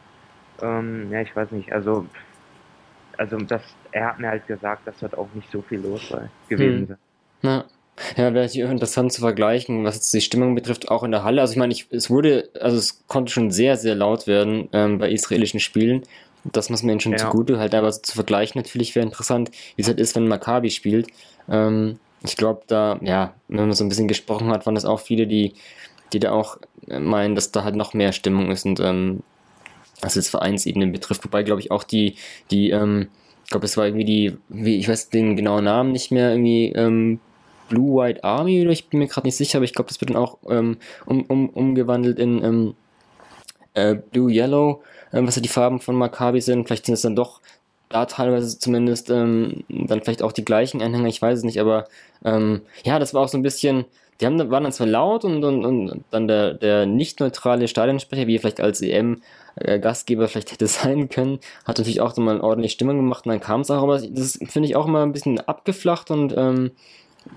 ähm, 0.61 1.11
ja, 1.11 1.21
ich 1.21 1.35
weiß 1.35 1.53
nicht. 1.53 1.73
Also, 1.73 2.07
also 3.17 3.37
das, 3.39 3.63
er 3.93 4.09
hat 4.09 4.19
mir 4.19 4.29
halt 4.29 4.47
gesagt, 4.47 4.87
dass 4.87 4.99
dort 4.99 5.17
auch 5.17 5.29
nicht 5.35 5.51
so 5.51 5.63
viel 5.63 5.81
los 5.81 6.09
sei, 6.09 6.29
gewesen 6.49 6.89
hm. 6.89 6.97
sei. 7.43 7.65
Ja, 8.17 8.33
wäre 8.33 8.33
natürlich 8.33 8.65
auch 8.65 8.71
interessant 8.71 9.13
zu 9.13 9.21
vergleichen, 9.21 9.85
was 9.85 9.97
jetzt 9.97 10.15
die 10.15 10.21
Stimmung 10.21 10.55
betrifft, 10.55 10.91
auch 10.91 11.03
in 11.03 11.11
der 11.11 11.25
Halle. 11.25 11.41
Also 11.41 11.53
ich 11.53 11.59
meine, 11.59 11.73
ich, 11.73 11.87
es 11.91 12.09
wurde, 12.11 12.49
also 12.61 12.77
es 12.79 13.07
konnte 13.07 13.33
schon 13.33 13.51
sehr, 13.51 13.77
sehr 13.77 13.95
laut 13.95 14.27
werden 14.27 14.69
ähm, 14.73 14.99
bei 14.99 15.11
israelischen 15.11 15.61
Spielen. 15.61 16.03
Das 16.45 16.71
muss 16.71 16.83
man 16.83 16.91
ihnen 16.91 17.01
schon 17.01 17.13
ja. 17.13 17.19
zugute 17.19 17.59
halten, 17.59 17.77
aber 17.77 17.91
zu 17.91 18.15
vergleichen 18.15 18.61
natürlich 18.61 18.95
wäre 18.95 19.07
interessant, 19.07 19.51
wie 19.77 19.83
es 19.83 19.89
halt 19.89 20.01
ist, 20.01 20.17
wenn 20.17 20.27
Maccabi 20.27 20.71
spielt. 20.71 21.09
Ähm, 21.49 21.99
ich 22.25 22.37
glaube, 22.37 22.63
da, 22.67 22.99
ja, 23.03 23.35
wenn 23.49 23.67
man 23.67 23.73
so 23.73 23.85
ein 23.85 23.89
bisschen 23.89 24.09
gesprochen 24.09 24.49
hat, 24.49 24.67
waren 24.67 24.75
das 24.75 24.85
auch 24.85 25.01
viele, 25.01 25.27
die, 25.27 25.55
die 26.13 26.19
da 26.19 26.33
auch 26.33 26.59
meinen, 26.87 27.35
dass 27.35 27.53
da 27.53 27.65
halt 27.65 27.77
noch 27.77 27.95
mehr 27.95 28.13
Stimmung 28.13 28.51
ist 28.51 28.67
und 28.67 28.81
ähm, 28.81 29.23
was 30.01 30.17
jetzt 30.17 30.29
Vereinsebene 30.31 30.89
betrifft. 30.89 31.25
Wobei, 31.25 31.43
glaube 31.43 31.61
ich, 31.61 31.71
auch 31.71 31.85
die, 31.85 32.17
die, 32.51 32.71
ähm, 32.71 33.09
ich 33.45 33.51
glaube, 33.51 33.67
es 33.67 33.77
war 33.77 33.87
irgendwie 33.87 34.05
die, 34.05 34.37
wie, 34.49 34.79
ich 34.79 34.89
weiß 34.89 35.11
den 35.11 35.37
genauen 35.37 35.65
Namen 35.65 35.93
nicht 35.93 36.11
mehr, 36.11 36.31
irgendwie, 36.33 36.73
ähm, 36.73 37.21
Blue 37.69 38.03
White 38.03 38.23
Army, 38.23 38.61
oder 38.61 38.71
ich 38.71 38.89
bin 38.89 38.99
mir 38.99 39.07
gerade 39.07 39.27
nicht 39.27 39.37
sicher, 39.37 39.59
aber 39.59 39.65
ich 39.65 39.73
glaube, 39.73 39.89
das 39.89 40.01
wird 40.01 40.11
dann 40.11 40.19
auch 40.19 40.37
ähm, 40.49 40.77
um, 41.07 41.23
um, 41.23 41.49
umgewandelt 41.49 42.19
in 42.19 42.45
ähm, 42.45 42.75
äh, 43.75 43.95
Blue 43.95 44.31
Yellow 44.31 44.83
ähm, 45.13 45.27
was 45.27 45.37
ja 45.37 45.43
die 45.43 45.49
Farben 45.49 45.81
von 45.81 45.95
Maccabi 45.95 46.41
sind. 46.41 46.67
Vielleicht 46.67 46.87
sind 46.87 46.95
es 46.95 47.03
dann 47.03 47.17
doch 47.17 47.41
da 47.89 48.07
teilweise 48.07 48.59
zumindest 48.59 49.11
ähm, 49.11 49.65
dann 49.69 50.01
vielleicht 50.03 50.23
auch 50.23 50.33
die 50.33 50.45
gleichen 50.45 50.81
Anhänger, 50.81 51.09
ich 51.09 51.21
weiß 51.21 51.39
es 51.39 51.45
nicht, 51.45 51.61
aber 51.61 51.85
ähm, 52.25 52.63
ja, 52.85 52.99
das 52.99 53.13
war 53.13 53.23
auch 53.23 53.29
so 53.29 53.37
ein 53.37 53.43
bisschen, 53.43 53.85
die 54.21 54.27
haben, 54.27 54.39
waren 54.51 54.63
dann 54.63 54.73
zwar 54.73 54.87
laut 54.87 55.27
und, 55.27 55.45
und, 55.45 55.65
und 55.67 56.05
dann 56.11 56.27
der, 56.27 56.55
der 56.55 56.87
nicht 56.87 57.21
neutrale 57.21 57.69
Stadionsprecher, 57.69 58.27
wie 58.27 58.39
vielleicht 58.39 58.61
als 58.61 58.81
EM-Gastgeber 58.81 60.29
vielleicht 60.29 60.53
hätte 60.53 60.67
sein 60.69 61.11
können, 61.11 61.41
hat 61.67 61.77
natürlich 61.77 62.01
auch 62.01 62.15
dann 62.15 62.25
mal 62.25 62.37
eine 62.37 62.45
ordentliche 62.45 62.73
Stimmung 62.73 62.97
gemacht 62.97 63.27
und 63.27 63.33
dann 63.33 63.41
kam 63.41 63.61
es 63.61 63.71
auch, 63.71 63.83
aber 63.83 64.01
das 64.01 64.39
finde 64.47 64.69
ich 64.69 64.75
auch 64.75 64.87
immer 64.87 65.03
ein 65.03 65.13
bisschen 65.13 65.39
abgeflacht 65.41 66.11
und 66.11 66.35
ähm, 66.35 66.71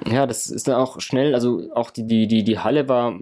ja, 0.05 0.25
das 0.25 0.47
ist 0.47 0.67
dann 0.67 0.75
auch 0.75 0.99
schnell, 0.99 1.33
also 1.33 1.69
auch 1.73 1.91
die, 1.91 2.05
die, 2.05 2.27
die, 2.27 2.43
die 2.43 2.59
Halle 2.59 2.87
war, 2.89 3.13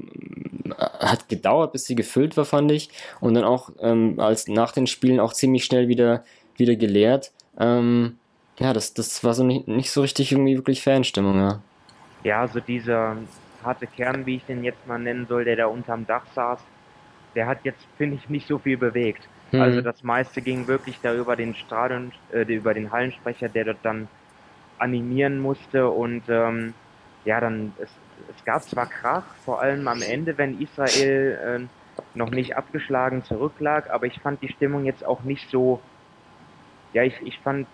hat 0.77 1.29
gedauert, 1.29 1.71
bis 1.71 1.85
sie 1.85 1.95
gefüllt 1.95 2.37
war, 2.37 2.45
fand 2.45 2.71
ich. 2.71 2.89
Und 3.19 3.33
dann 3.33 3.43
auch 3.43 3.69
ähm, 3.79 4.19
als 4.19 4.47
nach 4.47 4.71
den 4.71 4.87
Spielen 4.87 5.19
auch 5.19 5.33
ziemlich 5.33 5.65
schnell 5.65 5.87
wieder, 5.87 6.23
wieder 6.55 6.75
geleert. 6.75 7.31
Ähm, 7.59 8.17
ja, 8.59 8.73
das, 8.73 8.93
das 8.93 9.23
war 9.23 9.33
so 9.33 9.43
nicht, 9.43 9.67
nicht 9.67 9.91
so 9.91 10.01
richtig 10.01 10.31
irgendwie 10.31 10.55
wirklich 10.55 10.83
Fanstimmung, 10.83 11.37
ja. 11.37 11.61
Ja, 12.23 12.41
also 12.41 12.59
dieser 12.59 13.17
harte 13.63 13.87
Kern, 13.87 14.25
wie 14.25 14.37
ich 14.37 14.45
den 14.45 14.63
jetzt 14.63 14.87
mal 14.87 14.99
nennen 14.99 15.25
soll, 15.27 15.45
der 15.45 15.55
da 15.55 15.65
unterm 15.65 16.05
Dach 16.05 16.25
saß, 16.33 16.59
der 17.35 17.47
hat 17.47 17.59
jetzt, 17.63 17.85
finde 17.97 18.17
ich, 18.17 18.29
nicht 18.29 18.47
so 18.47 18.59
viel 18.59 18.77
bewegt. 18.77 19.27
Hm. 19.51 19.61
Also 19.61 19.81
das 19.81 20.03
meiste 20.03 20.41
ging 20.41 20.67
wirklich 20.67 20.99
da 21.01 21.13
über 21.13 21.35
den 21.35 21.55
Stadion, 21.55 22.11
äh, 22.31 22.41
über 22.41 22.73
den 22.73 22.91
Hallensprecher, 22.91 23.49
der 23.49 23.65
dort 23.65 23.79
dann 23.83 24.07
animieren 24.77 25.39
musste 25.39 25.89
und 25.89 26.23
ähm, 26.27 26.73
ja, 27.25 27.39
dann 27.39 27.73
es, 27.79 27.89
es 28.35 28.45
gab 28.45 28.63
zwar 28.63 28.85
Krach, 28.85 29.25
vor 29.45 29.61
allem 29.61 29.87
am 29.87 30.01
Ende, 30.01 30.37
wenn 30.37 30.59
Israel 30.59 31.67
äh, 31.67 32.17
noch 32.17 32.31
nicht 32.31 32.55
abgeschlagen 32.55 33.23
zurücklag, 33.23 33.89
aber 33.89 34.05
ich 34.05 34.19
fand 34.19 34.41
die 34.41 34.49
Stimmung 34.49 34.85
jetzt 34.85 35.05
auch 35.05 35.23
nicht 35.23 35.49
so, 35.49 35.79
ja, 36.93 37.03
ich, 37.03 37.15
ich 37.23 37.39
fand 37.39 37.67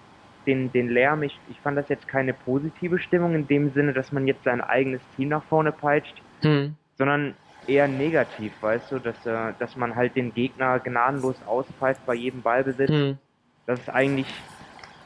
den, 0.45 0.71
den 0.71 0.89
Lärm, 0.89 1.23
ich, 1.23 1.37
ich 1.49 1.59
fand 1.59 1.77
das 1.77 1.89
jetzt 1.89 2.07
keine 2.07 2.33
positive 2.33 2.99
Stimmung 2.99 3.35
in 3.35 3.47
dem 3.47 3.71
Sinne, 3.73 3.93
dass 3.93 4.11
man 4.11 4.27
jetzt 4.27 4.43
sein 4.43 4.61
eigenes 4.61 5.01
Team 5.15 5.29
nach 5.29 5.43
vorne 5.43 5.71
peitscht, 5.71 6.21
hm. 6.41 6.75
sondern 6.97 7.35
eher 7.67 7.87
negativ, 7.87 8.51
weißt 8.61 8.91
du, 8.91 8.99
dass, 8.99 9.25
äh, 9.25 9.53
dass 9.59 9.75
man 9.75 9.95
halt 9.95 10.15
den 10.15 10.33
Gegner 10.33 10.79
gnadenlos 10.79 11.35
auspfeift 11.45 12.05
bei 12.05 12.15
jedem 12.15 12.41
Ballbesitz. 12.41 12.89
Hm. 12.89 13.17
Das 13.65 13.79
ist 13.79 13.89
eigentlich 13.89 14.27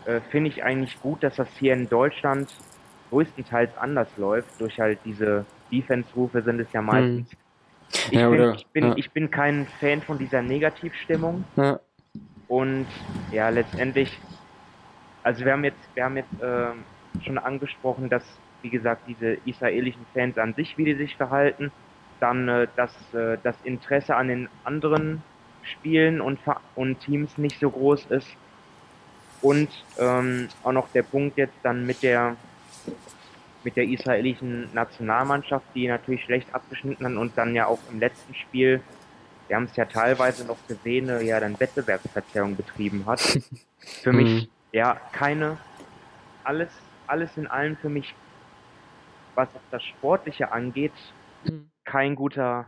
äh, 0.05 0.21
finde 0.31 0.49
ich 0.49 0.63
eigentlich 0.63 1.01
gut, 1.01 1.23
dass 1.23 1.35
das 1.35 1.47
hier 1.59 1.73
in 1.73 1.87
Deutschland 1.87 2.49
größtenteils 3.09 3.77
anders 3.77 4.07
läuft. 4.17 4.59
Durch 4.59 4.79
halt 4.79 4.99
diese 5.05 5.45
Defense-Rufe 5.71 6.41
sind 6.41 6.59
es 6.59 6.71
ja 6.73 6.79
hm. 6.79 6.85
meistens. 6.85 7.31
Hm. 7.31 7.37
Ich, 8.11 8.19
ja, 8.19 8.29
bin, 8.29 8.53
ich, 8.55 8.67
bin, 8.67 8.83
ja. 8.85 8.93
ich 8.97 9.11
bin 9.11 9.31
kein 9.31 9.67
Fan 9.79 10.01
von 10.01 10.17
dieser 10.17 10.41
Negativstimmung. 10.41 11.43
Ja. 11.55 11.79
Und 12.47 12.87
ja, 13.31 13.49
letztendlich, 13.49 14.19
also 15.21 15.45
wir 15.45 15.53
haben 15.53 15.63
jetzt, 15.63 15.79
wir 15.93 16.03
haben 16.03 16.17
jetzt 16.17 16.41
äh, 16.41 17.23
schon 17.23 17.37
angesprochen, 17.37 18.09
dass, 18.09 18.23
wie 18.61 18.69
gesagt, 18.69 19.03
diese 19.07 19.37
israelischen 19.45 20.05
Fans 20.13 20.37
an 20.37 20.53
sich, 20.55 20.77
wie 20.77 20.85
die 20.85 20.95
sich 20.95 21.15
verhalten, 21.15 21.71
dann 22.19 22.49
äh, 22.49 22.67
dass 22.75 22.91
äh, 23.13 23.37
das 23.43 23.55
Interesse 23.63 24.15
an 24.15 24.27
den 24.27 24.49
anderen 24.63 25.21
Spielen 25.61 26.19
und, 26.19 26.39
und 26.75 26.99
Teams 26.99 27.37
nicht 27.37 27.59
so 27.59 27.69
groß 27.69 28.07
ist 28.07 28.35
Und 29.43 29.69
ähm, 29.99 30.47
auch 30.63 30.71
noch 30.71 30.89
der 30.93 31.03
Punkt 31.03 31.37
jetzt 31.37 31.57
dann 31.61 31.85
mit 31.85 32.01
der 32.01 32.35
mit 33.63 33.75
der 33.75 33.85
israelischen 33.85 34.73
Nationalmannschaft, 34.73 35.65
die 35.75 35.87
natürlich 35.87 36.23
schlecht 36.23 36.53
abgeschnitten 36.53 37.05
hat 37.05 37.13
und 37.13 37.37
dann 37.37 37.55
ja 37.55 37.67
auch 37.67 37.79
im 37.91 37.99
letzten 37.99 38.33
Spiel, 38.35 38.81
wir 39.47 39.55
haben 39.55 39.65
es 39.65 39.75
ja 39.75 39.85
teilweise 39.85 40.45
noch 40.45 40.57
gesehen, 40.67 41.09
äh, 41.09 41.21
ja 41.21 41.39
dann 41.39 41.59
Wettbewerbsverzerrung 41.59 42.55
betrieben 42.55 43.05
hat. 43.05 43.21
für 44.01 44.13
mich, 44.13 44.43
mhm. 44.43 44.47
ja, 44.71 44.99
keine, 45.11 45.57
alles, 46.43 46.69
alles 47.07 47.29
in 47.37 47.47
allem 47.47 47.77
für 47.77 47.89
mich, 47.89 48.13
was 49.35 49.49
das 49.71 49.83
Sportliche 49.83 50.51
angeht, 50.51 50.93
mhm. 51.43 51.69
kein 51.85 52.15
guter 52.15 52.65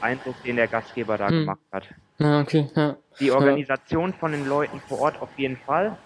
Eindruck, 0.00 0.34
den 0.42 0.56
der 0.56 0.68
Gastgeber 0.68 1.18
da 1.18 1.30
mhm. 1.30 1.40
gemacht 1.40 1.60
hat. 1.72 1.88
Ja, 2.18 2.40
okay, 2.40 2.68
ja. 2.74 2.96
Die 3.20 3.30
Organisation 3.30 4.10
ja. 4.10 4.16
von 4.18 4.32
den 4.32 4.46
Leuten 4.48 4.80
vor 4.88 5.00
Ort 5.00 5.20
auf 5.20 5.30
jeden 5.36 5.56
Fall. 5.56 5.96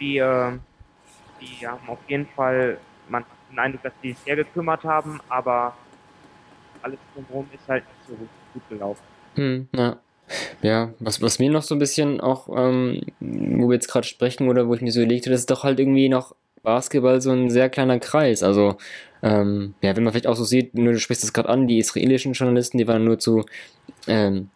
Die, 0.00 0.18
äh, 0.18 0.52
die 1.40 1.66
haben 1.66 1.88
auf 1.88 1.98
jeden 2.08 2.26
Fall, 2.26 2.78
man 3.08 3.22
hat 3.22 3.30
den 3.50 3.58
Eindruck, 3.58 3.82
dass 3.82 3.92
die 4.02 4.12
sich 4.12 4.18
sehr 4.24 4.36
gekümmert 4.36 4.84
haben, 4.84 5.20
aber 5.28 5.74
alles 6.82 6.98
drumherum 7.14 7.48
ist 7.52 7.68
halt 7.68 7.84
nicht 7.84 8.08
so 8.08 8.28
gut 8.54 8.68
gelaufen. 8.68 9.02
Hm, 9.34 9.68
ja. 9.74 9.98
Ja, 10.62 10.94
was, 10.98 11.20
was 11.20 11.38
mir 11.38 11.50
noch 11.50 11.62
so 11.62 11.74
ein 11.74 11.78
bisschen 11.78 12.20
auch, 12.20 12.48
ähm, 12.48 13.02
wo 13.20 13.68
wir 13.68 13.74
jetzt 13.74 13.88
gerade 13.88 14.06
sprechen 14.06 14.48
oder 14.48 14.68
wo 14.68 14.74
ich 14.74 14.80
mir 14.80 14.92
so 14.92 15.00
überlegt 15.00 15.26
habe, 15.26 15.32
das 15.32 15.40
ist 15.40 15.50
doch 15.50 15.64
halt 15.64 15.78
irgendwie 15.78 16.08
noch 16.08 16.34
Basketball 16.62 17.20
so 17.20 17.32
ein 17.32 17.50
sehr 17.50 17.68
kleiner 17.68 17.98
Kreis. 17.98 18.42
Also, 18.42 18.76
ähm, 19.22 19.74
ja, 19.82 19.94
wenn 19.94 20.04
man 20.04 20.12
vielleicht 20.12 20.26
auch 20.26 20.36
so 20.36 20.44
sieht, 20.44 20.74
nur 20.74 20.92
du 20.92 20.98
sprichst 20.98 21.24
es 21.24 21.32
gerade 21.32 21.48
an, 21.48 21.66
die 21.66 21.78
israelischen 21.78 22.32
Journalisten, 22.32 22.78
die 22.78 22.86
waren 22.86 23.04
nur 23.04 23.18
zu, 23.18 23.44
ähm, 24.06 24.48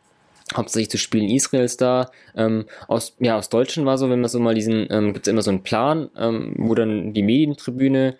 hauptsächlich 0.55 0.91
zu 0.91 0.99
Spielen 0.99 1.29
Israels 1.29 1.77
da. 1.77 2.11
Ähm, 2.37 2.67
aus, 2.89 3.17
ja, 3.19 3.37
aus 3.37 3.49
Deutschland 3.49 3.87
war 3.87 3.99
so, 3.99 4.09
wenn 4.11 4.21
man 4.21 4.31
so 4.31 4.39
mal 4.39 4.55
diesen, 4.55 4.87
ähm, 4.91 5.13
gibt 5.13 5.27
es 5.27 5.31
immer 5.31 5.43
so 5.43 5.51
einen 5.51 5.63
Plan, 5.63 6.11
ähm, 6.17 6.55
wo 6.57 6.75
dann 6.75 7.13
die 7.13 7.23
Medientribüne 7.23 8.17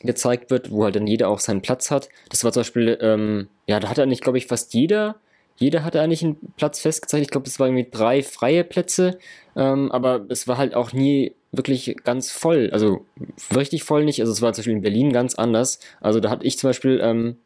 gezeigt 0.00 0.50
wird, 0.50 0.70
wo 0.70 0.84
halt 0.84 0.96
dann 0.96 1.06
jeder 1.06 1.28
auch 1.28 1.40
seinen 1.40 1.62
Platz 1.62 1.90
hat. 1.90 2.08
Das 2.30 2.44
war 2.44 2.52
zum 2.52 2.60
Beispiel, 2.60 2.98
ähm, 3.00 3.48
ja, 3.66 3.80
da 3.80 3.88
hat 3.88 3.98
eigentlich, 3.98 4.20
glaube 4.20 4.38
ich, 4.38 4.46
fast 4.46 4.74
jeder, 4.74 5.16
jeder 5.56 5.84
hatte 5.84 6.00
eigentlich 6.00 6.22
einen 6.22 6.36
Platz 6.56 6.80
festgezeichnet. 6.80 7.26
Ich 7.26 7.32
glaube, 7.32 7.48
es 7.48 7.58
waren 7.58 7.76
irgendwie 7.76 7.90
drei 7.90 8.22
freie 8.22 8.64
Plätze, 8.64 9.18
ähm, 9.56 9.90
aber 9.90 10.24
es 10.28 10.46
war 10.46 10.56
halt 10.56 10.74
auch 10.74 10.92
nie 10.92 11.34
wirklich 11.50 11.96
ganz 12.04 12.30
voll. 12.30 12.70
Also 12.72 13.06
richtig 13.54 13.82
voll 13.82 14.04
nicht. 14.04 14.20
Also 14.20 14.32
es 14.32 14.42
war 14.42 14.52
zum 14.52 14.60
Beispiel 14.60 14.74
in 14.74 14.82
Berlin 14.82 15.12
ganz 15.12 15.34
anders. 15.34 15.80
Also 16.00 16.20
da 16.20 16.30
hatte 16.30 16.46
ich 16.46 16.58
zum 16.58 16.68
Beispiel, 16.68 17.00
ähm, 17.02 17.36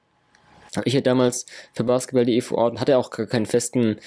ich 0.84 0.94
hatte 0.94 1.02
damals 1.02 1.46
für 1.72 1.84
Basketball.de 1.84 2.40
vor 2.40 2.58
Ort, 2.58 2.80
hatte 2.80 2.98
auch 2.98 3.10
gar 3.10 3.26
keinen 3.26 3.46
festen 3.46 3.98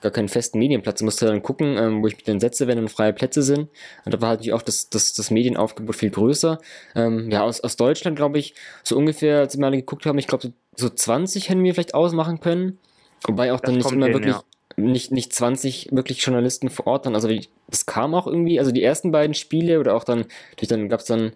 gar 0.00 0.12
keinen 0.12 0.28
festen 0.28 0.58
Medienplatz. 0.58 1.00
Ich 1.00 1.04
musste 1.04 1.26
dann 1.26 1.42
gucken, 1.42 1.76
ähm, 1.76 2.02
wo 2.02 2.06
ich 2.06 2.16
mich 2.16 2.24
dann 2.24 2.40
setze, 2.40 2.66
wenn 2.66 2.76
dann 2.76 2.88
freie 2.88 3.12
Plätze 3.12 3.42
sind. 3.42 3.68
Und 4.04 4.14
da 4.14 4.20
war 4.20 4.30
halt 4.30 4.40
natürlich 4.40 4.54
auch 4.54 4.62
das, 4.62 4.88
das, 4.88 5.12
das 5.12 5.30
Medienaufgebot 5.30 5.96
viel 5.96 6.10
größer. 6.10 6.58
Ähm, 6.94 7.30
ja, 7.30 7.42
aus, 7.42 7.60
aus 7.60 7.76
Deutschland, 7.76 8.16
glaube 8.16 8.38
ich, 8.38 8.54
so 8.82 8.96
ungefähr, 8.96 9.40
als 9.40 9.56
wir 9.56 9.60
mal 9.60 9.70
geguckt 9.70 10.06
haben, 10.06 10.18
ich 10.18 10.26
glaube, 10.26 10.42
so, 10.46 10.52
so 10.74 10.88
20 10.88 11.48
hätten 11.48 11.62
wir 11.62 11.74
vielleicht 11.74 11.94
ausmachen 11.94 12.40
können. 12.40 12.78
Wobei 13.26 13.52
auch 13.52 13.60
das 13.60 13.68
dann 13.68 13.76
nicht 13.76 13.92
immer 13.92 14.06
hin, 14.06 14.14
wirklich, 14.14 14.34
ja. 14.34 14.42
nicht, 14.76 15.12
nicht 15.12 15.34
20 15.34 15.90
wirklich 15.92 16.22
Journalisten 16.22 16.70
vor 16.70 16.86
Ort 16.86 17.06
dann. 17.06 17.14
Also 17.14 17.28
das 17.68 17.84
kam 17.84 18.14
auch 18.14 18.26
irgendwie, 18.26 18.58
also 18.58 18.72
die 18.72 18.82
ersten 18.82 19.12
beiden 19.12 19.34
Spiele 19.34 19.78
oder 19.80 19.94
auch 19.94 20.04
dann, 20.04 20.24
dann 20.68 20.88
gab 20.88 21.00
es 21.00 21.06
dann 21.06 21.32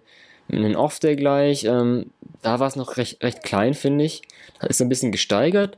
einen 0.51 0.75
Off-Day 0.75 1.15
gleich. 1.15 1.65
Ähm, 1.65 2.11
da 2.41 2.59
war 2.59 2.67
es 2.67 2.75
noch 2.75 2.97
recht, 2.97 3.23
recht 3.23 3.43
klein, 3.43 3.73
finde 3.73 4.05
ich. 4.05 4.21
Da 4.59 4.67
ist 4.67 4.81
ein 4.81 4.89
bisschen 4.89 5.11
gesteigert 5.11 5.77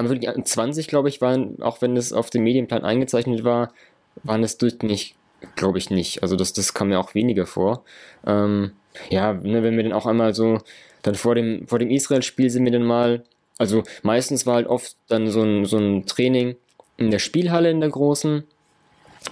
aber 0.00 0.08
wirklich 0.08 0.30
20, 0.44 0.88
glaube 0.88 1.10
ich, 1.10 1.20
waren, 1.20 1.60
auch 1.60 1.82
wenn 1.82 1.94
es 1.94 2.14
auf 2.14 2.30
dem 2.30 2.42
Medienplan 2.42 2.84
eingezeichnet 2.84 3.44
war, 3.44 3.70
waren 4.22 4.42
es 4.42 4.56
durchgängig, 4.56 5.14
glaube 5.56 5.76
ich, 5.76 5.90
nicht. 5.90 6.22
Also 6.22 6.36
das, 6.36 6.54
das 6.54 6.72
kam 6.72 6.88
mir 6.88 6.98
auch 6.98 7.14
weniger 7.14 7.44
vor. 7.44 7.84
Ähm, 8.26 8.72
ja, 9.10 9.34
ne, 9.34 9.62
wenn 9.62 9.76
wir 9.76 9.82
dann 9.82 9.92
auch 9.92 10.06
einmal 10.06 10.32
so, 10.34 10.58
dann 11.02 11.16
vor 11.16 11.34
dem, 11.34 11.68
vor 11.68 11.78
dem 11.78 11.90
Israel-Spiel 11.90 12.48
sind 12.48 12.64
wir 12.64 12.72
dann 12.72 12.84
mal, 12.84 13.24
also 13.58 13.82
meistens 14.02 14.46
war 14.46 14.54
halt 14.54 14.68
oft 14.68 14.96
dann 15.08 15.30
so 15.30 15.42
ein, 15.42 15.66
so 15.66 15.76
ein 15.76 16.06
Training 16.06 16.56
in 16.96 17.10
der 17.10 17.18
Spielhalle 17.18 17.70
in 17.70 17.80
der 17.80 17.90
großen, 17.90 18.44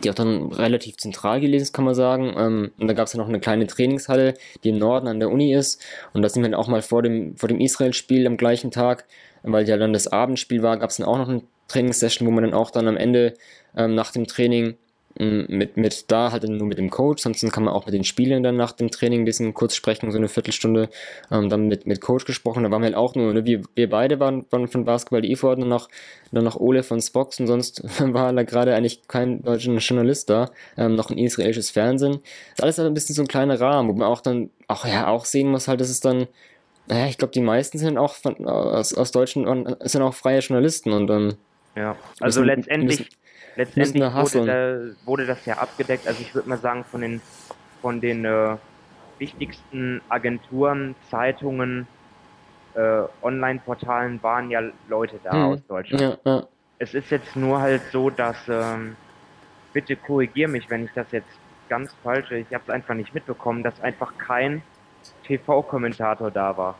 die 0.02 0.10
auch 0.10 0.14
dann 0.14 0.52
relativ 0.52 0.96
zentral 0.96 1.40
gelesen 1.40 1.64
ist, 1.64 1.72
kann 1.72 1.84
man 1.84 1.94
sagen. 1.94 2.34
Ähm, 2.36 2.70
und 2.78 2.88
da 2.88 2.94
gab 2.94 3.06
es 3.06 3.12
ja 3.14 3.18
noch 3.18 3.28
eine 3.28 3.40
kleine 3.40 3.66
Trainingshalle, 3.66 4.34
die 4.64 4.70
im 4.70 4.78
Norden 4.78 5.08
an 5.08 5.18
der 5.18 5.30
Uni 5.30 5.54
ist. 5.54 5.82
Und 6.12 6.22
da 6.22 6.28
sind 6.28 6.42
wir 6.42 6.50
dann 6.50 6.60
auch 6.60 6.68
mal 6.68 6.82
vor 6.82 7.02
dem, 7.02 7.36
vor 7.36 7.48
dem 7.48 7.60
Israel-Spiel 7.60 8.26
am 8.26 8.36
gleichen 8.36 8.70
Tag 8.70 9.06
weil 9.42 9.68
ja 9.68 9.76
dann 9.76 9.92
das 9.92 10.08
Abendspiel 10.08 10.62
war, 10.62 10.76
gab 10.78 10.90
es 10.90 10.96
dann 10.96 11.06
auch 11.06 11.18
noch 11.18 11.28
eine 11.28 11.42
Trainingssession, 11.68 12.26
wo 12.26 12.32
man 12.32 12.44
dann 12.44 12.54
auch 12.54 12.70
dann 12.70 12.88
am 12.88 12.96
Ende 12.96 13.34
ähm, 13.76 13.94
nach 13.94 14.12
dem 14.12 14.26
Training 14.26 14.76
mit, 15.18 15.76
mit 15.76 16.10
da 16.10 16.30
halt 16.30 16.44
nur 16.44 16.66
mit 16.66 16.78
dem 16.78 16.90
Coach, 16.90 17.22
sonst 17.22 17.40
kann 17.52 17.64
man 17.64 17.74
auch 17.74 17.86
mit 17.86 17.94
den 17.94 18.04
Spielern 18.04 18.42
dann 18.44 18.56
nach 18.56 18.72
dem 18.72 18.90
Training 18.90 19.22
ein 19.22 19.24
bisschen 19.24 19.52
kurz 19.52 19.74
sprechen, 19.74 20.10
so 20.12 20.18
eine 20.18 20.28
Viertelstunde, 20.28 20.88
ähm, 21.32 21.48
dann 21.48 21.66
mit, 21.66 21.86
mit 21.86 22.00
Coach 22.00 22.24
gesprochen, 22.24 22.62
da 22.62 22.70
waren 22.70 22.82
wir 22.82 22.86
halt 22.86 22.94
auch 22.94 23.16
nur, 23.16 23.34
ne, 23.34 23.44
wir, 23.44 23.62
wir 23.74 23.90
beide 23.90 24.20
waren, 24.20 24.46
waren 24.50 24.68
von 24.68 24.84
Basketball.de 24.84 25.34
vor 25.34 25.50
Ort, 25.50 25.58
nur 25.58 25.68
noch, 25.68 25.88
nur 26.30 26.42
noch 26.44 26.56
Ole 26.56 26.84
von 26.84 27.00
Spox. 27.00 27.40
Und 27.40 27.48
sonst 27.48 27.82
war 28.00 28.32
da 28.32 28.42
gerade 28.44 28.74
eigentlich 28.74 29.08
kein 29.08 29.42
deutscher 29.42 29.72
Journalist 29.72 30.30
da, 30.30 30.50
ähm, 30.76 30.94
noch 30.94 31.10
ein 31.10 31.18
israelisches 31.18 31.70
Fernsehen. 31.70 32.20
Das 32.56 32.58
ist 32.58 32.62
alles 32.62 32.78
halt 32.78 32.88
ein 32.88 32.94
bisschen 32.94 33.14
so 33.16 33.22
ein 33.22 33.28
kleiner 33.28 33.60
Rahmen, 33.60 33.88
wo 33.88 33.94
man 33.94 34.06
auch 34.06 34.20
dann, 34.20 34.50
auch 34.68 34.84
ja, 34.86 35.08
auch 35.08 35.24
sehen 35.24 35.50
muss 35.50 35.66
halt, 35.66 35.80
dass 35.80 35.90
es 35.90 36.00
dann 36.00 36.28
naja, 36.90 37.06
ich 37.06 37.18
glaube, 37.18 37.32
die 37.32 37.42
meisten 37.42 37.76
sind 37.76 37.98
auch 37.98 38.14
von, 38.14 38.46
aus, 38.46 38.94
aus 38.94 39.10
Deutschen 39.10 39.44
sind 39.82 40.00
auch 40.00 40.14
freie 40.14 40.38
Journalisten 40.38 40.92
und 40.92 41.10
ähm, 41.10 41.34
ja, 41.76 41.96
also 42.20 42.40
müssen, 42.40 42.56
letztendlich, 42.56 43.00
müssen, 43.00 43.17
letztendlich 43.58 44.02
wurde, 44.02 44.46
da, 44.46 45.06
wurde, 45.06 45.26
das 45.26 45.44
ja 45.44 45.58
abgedeckt. 45.58 46.06
Also 46.06 46.22
ich 46.22 46.34
würde 46.34 46.48
mal 46.48 46.58
sagen, 46.58 46.84
von 46.84 47.02
den 47.02 47.20
von 47.82 48.00
den 48.00 48.24
äh, 48.24 48.56
wichtigsten 49.18 50.00
Agenturen, 50.08 50.94
Zeitungen, 51.10 51.86
äh, 52.74 53.02
Online-Portalen 53.22 54.22
waren 54.22 54.50
ja 54.50 54.62
Leute 54.88 55.18
da 55.22 55.32
hm, 55.32 55.42
aus 55.42 55.66
Deutschland. 55.66 56.18
Ja, 56.24 56.32
ja. 56.32 56.46
Es 56.78 56.94
ist 56.94 57.10
jetzt 57.10 57.36
nur 57.36 57.60
halt 57.60 57.82
so, 57.92 58.10
dass 58.10 58.36
ähm, 58.48 58.96
bitte 59.72 59.96
korrigier 59.96 60.48
mich, 60.48 60.70
wenn 60.70 60.84
ich 60.84 60.90
das 60.94 61.10
jetzt 61.10 61.28
ganz 61.68 61.90
falsch, 62.02 62.30
ich 62.30 62.52
habe 62.54 62.64
es 62.66 62.70
einfach 62.70 62.94
nicht 62.94 63.14
mitbekommen, 63.14 63.62
dass 63.62 63.80
einfach 63.80 64.16
kein 64.18 64.62
TV-Kommentator 65.24 66.30
da 66.30 66.56
war. 66.56 66.76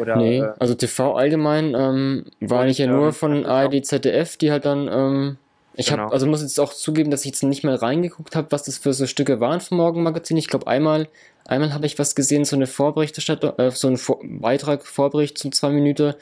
Oder, 0.00 0.16
nee, 0.16 0.40
äh, 0.40 0.52
also 0.58 0.74
TV 0.74 1.14
allgemein 1.14 1.74
ähm, 1.74 2.24
war 2.40 2.62
eigentlich 2.62 2.78
ja 2.78 2.86
nur 2.86 3.12
von 3.12 3.46
ARD, 3.46 3.84
ZDF, 3.84 4.36
die 4.36 4.50
halt 4.50 4.64
dann, 4.64 4.88
ähm, 4.88 5.36
ich 5.76 5.88
genau. 5.88 6.04
habe, 6.04 6.12
also 6.12 6.26
muss 6.26 6.42
jetzt 6.42 6.58
auch 6.58 6.72
zugeben, 6.72 7.10
dass 7.10 7.20
ich 7.20 7.26
jetzt 7.26 7.42
nicht 7.42 7.62
mehr 7.62 7.80
reingeguckt 7.80 8.34
habe, 8.34 8.48
was 8.50 8.64
das 8.64 8.78
für 8.78 8.92
so 8.92 9.06
Stücke 9.06 9.40
waren 9.40 9.60
vom 9.60 9.78
Morgenmagazin. 9.78 10.36
Ich 10.36 10.48
glaube 10.48 10.66
einmal, 10.66 11.08
einmal 11.44 11.74
habe 11.74 11.86
ich 11.86 11.98
was 11.98 12.14
gesehen, 12.14 12.44
so 12.44 12.56
eine 12.56 12.66
Vorberichterstattung, 12.66 13.58
äh, 13.58 13.70
so 13.70 13.88
ein 13.88 13.98
Vor 13.98 14.20
Beitrag, 14.22 14.86
Vorbericht 14.86 15.36
zu 15.38 15.50
zwei 15.50 15.70
Minuten. 15.70 16.14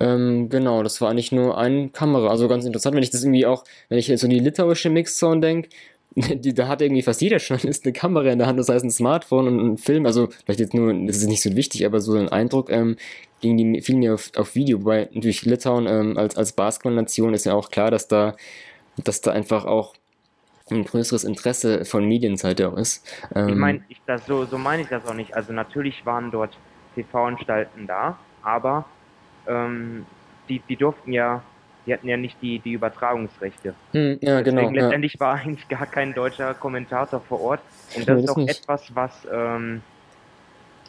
Ähm, 0.00 0.48
genau, 0.48 0.82
das 0.82 1.00
war 1.00 1.10
eigentlich 1.10 1.32
nur 1.32 1.58
eine 1.58 1.90
Kamera. 1.90 2.28
Also 2.28 2.48
ganz 2.48 2.64
interessant, 2.64 2.96
wenn 2.96 3.02
ich 3.02 3.10
das 3.10 3.24
irgendwie 3.24 3.46
auch, 3.46 3.64
wenn 3.88 3.98
ich 3.98 4.08
jetzt 4.08 4.20
so 4.20 4.28
die 4.28 4.38
litauische 4.38 4.90
Mixzone 4.90 5.40
denke, 5.40 5.68
die, 6.16 6.54
da 6.54 6.68
hat 6.68 6.80
irgendwie 6.80 7.02
fast 7.02 7.20
jeder 7.20 7.38
Journalist 7.38 7.84
eine 7.84 7.92
Kamera 7.92 8.30
in 8.30 8.38
der 8.38 8.46
Hand, 8.46 8.58
das 8.58 8.68
heißt 8.68 8.84
ein 8.84 8.90
Smartphone 8.90 9.48
und 9.48 9.72
ein 9.72 9.78
Film, 9.78 10.06
also 10.06 10.28
vielleicht 10.44 10.60
jetzt 10.60 10.74
nur, 10.74 10.94
das 11.06 11.18
ist 11.18 11.28
nicht 11.28 11.42
so 11.42 11.54
wichtig, 11.54 11.84
aber 11.84 12.00
so 12.00 12.14
ein 12.14 12.28
Eindruck, 12.28 12.70
ähm, 12.70 12.96
ging 13.40 13.56
die 13.56 13.82
viel 13.82 13.96
mehr 13.96 14.14
auf, 14.14 14.30
auf 14.36 14.54
Video, 14.54 14.80
wobei 14.80 15.08
natürlich 15.12 15.44
Litauen 15.44 15.86
ähm, 15.86 16.16
als, 16.16 16.36
als 16.36 16.52
Basketball-Nation 16.52 17.34
ist 17.34 17.44
ja 17.44 17.54
auch 17.54 17.70
klar, 17.70 17.90
dass 17.90 18.08
da, 18.08 18.34
dass 19.04 19.20
da 19.20 19.32
einfach 19.32 19.64
auch 19.64 19.94
ein 20.70 20.84
größeres 20.84 21.24
Interesse 21.24 21.84
von 21.84 22.04
Medienseite 22.04 22.68
auch 22.68 22.76
ist. 22.76 23.06
Ähm, 23.34 23.48
ich 23.48 23.54
meine, 23.54 23.80
so, 24.26 24.44
so 24.44 24.58
meine 24.58 24.82
ich 24.82 24.88
das 24.88 25.06
auch 25.06 25.14
nicht. 25.14 25.34
Also 25.34 25.52
natürlich 25.52 26.04
waren 26.04 26.30
dort 26.30 26.58
TV-Anstalten 26.94 27.86
da, 27.86 28.18
aber 28.42 28.84
ähm, 29.46 30.04
die, 30.48 30.60
die 30.68 30.76
durften 30.76 31.12
ja 31.12 31.42
die 31.88 31.94
hatten 31.94 32.08
ja 32.08 32.18
nicht 32.18 32.36
die, 32.42 32.58
die 32.58 32.72
Übertragungsrechte. 32.72 33.74
Hm, 33.92 34.18
ja, 34.20 34.42
Deswegen 34.42 34.56
genau. 34.56 34.70
Letztendlich 34.70 35.14
ja. 35.14 35.20
war 35.20 35.34
eigentlich 35.36 35.66
gar 35.68 35.86
kein 35.86 36.12
deutscher 36.12 36.52
Kommentator 36.52 37.20
vor 37.20 37.40
Ort. 37.40 37.60
Und 37.96 38.06
das 38.06 38.24
ist 38.24 38.28
auch 38.28 38.36
etwas, 38.36 38.94
was 38.94 39.26
ähm, 39.32 39.80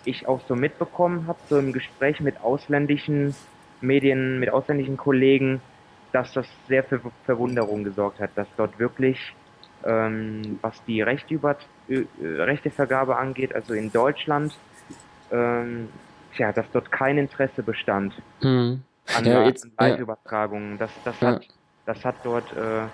ich 0.03 0.27
auch 0.27 0.41
so 0.49 0.57
mitbekommen 0.57 1.25
habe, 1.27 1.39
so 1.47 1.57
im 1.57 1.71
Gespräch 1.71 2.19
mit 2.19 2.41
ausländischen 2.41 3.33
Medien, 3.79 4.39
mit 4.39 4.49
ausländischen 4.49 4.97
Kollegen, 4.97 5.61
dass 6.11 6.33
das 6.33 6.47
sehr 6.67 6.83
für 6.83 7.01
Verwunderung 7.25 7.83
gesorgt 7.83 8.19
hat, 8.19 8.31
dass 8.35 8.47
dort 8.57 8.77
wirklich, 8.79 9.35
ähm, 9.83 10.59
was 10.61 10.83
die 10.85 11.01
Rechte 11.01 11.33
über, 11.33 11.57
äh, 11.87 12.05
Rechtevergabe 12.21 13.17
angeht, 13.17 13.53
also 13.53 13.73
in 13.73 13.91
Deutschland, 13.91 14.57
ähm, 15.31 15.89
tja, 16.35 16.51
dass 16.51 16.65
dort 16.71 16.91
kein 16.91 17.17
Interesse 17.17 17.63
bestand. 17.63 18.13
Hm 18.41 18.83
an, 19.15 19.25
ja, 19.25 19.43
jetzt, 19.43 19.67
Live-Übertragungen. 19.77 20.77
Das, 20.77 20.91
das, 21.03 21.19
ja. 21.19 21.27
hat, 21.27 21.47
das 21.85 22.05
hat 22.05 22.15
dort 22.23 22.51
äh, 22.53 22.87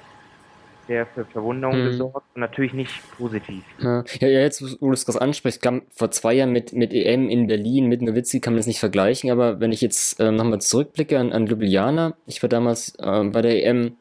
sehr 0.88 1.06
für 1.08 1.26
Verwunderung 1.26 1.76
hm. 1.76 1.86
gesorgt 1.86 2.26
und 2.36 2.42
natürlich 2.42 2.74
nicht 2.74 2.92
positiv. 3.18 3.64
Ja, 3.80 4.04
ja 4.20 4.28
jetzt, 4.28 4.62
wo 4.82 4.88
du 4.88 4.94
es 4.94 5.06
gerade 5.06 5.22
ansprichst, 5.22 5.62
kam 5.62 5.84
vor 5.92 6.12
zwei 6.12 6.34
Jahren 6.34 6.52
mit, 6.52 6.74
mit 6.74 6.94
EM 6.94 7.30
in 7.30 7.48
Berlin, 7.48 7.88
mit 7.88 8.02
Nowitzki 8.02 8.40
kann 8.40 8.54
man 8.54 8.60
das 8.60 8.68
nicht 8.68 8.80
vergleichen, 8.80 9.32
aber 9.32 9.60
wenn 9.60 9.72
ich 9.72 9.82
jetzt 9.82 10.20
äh, 10.20 10.32
nochmal 10.32 10.62
zurückblicke 10.62 11.20
an, 11.20 11.32
an 11.32 11.48
Ljubljana, 11.48 12.16
ich 12.28 12.42
war 12.42 12.50
damals 12.50 12.96
äh, 13.00 13.24
bei 13.24 13.42
der 13.42 13.66
EM 13.66 13.98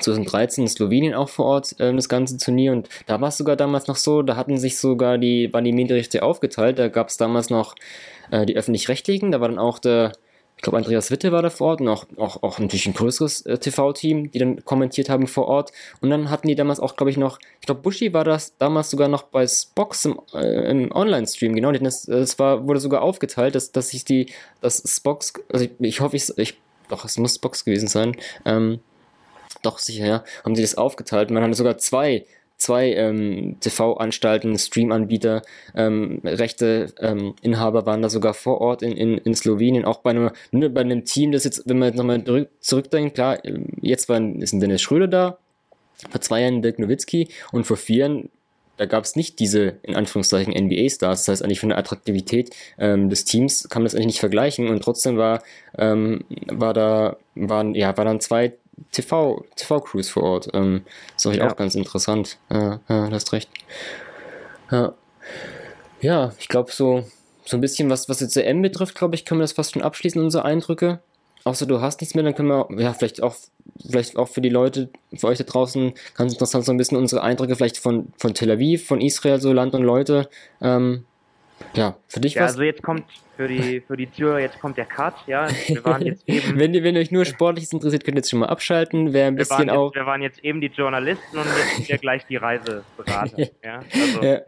2013 0.00 0.64
in 0.64 0.68
Slowenien 0.68 1.14
auch 1.14 1.28
vor 1.28 1.46
Ort 1.46 1.78
äh, 1.80 1.94
das 1.94 2.08
ganze 2.08 2.36
Turnier 2.38 2.72
und 2.72 2.88
da 3.06 3.20
war 3.20 3.28
es 3.28 3.38
sogar 3.38 3.56
damals 3.56 3.86
noch 3.86 3.96
so, 3.96 4.22
da 4.22 4.36
hatten 4.36 4.58
sich 4.58 4.78
sogar 4.78 5.18
die, 5.18 5.52
waren 5.52 5.64
die 5.64 5.72
Medienrechte 5.72 6.22
aufgeteilt, 6.22 6.78
da 6.78 6.88
gab 6.88 7.08
es 7.08 7.16
damals 7.16 7.50
noch 7.50 7.74
äh, 8.30 8.46
die 8.46 8.56
öffentlich-rechtlichen, 8.56 9.32
da 9.32 9.40
war 9.40 9.48
dann 9.48 9.58
auch 9.58 9.78
der, 9.78 10.12
ich 10.56 10.62
glaube 10.62 10.78
Andreas 10.78 11.10
Witte 11.10 11.32
war 11.32 11.42
da 11.42 11.50
vor 11.50 11.68
Ort 11.68 11.80
und 11.80 11.88
auch, 11.88 12.06
auch, 12.16 12.42
auch 12.42 12.58
natürlich 12.58 12.86
ein 12.86 12.94
größeres 12.94 13.42
äh, 13.42 13.58
TV-Team, 13.58 14.30
die 14.30 14.38
dann 14.38 14.64
kommentiert 14.64 15.10
haben 15.10 15.26
vor 15.26 15.46
Ort 15.46 15.72
und 16.00 16.10
dann 16.10 16.30
hatten 16.30 16.48
die 16.48 16.54
damals 16.54 16.80
auch, 16.80 16.96
glaube 16.96 17.10
ich, 17.10 17.16
noch, 17.16 17.38
ich 17.60 17.66
glaube 17.66 17.82
Bushi 17.82 18.12
war 18.12 18.24
das 18.24 18.56
damals 18.56 18.90
sogar 18.90 19.08
noch 19.08 19.24
bei 19.24 19.46
Spox 19.46 20.06
im, 20.06 20.20
äh, 20.34 20.70
im 20.70 20.90
Online-Stream, 20.92 21.54
genau, 21.54 21.72
das, 21.72 22.06
das 22.06 22.38
war, 22.38 22.66
wurde 22.66 22.80
sogar 22.80 23.02
aufgeteilt, 23.02 23.54
dass, 23.54 23.70
dass 23.72 23.90
sich 23.90 24.04
die, 24.04 24.32
dass 24.60 24.82
Spox, 24.86 25.34
also 25.52 25.66
ich, 25.66 25.72
ich 25.78 26.00
hoffe, 26.00 26.16
ich, 26.16 26.36
ich 26.38 26.58
doch, 26.88 27.04
es 27.04 27.18
muss 27.18 27.34
Spox 27.34 27.64
gewesen 27.64 27.88
sein, 27.88 28.16
ähm, 28.44 28.80
doch 29.62 29.78
sicher, 29.78 30.06
ja, 30.06 30.24
haben 30.44 30.54
sie 30.54 30.62
das 30.62 30.76
aufgeteilt. 30.76 31.30
Man 31.30 31.42
hatte 31.42 31.54
sogar 31.54 31.78
zwei, 31.78 32.24
zwei 32.56 32.92
ähm, 32.92 33.56
TV-Anstalten, 33.60 34.58
Stream-Anbieter, 34.58 35.42
ähm, 35.74 36.20
rechte 36.24 36.92
ähm, 37.00 37.34
Inhaber 37.42 37.86
waren 37.86 38.02
da 38.02 38.08
sogar 38.08 38.34
vor 38.34 38.60
Ort 38.60 38.82
in, 38.82 38.92
in, 38.92 39.18
in 39.18 39.34
Slowenien, 39.34 39.84
auch 39.84 39.98
bei 39.98 40.10
einem, 40.10 40.30
ne, 40.50 40.70
bei 40.70 40.80
einem 40.80 41.04
Team, 41.04 41.32
das 41.32 41.44
jetzt, 41.44 41.68
wenn 41.68 41.78
man 41.78 41.88
jetzt 41.88 41.96
nochmal 41.96 42.48
zurückdenkt, 42.60 43.14
klar, 43.14 43.38
jetzt 43.80 44.08
war, 44.08 44.20
ist 44.20 44.52
ein 44.52 44.60
Dennis 44.60 44.82
Schröder 44.82 45.08
da, 45.08 45.38
vor 46.10 46.20
zwei 46.20 46.42
Jahren 46.42 46.62
Dirk 46.62 46.78
Nowitzki 46.78 47.28
und 47.52 47.64
vor 47.64 47.76
vier 47.76 47.96
Jahren 47.96 48.30
da 48.76 48.84
gab 48.84 49.04
es 49.04 49.16
nicht 49.16 49.38
diese, 49.38 49.78
in 49.82 49.94
Anführungszeichen, 49.94 50.52
NBA-Stars. 50.52 51.24
Das 51.24 51.28
heißt, 51.28 51.42
eigentlich 51.42 51.60
von 51.60 51.70
der 51.70 51.78
Attraktivität 51.78 52.54
ähm, 52.78 53.08
des 53.08 53.24
Teams 53.24 53.68
kann 53.68 53.82
man 53.82 53.86
das 53.86 53.94
eigentlich 53.94 54.06
nicht 54.06 54.20
vergleichen. 54.20 54.68
Und 54.68 54.82
trotzdem 54.82 55.16
war, 55.16 55.42
ähm, 55.78 56.24
war 56.46 56.74
da, 56.74 57.16
waren, 57.34 57.74
ja, 57.74 57.96
war 57.96 58.04
dann 58.04 58.20
zwei 58.20 58.52
TV, 58.92 59.44
TV-Crews 59.56 60.08
vor 60.08 60.22
Ort. 60.22 60.48
Ähm, 60.54 60.82
das 61.14 61.26
ist 61.26 61.36
ja. 61.36 61.50
auch 61.50 61.56
ganz 61.56 61.74
interessant. 61.74 62.38
Ja, 62.50 62.80
ja, 62.88 63.08
du 63.08 63.14
hast 63.14 63.32
recht. 63.32 63.50
Ja, 64.70 64.94
ja 66.00 66.32
ich 66.38 66.48
glaube, 66.48 66.72
so, 66.72 67.04
so 67.44 67.56
ein 67.56 67.60
bisschen, 67.60 67.90
was, 67.90 68.08
was 68.08 68.20
jetzt 68.20 68.36
EM 68.36 68.62
betrifft, 68.62 68.94
glaube 68.94 69.14
ich, 69.14 69.24
können 69.24 69.40
wir 69.40 69.44
das 69.44 69.52
fast 69.52 69.72
schon 69.72 69.82
abschließen, 69.82 70.20
unsere 70.22 70.44
Eindrücke. 70.44 71.00
Außer 71.44 71.64
du 71.64 71.80
hast 71.80 72.00
nichts 72.00 72.16
mehr, 72.16 72.24
dann 72.24 72.34
können 72.34 72.48
wir, 72.48 72.66
ja, 72.76 72.92
vielleicht 72.92 73.22
auch, 73.22 73.36
vielleicht 73.88 74.16
auch 74.16 74.26
für 74.26 74.40
die 74.40 74.48
Leute, 74.48 74.90
für 75.14 75.28
euch 75.28 75.38
da 75.38 75.44
draußen, 75.44 75.94
ganz 76.14 76.32
interessant, 76.32 76.64
so 76.64 76.72
ein 76.72 76.76
bisschen 76.76 76.98
unsere 76.98 77.22
Eindrücke 77.22 77.54
vielleicht 77.54 77.78
von, 77.78 78.12
von 78.18 78.34
Tel 78.34 78.50
Aviv, 78.50 78.86
von 78.86 79.00
Israel, 79.00 79.40
so 79.40 79.52
Land 79.52 79.74
und 79.74 79.84
Leute. 79.84 80.28
Ähm, 80.60 81.04
ja, 81.74 81.96
für 82.08 82.20
dich 82.20 82.34
ja, 82.34 82.42
was? 82.42 82.52
Also 82.52 82.62
jetzt 82.62 82.82
kommt 82.82 83.04
für 83.36 83.48
die, 83.48 83.80
für 83.80 83.96
die 83.96 84.06
Tür, 84.06 84.38
jetzt 84.38 84.60
kommt 84.60 84.76
der 84.76 84.86
Cut, 84.86 85.14
ja. 85.26 85.48
Wir 85.66 85.84
waren 85.84 86.04
jetzt 86.04 86.22
eben. 86.28 86.58
wenn, 86.58 86.72
wenn 86.72 86.96
euch 86.96 87.10
nur 87.10 87.24
Sportliches 87.24 87.72
interessiert, 87.72 88.04
könnt 88.04 88.16
ihr 88.16 88.20
jetzt 88.20 88.30
schon 88.30 88.40
mal 88.40 88.46
abschalten. 88.46 89.12
Wer 89.12 89.26
ein 89.26 89.36
bisschen 89.36 89.66
wir 89.66 89.78
auch. 89.78 89.86
Jetzt, 89.86 89.96
wir 89.96 90.06
waren 90.06 90.22
jetzt 90.22 90.44
eben 90.44 90.60
die 90.60 90.68
Journalisten 90.68 91.36
und 91.36 91.44
jetzt 91.44 91.76
sind 91.76 91.88
wir 91.88 91.98
gleich 91.98 92.26
die 92.26 92.36
Reiseberater. 92.36 93.38
ja, 93.64 93.80
also. 93.92 94.22
ja. 94.22 94.40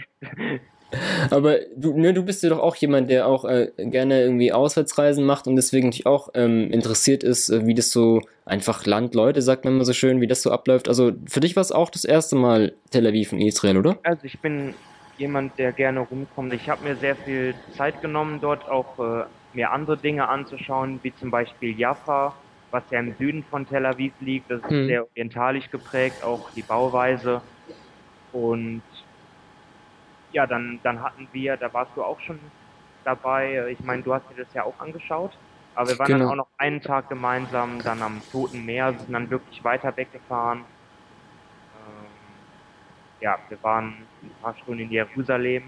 Aber 1.30 1.58
du, 1.76 1.98
ne, 1.98 2.14
du 2.14 2.22
bist 2.24 2.42
ja 2.42 2.48
doch 2.48 2.60
auch 2.60 2.74
jemand, 2.76 3.10
der 3.10 3.26
auch 3.26 3.44
äh, 3.44 3.70
gerne 3.76 4.22
irgendwie 4.22 4.52
Auswärtsreisen 4.52 5.24
macht 5.24 5.46
und 5.46 5.56
deswegen 5.56 5.88
natürlich 5.88 6.06
auch 6.06 6.30
ähm, 6.32 6.70
interessiert 6.70 7.22
ist, 7.22 7.50
äh, 7.50 7.66
wie 7.66 7.74
das 7.74 7.90
so 7.90 8.22
einfach 8.46 8.86
Land, 8.86 9.14
Leute, 9.14 9.42
sagt 9.42 9.66
man 9.66 9.74
immer 9.74 9.84
so 9.84 9.92
schön, 9.92 10.22
wie 10.22 10.26
das 10.26 10.40
so 10.40 10.50
abläuft. 10.50 10.88
Also 10.88 11.12
für 11.26 11.40
dich 11.40 11.56
war 11.56 11.60
es 11.60 11.72
auch 11.72 11.90
das 11.90 12.06
erste 12.06 12.36
Mal 12.36 12.72
Tel 12.90 13.06
Aviv 13.06 13.32
in 13.32 13.40
Israel, 13.42 13.76
oder? 13.76 13.98
Also 14.02 14.24
ich 14.24 14.40
bin 14.40 14.72
jemand, 15.18 15.58
der 15.58 15.72
gerne 15.72 16.00
rumkommt. 16.00 16.52
Ich 16.52 16.68
habe 16.68 16.84
mir 16.84 16.96
sehr 16.96 17.16
viel 17.16 17.54
Zeit 17.72 18.00
genommen, 18.00 18.40
dort 18.40 18.68
auch 18.68 18.98
äh, 18.98 19.24
mir 19.52 19.70
andere 19.70 19.96
Dinge 19.96 20.28
anzuschauen, 20.28 21.00
wie 21.02 21.14
zum 21.14 21.30
Beispiel 21.30 21.78
Jaffa, 21.78 22.34
was 22.70 22.82
ja 22.90 23.00
im 23.00 23.14
Süden 23.16 23.44
von 23.44 23.66
Tel 23.66 23.86
Aviv 23.86 24.12
liegt. 24.20 24.50
Das 24.50 24.62
ist 24.62 24.70
hm. 24.70 24.86
sehr 24.86 25.06
orientalisch 25.10 25.70
geprägt, 25.70 26.22
auch 26.22 26.50
die 26.52 26.62
Bauweise. 26.62 27.42
Und 28.32 28.82
ja, 30.32 30.46
dann, 30.46 30.78
dann 30.82 31.02
hatten 31.02 31.28
wir, 31.32 31.56
da 31.56 31.72
warst 31.72 31.92
du 31.96 32.02
auch 32.02 32.20
schon 32.20 32.38
dabei. 33.04 33.68
Ich 33.70 33.80
meine, 33.80 34.02
du 34.02 34.14
hast 34.14 34.28
dir 34.30 34.44
das 34.44 34.52
ja 34.54 34.64
auch 34.64 34.78
angeschaut. 34.78 35.36
Aber 35.74 35.90
wir 35.90 35.98
waren 35.98 36.06
genau. 36.08 36.18
dann 36.20 36.28
auch 36.30 36.36
noch 36.36 36.48
einen 36.58 36.80
Tag 36.82 37.08
gemeinsam, 37.08 37.80
dann 37.82 38.02
am 38.02 38.20
Toten 38.32 38.66
Meer, 38.66 38.94
sind 38.94 39.12
dann 39.12 39.30
wirklich 39.30 39.62
weiter 39.62 39.96
weggefahren 39.96 40.64
ja, 43.20 43.38
wir 43.48 43.62
waren 43.62 43.94
ein 44.22 44.30
paar 44.42 44.54
Stunden 44.62 44.82
in 44.82 44.90
Jerusalem. 44.90 45.64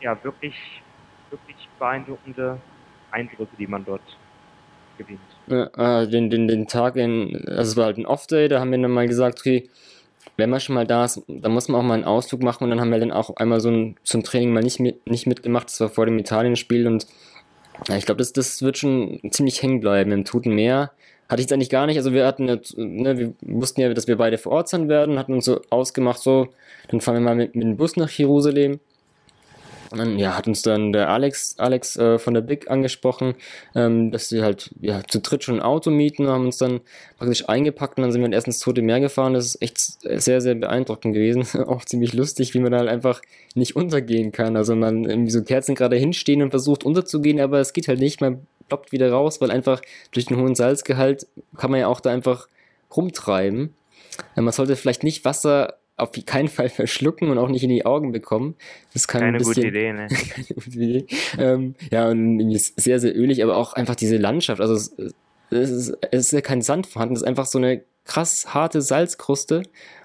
Ja, 0.00 0.16
wirklich, 0.22 0.54
wirklich 1.30 1.68
beeindruckende 1.78 2.58
Eindrücke, 3.10 3.56
die 3.58 3.66
man 3.66 3.84
dort 3.84 4.02
gewinnt. 4.96 5.20
Ja, 5.46 6.02
äh, 6.02 6.08
den, 6.08 6.30
den, 6.30 6.46
den 6.46 6.66
Tag 6.66 6.96
in, 6.96 7.36
also 7.46 7.70
es 7.70 7.76
war 7.76 7.86
halt 7.86 7.98
ein 7.98 8.06
Off-Day, 8.06 8.48
da 8.48 8.60
haben 8.60 8.70
wir 8.70 8.78
dann 8.78 8.90
mal 8.90 9.08
gesagt, 9.08 9.40
okay, 9.40 9.68
wenn 10.36 10.50
man 10.50 10.60
schon 10.60 10.74
mal 10.74 10.86
da 10.86 11.04
ist, 11.04 11.22
dann 11.26 11.52
muss 11.52 11.68
man 11.68 11.80
auch 11.80 11.84
mal 11.84 11.94
einen 11.94 12.04
Ausflug 12.04 12.42
machen 12.42 12.64
und 12.64 12.70
dann 12.70 12.80
haben 12.80 12.90
wir 12.90 13.00
dann 13.00 13.12
auch 13.12 13.36
einmal 13.36 13.60
so 13.60 13.70
ein, 13.70 13.96
ein 14.12 14.22
Training 14.22 14.52
mal 14.52 14.62
nicht, 14.62 14.78
mit, 14.78 15.06
nicht 15.08 15.26
mitgemacht, 15.26 15.68
das 15.68 15.80
war 15.80 15.88
vor 15.88 16.06
dem 16.06 16.18
Italien-Spiel 16.18 16.86
und 16.86 17.06
ja, 17.88 17.96
ich 17.96 18.06
glaube, 18.06 18.18
das, 18.18 18.32
das 18.32 18.62
wird 18.62 18.78
schon 18.78 19.20
ziemlich 19.30 19.62
hängen 19.62 19.80
bleiben 19.80 20.12
im 20.12 20.24
Toten 20.24 20.54
Meer 20.54 20.92
hatte 21.28 21.40
ich 21.40 21.44
jetzt 21.44 21.52
eigentlich 21.52 21.70
gar 21.70 21.86
nicht. 21.86 21.98
Also 21.98 22.12
wir 22.12 22.26
hatten 22.26 22.48
jetzt, 22.48 22.76
ne, 22.76 23.18
wir 23.18 23.32
wussten 23.42 23.80
ja, 23.80 23.92
dass 23.92 24.08
wir 24.08 24.16
beide 24.16 24.38
vor 24.38 24.52
Ort 24.52 24.68
sein 24.68 24.88
werden, 24.88 25.18
hatten 25.18 25.34
uns 25.34 25.44
so 25.44 25.60
ausgemacht, 25.70 26.20
so, 26.20 26.48
dann 26.88 27.00
fahren 27.00 27.16
wir 27.16 27.20
mal 27.20 27.36
mit, 27.36 27.54
mit 27.54 27.64
dem 27.64 27.76
Bus 27.76 27.96
nach 27.96 28.10
Jerusalem. 28.10 28.80
Und 29.90 29.98
dann, 29.98 30.18
ja, 30.18 30.36
hat 30.36 30.46
uns 30.46 30.62
dann 30.62 30.92
der 30.92 31.08
Alex, 31.08 31.54
Alex 31.58 31.96
äh, 31.96 32.18
von 32.18 32.34
der 32.34 32.42
Big 32.42 32.70
angesprochen, 32.70 33.34
ähm, 33.74 34.10
dass 34.10 34.30
wir 34.30 34.42
halt 34.42 34.70
ja, 34.80 35.02
zu 35.06 35.20
dritt 35.20 35.44
schon 35.44 35.56
ein 35.56 35.62
Auto 35.62 35.90
mieten, 35.90 36.28
haben 36.28 36.46
uns 36.46 36.58
dann 36.58 36.80
praktisch 37.16 37.48
eingepackt 37.48 37.96
und 37.96 38.02
dann 38.02 38.12
sind 38.12 38.22
wir 38.22 38.32
erst 38.32 38.46
ins 38.46 38.58
Tote 38.58 38.82
Meer 38.82 39.00
gefahren. 39.00 39.34
Das 39.34 39.46
ist 39.46 39.62
echt 39.62 39.78
sehr, 39.78 40.40
sehr 40.40 40.54
beeindruckend 40.54 41.14
gewesen. 41.14 41.46
Auch 41.66 41.84
ziemlich 41.84 42.12
lustig, 42.12 42.54
wie 42.54 42.60
man 42.60 42.72
da 42.72 42.78
halt 42.78 42.88
einfach 42.88 43.22
nicht 43.54 43.76
untergehen 43.76 44.32
kann. 44.32 44.56
Also 44.56 44.76
man 44.76 45.04
irgendwie 45.04 45.30
so 45.30 45.42
Kerzen 45.42 45.74
gerade 45.74 45.96
hinstehen 45.96 46.42
und 46.42 46.50
versucht 46.50 46.84
unterzugehen, 46.84 47.40
aber 47.40 47.60
es 47.60 47.72
geht 47.72 47.88
halt 47.88 48.00
nicht. 48.00 48.20
Man 48.20 48.46
ploppt 48.68 48.92
wieder 48.92 49.10
raus, 49.10 49.40
weil 49.40 49.50
einfach 49.50 49.80
durch 50.12 50.26
den 50.26 50.36
hohen 50.36 50.54
Salzgehalt 50.54 51.26
kann 51.56 51.70
man 51.70 51.80
ja 51.80 51.86
auch 51.86 52.00
da 52.00 52.10
einfach 52.10 52.48
rumtreiben. 52.94 53.74
Man 54.34 54.52
sollte 54.52 54.76
vielleicht 54.76 55.04
nicht 55.04 55.24
Wasser 55.24 55.74
auf 55.98 56.10
keinen 56.26 56.48
Fall 56.48 56.68
verschlucken 56.68 57.28
und 57.28 57.38
auch 57.38 57.48
nicht 57.48 57.64
in 57.64 57.70
die 57.70 57.84
Augen 57.84 58.12
bekommen. 58.12 58.54
Das 58.92 59.08
kann 59.08 59.20
keine 59.20 59.36
ein 59.36 59.38
bisschen, 59.38 59.54
gute 59.54 59.68
Idee, 59.68 59.92
ne? 59.92 60.06
keine 60.30 60.46
gute 60.54 60.70
Idee. 60.70 61.06
Ähm, 61.38 61.74
ja, 61.90 62.08
und 62.08 62.58
sehr, 62.76 63.00
sehr 63.00 63.16
ölig, 63.16 63.42
aber 63.42 63.56
auch 63.56 63.72
einfach 63.72 63.96
diese 63.96 64.16
Landschaft. 64.16 64.60
Also 64.60 64.74
es, 64.74 64.94
es, 65.50 65.70
ist, 65.70 65.98
es 66.10 66.26
ist 66.26 66.32
ja 66.32 66.40
kein 66.40 66.62
Sand 66.62 66.86
vorhanden, 66.86 67.14
es 67.14 67.22
ist 67.22 67.28
einfach 67.28 67.46
so 67.46 67.58
eine 67.58 67.82
krass 68.04 68.54
harte 68.54 68.80
Salzkruste. 68.80 69.62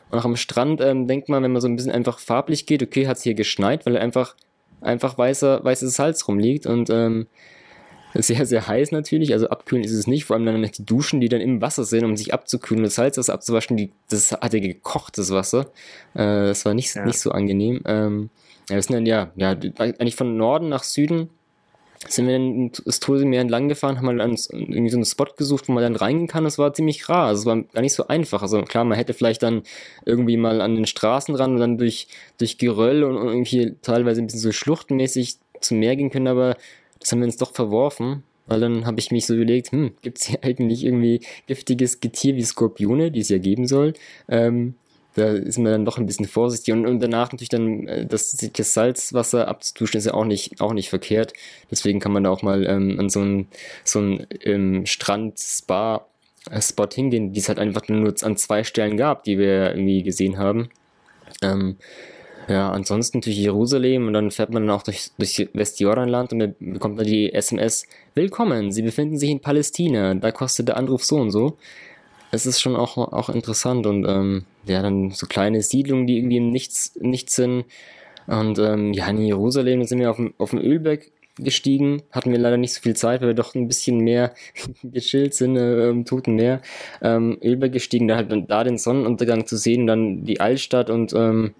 Und 0.09 0.19
auch 0.19 0.25
am 0.25 0.35
Strand 0.35 0.81
ähm, 0.81 1.07
denkt 1.07 1.29
man, 1.29 1.43
wenn 1.43 1.51
man 1.51 1.61
so 1.61 1.67
ein 1.67 1.75
bisschen 1.75 1.91
einfach 1.91 2.19
farblich 2.19 2.65
geht, 2.65 2.83
okay, 2.83 3.07
hat 3.07 3.17
es 3.17 3.23
hier 3.23 3.33
geschneit, 3.35 3.85
weil 3.85 3.97
einfach, 3.97 4.35
einfach 4.81 5.17
weißer, 5.17 5.63
weißes 5.63 5.95
Salz 5.95 6.27
rumliegt. 6.27 6.65
Und 6.65 6.89
ähm, 6.89 7.27
sehr, 8.13 8.45
sehr 8.45 8.67
heiß 8.67 8.91
natürlich. 8.91 9.33
Also 9.33 9.49
abkühlen 9.49 9.83
ist 9.83 9.91
es 9.91 10.07
nicht. 10.07 10.25
Vor 10.25 10.35
allem 10.35 10.45
dann 10.45 10.61
die 10.61 10.85
Duschen, 10.85 11.21
die 11.21 11.29
dann 11.29 11.41
im 11.41 11.61
Wasser 11.61 11.83
sind, 11.83 12.05
um 12.05 12.17
sich 12.17 12.33
abzukühlen. 12.33 12.83
Das 12.83 12.95
Salz, 12.95 13.15
das 13.15 13.29
abzuwaschen, 13.29 13.77
die, 13.77 13.91
das 14.09 14.31
hatte 14.31 14.61
gekochtes 14.61 15.31
Wasser. 15.31 15.71
Äh, 16.13 16.47
das 16.47 16.65
war 16.65 16.73
nicht, 16.73 16.95
ja. 16.95 17.05
nicht 17.05 17.19
so 17.19 17.31
angenehm. 17.31 17.81
Ähm, 17.85 18.29
ja, 18.69 18.75
wir 18.75 18.81
sind 18.81 18.95
dann 18.95 19.05
ja, 19.05 19.31
ja, 19.35 19.51
eigentlich 19.77 20.15
von 20.15 20.37
Norden 20.37 20.69
nach 20.69 20.83
Süden 20.83 21.29
sind 22.09 22.27
wir 22.27 22.33
dann 22.33 22.71
das 22.85 22.99
Tosemeer 22.99 23.41
entlang 23.41 23.69
gefahren, 23.69 23.97
haben 23.97 24.17
dann 24.17 24.35
irgendwie 24.49 24.89
so 24.89 24.97
einen 24.97 25.05
Spot 25.05 25.27
gesucht, 25.37 25.67
wo 25.67 25.73
man 25.73 25.83
dann 25.83 25.95
reingehen 25.95 26.27
kann. 26.27 26.43
Das 26.43 26.57
war 26.57 26.73
ziemlich 26.73 27.07
rar. 27.09 27.27
Also 27.27 27.41
es 27.41 27.45
war 27.45 27.61
gar 27.61 27.81
nicht 27.81 27.93
so 27.93 28.07
einfach. 28.07 28.41
Also 28.41 28.61
klar, 28.63 28.83
man 28.83 28.97
hätte 28.97 29.13
vielleicht 29.13 29.43
dann 29.43 29.63
irgendwie 30.05 30.37
mal 30.37 30.61
an 30.61 30.75
den 30.75 30.85
Straßen 30.85 31.35
ran 31.35 31.53
und 31.53 31.59
dann 31.59 31.77
durch, 31.77 32.07
durch 32.37 32.57
Geröll 32.57 33.03
und, 33.03 33.17
und 33.17 33.29
irgendwie 33.29 33.75
teilweise 33.81 34.21
ein 34.21 34.25
bisschen 34.25 34.41
so 34.41 34.51
schluchtenmäßig 34.51 35.37
zum 35.61 35.79
Meer 35.79 35.95
gehen 35.95 36.09
können, 36.09 36.27
aber 36.27 36.57
das 37.03 37.11
haben 37.11 37.19
wir 37.19 37.25
uns 37.25 37.37
doch 37.37 37.53
verworfen, 37.53 38.23
weil 38.47 38.61
dann 38.61 38.85
habe 38.85 38.99
ich 38.99 39.11
mich 39.11 39.25
so 39.25 39.35
überlegt, 39.35 39.71
hm, 39.71 39.93
gibt 40.01 40.19
es 40.19 40.25
hier 40.25 40.39
eigentlich 40.43 40.85
irgendwie 40.85 41.21
giftiges 41.47 41.99
Getier 41.99 42.35
wie 42.35 42.43
Skorpione, 42.43 43.11
die 43.11 43.19
es 43.19 43.29
ja 43.29 43.37
geben 43.37 43.67
soll? 43.67 43.93
Ähm, 44.29 44.75
da 45.15 45.33
ist 45.33 45.59
man 45.59 45.71
dann 45.71 45.85
doch 45.85 45.99
ein 45.99 46.07
bisschen 46.07 46.27
vorsichtig 46.27 46.73
und, 46.73 46.87
und 46.87 46.99
danach 46.99 47.31
natürlich 47.31 47.49
dann 47.49 47.87
äh, 47.87 48.05
das, 48.05 48.35
das 48.35 48.73
Salzwasser 48.73 49.47
abzuduschen 49.47 49.99
ist 49.99 50.05
ja 50.05 50.13
auch 50.13 50.25
nicht, 50.25 50.59
auch 50.59 50.73
nicht 50.73 50.89
verkehrt. 50.89 51.33
Deswegen 51.69 51.99
kann 51.99 52.13
man 52.13 52.23
da 52.23 52.31
auch 52.31 52.41
mal 52.41 52.65
ähm, 52.65 52.99
an 52.99 53.09
so 53.09 53.19
einen 53.19 53.47
so 53.83 54.17
ähm, 54.41 54.87
Strand-Spa-Spot 54.87 56.89
hingehen, 56.91 57.33
die 57.33 57.39
es 57.39 57.49
halt 57.49 57.59
einfach 57.59 57.87
nur 57.89 58.15
an 58.21 58.37
zwei 58.37 58.63
Stellen 58.63 58.97
gab, 58.97 59.23
die 59.23 59.37
wir 59.37 59.71
irgendwie 59.71 60.01
gesehen 60.01 60.39
haben. 60.39 60.69
Ähm, 61.43 61.77
ja, 62.47 62.71
ansonsten 62.71 63.21
durch 63.21 63.37
Jerusalem 63.37 64.07
und 64.07 64.13
dann 64.13 64.31
fährt 64.31 64.51
man 64.51 64.67
dann 64.67 64.75
auch 64.75 64.83
durch, 64.83 65.11
durch 65.17 65.49
Westjordanland 65.53 66.33
und 66.33 66.39
dann 66.39 66.55
bekommt 66.59 66.97
man 66.97 67.05
die 67.05 67.33
SMS, 67.33 67.85
Willkommen, 68.15 68.71
Sie 68.71 68.81
befinden 68.81 69.17
sich 69.17 69.29
in 69.29 69.39
Palästina, 69.39 70.13
da 70.15 70.31
kostet 70.31 70.67
der 70.67 70.77
Anruf 70.77 71.03
so 71.03 71.17
und 71.17 71.31
so. 71.31 71.57
Es 72.31 72.45
ist 72.45 72.61
schon 72.61 72.75
auch, 72.75 72.97
auch 72.97 73.29
interessant 73.29 73.85
und 73.85 74.05
ähm, 74.07 74.45
ja, 74.65 74.81
dann 74.81 75.11
so 75.11 75.27
kleine 75.27 75.61
Siedlungen, 75.61 76.07
die 76.07 76.17
irgendwie 76.17 76.37
im 76.37 76.49
Nichts, 76.49 76.95
Nichts 76.99 77.35
sind. 77.35 77.65
Und 78.25 78.57
ähm, 78.57 78.93
ja, 78.93 79.07
in 79.07 79.19
Jerusalem 79.19 79.83
sind 79.83 79.99
wir 79.99 80.09
auf 80.09 80.15
dem, 80.15 80.33
auf 80.37 80.49
dem 80.49 80.59
Ölberg 80.59 81.11
gestiegen. 81.37 82.03
Hatten 82.11 82.31
wir 82.31 82.39
leider 82.39 82.57
nicht 82.57 82.73
so 82.73 82.81
viel 82.81 82.95
Zeit, 82.95 83.21
weil 83.21 83.29
wir 83.29 83.35
doch 83.35 83.55
ein 83.55 83.67
bisschen 83.67 83.97
mehr 83.97 84.33
gechillt 84.83 85.33
sind, 85.33 85.57
äh, 85.57 85.89
im 85.89 86.05
Toten 86.05 86.35
Meer. 86.35 86.61
Ähm, 87.01 87.37
übergestiegen, 87.41 88.07
da 88.07 88.15
halt 88.15 88.31
dann 88.31 88.47
da 88.47 88.63
den 88.63 88.77
Sonnenuntergang 88.77 89.45
zu 89.45 89.57
sehen, 89.57 89.87
dann 89.87 90.25
die 90.25 90.39
Altstadt 90.39 90.89
und 90.89 91.13
ähm, 91.13 91.53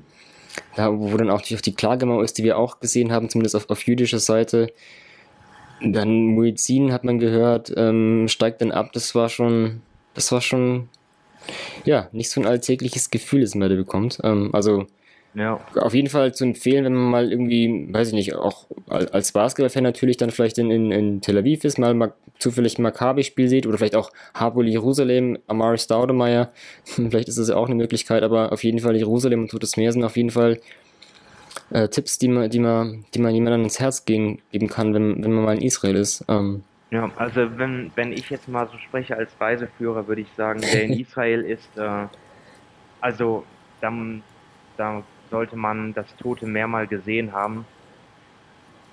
da, 0.76 0.91
wo 0.91 1.16
dann 1.18 1.30
auch 1.30 1.41
die, 1.41 1.56
die 1.56 1.76
Klagemauer 1.76 2.24
ist, 2.24 2.38
die 2.38 2.43
wir 2.43 2.58
auch 2.58 2.80
gesehen 2.80 3.12
haben, 3.12 3.30
zumindest 3.30 3.56
auf, 3.56 3.70
auf 3.70 3.86
jüdischer 3.86 4.20
Seite. 4.20 4.72
Dann 5.82 6.28
Muizin 6.28 6.93
hat 6.93 7.04
man 7.04 7.20
gehört, 7.20 7.74
ähm, 7.76 8.28
steigt 8.28 8.62
dann 8.62 8.72
ab. 8.72 8.91
Das 8.93 9.16
war 9.16 9.30
schon, 9.30 9.82
das 10.14 10.32
war 10.32 10.41
schon, 10.41 10.89
ja, 11.84 12.08
nicht 12.12 12.30
so 12.30 12.39
ein 12.41 12.47
alltägliches 12.47 13.10
Gefühl, 13.10 13.41
das 13.41 13.56
man 13.56 13.70
da 13.70 13.76
bekommt. 13.76 14.20
Ähm, 14.24 14.49
also, 14.54 14.88
ja. 15.36 15.60
Auf 15.76 15.94
jeden 15.94 16.10
Fall 16.10 16.34
zu 16.34 16.44
empfehlen, 16.44 16.86
wenn 16.86 16.94
man 16.94 17.10
mal 17.10 17.32
irgendwie, 17.32 17.88
weiß 17.92 18.10
ich 18.10 18.14
nicht, 18.14 18.36
auch 18.36 18.68
als 18.88 19.32
Basketballfan 19.32 19.84
natürlich 19.84 20.18
dann 20.18 20.30
vielleicht 20.30 20.58
in, 20.58 20.70
in, 20.70 20.92
in 20.92 21.22
Tel 21.22 21.38
Aviv 21.38 21.64
ist, 21.64 21.80
mal, 21.80 21.94
mal 21.94 22.14
zufällig 22.38 22.78
ein 22.78 22.84
Maccabi-Spiel 22.84 23.48
sieht 23.48 23.66
oder 23.66 23.78
vielleicht 23.78 23.96
auch 23.96 24.12
Habul 24.34 24.68
Jerusalem, 24.68 25.40
Amari 25.48 25.78
Staudemeyer, 25.78 26.52
vielleicht 26.84 27.28
ist 27.28 27.40
das 27.40 27.50
ja 27.50 27.56
auch 27.56 27.68
eine 27.68 27.76
Möglichkeit, 27.76 28.24
aber 28.24 28.52
auf 28.52 28.64
jeden 28.64 28.80
Fall 28.80 28.96
Jerusalem 28.96 29.42
und 29.42 29.52
Totes 29.52 29.78
Meer 29.78 29.92
sind 29.92 30.04
auf 30.04 30.18
jeden 30.18 30.30
Fall 30.30 30.60
äh, 31.72 31.88
Tipps, 31.88 32.18
die 32.18 32.28
man, 32.28 32.50
die 32.50 32.60
man, 32.60 33.06
die 33.14 33.20
man 33.20 33.34
jemandem 33.34 33.64
ins 33.64 33.80
Herz 33.80 34.06
geben, 34.06 34.40
geben 34.52 34.68
kann, 34.68 34.94
wenn, 34.94 35.24
wenn 35.24 35.32
man 35.32 35.46
mal 35.46 35.56
in 35.56 35.62
Israel 35.62 35.96
ist. 35.96 36.24
Ähm, 36.28 36.64
ja, 36.92 37.10
also 37.16 37.58
wenn, 37.58 37.92
wenn 37.96 38.14
ich 38.14 38.30
jetzt 38.30 38.48
mal 38.48 38.68
so 38.72 38.78
spreche 38.78 39.18
als 39.18 39.32
Reiseführer, 39.40 40.08
würde 40.08 40.22
ich 40.22 40.28
sagen, 40.38 40.62
der 40.62 40.84
in 40.84 40.94
Israel 41.00 41.42
ist, 41.42 41.76
äh, 41.76 42.06
also 43.02 43.44
dann, 43.82 44.22
da 44.78 45.04
sollte 45.34 45.56
man 45.56 45.96
das 45.96 46.06
Tote 46.18 46.46
Meer 46.46 46.68
mal 46.68 46.86
gesehen 46.86 47.34
haben. 47.34 47.66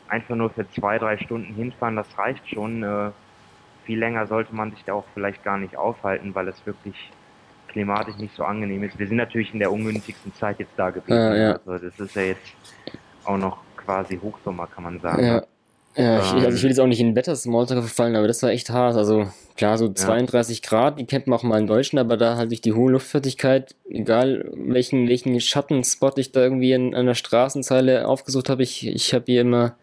Einfach 0.08 0.36
nur 0.36 0.48
für 0.48 0.68
zwei, 0.70 0.98
drei 0.98 1.18
Stunden 1.18 1.52
hinfahren, 1.54 1.96
das 1.96 2.06
reicht 2.16 2.48
schon. 2.48 2.82
Äh, 2.82 3.10
viel 3.84 3.98
länger 3.98 4.26
sollte 4.26 4.54
man 4.54 4.70
sich 4.70 4.82
da 4.84 4.94
auch 4.94 5.04
vielleicht 5.12 5.44
gar 5.44 5.58
nicht 5.58 5.76
aufhalten, 5.76 6.34
weil 6.34 6.48
es 6.48 6.64
wirklich 6.64 6.96
klimatisch 7.68 8.16
nicht 8.16 8.34
so 8.34 8.44
angenehm 8.44 8.82
ist. 8.84 8.98
Wir 8.98 9.06
sind 9.06 9.18
natürlich 9.18 9.52
in 9.52 9.58
der 9.58 9.70
ungünstigsten 9.70 10.34
Zeit 10.34 10.58
jetzt 10.58 10.72
da 10.76 10.88
gewesen. 10.88 11.12
Ja, 11.14 11.36
ja. 11.36 11.60
Also 11.66 11.86
das 11.86 12.00
ist 12.00 12.16
ja 12.16 12.22
jetzt 12.22 12.54
auch 13.24 13.36
noch 13.36 13.58
quasi 13.76 14.18
Hochsommer, 14.18 14.66
kann 14.66 14.84
man 14.84 14.98
sagen. 14.98 15.22
Ja. 15.22 15.42
Ja, 15.96 16.20
ich, 16.20 16.44
also 16.44 16.56
ich 16.56 16.62
will 16.62 16.70
jetzt 16.70 16.78
auch 16.78 16.86
nicht 16.86 17.00
in 17.00 17.16
Wetter-Smalltalk 17.16 17.80
verfallen, 17.80 18.14
aber 18.14 18.28
das 18.28 18.42
war 18.42 18.50
echt 18.50 18.70
hart. 18.70 18.96
Also 18.96 19.28
klar, 19.56 19.76
so 19.76 19.92
32 19.92 20.60
ja. 20.62 20.68
Grad, 20.68 21.00
die 21.00 21.04
kennt 21.04 21.26
man 21.26 21.38
auch 21.38 21.42
mal 21.42 21.58
in 21.58 21.66
Deutschland, 21.66 22.06
aber 22.06 22.16
da 22.16 22.36
halt 22.36 22.50
durch 22.50 22.60
die 22.60 22.72
hohe 22.72 22.92
Luftfertigkeit, 22.92 23.74
egal 23.88 24.48
welchen, 24.54 25.08
welchen 25.08 25.40
Schattenspot 25.40 26.18
ich 26.18 26.30
da 26.30 26.42
irgendwie 26.42 26.72
in, 26.72 26.94
an 26.94 27.06
der 27.06 27.14
Straßenzeile 27.14 28.06
aufgesucht 28.06 28.48
habe, 28.48 28.62
ich, 28.62 28.86
ich 28.86 29.12
habe 29.14 29.24
hier 29.26 29.40
immer, 29.40 29.74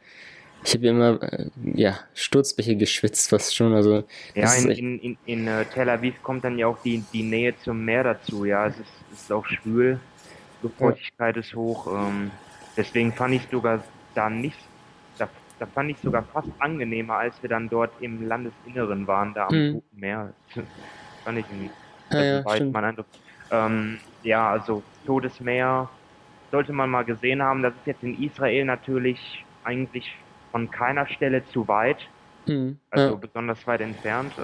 ich 0.63 0.73
habe 0.75 0.81
hier 0.83 0.91
immer, 0.91 1.21
äh, 1.21 1.49
ja, 1.75 1.99
Sturzbäche 2.13 2.77
geschwitzt 2.77 3.29
fast 3.29 3.53
schon. 3.53 3.73
Also, 3.73 4.05
ja, 4.33 4.53
in, 4.53 4.71
in, 4.71 4.99
in, 4.99 5.17
in 5.25 5.47
uh, 5.49 5.65
Tel 5.73 5.89
Aviv 5.89 6.23
kommt 6.23 6.45
dann 6.45 6.57
ja 6.57 6.67
auch 6.67 6.77
die, 6.83 7.03
die 7.11 7.23
Nähe 7.23 7.53
zum 7.65 7.83
Meer 7.83 8.05
dazu, 8.05 8.45
ja, 8.45 8.67
es 8.67 8.75
ist, 8.75 8.85
es 9.11 9.21
ist 9.23 9.31
auch 9.33 9.45
schwül, 9.45 9.99
Luftfeuchtigkeit 10.63 11.35
ja. 11.35 11.41
ist 11.41 11.53
hoch, 11.53 11.87
ähm, 11.93 12.31
deswegen 12.77 13.11
fand 13.11 13.33
ich 13.33 13.41
sogar 13.51 13.83
da 14.15 14.29
nicht 14.29 14.57
da 15.59 15.65
fand 15.65 15.89
ich 15.89 15.97
sogar 15.99 16.23
fast 16.23 16.49
angenehmer, 16.59 17.17
als 17.17 17.41
wir 17.41 17.49
dann 17.49 17.69
dort 17.69 17.91
im 17.99 18.27
Landesinneren 18.27 19.07
waren, 19.07 19.33
da 19.33 19.47
am. 19.47 19.73
Toten 19.73 19.99
Meer. 19.99 20.33
fand 21.23 21.39
ich 21.39 21.45
irgendwie. 21.49 21.71
Ja, 22.11 22.23
ja, 22.23 22.65
mein 22.71 22.85
Eindruck. 22.85 23.05
Ähm, 23.51 23.99
ja, 24.23 24.49
also 24.49 24.83
Todesmeer 25.05 25.89
sollte 26.51 26.73
man 26.73 26.89
mal 26.89 27.03
gesehen 27.03 27.41
haben. 27.41 27.61
Das 27.63 27.73
ist 27.73 27.85
jetzt 27.85 28.03
in 28.03 28.21
Israel 28.23 28.65
natürlich 28.65 29.45
eigentlich 29.63 30.15
von 30.51 30.71
keiner 30.71 31.07
Stelle 31.07 31.45
zu 31.47 31.67
weit. 31.67 31.97
Mhm. 32.45 32.77
Also 32.89 33.13
ja. 33.13 33.15
besonders 33.15 33.65
weit 33.67 33.81
entfernt. 33.81 34.33
Äh, 34.37 34.41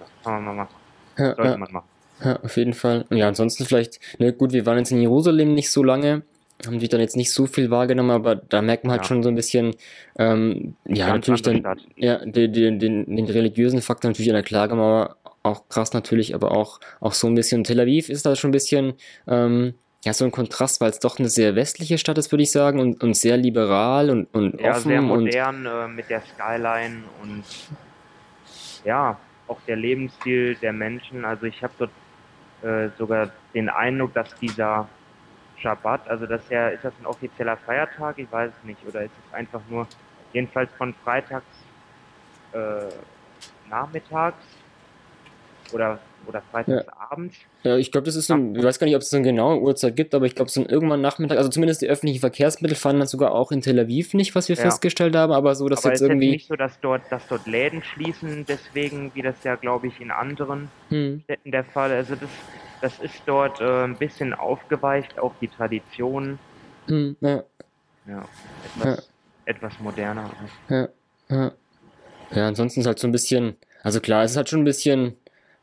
das 0.00 0.08
kann 0.24 0.34
man 0.34 0.44
mal 0.44 0.54
machen. 0.54 0.74
Ja, 1.16 1.34
sollte 1.34 1.58
man 1.58 1.72
machen. 1.72 1.88
Ja, 2.24 2.40
auf 2.42 2.56
jeden 2.56 2.72
Fall. 2.72 3.04
Ja, 3.10 3.28
ansonsten 3.28 3.64
vielleicht, 3.66 4.00
ne, 4.18 4.32
gut, 4.32 4.52
wir 4.52 4.66
waren 4.66 4.78
jetzt 4.78 4.90
in 4.90 5.00
Jerusalem 5.00 5.54
nicht 5.54 5.70
so 5.70 5.82
lange 5.82 6.22
haben 6.64 6.80
sich 6.80 6.88
dann 6.88 7.00
jetzt 7.00 7.16
nicht 7.16 7.32
so 7.32 7.46
viel 7.46 7.70
wahrgenommen, 7.70 8.10
aber 8.10 8.36
da 8.36 8.62
merkt 8.62 8.84
man 8.84 8.92
halt 8.92 9.02
ja. 9.02 9.08
schon 9.08 9.22
so 9.22 9.28
ein 9.28 9.34
bisschen, 9.34 9.74
ähm, 10.18 10.76
ja, 10.86 11.08
natürlich 11.08 11.42
dann, 11.42 11.62
ja, 11.96 12.24
den, 12.24 12.52
den, 12.52 12.78
den, 12.78 13.16
den 13.16 13.26
religiösen 13.26 13.82
Faktor 13.82 14.10
natürlich 14.10 14.30
an 14.30 14.36
der 14.36 14.42
Klagemauer 14.42 15.16
auch 15.42 15.68
krass 15.68 15.92
natürlich, 15.92 16.34
aber 16.34 16.52
auch, 16.52 16.80
auch 17.00 17.12
so 17.12 17.28
ein 17.28 17.34
bisschen. 17.34 17.64
Tel 17.64 17.80
Aviv 17.80 18.08
ist 18.08 18.26
da 18.26 18.36
schon 18.36 18.50
ein 18.50 18.52
bisschen, 18.52 18.94
ähm, 19.28 19.74
ja, 20.04 20.12
so 20.12 20.24
ein 20.24 20.32
Kontrast, 20.32 20.80
weil 20.80 20.90
es 20.90 20.98
doch 20.98 21.18
eine 21.18 21.28
sehr 21.28 21.54
westliche 21.54 21.98
Stadt 21.98 22.18
ist, 22.18 22.30
würde 22.32 22.42
ich 22.42 22.52
sagen, 22.52 22.80
und, 22.80 23.02
und 23.02 23.14
sehr 23.14 23.36
liberal 23.36 24.10
und, 24.10 24.26
und 24.34 24.60
ja, 24.60 24.72
offen. 24.72 24.88
sehr 24.88 25.02
modern 25.02 25.66
und, 25.66 25.72
äh, 25.72 25.88
mit 25.88 26.10
der 26.10 26.22
Skyline 26.22 27.04
und 27.22 27.44
ja, 28.84 29.18
auch 29.48 29.58
der 29.66 29.76
Lebensstil 29.76 30.56
der 30.56 30.72
Menschen. 30.72 31.24
Also 31.24 31.46
ich 31.46 31.62
habe 31.62 31.72
dort 31.78 31.90
äh, 32.62 32.90
sogar 32.98 33.30
den 33.54 33.68
Eindruck, 33.68 34.14
dass 34.14 34.34
dieser 34.40 34.88
Schabbat, 35.58 36.08
also 36.08 36.26
das 36.26 36.42
ist 36.42 36.50
ja, 36.50 36.68
ist 36.68 36.84
das 36.84 36.92
ein 37.00 37.06
offizieller 37.06 37.56
Feiertag? 37.56 38.18
Ich 38.18 38.30
weiß 38.30 38.50
es 38.50 38.64
nicht. 38.64 38.78
Oder 38.86 39.02
ist 39.02 39.12
es 39.26 39.34
einfach 39.34 39.60
nur, 39.70 39.86
jedenfalls 40.32 40.70
von 40.76 40.94
freitags 41.02 41.46
äh, 42.52 42.88
nachmittags 43.70 44.44
oder, 45.72 45.98
oder 46.26 46.42
freitags 46.50 46.86
ja. 46.86 47.10
abends? 47.10 47.36
Ja, 47.62 47.76
ich 47.76 47.90
glaube, 47.90 48.04
das 48.04 48.16
ist 48.16 48.26
so, 48.26 48.36
ich 48.36 48.62
weiß 48.62 48.78
gar 48.78 48.86
nicht, 48.86 48.96
ob 48.96 49.02
es 49.02 49.12
eine 49.14 49.24
genaue 49.24 49.60
Uhrzeit 49.60 49.96
gibt, 49.96 50.14
aber 50.14 50.26
ich 50.26 50.34
glaube, 50.34 50.50
so 50.50 50.60
ein 50.60 50.66
irgendwann 50.66 51.00
Nachmittag, 51.00 51.38
also 51.38 51.48
zumindest 51.48 51.82
die 51.82 51.88
öffentlichen 51.88 52.20
Verkehrsmittel 52.20 52.76
fahren 52.76 52.98
dann 52.98 53.08
sogar 53.08 53.32
auch 53.32 53.50
in 53.50 53.62
Tel 53.62 53.78
Aviv 53.78 54.14
nicht, 54.14 54.34
was 54.34 54.48
wir 54.48 54.56
ja. 54.56 54.62
festgestellt 54.62 55.16
haben, 55.16 55.32
aber 55.32 55.54
so, 55.54 55.68
dass 55.68 55.80
aber 55.80 55.92
jetzt 55.92 56.02
ist 56.02 56.08
irgendwie. 56.08 56.32
Jetzt 56.32 56.34
nicht 56.34 56.48
so, 56.48 56.56
dass 56.56 56.78
dort, 56.80 57.02
dass 57.10 57.26
dort 57.28 57.46
Läden 57.46 57.82
schließen, 57.82 58.44
deswegen, 58.46 59.10
wie 59.14 59.22
das 59.22 59.42
ja, 59.42 59.56
glaube 59.56 59.86
ich, 59.88 60.00
in 60.00 60.10
anderen 60.10 60.68
hm. 60.90 61.22
Städten 61.24 61.50
der 61.50 61.64
Fall. 61.64 61.90
Also 61.92 62.14
das 62.14 62.30
das 62.80 62.98
ist 62.98 63.22
dort 63.26 63.60
äh, 63.60 63.84
ein 63.84 63.96
bisschen 63.96 64.34
aufgeweicht, 64.34 65.18
auch 65.18 65.32
die 65.40 65.48
Tradition. 65.48 66.38
Hm, 66.86 67.16
ja. 67.20 67.42
Ja, 68.06 68.24
etwas, 68.64 68.96
ja. 68.96 69.02
etwas 69.46 69.80
moderner. 69.80 70.30
Ja, 70.68 70.88
ja. 71.28 71.52
Ja, 72.34 72.48
ansonsten 72.48 72.80
ist 72.80 72.86
halt 72.86 72.98
so 72.98 73.06
ein 73.06 73.12
bisschen, 73.12 73.56
also 73.82 74.00
klar, 74.00 74.24
es 74.24 74.32
ist 74.32 74.36
halt 74.36 74.48
schon 74.48 74.60
ein 74.60 74.64
bisschen, 74.64 75.14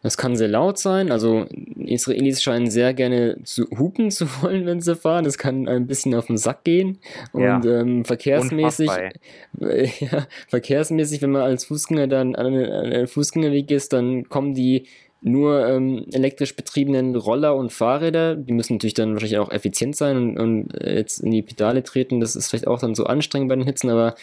das 0.01 0.18
kann 0.18 0.36
sehr 0.36 0.49
laut 0.49 0.78
sein. 0.78 1.11
Also 1.11 1.45
Israelis 1.78 2.41
scheinen 2.41 2.70
sehr 2.70 2.93
gerne 2.93 3.38
zu 3.43 3.66
hupen 3.78 4.11
zu 4.11 4.28
wollen, 4.41 4.66
wenn 4.66 4.82
sie 4.82 4.95
fahren. 4.95 5.24
Das 5.24 5.38
kann 5.38 5.68
ein 5.68 5.88
bisschen 5.88 6.14
auf 6.14 6.28
den 6.28 6.38
Sack 6.38 6.64
gehen. 6.64 6.99
Und 7.32 7.41
ja. 7.41 7.61
ähm, 7.64 8.05
verkehrsmäßig, 8.05 8.89
ja, 9.59 10.28
verkehrsmäßig, 10.47 11.22
wenn 11.22 11.32
man 11.32 11.41
als 11.41 11.66
Fußgänger 11.66 12.07
dann 12.07 12.36
an 12.36 12.47
einem 12.53 13.07
Fußgängerweg 13.07 13.72
ist, 13.72 13.93
dann 13.93 14.28
kommen 14.30 14.53
die 14.53 14.88
nur 15.24 15.67
ähm, 15.67 16.05
elektrisch 16.11 16.55
betriebenen 16.55 17.15
Roller 17.15 17.55
und 17.55 17.71
Fahrräder, 17.71 18.36
die 18.36 18.53
müssen 18.53 18.74
natürlich 18.74 18.93
dann 18.93 19.13
wahrscheinlich 19.13 19.39
auch 19.39 19.51
effizient 19.51 19.95
sein 19.95 20.17
und, 20.17 20.38
und 20.38 20.82
äh, 20.82 20.95
jetzt 20.95 21.19
in 21.19 21.32
die 21.32 21.41
Pedale 21.41 21.84
treten, 21.84 22.19
das 22.19 22.36
ist 22.36 22.49
vielleicht 22.49 22.67
auch 22.67 22.80
dann 22.80 22.93
so 22.93 23.05
anstrengend 23.05 23.49
bei 23.49 23.55
den 23.55 23.65
Hitzen, 23.65 23.89
aber 23.89 24.15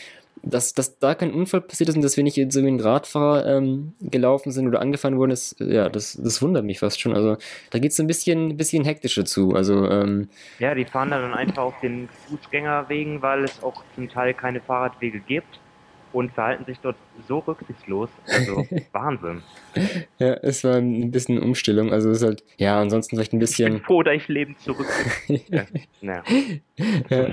dass, 0.43 0.73
dass 0.73 0.99
da 0.99 1.15
kein 1.15 1.33
Unfall 1.33 1.61
passiert 1.61 1.89
ist 1.91 1.97
und 1.97 2.03
dass 2.03 2.17
wir 2.17 2.25
nicht 2.25 2.53
so 2.53 2.63
wie 2.63 2.69
ein 2.69 2.81
Radfahrer 2.81 3.47
ähm, 3.47 3.93
gelaufen 4.01 4.53
sind 4.53 4.67
oder 4.67 4.81
angefahren 4.81 5.19
wurden, 5.19 5.33
ist, 5.33 5.57
ja, 5.61 5.89
das, 5.89 6.19
das 6.23 6.41
wundert 6.41 6.65
mich 6.65 6.79
fast 6.79 7.01
schon. 7.01 7.15
Also 7.15 7.37
da 7.71 7.79
geht 7.79 7.93
es 7.93 8.01
ein 8.01 8.07
bisschen, 8.07 8.57
bisschen 8.57 8.85
hektischer 8.85 9.25
zu. 9.25 9.55
Also, 9.55 9.87
ähm, 9.91 10.29
ja, 10.59 10.75
die 10.75 10.85
fahren 10.85 11.11
dann 11.11 11.35
einfach 11.35 11.63
auf 11.63 11.81
den 11.81 12.09
Fußgängerwegen, 12.29 13.21
weil 13.21 13.45
es 13.45 13.63
auch 13.63 13.83
zum 13.95 14.09
Teil 14.09 14.33
keine 14.33 14.61
Fahrradwege 14.61 15.21
gibt 15.21 15.61
und 16.13 16.33
verhalten 16.33 16.65
sich 16.65 16.79
dort 16.81 16.97
so 17.29 17.39
rücksichtslos. 17.39 18.11
Also 18.27 18.67
Wahnsinn. 18.93 19.43
Ja, 20.19 20.35
es 20.35 20.65
war 20.65 20.77
ein 20.77 21.11
bisschen 21.11 21.39
Umstellung. 21.39 21.93
Also 21.93 22.11
es 22.11 22.19
ist 22.19 22.25
halt, 22.25 22.45
ja, 22.59 22.81
ansonsten 22.81 23.17
vielleicht 23.17 23.33
ein 23.33 23.39
bisschen. 23.39 23.75
Ich 23.75 23.79
bin 23.79 23.87
froh, 23.87 24.03
dass 24.03 24.15
ich 24.15 24.29
Leben 24.29 24.57
zurück 24.59 24.87
ja. 25.29 25.65
Naja. 26.01 26.23
Ja. 27.09 27.27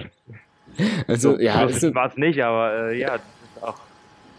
Also, 1.08 1.34
so, 1.34 1.40
ja. 1.40 1.68
So 1.70 1.94
war 1.96 2.08
es 2.08 2.18
nicht, 2.18 2.42
aber 2.42 2.92
äh, 2.92 3.00
ja, 3.00 3.18
das 3.18 3.22
ist 3.56 3.64
auch, 3.64 3.80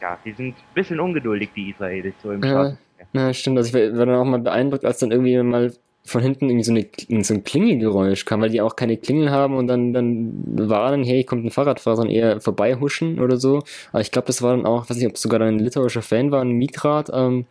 ja, 0.00 0.18
die 0.24 0.32
sind 0.32 0.56
ein 0.56 0.74
bisschen 0.74 1.00
ungeduldig, 1.00 1.50
die 1.54 1.70
Israelis, 1.70 2.14
so 2.22 2.32
im 2.32 2.42
ja. 2.44 2.76
Ja, 3.12 3.32
stimmt. 3.32 3.58
Also 3.58 3.76
ich 3.76 3.92
war 3.96 4.06
dann 4.06 4.16
auch 4.16 4.24
mal 4.24 4.38
beeindruckt, 4.38 4.84
als 4.84 4.98
dann 4.98 5.10
irgendwie 5.10 5.40
mal 5.42 5.72
von 6.08 6.22
hinten 6.22 6.48
irgendwie 6.48 6.64
so, 6.64 6.72
eine, 6.72 7.22
so 7.22 7.34
ein 7.34 7.44
Klingelgeräusch 7.44 8.24
kam, 8.24 8.40
weil 8.40 8.50
die 8.50 8.60
auch 8.60 8.76
keine 8.76 8.96
Klingel 8.96 9.30
haben 9.30 9.54
und 9.56 9.66
dann, 9.66 9.92
dann 9.92 10.32
warnen, 10.68 11.04
hey, 11.04 11.22
kommt 11.22 11.44
ein 11.44 11.50
Fahrradfahrer, 11.50 11.96
sondern 11.96 12.14
eher 12.14 12.40
vorbeihuschen 12.40 13.20
oder 13.20 13.36
so. 13.36 13.62
Aber 13.92 14.00
ich 14.00 14.10
glaube, 14.10 14.26
das 14.26 14.40
war 14.40 14.56
dann 14.56 14.64
auch, 14.64 14.88
weiß 14.88 14.96
nicht, 14.96 15.06
ob 15.06 15.16
es 15.16 15.22
sogar 15.22 15.40
ein 15.42 15.58
litauischer 15.58 16.02
Fan 16.02 16.30
war, 16.30 16.40
ein 16.40 16.52
Mietrad. 16.52 17.10
Ähm, 17.12 17.44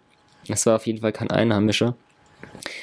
das 0.48 0.66
war 0.66 0.76
auf 0.76 0.88
jeden 0.88 1.02
Fall 1.02 1.12
kein 1.12 1.30
Einheimischer. 1.30 1.96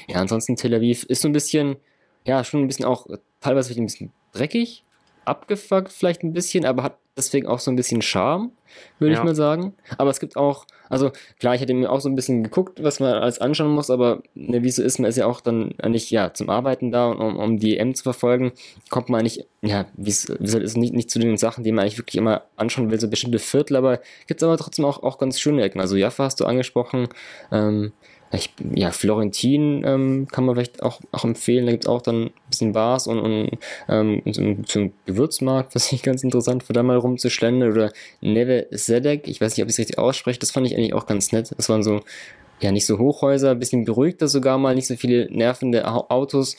Ja, 0.08 0.20
ansonsten 0.20 0.56
Tel 0.56 0.74
Aviv 0.74 1.04
ist 1.04 1.22
so 1.22 1.28
ein 1.28 1.32
bisschen, 1.32 1.76
ja, 2.24 2.44
schon 2.44 2.60
ein 2.60 2.68
bisschen 2.68 2.84
auch 2.84 3.06
teilweise 3.40 3.74
ein 3.74 3.86
bisschen 3.86 4.12
dreckig. 4.32 4.83
Abgefuckt 5.24 5.92
vielleicht 5.92 6.22
ein 6.22 6.32
bisschen, 6.32 6.64
aber 6.64 6.82
hat 6.82 6.96
deswegen 7.16 7.46
auch 7.46 7.60
so 7.60 7.70
ein 7.70 7.76
bisschen 7.76 8.02
Charme, 8.02 8.50
würde 8.98 9.14
ja. 9.14 9.20
ich 9.20 9.24
mal 9.24 9.34
sagen. 9.34 9.74
Aber 9.98 10.10
es 10.10 10.18
gibt 10.18 10.36
auch, 10.36 10.66
also 10.88 11.12
klar, 11.38 11.54
ich 11.54 11.60
hätte 11.60 11.74
mir 11.74 11.90
auch 11.90 12.00
so 12.00 12.08
ein 12.08 12.16
bisschen 12.16 12.42
geguckt, 12.42 12.82
was 12.82 12.98
man 13.00 13.14
alles 13.14 13.40
anschauen 13.40 13.70
muss, 13.70 13.90
aber 13.90 14.22
ne, 14.34 14.62
wie 14.62 14.70
so 14.70 14.82
ist, 14.82 14.98
man 14.98 15.08
ist 15.08 15.16
ja 15.16 15.26
auch 15.26 15.40
dann 15.40 15.74
nicht 15.86 16.10
ja 16.10 16.34
zum 16.34 16.50
Arbeiten 16.50 16.90
da 16.90 17.06
und 17.06 17.18
um, 17.20 17.36
um 17.36 17.58
die 17.58 17.78
EM 17.78 17.94
zu 17.94 18.02
verfolgen, 18.02 18.52
kommt 18.90 19.08
man 19.08 19.20
eigentlich, 19.20 19.46
ja, 19.62 19.86
wie 19.96 20.10
es 20.10 20.24
ist, 20.24 20.76
nicht, 20.76 20.94
nicht 20.94 21.10
zu 21.10 21.18
den 21.18 21.36
Sachen, 21.36 21.62
die 21.62 21.72
man 21.72 21.82
eigentlich 21.82 21.98
wirklich 21.98 22.16
immer 22.16 22.42
anschauen 22.56 22.90
will, 22.90 23.00
so 23.00 23.08
bestimmte 23.08 23.38
Viertel, 23.38 23.76
aber 23.76 24.00
gibt 24.26 24.42
es 24.42 24.44
aber 24.44 24.58
trotzdem 24.58 24.84
auch, 24.84 25.02
auch 25.02 25.18
ganz 25.18 25.38
schöne 25.38 25.62
Ecken. 25.62 25.80
Also 25.80 25.96
Jaffa 25.96 26.24
hast 26.24 26.40
du 26.40 26.46
angesprochen, 26.46 27.08
ähm, 27.52 27.92
ich, 28.36 28.50
ja, 28.74 28.90
Florentin 28.90 29.84
ähm, 29.84 30.28
kann 30.30 30.44
man 30.44 30.54
vielleicht 30.54 30.82
auch, 30.82 31.00
auch 31.12 31.24
empfehlen. 31.24 31.66
Da 31.66 31.72
gibt 31.72 31.84
es 31.84 31.88
auch 31.88 32.02
dann 32.02 32.24
ein 32.24 32.30
bisschen 32.48 32.72
Bars 32.72 33.06
und, 33.06 33.18
und 33.18 33.50
ähm, 33.88 34.22
so 34.30 34.40
einen 34.42 34.92
Gewürzmarkt, 35.06 35.74
was 35.74 35.92
ich 35.92 36.02
ganz 36.02 36.22
interessant 36.22 36.62
finde, 36.62 36.78
da 36.78 36.82
mal 36.82 36.96
rumzuschlendern. 36.96 37.72
Oder 37.72 37.92
Neve 38.20 38.68
Zedek, 38.74 39.28
ich 39.28 39.40
weiß 39.40 39.56
nicht, 39.56 39.62
ob 39.62 39.68
ich 39.68 39.74
es 39.74 39.78
richtig 39.78 39.98
ausspreche, 39.98 40.38
das 40.38 40.50
fand 40.50 40.66
ich 40.66 40.76
eigentlich 40.76 40.94
auch 40.94 41.06
ganz 41.06 41.32
nett. 41.32 41.52
Das 41.56 41.68
waren 41.68 41.82
so, 41.82 42.00
ja, 42.60 42.72
nicht 42.72 42.86
so 42.86 42.98
Hochhäuser, 42.98 43.52
ein 43.52 43.58
bisschen 43.58 43.84
beruhigter 43.84 44.28
sogar 44.28 44.58
mal, 44.58 44.74
nicht 44.74 44.86
so 44.86 44.96
viele 44.96 45.28
nervende 45.30 45.86
Autos. 45.86 46.56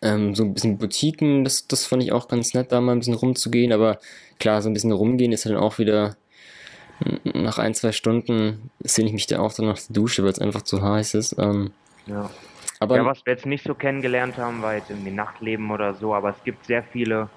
Ähm, 0.00 0.34
so 0.34 0.44
ein 0.44 0.54
bisschen 0.54 0.78
Boutiquen, 0.78 1.44
das, 1.44 1.66
das 1.66 1.86
fand 1.86 2.02
ich 2.02 2.12
auch 2.12 2.28
ganz 2.28 2.54
nett, 2.54 2.70
da 2.70 2.80
mal 2.80 2.92
ein 2.92 3.00
bisschen 3.00 3.14
rumzugehen. 3.14 3.72
Aber 3.72 3.98
klar, 4.38 4.62
so 4.62 4.70
ein 4.70 4.74
bisschen 4.74 4.92
rumgehen 4.92 5.32
ist 5.32 5.46
dann 5.46 5.56
auch 5.56 5.78
wieder 5.78 6.16
nach 7.24 7.58
ein, 7.58 7.74
zwei 7.74 7.92
Stunden 7.92 8.70
sehne 8.80 9.08
ich 9.08 9.14
mich 9.14 9.26
da 9.26 9.38
auch 9.40 9.52
dann 9.52 9.66
nach 9.66 9.78
der 9.78 9.94
Dusche, 9.94 10.22
weil 10.24 10.30
es 10.30 10.38
einfach 10.38 10.62
zu 10.62 10.82
heiß 10.82 11.14
ist. 11.14 11.36
Ähm, 11.38 11.70
ja. 12.06 12.30
Aber 12.80 12.96
ja, 12.96 13.04
was 13.04 13.24
wir 13.26 13.32
jetzt 13.32 13.46
nicht 13.46 13.64
so 13.64 13.74
kennengelernt 13.74 14.36
haben, 14.36 14.62
war 14.62 14.74
jetzt 14.74 14.90
irgendwie 14.90 15.10
Nachtleben 15.10 15.70
oder 15.70 15.94
so, 15.94 16.14
aber 16.14 16.30
es 16.30 16.44
gibt 16.44 16.66
sehr 16.66 16.82
viele 16.82 17.28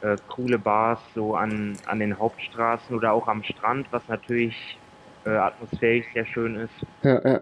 äh, 0.00 0.16
coole 0.28 0.58
Bars 0.58 1.00
so 1.14 1.34
an, 1.34 1.76
an 1.86 1.98
den 1.98 2.18
Hauptstraßen 2.18 2.94
oder 2.94 3.12
auch 3.12 3.26
am 3.26 3.42
Strand, 3.42 3.88
was 3.90 4.06
natürlich 4.08 4.78
äh, 5.24 5.30
atmosphärisch 5.30 6.06
sehr 6.14 6.26
schön 6.26 6.56
ist. 6.56 6.74
Ja, 7.02 7.28
ja. 7.28 7.40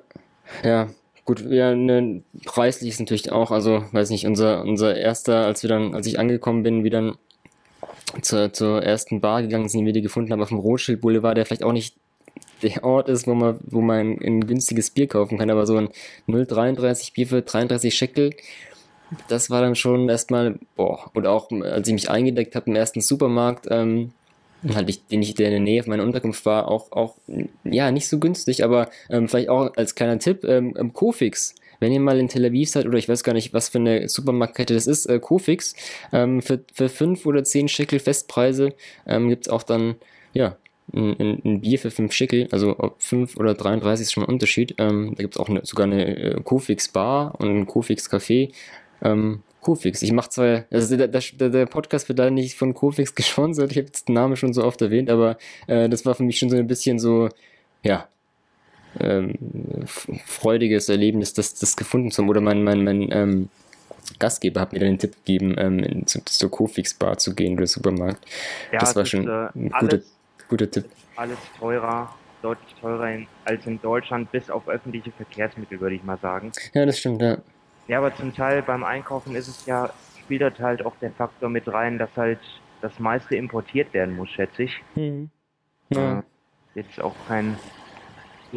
Ja, 0.62 0.88
gut, 1.24 1.40
ja, 1.40 1.74
ne, 1.74 2.22
preislich 2.44 2.90
ist 2.90 3.00
natürlich 3.00 3.32
auch, 3.32 3.50
also 3.50 3.84
weiß 3.92 4.10
nicht, 4.10 4.26
unser, 4.26 4.62
unser 4.62 4.96
erster, 4.96 5.46
als 5.46 5.62
wir 5.62 5.68
dann, 5.68 5.94
als 5.94 6.06
ich 6.06 6.18
angekommen 6.18 6.62
bin, 6.62 6.84
wie 6.84 6.90
dann 6.90 7.16
zur, 8.22 8.52
zur 8.52 8.82
ersten 8.82 9.20
Bar 9.20 9.42
gegangen 9.42 9.68
sind, 9.68 9.80
die 9.80 9.86
wir 9.86 9.92
die 9.92 10.02
gefunden 10.02 10.32
haben 10.32 10.42
auf 10.42 10.48
dem 10.48 10.58
Rothschild 10.58 11.00
Boulevard, 11.00 11.36
der 11.36 11.46
vielleicht 11.46 11.64
auch 11.64 11.72
nicht 11.72 11.96
der 12.62 12.82
Ort 12.84 13.08
ist, 13.08 13.26
wo 13.26 13.34
man, 13.34 13.58
wo 13.62 13.80
man 13.80 14.18
ein 14.22 14.46
günstiges 14.46 14.90
Bier 14.90 15.06
kaufen 15.06 15.38
kann, 15.38 15.50
aber 15.50 15.66
so 15.66 15.76
ein 15.76 15.88
0,33 16.28 17.14
Bier 17.14 17.26
für 17.26 17.42
33 17.42 17.94
Scheckel, 17.94 18.30
das 19.28 19.50
war 19.50 19.60
dann 19.60 19.74
schon 19.74 20.08
erstmal, 20.08 20.58
boah, 20.76 21.10
und 21.14 21.26
auch 21.26 21.50
als 21.50 21.88
ich 21.88 21.94
mich 21.94 22.10
eingedeckt 22.10 22.56
habe 22.56 22.70
im 22.70 22.76
ersten 22.76 23.00
Supermarkt, 23.00 23.66
ähm, 23.70 24.12
hatte 24.72 24.90
ich, 24.90 25.06
den 25.06 25.20
ich 25.20 25.34
der 25.34 25.48
in 25.48 25.52
der 25.52 25.60
Nähe 25.60 25.82
meiner 25.86 26.02
Unterkunft 26.02 26.46
war, 26.46 26.68
auch, 26.68 26.90
auch, 26.92 27.16
ja, 27.64 27.90
nicht 27.90 28.08
so 28.08 28.18
günstig, 28.18 28.64
aber 28.64 28.88
ähm, 29.10 29.28
vielleicht 29.28 29.50
auch 29.50 29.76
als 29.76 29.94
kleiner 29.94 30.18
Tipp, 30.18 30.44
ähm, 30.44 30.92
Kofix 30.94 31.54
wenn 31.84 31.92
ihr 31.92 32.00
mal 32.00 32.18
in 32.18 32.28
Tel 32.28 32.46
Aviv 32.46 32.70
seid, 32.70 32.86
oder 32.86 32.96
ich 32.96 33.10
weiß 33.10 33.22
gar 33.24 33.34
nicht, 33.34 33.52
was 33.52 33.68
für 33.68 33.78
eine 33.78 34.08
Supermarktkette 34.08 34.72
das 34.72 34.86
ist, 34.86 35.04
äh, 35.04 35.18
Kofix, 35.20 35.74
ähm, 36.12 36.40
für, 36.40 36.60
für 36.72 36.88
5 36.88 37.26
oder 37.26 37.44
10 37.44 37.68
Schickel 37.68 37.98
Festpreise 37.98 38.70
ähm, 39.06 39.28
gibt 39.28 39.46
es 39.46 39.52
auch 39.52 39.62
dann, 39.62 39.96
ja, 40.32 40.56
ein, 40.94 41.42
ein, 41.44 41.60
Bier 41.60 41.78
für 41.78 41.90
5 41.90 42.10
Schickel, 42.10 42.48
also 42.52 42.76
ob 42.78 43.02
5 43.02 43.36
oder 43.36 43.52
33 43.52 44.04
ist 44.04 44.12
schon 44.12 44.24
ein 44.24 44.30
Unterschied. 44.30 44.74
Ähm, 44.78 45.12
da 45.14 45.22
gibt 45.22 45.34
es 45.34 45.40
auch 45.40 45.50
eine, 45.50 45.64
sogar 45.64 45.84
eine 45.84 46.16
äh, 46.16 46.40
Kofix 46.42 46.88
Bar 46.88 47.34
und 47.38 47.48
ein 47.48 47.66
Kofix 47.66 48.10
Café. 48.10 48.50
Ähm, 49.02 49.42
Kofix. 49.60 50.00
Ich 50.00 50.12
mache 50.12 50.30
zwar, 50.30 50.64
also 50.70 50.96
der, 50.96 51.08
der, 51.08 51.48
der, 51.50 51.66
Podcast 51.66 52.08
wird 52.08 52.18
da 52.18 52.30
nicht 52.30 52.54
von 52.54 52.72
Kofix 52.72 53.14
gesponsert, 53.14 53.72
ich 53.72 53.78
habe 53.78 53.90
den 53.90 54.14
Namen 54.14 54.36
schon 54.36 54.54
so 54.54 54.64
oft 54.64 54.80
erwähnt, 54.80 55.10
aber 55.10 55.36
äh, 55.66 55.88
das 55.90 56.06
war 56.06 56.14
für 56.14 56.22
mich 56.22 56.38
schon 56.38 56.48
so 56.48 56.56
ein 56.56 56.66
bisschen 56.66 56.98
so, 56.98 57.28
ja, 57.82 58.08
ähm, 59.00 59.34
freudiges 60.24 60.88
Erlebnis, 60.88 61.34
das, 61.34 61.54
das 61.54 61.76
gefunden 61.76 62.10
zu 62.10 62.22
haben. 62.22 62.28
Oder 62.28 62.40
mein, 62.40 62.62
mein, 62.62 62.84
mein 62.84 63.08
ähm, 63.12 63.48
Gastgeber 64.18 64.60
hat 64.60 64.72
mir 64.72 64.80
dann 64.80 64.90
den 64.90 64.98
Tipp 64.98 65.16
gegeben, 65.24 65.54
ähm, 65.58 65.78
in, 65.80 66.06
zu, 66.06 66.24
zur 66.24 66.50
Kofix 66.50 66.94
Bar 66.94 67.18
zu 67.18 67.34
gehen 67.34 67.56
oder 67.56 67.66
Supermarkt. 67.66 68.24
Ja, 68.72 68.78
das 68.78 68.96
war 68.96 69.04
schon 69.04 69.22
ist, 69.22 69.28
äh, 69.28 69.58
ein 69.58 69.70
guter, 69.70 69.76
alles, 69.76 70.16
guter 70.48 70.70
Tipp. 70.70 70.84
Alles 71.16 71.38
teurer, 71.58 72.14
deutlich 72.42 72.74
teurer 72.80 73.10
in, 73.10 73.26
als 73.44 73.66
in 73.66 73.80
Deutschland, 73.80 74.30
bis 74.32 74.50
auf 74.50 74.68
öffentliche 74.68 75.10
Verkehrsmittel, 75.12 75.80
würde 75.80 75.96
ich 75.96 76.02
mal 76.02 76.18
sagen. 76.18 76.52
Ja, 76.72 76.86
das 76.86 76.98
stimmt, 76.98 77.22
ja. 77.22 77.38
Ja, 77.86 77.98
aber 77.98 78.14
zum 78.14 78.34
Teil 78.34 78.62
beim 78.62 78.82
Einkaufen 78.82 79.34
ist 79.36 79.48
es 79.48 79.66
ja, 79.66 79.90
spielt 80.22 80.58
halt 80.60 80.84
auch 80.84 80.94
der 81.00 81.12
Faktor 81.12 81.50
mit 81.50 81.68
rein, 81.68 81.98
dass 81.98 82.10
halt 82.16 82.40
das 82.80 82.98
meiste 82.98 83.36
importiert 83.36 83.92
werden 83.92 84.16
muss, 84.16 84.30
schätze 84.30 84.64
ich. 84.64 84.82
Mhm. 84.94 85.30
Ja. 85.90 86.20
Äh, 86.20 86.22
jetzt 86.74 87.00
auch 87.00 87.14
kein 87.28 87.56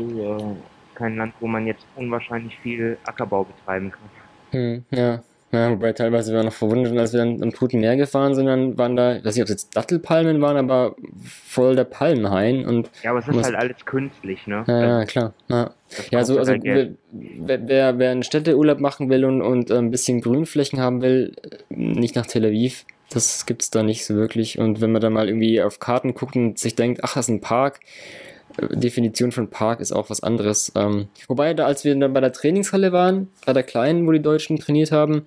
äh, 0.02 0.56
kein 0.95 1.16
Land, 1.16 1.34
wo 1.39 1.48
man 1.48 1.68
jetzt 1.68 1.86
unwahrscheinlich 1.95 2.58
viel 2.60 2.98
Ackerbau 3.06 3.43
betreiben 3.43 3.91
kann. 3.91 4.10
Hm, 4.52 4.84
ja. 4.91 5.22
Ja, 5.54 5.72
wobei 5.72 5.93
teilweise 5.93 6.34
wir 6.34 6.43
noch 6.43 6.52
verwundert, 6.52 6.98
als 6.98 7.14
wir 7.14 7.20
dann 7.20 7.41
am 7.41 7.54
Toten 7.54 7.80
Meer 7.80 7.95
gefahren 7.95 8.36
sind, 8.36 8.48
dann 8.48 8.78
waren 8.78 8.98
da, 8.98 9.16
ich 9.16 9.24
weiß 9.24 9.36
nicht, 9.36 9.43
ob 9.43 9.45
es 9.45 9.52
jetzt 9.52 9.78
Dattelpalmen 9.78 10.41
waren, 10.41 10.58
aber 10.58 10.95
voll 11.24 11.78
der 11.78 11.86
Palmenhain 11.86 12.66
und. 12.66 12.89
Ja, 13.02 13.12
aber 13.12 13.20
es 13.20 13.30
ist 13.30 13.43
halt 13.43 13.56
alles 13.56 13.86
künstlich, 13.86 14.45
ne? 14.45 14.66
Ja, 14.68 15.00
ja 15.00 15.06
klar. 15.06 15.34
Ja, 15.48 15.72
ja 16.12 16.26
so, 16.26 16.38
also, 16.38 16.54
wer, 16.62 16.89
wer, 17.12 17.98
wer 17.98 18.12
einen 18.12 18.24
Städteurlaub 18.24 18.82
machen 18.82 19.10
will 19.10 19.24
und, 19.24 19.41
und 19.41 19.72
ein 19.72 19.89
bisschen 19.89 20.20
Grünflächen 20.20 20.82
haben 20.82 21.02
will, 21.02 21.34
nicht 21.70 22.18
nach 22.18 22.26
Tel 22.26 22.43
Aviv, 22.43 22.86
das 23.10 23.45
gibt's 23.45 23.72
da 23.72 23.84
nicht 23.84 24.06
so 24.06 24.16
wirklich. 24.16 24.60
Und 24.60 24.82
wenn 24.82 24.91
man 24.91 25.02
da 25.02 25.10
mal 25.10 25.30
irgendwie 25.30 25.62
auf 25.62 25.80
Karten 25.80 26.14
guckt 26.14 26.36
und 26.36 26.60
sich 26.60 26.76
denkt, 26.76 27.06
ach, 27.06 27.14
das 27.14 27.30
ist 27.30 27.34
ein 27.34 27.39
Park, 27.39 27.80
Definition 28.58 29.32
von 29.32 29.49
Park 29.49 29.80
ist 29.80 29.91
auch 29.91 30.10
was 30.10 30.24
anderes. 30.24 30.72
Ähm, 30.76 31.08
wobei, 31.28 31.53
da, 31.53 31.66
als 31.66 31.84
wir 31.84 31.95
dann 31.95 32.14
bei 32.14 32.22
der 32.22 32.34
Trainingshalle 32.34 32.91
waren, 32.91 33.30
bei 33.45 33.53
der 33.53 33.64
kleinen, 33.64 34.08
wo 34.08 34.12
die 34.12 34.22
Deutschen 34.22 34.58
trainiert 34.58 34.91
haben, 34.91 35.26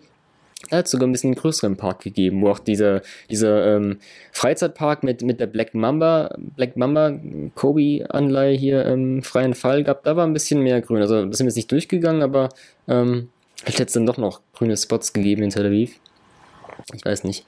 da 0.69 0.79
hat 0.79 0.87
es 0.87 0.91
sogar 0.91 1.09
ein 1.09 1.13
bisschen 1.13 1.29
einen 1.29 1.41
größeren 1.41 1.77
Park 1.77 2.03
gegeben, 2.03 2.43
wo 2.43 2.51
auch 2.51 2.59
dieser, 2.59 3.01
dieser 3.31 3.77
ähm, 3.77 3.99
Freizeitpark 4.33 5.03
mit, 5.03 5.23
mit 5.23 5.41
der 5.41 5.47
Black 5.47 5.75
Mamba, 5.75 6.35
Black 6.37 6.77
Mamba 6.77 7.19
Kobe-Anleihe 7.55 8.57
hier 8.57 8.85
im 8.85 9.23
freien 9.23 9.55
Fall 9.55 9.85
gab, 9.85 10.05
da 10.05 10.17
war 10.17 10.27
ein 10.27 10.35
bisschen 10.35 10.61
mehr 10.61 10.83
grün. 10.83 11.01
Also 11.01 11.25
das 11.25 11.39
sind 11.39 11.47
wir 11.47 11.51
jetzt 11.51 11.57
nicht 11.57 11.73
durchgegangen, 11.73 12.23
aber 12.23 12.51
ähm, 12.89 13.31
hätte 13.65 13.85
es 13.85 13.93
dann 13.93 14.07
doch 14.07 14.19
noch 14.19 14.41
grüne 14.53 14.77
Spots 14.77 15.13
gegeben 15.13 15.43
in 15.43 15.51
Tel 15.51 15.67
Aviv. 15.67 15.99
Ich 16.95 17.05
weiß 17.05 17.25
nicht. 17.25 17.47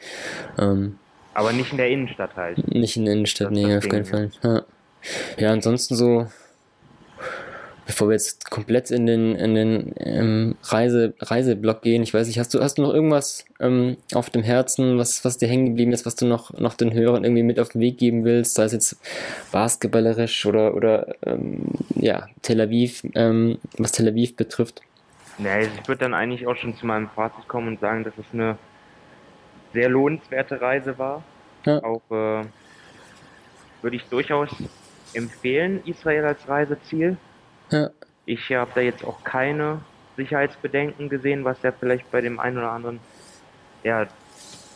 Ähm, 0.58 0.98
aber 1.34 1.52
nicht 1.52 1.72
in 1.72 1.78
der 1.78 1.88
Innenstadt 1.90 2.36
halt. 2.36 2.66
Nicht 2.72 2.96
in 2.96 3.04
der 3.04 3.14
Innenstadt, 3.14 3.48
das 3.48 3.54
nee, 3.54 3.76
auf 3.76 3.88
keinen 3.88 4.04
Fall. 4.04 4.30
Ja. 4.42 4.62
Ja, 5.36 5.50
ansonsten 5.50 5.94
so, 5.94 6.26
bevor 7.86 8.08
wir 8.08 8.14
jetzt 8.14 8.50
komplett 8.50 8.90
in 8.90 9.06
den, 9.06 9.34
in 9.34 9.54
den 9.54 9.94
ähm, 9.98 10.56
Reise, 10.62 11.14
Reiseblock 11.20 11.82
gehen, 11.82 12.02
ich 12.02 12.14
weiß 12.14 12.26
nicht, 12.26 12.38
hast 12.38 12.54
du, 12.54 12.60
hast 12.60 12.78
du 12.78 12.82
noch 12.82 12.94
irgendwas 12.94 13.44
ähm, 13.60 13.96
auf 14.14 14.30
dem 14.30 14.42
Herzen, 14.42 14.98
was, 14.98 15.24
was 15.24 15.38
dir 15.38 15.48
hängen 15.48 15.66
geblieben 15.66 15.92
ist, 15.92 16.06
was 16.06 16.14
du 16.14 16.26
noch, 16.26 16.52
noch 16.58 16.74
den 16.74 16.92
Hörern 16.92 17.24
irgendwie 17.24 17.42
mit 17.42 17.58
auf 17.58 17.70
den 17.70 17.80
Weg 17.80 17.98
geben 17.98 18.24
willst, 18.24 18.54
sei 18.54 18.64
es 18.64 18.72
jetzt 18.72 18.96
basketballerisch 19.50 20.46
oder, 20.46 20.74
oder 20.74 21.14
ähm, 21.26 21.62
ja, 21.96 22.28
Tel 22.42 22.60
Aviv, 22.60 23.02
ähm, 23.14 23.58
was 23.78 23.92
Tel 23.92 24.08
Aviv 24.08 24.36
betrifft? 24.36 24.82
Nee, 25.38 25.62
ich 25.62 25.88
würde 25.88 26.00
dann 26.00 26.14
eigentlich 26.14 26.46
auch 26.46 26.56
schon 26.56 26.76
zu 26.76 26.86
meinem 26.86 27.08
Fazit 27.08 27.48
kommen 27.48 27.68
und 27.68 27.80
sagen, 27.80 28.04
dass 28.04 28.14
es 28.18 28.26
eine 28.32 28.58
sehr 29.72 29.88
lohnenswerte 29.88 30.60
Reise 30.60 30.98
war. 30.98 31.24
Ja. 31.64 31.82
Auch 31.82 32.02
äh, 32.10 32.44
würde 33.80 33.96
ich 33.96 34.04
durchaus 34.04 34.50
empfehlen, 35.14 35.82
Israel 35.84 36.24
als 36.24 36.48
Reiseziel. 36.48 37.16
Ja. 37.70 37.90
Ich 38.24 38.52
habe 38.52 38.70
da 38.74 38.80
jetzt 38.80 39.04
auch 39.04 39.24
keine 39.24 39.80
Sicherheitsbedenken 40.16 41.08
gesehen, 41.08 41.44
was 41.44 41.62
ja 41.62 41.72
vielleicht 41.72 42.10
bei 42.10 42.20
dem 42.20 42.38
einen 42.38 42.58
oder 42.58 42.70
anderen, 42.70 43.00
ja, 43.82 44.06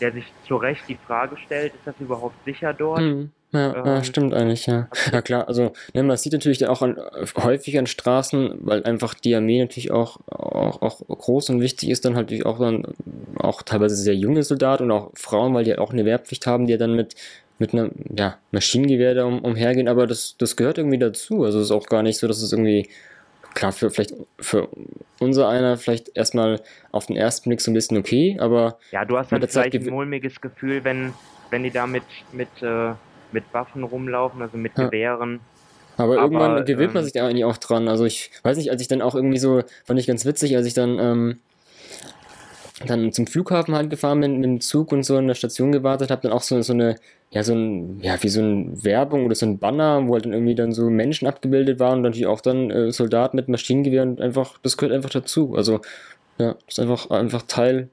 der 0.01 0.13
sich 0.13 0.33
zu 0.47 0.57
Recht 0.57 0.83
die 0.89 0.99
Frage 1.07 1.37
stellt, 1.37 1.75
ist 1.75 1.87
das 1.87 1.95
überhaupt 2.01 2.45
sicher 2.45 2.73
dort? 2.73 3.01
Mhm. 3.01 3.31
Ja, 3.57 3.77
ähm, 3.77 3.87
ja, 3.87 4.05
stimmt 4.05 4.35
eigentlich, 4.35 4.67
ja. 4.67 4.89
Ja 5.13 5.23
klar, 5.23 5.49
also 5.49 5.73
ne, 5.95 6.03
man 6.03 6.17
sieht 6.17 6.33
natürlich 6.33 6.67
auch 6.67 6.83
an, 6.83 6.97
häufig 7.37 7.79
an 7.79 7.87
Straßen, 7.87 8.59
weil 8.61 8.85
einfach 8.85 9.15
die 9.15 9.35
Armee 9.35 9.61
natürlich 9.61 9.91
auch, 9.91 10.19
auch, 10.29 10.83
auch 10.83 11.01
groß 11.07 11.51
und 11.51 11.61
wichtig 11.61 11.91
ist, 11.91 12.05
dann 12.05 12.15
halt 12.15 12.27
natürlich 12.27 12.47
auch 12.47 12.59
dann 12.59 12.87
auch 13.39 13.63
teilweise 13.63 13.97
sehr 13.97 14.15
junge 14.15 14.43
Soldaten 14.43 14.85
und 14.85 14.91
auch 14.93 15.11
Frauen, 15.15 15.55
weil 15.55 15.65
die 15.65 15.79
auch 15.79 15.93
eine 15.93 16.05
Wehrpflicht 16.05 16.47
haben, 16.47 16.67
die 16.67 16.73
ja 16.73 16.79
dann 16.79 16.95
mit 16.95 17.15
mit 17.59 17.73
einem 17.73 17.91
ja, 18.15 18.39
Maschinengewehr 18.51 19.15
da 19.15 19.25
um, 19.25 19.41
umhergehen, 19.41 19.89
aber 19.89 20.07
das, 20.07 20.37
das 20.39 20.57
gehört 20.57 20.79
irgendwie 20.79 20.99
dazu. 20.99 21.45
Also 21.45 21.59
es 21.59 21.67
ist 21.67 21.71
auch 21.71 21.87
gar 21.87 22.03
nicht 22.03 22.19
so, 22.19 22.29
dass 22.29 22.43
es 22.43 22.53
irgendwie, 22.53 22.89
klar, 23.55 23.73
für 23.73 23.91
vielleicht 23.91 24.15
für 24.39 24.69
unser 25.21 25.49
einer 25.49 25.79
vielleicht 25.79 26.15
erstmal 26.15 26.61
auf 26.93 27.07
den 27.07 27.17
ersten 27.17 27.49
Blick 27.49 27.61
so 27.61 27.71
ein 27.71 27.75
bisschen 27.75 27.97
okay, 27.97 28.37
aber. 28.41 28.79
Ja, 28.91 29.05
du 29.05 29.17
hast 29.17 29.33
halt 29.33 29.51
vielleicht 29.51 29.75
ein 29.75 29.87
mulmiges 29.87 30.41
Gefühl, 30.41 30.85
wenn, 30.85 31.15
wenn 31.51 31.63
die 31.63 31.71
da 31.71 31.87
mit, 31.87 32.05
mit, 32.33 32.49
äh, 32.61 32.93
mit 33.33 33.45
Waffen 33.53 33.85
rumlaufen, 33.85 34.43
also 34.43 34.57
mit 34.57 34.77
ja. 34.77 34.87
Gewehren. 34.87 35.41
Aber, 35.97 36.19
aber 36.19 36.23
irgendwann 36.23 36.65
gewöhnt 36.65 36.95
man 36.95 37.03
ähm, 37.03 37.05
sich 37.05 37.13
da 37.15 37.27
eigentlich 37.27 37.45
auch 37.45 37.57
dran. 37.57 37.89
Also 37.89 38.05
ich 38.05 38.31
weiß 38.43 38.57
nicht, 38.59 38.71
als 38.71 38.83
ich 38.83 38.89
dann 38.89 39.03
auch 39.03 39.15
irgendwie 39.15 39.39
so, 39.39 39.63
fand 39.85 39.99
ich 39.99 40.07
ganz 40.07 40.25
witzig, 40.27 40.57
als 40.57 40.67
ich 40.67 40.75
dann 40.75 40.99
ähm, 40.99 41.39
dann 42.85 43.13
zum 43.13 43.27
Flughafen 43.27 43.75
halt 43.75 43.89
gefahren 43.89 44.21
bin, 44.21 44.37
mit 44.37 44.45
dem 44.45 44.61
Zug 44.61 44.93
und 44.93 45.03
so 45.03 45.17
in 45.17 45.27
der 45.27 45.35
Station 45.35 45.73
gewartet, 45.73 46.11
habe 46.11 46.23
dann 46.23 46.33
auch 46.33 46.43
so, 46.43 46.61
so 46.61 46.75
eine, 46.75 46.97
ja, 47.31 47.43
so 47.43 47.55
ein, 47.55 48.01
ja, 48.03 48.23
wie 48.23 48.29
so 48.29 48.41
eine 48.41 48.85
Werbung 48.85 49.25
oder 49.25 49.35
so 49.35 49.47
ein 49.47 49.59
Banner, 49.59 50.07
wo 50.07 50.15
halt 50.15 50.27
dann 50.27 50.35
irgendwie 50.35 50.55
dann 50.55 50.73
so 50.73 50.91
Menschen 50.91 51.27
abgebildet 51.27 51.81
waren 51.81 51.99
und 51.99 52.03
natürlich 52.03 52.27
auch 52.27 52.43
dann 52.43 52.71
äh, 52.71 52.93
Soldaten 52.93 53.37
mit 53.37 53.49
Maschinengewehr 53.49 54.03
und 54.03 54.21
einfach, 54.21 54.59
das 54.63 54.77
gehört 54.77 54.95
einfach 54.95 55.11
dazu. 55.11 55.55
Also, 55.57 55.81
ja, 56.39 56.53
das 56.53 56.79
ist 56.79 56.81
einfach, 56.81 57.09
einfach 57.11 57.43
Teil, 57.43 57.89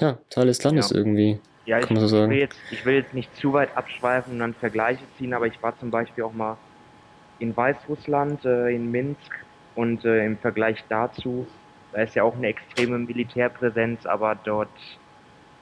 ja, 0.00 0.18
Teil 0.30 0.46
des 0.46 0.62
Landes 0.64 0.90
ja. 0.90 0.96
irgendwie. 0.96 1.38
Ja, 1.68 1.78
ich, 1.78 1.90
will 1.90 2.32
jetzt, 2.32 2.58
ich 2.70 2.84
will 2.84 2.94
jetzt 2.94 3.14
nicht 3.14 3.34
zu 3.36 3.52
weit 3.52 3.76
abschweifen 3.76 4.34
und 4.34 4.38
dann 4.38 4.54
Vergleiche 4.54 5.04
ziehen, 5.18 5.34
aber 5.34 5.46
ich 5.46 5.62
war 5.62 5.78
zum 5.78 5.90
Beispiel 5.90 6.24
auch 6.24 6.32
mal 6.32 6.56
in 7.38 7.56
Weißrussland, 7.56 8.44
äh, 8.44 8.70
in 8.70 8.90
Minsk 8.90 9.44
und 9.74 10.04
äh, 10.04 10.24
im 10.24 10.38
Vergleich 10.38 10.82
dazu 10.88 11.46
da 11.92 12.02
ist 12.02 12.14
ja 12.14 12.22
auch 12.22 12.36
eine 12.36 12.48
extreme 12.48 12.98
Militärpräsenz, 12.98 14.06
aber 14.06 14.34
dort, 14.34 14.68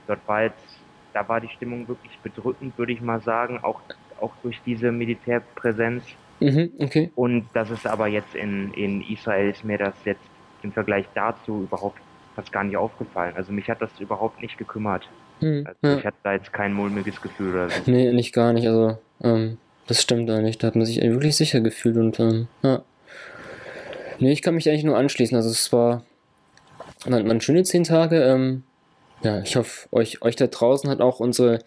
dort 0.07 0.21
war 0.27 0.43
jetzt, 0.43 0.81
da 1.13 1.29
war 1.29 1.41
die 1.41 1.49
Stimmung 1.49 1.89
wirklich 1.89 2.19
bedrückend, 2.23 2.77
würde 2.79 2.93
ich 2.93 3.01
mal 3.01 3.21
sagen, 3.21 3.61
auch, 3.63 3.81
auch 4.21 4.33
durch 4.43 4.61
diese 4.67 4.93
Militärpräsenz. 4.93 6.05
Mhm, 6.41 6.73
okay. 6.79 7.11
Und 7.15 7.49
das 7.55 7.71
ist 7.71 7.87
aber 7.87 8.09
jetzt 8.09 8.35
in, 8.35 8.73
in 8.75 9.03
Israel 9.03 9.51
ist 9.51 9.65
mir 9.65 9.79
das 9.79 9.95
jetzt 10.05 10.21
im 10.63 10.73
Vergleich 10.73 11.07
dazu 11.15 11.63
überhaupt 11.63 12.01
fast 12.35 12.53
gar 12.53 12.65
nicht 12.65 12.77
aufgefallen. 12.77 13.35
Also 13.37 13.53
mich 13.53 13.71
hat 13.71 13.81
das 13.81 13.99
überhaupt 14.01 14.43
nicht 14.43 14.59
gekümmert. 14.59 15.09
Mhm, 15.41 15.67
also 15.67 15.79
ja. 15.83 15.99
ich 15.99 16.07
hatte 16.07 16.17
da 16.23 16.33
jetzt 16.33 16.53
kein 16.53 16.73
mulmiges 16.73 17.21
Gefühl 17.21 17.53
oder 17.53 17.71
so. 17.71 17.83
Nee, 17.87 18.13
nicht 18.13 18.33
gar 18.33 18.53
nicht. 18.53 18.67
Also 18.67 18.99
ähm, 19.23 19.59
das 19.87 20.03
stimmt 20.03 20.31
eigentlich. 20.31 20.59
Da 20.59 20.69
hat 20.69 20.77
man 20.77 20.87
sich 20.87 21.01
wirklich 21.01 21.37
sicher 21.37 21.61
gefühlt 21.61 21.97
und 21.97 22.19
ähm, 22.21 22.49
ja. 22.63 22.83
Nee, 24.19 24.33
ich 24.33 24.43
kann 24.43 24.55
mich 24.55 24.69
eigentlich 24.69 24.85
nur 24.85 24.97
anschließen. 24.97 25.37
Also 25.37 25.51
es 25.51 25.73
war 25.73 26.03
waren, 27.05 27.29
waren 27.29 27.41
schöne 27.41 27.63
zehn 27.65 27.85
Tage. 27.85 28.23
Ähm, 28.23 28.63
ja, 29.23 29.41
ich 29.41 29.57
hoffe, 29.57 29.89
euch, 29.93 30.23
euch 30.23 30.37
da 30.37 30.47
draußen 30.47 30.91
hat 30.91 31.01
auch 31.01 31.21
unsere, 31.21 31.61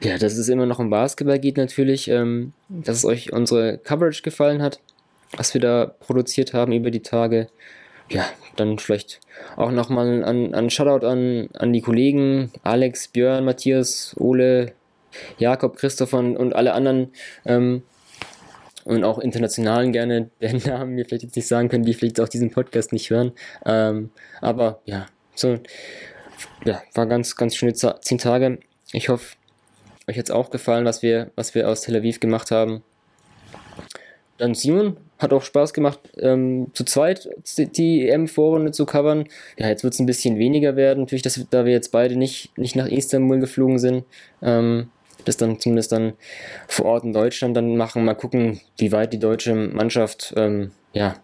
ja, 0.00 0.18
dass 0.18 0.36
es 0.36 0.48
immer 0.48 0.66
noch 0.66 0.78
um 0.78 0.90
Basketball 0.90 1.38
geht 1.38 1.56
natürlich, 1.56 2.08
ähm, 2.08 2.52
dass 2.68 2.98
es 2.98 3.04
euch 3.04 3.32
unsere 3.32 3.78
Coverage 3.78 4.22
gefallen 4.22 4.62
hat, 4.62 4.80
was 5.36 5.54
wir 5.54 5.60
da 5.60 5.86
produziert 5.86 6.52
haben 6.52 6.72
über 6.72 6.90
die 6.90 7.02
Tage. 7.02 7.48
Ja, 8.08 8.24
dann 8.56 8.78
vielleicht 8.78 9.20
auch 9.56 9.70
nochmal 9.70 10.24
an, 10.24 10.54
an 10.54 10.70
Shoutout 10.70 11.06
an, 11.06 11.48
an 11.54 11.72
die 11.72 11.80
Kollegen 11.80 12.52
Alex, 12.62 13.08
Björn, 13.08 13.44
Matthias, 13.44 14.14
Ole, 14.18 14.72
Jakob, 15.38 15.76
Christoph 15.76 16.12
und, 16.12 16.36
und 16.36 16.54
alle 16.54 16.72
anderen, 16.72 17.12
ähm, 17.44 17.82
und 18.86 19.02
auch 19.02 19.18
internationalen 19.18 19.92
gerne, 19.92 20.30
deren 20.40 20.62
Namen 20.62 20.96
wir 20.96 21.04
vielleicht 21.04 21.24
jetzt 21.24 21.36
nicht 21.36 21.48
sagen 21.48 21.68
können, 21.68 21.84
die 21.84 21.94
vielleicht 21.94 22.20
auch 22.20 22.28
diesen 22.28 22.50
Podcast 22.50 22.92
nicht 22.92 23.10
hören. 23.10 23.32
Ähm, 23.64 24.10
aber 24.40 24.80
ja, 24.84 25.06
so, 25.34 25.58
ja, 26.64 26.82
war 26.94 27.06
ganz, 27.06 27.36
ganz 27.36 27.56
schöne 27.56 27.74
zehn 27.74 28.18
Tage. 28.18 28.58
Ich 28.92 29.08
hoffe, 29.08 29.36
euch 30.08 30.16
hat 30.16 30.26
es 30.26 30.30
auch 30.30 30.50
gefallen, 30.50 30.84
was 30.84 31.02
wir, 31.02 31.32
was 31.34 31.54
wir 31.54 31.68
aus 31.68 31.82
Tel 31.82 31.96
Aviv 31.96 32.20
gemacht 32.20 32.52
haben. 32.52 32.82
Dann 34.38 34.54
Simon, 34.54 34.96
hat 35.18 35.32
auch 35.32 35.42
Spaß 35.42 35.72
gemacht, 35.72 36.00
ähm, 36.18 36.68
zu 36.74 36.84
zweit 36.84 37.28
die 37.56 38.08
EM-Vorrunde 38.08 38.72
zu 38.72 38.84
covern. 38.84 39.26
Ja, 39.58 39.68
jetzt 39.68 39.82
wird 39.82 39.94
es 39.94 40.00
ein 40.00 40.06
bisschen 40.06 40.38
weniger 40.38 40.76
werden, 40.76 41.00
natürlich, 41.00 41.22
dass, 41.22 41.44
da 41.50 41.64
wir 41.64 41.72
jetzt 41.72 41.90
beide 41.90 42.16
nicht, 42.16 42.56
nicht 42.58 42.76
nach 42.76 42.86
Istanbul 42.86 43.40
geflogen 43.40 43.78
sind. 43.78 44.04
Ähm, 44.42 44.90
das 45.24 45.36
dann 45.36 45.58
zumindest 45.58 45.92
dann 45.92 46.12
vor 46.68 46.86
Ort 46.86 47.04
in 47.04 47.12
Deutschland 47.12 47.56
dann 47.56 47.76
machen. 47.76 48.04
Mal 48.04 48.14
gucken, 48.14 48.60
wie 48.78 48.92
weit 48.92 49.12
die 49.12 49.18
deutsche 49.18 49.54
Mannschaft 49.54 50.32
ähm, 50.36 50.70
ja, 50.92 51.16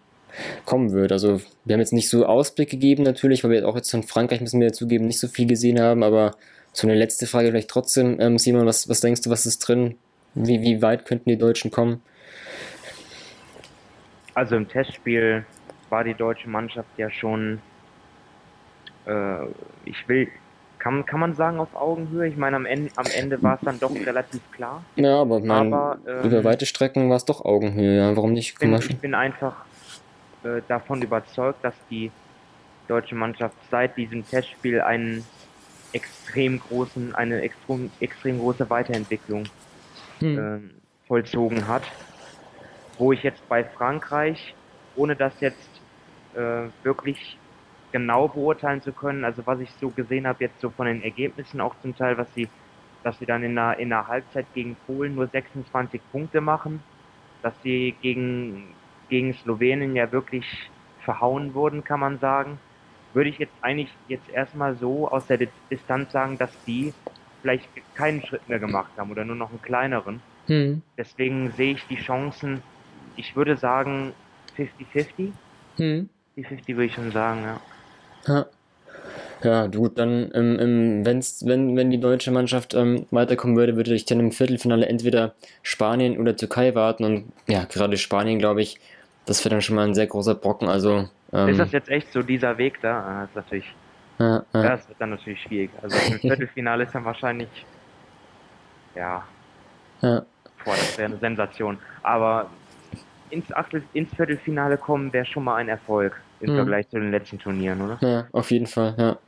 kommen 0.64 0.92
wird. 0.92 1.12
Also 1.12 1.40
wir 1.64 1.74
haben 1.74 1.80
jetzt 1.80 1.92
nicht 1.92 2.08
so 2.08 2.26
Ausblick 2.26 2.70
gegeben 2.70 3.04
natürlich, 3.04 3.44
weil 3.44 3.50
wir 3.50 3.68
auch 3.68 3.76
jetzt 3.76 3.90
von 3.90 4.02
Frankreich, 4.02 4.40
müssen 4.40 4.60
wir 4.60 4.72
zugeben, 4.72 5.06
nicht 5.06 5.20
so 5.20 5.28
viel 5.28 5.46
gesehen 5.46 5.80
haben, 5.80 6.02
aber 6.02 6.32
so 6.72 6.86
eine 6.86 6.96
letzte 6.96 7.26
Frage 7.26 7.48
vielleicht 7.48 7.68
trotzdem, 7.68 8.18
ähm, 8.20 8.38
Simon, 8.38 8.66
was, 8.66 8.88
was 8.88 9.00
denkst 9.00 9.22
du, 9.22 9.30
was 9.30 9.46
ist 9.46 9.58
drin? 9.60 9.96
Wie, 10.34 10.62
wie 10.62 10.80
weit 10.82 11.04
könnten 11.04 11.28
die 11.28 11.36
Deutschen 11.36 11.70
kommen? 11.70 12.00
Also 14.34 14.56
im 14.56 14.68
Testspiel 14.68 15.44
war 15.90 16.04
die 16.04 16.14
deutsche 16.14 16.48
Mannschaft 16.48 16.88
ja 16.96 17.10
schon, 17.10 17.60
äh, 19.06 19.44
ich 19.84 20.08
will, 20.08 20.28
kann, 20.78 21.06
kann 21.06 21.20
man 21.20 21.34
sagen 21.34 21.60
auf 21.60 21.74
Augenhöhe? 21.76 22.26
Ich 22.26 22.36
meine, 22.36 22.56
am 22.56 22.66
Ende, 22.66 22.90
am 22.96 23.06
Ende 23.14 23.40
war 23.40 23.54
es 23.54 23.60
dann 23.60 23.78
doch 23.78 23.94
relativ 23.94 24.40
klar. 24.50 24.82
Ja, 24.96 25.20
aber, 25.20 25.38
mein, 25.38 25.72
aber 25.72 25.98
ähm, 26.08 26.24
über 26.24 26.42
weite 26.42 26.66
Strecken 26.66 27.08
war 27.08 27.16
es 27.16 27.24
doch 27.24 27.44
Augenhöhe. 27.44 27.98
Ja. 27.98 28.16
Warum 28.16 28.32
nicht? 28.32 28.54
Ich 28.54 28.58
bin, 28.58 28.74
ich 28.74 28.98
bin 28.98 29.14
einfach 29.14 29.64
äh, 30.42 30.60
davon 30.66 31.00
überzeugt, 31.00 31.62
dass 31.62 31.74
die 31.88 32.10
deutsche 32.88 33.14
Mannschaft 33.14 33.54
seit 33.70 33.96
diesem 33.96 34.26
Testspiel 34.26 34.80
einen 34.80 35.24
extrem 35.92 36.58
großen, 36.58 37.14
eine 37.14 37.42
extrem, 37.42 37.90
extrem 38.00 38.40
große 38.40 38.68
Weiterentwicklung 38.68 39.44
hm. 40.18 40.38
äh, 40.38 41.06
vollzogen 41.06 41.68
hat. 41.68 41.84
Wo 42.98 43.12
ich 43.12 43.22
jetzt 43.22 43.46
bei 43.48 43.64
Frankreich, 43.64 44.54
ohne 44.94 45.16
das 45.16 45.40
jetzt 45.40 45.80
äh, 46.34 46.68
wirklich 46.82 47.38
genau 47.92 48.28
beurteilen 48.28 48.82
zu 48.82 48.92
können. 48.92 49.24
Also 49.24 49.46
was 49.46 49.60
ich 49.60 49.70
so 49.80 49.90
gesehen 49.90 50.26
habe, 50.26 50.44
jetzt 50.44 50.60
so 50.60 50.70
von 50.70 50.86
den 50.86 51.02
Ergebnissen 51.02 51.60
auch 51.60 51.78
zum 51.80 51.94
Teil, 51.94 52.18
was 52.18 52.32
sie, 52.34 52.48
dass 53.04 53.18
sie 53.18 53.26
dann 53.26 53.44
in 53.44 53.54
der, 53.54 53.78
in 53.78 53.90
der 53.90 54.08
Halbzeit 54.08 54.46
gegen 54.54 54.76
Polen 54.86 55.14
nur 55.14 55.28
26 55.28 56.00
Punkte 56.10 56.40
machen, 56.40 56.80
dass 57.42 57.54
sie 57.62 57.94
gegen, 58.00 58.74
gegen 59.08 59.34
Slowenien 59.34 59.94
ja 59.94 60.10
wirklich 60.10 60.70
verhauen 61.04 61.54
wurden, 61.54 61.84
kann 61.84 62.00
man 62.00 62.18
sagen. 62.18 62.58
Würde 63.12 63.28
ich 63.28 63.38
jetzt 63.38 63.54
eigentlich 63.60 63.90
jetzt 64.08 64.28
erstmal 64.30 64.74
so 64.76 65.08
aus 65.08 65.26
der 65.26 65.38
Distanz 65.70 66.10
sagen, 66.12 66.38
dass 66.38 66.52
die 66.64 66.94
vielleicht 67.42 67.68
keinen 67.94 68.24
Schritt 68.24 68.48
mehr 68.48 68.58
gemacht 68.58 68.92
haben 68.96 69.10
oder 69.10 69.24
nur 69.24 69.36
noch 69.36 69.50
einen 69.50 69.60
kleineren. 69.60 70.20
Hm. 70.46 70.80
Deswegen 70.96 71.50
sehe 71.50 71.72
ich 71.72 71.86
die 71.88 71.96
Chancen, 71.96 72.62
ich 73.16 73.36
würde 73.36 73.56
sagen 73.56 74.12
50-50. 74.56 75.32
Hm. 75.76 76.08
Die 76.36 76.44
50 76.44 76.76
würde 76.76 76.86
ich 76.86 76.94
schon 76.94 77.10
sagen, 77.10 77.42
ja. 77.44 77.60
Ja. 78.26 78.46
Ja, 79.42 79.66
gut, 79.66 79.98
dann 79.98 80.30
ähm, 80.34 80.58
ähm, 80.60 81.04
wenn's, 81.04 81.44
wenn, 81.44 81.76
wenn 81.76 81.90
die 81.90 81.98
deutsche 81.98 82.30
Mannschaft 82.30 82.74
ähm, 82.74 83.06
weiterkommen 83.10 83.56
würde, 83.56 83.74
würde 83.76 83.92
ich 83.92 84.04
dann 84.04 84.20
im 84.20 84.30
Viertelfinale 84.30 84.86
entweder 84.86 85.34
Spanien 85.62 86.16
oder 86.18 86.36
Türkei 86.36 86.76
warten. 86.76 87.04
Und 87.04 87.32
ja, 87.48 87.64
gerade 87.64 87.96
Spanien, 87.96 88.38
glaube 88.38 88.62
ich, 88.62 88.78
das 89.26 89.44
wäre 89.44 89.56
dann 89.56 89.62
schon 89.62 89.76
mal 89.76 89.86
ein 89.86 89.94
sehr 89.94 90.06
großer 90.06 90.36
Brocken. 90.36 90.68
Also, 90.68 91.08
ähm, 91.32 91.48
ist 91.48 91.58
das 91.58 91.72
jetzt 91.72 91.88
echt 91.88 92.12
so 92.12 92.22
dieser 92.22 92.56
Weg 92.58 92.80
da? 92.82 93.00
Ah, 93.00 93.20
das 93.22 93.30
ist 93.30 93.36
natürlich. 93.36 93.74
Ja, 94.18 94.44
ja. 94.54 94.62
Das 94.62 94.88
wird 94.88 95.00
dann 95.00 95.10
natürlich 95.10 95.42
schwierig. 95.42 95.70
Also 95.82 95.96
im 96.12 96.18
Viertelfinale 96.20 96.84
ist 96.84 96.94
dann 96.94 97.04
wahrscheinlich. 97.04 97.48
Ja. 98.94 99.24
ja. 100.02 100.22
Boah, 100.64 100.76
das 100.76 100.98
wäre 100.98 101.10
eine 101.10 101.18
Sensation. 101.18 101.78
Aber 102.02 102.48
ins, 103.32 103.52
Achtel, 103.52 103.82
ins 103.94 104.14
Viertelfinale 104.14 104.76
kommen 104.76 105.12
wäre 105.12 105.24
schon 105.24 105.44
mal 105.44 105.56
ein 105.56 105.68
Erfolg 105.68 106.20
im 106.40 106.50
hm. 106.50 106.56
Vergleich 106.56 106.88
zu 106.88 106.98
den 106.98 107.10
letzten 107.10 107.38
Turnieren, 107.38 107.80
oder? 107.80 107.98
Ja, 108.00 108.26
auf 108.32 108.50
jeden 108.50 108.66
Fall, 108.66 108.94
ja. 108.98 109.18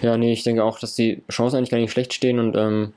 Ja, 0.00 0.16
nee, 0.16 0.32
ich 0.32 0.44
denke 0.44 0.62
auch, 0.62 0.78
dass 0.78 0.94
die 0.94 1.22
Chancen 1.30 1.56
eigentlich 1.56 1.70
gar 1.70 1.78
nicht 1.78 1.90
schlecht 1.90 2.12
stehen 2.12 2.38
und 2.38 2.56
ähm, 2.56 2.92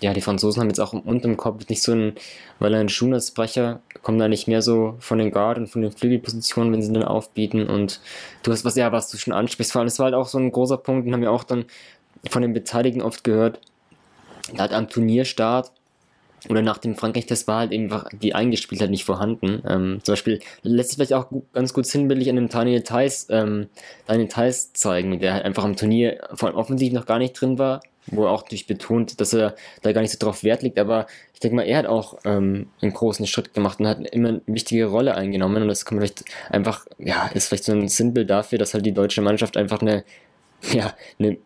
ja, 0.00 0.12
die 0.12 0.20
Franzosen 0.20 0.60
haben 0.60 0.68
jetzt 0.68 0.80
auch 0.80 0.92
unterm 0.92 1.38
Kopf 1.38 1.68
nicht 1.68 1.82
so 1.82 1.92
ein, 1.92 2.12
weil 2.58 2.74
er 2.74 2.80
ein 2.80 2.90
Schunersbrecher 2.90 3.80
kommt 4.02 4.20
da 4.20 4.28
nicht 4.28 4.46
mehr 4.46 4.60
so 4.60 4.96
von 5.00 5.18
den 5.18 5.30
Guard 5.30 5.56
und 5.56 5.68
von 5.68 5.80
den 5.80 5.92
Flügelpositionen, 5.92 6.72
wenn 6.72 6.82
sie 6.82 6.92
dann 6.92 7.02
aufbieten 7.02 7.66
und 7.66 8.00
du 8.42 8.52
hast 8.52 8.64
was, 8.64 8.76
ja, 8.76 8.92
was 8.92 9.10
du 9.10 9.16
schon 9.16 9.32
ansprichst, 9.32 9.72
vor 9.72 9.80
allem, 9.80 9.86
das 9.86 9.98
war 9.98 10.04
halt 10.04 10.14
auch 10.14 10.28
so 10.28 10.38
ein 10.38 10.52
großer 10.52 10.76
Punkt, 10.76 11.06
den 11.06 11.14
haben 11.14 11.22
wir 11.22 11.32
auch 11.32 11.44
dann 11.44 11.64
von 12.28 12.42
den 12.42 12.52
Beteiligten 12.52 13.00
oft 13.00 13.24
gehört, 13.24 13.60
da 14.54 14.64
hat 14.64 14.72
am 14.72 14.88
Turnierstart 14.88 15.72
oder 16.48 16.62
nach 16.62 16.78
dem 16.78 16.96
Frankreich-Test 16.96 17.48
war 17.48 17.60
halt 17.60 17.72
eben 17.72 17.90
die 18.12 18.34
Eingespieltheit 18.34 18.90
nicht 18.90 19.04
vorhanden. 19.04 19.62
Ähm, 19.68 20.00
zum 20.02 20.12
Beispiel 20.12 20.40
lässt 20.62 20.90
sich 20.90 20.96
vielleicht 20.96 21.12
auch 21.12 21.30
ganz 21.52 21.72
gut 21.72 21.86
sinnbildlich 21.86 22.28
an 22.30 22.36
dem 22.36 22.48
Daniel 22.48 22.82
Theiss, 22.82 23.26
ähm, 23.30 23.68
Daniel 24.06 24.28
Theiss 24.28 24.72
zeigen, 24.72 25.18
der 25.18 25.34
halt 25.34 25.44
einfach 25.44 25.64
am 25.64 25.76
Turnier 25.76 26.20
vor 26.34 26.48
allem 26.48 26.58
offensiv 26.58 26.92
noch 26.92 27.06
gar 27.06 27.18
nicht 27.18 27.40
drin 27.40 27.58
war, 27.58 27.80
wo 28.06 28.24
er 28.24 28.30
auch 28.30 28.42
durch 28.42 28.66
betont, 28.66 29.20
dass 29.20 29.32
er 29.32 29.54
da 29.82 29.92
gar 29.92 30.00
nicht 30.00 30.12
so 30.12 30.18
drauf 30.18 30.44
Wert 30.44 30.62
legt, 30.62 30.78
aber 30.78 31.06
ich 31.34 31.40
denke 31.40 31.56
mal, 31.56 31.66
er 31.66 31.78
hat 31.78 31.86
auch 31.86 32.18
ähm, 32.24 32.68
einen 32.80 32.92
großen 32.92 33.26
Schritt 33.26 33.52
gemacht 33.52 33.80
und 33.80 33.88
hat 33.88 34.06
immer 34.10 34.28
eine 34.28 34.40
wichtige 34.46 34.86
Rolle 34.86 35.14
eingenommen 35.14 35.62
und 35.62 35.68
das 35.68 35.84
kann 35.84 35.98
man 35.98 36.06
vielleicht 36.06 36.24
einfach, 36.50 36.86
ja, 36.98 37.26
ist 37.34 37.48
vielleicht 37.48 37.64
so 37.64 37.72
ein 37.72 37.88
Sinnbild 37.88 38.30
dafür, 38.30 38.58
dass 38.58 38.74
halt 38.74 38.86
die 38.86 38.92
deutsche 38.92 39.22
Mannschaft 39.22 39.56
einfach 39.56 39.80
eine 39.80 40.04
ja, 40.72 40.94
eine 41.18 41.36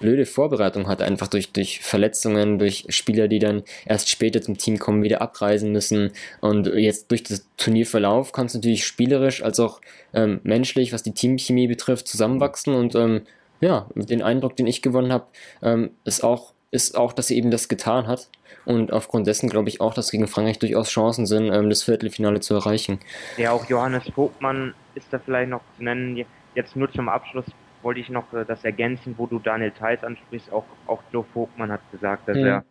blöde 0.00 0.26
Vorbereitung 0.26 0.88
hat, 0.88 1.02
einfach 1.02 1.28
durch, 1.28 1.52
durch 1.52 1.80
Verletzungen, 1.80 2.58
durch 2.58 2.86
Spieler, 2.88 3.28
die 3.28 3.38
dann 3.38 3.62
erst 3.84 4.08
später 4.08 4.40
zum 4.40 4.56
Team 4.56 4.78
kommen, 4.78 5.02
wieder 5.02 5.22
abreisen 5.22 5.72
müssen. 5.72 6.12
Und 6.40 6.66
jetzt 6.66 7.10
durch 7.10 7.22
das 7.22 7.46
Turnierverlauf 7.56 8.32
kann 8.32 8.46
es 8.46 8.54
natürlich 8.54 8.86
spielerisch 8.86 9.42
als 9.42 9.60
auch 9.60 9.80
ähm, 10.14 10.40
menschlich, 10.42 10.92
was 10.92 11.02
die 11.02 11.14
Teamchemie 11.14 11.68
betrifft, 11.68 12.08
zusammenwachsen. 12.08 12.74
Und 12.74 12.94
ähm, 12.94 13.22
ja, 13.60 13.86
den 13.94 14.22
Eindruck, 14.22 14.56
den 14.56 14.66
ich 14.66 14.82
gewonnen 14.82 15.12
habe, 15.12 15.26
ähm, 15.62 15.90
ist 16.04 16.24
auch, 16.24 16.52
ist 16.70 16.96
auch, 16.96 17.12
dass 17.12 17.28
sie 17.28 17.36
eben 17.36 17.50
das 17.50 17.68
getan 17.68 18.06
hat. 18.06 18.28
Und 18.64 18.92
aufgrund 18.92 19.26
dessen 19.26 19.48
glaube 19.48 19.68
ich 19.68 19.80
auch, 19.80 19.94
dass 19.94 20.10
gegen 20.10 20.28
Frankreich 20.28 20.58
durchaus 20.58 20.90
Chancen 20.90 21.26
sind, 21.26 21.52
ähm, 21.52 21.70
das 21.70 21.82
Viertelfinale 21.82 22.40
zu 22.40 22.54
erreichen. 22.54 23.00
Ja, 23.36 23.52
auch 23.52 23.68
Johannes 23.68 24.04
Vogtmann 24.14 24.74
ist 24.94 25.06
da 25.10 25.18
vielleicht 25.18 25.50
noch 25.50 25.62
zu 25.76 25.84
nennen. 25.84 26.24
Jetzt 26.54 26.76
nur 26.76 26.90
zum 26.92 27.08
Abschluss 27.08 27.46
wollte 27.82 28.00
ich 28.00 28.08
noch 28.08 28.32
äh, 28.32 28.44
das 28.44 28.64
ergänzen, 28.64 29.14
wo 29.16 29.26
du 29.26 29.38
Daniel 29.38 29.70
Theiss 29.70 30.04
ansprichst. 30.04 30.52
Auch, 30.52 30.66
auch 30.86 31.02
Joe 31.12 31.24
Vogtmann 31.32 31.72
hat 31.72 31.80
gesagt, 31.90 32.28
dass 32.28 32.36
ja. 32.36 32.46
er 32.46 32.64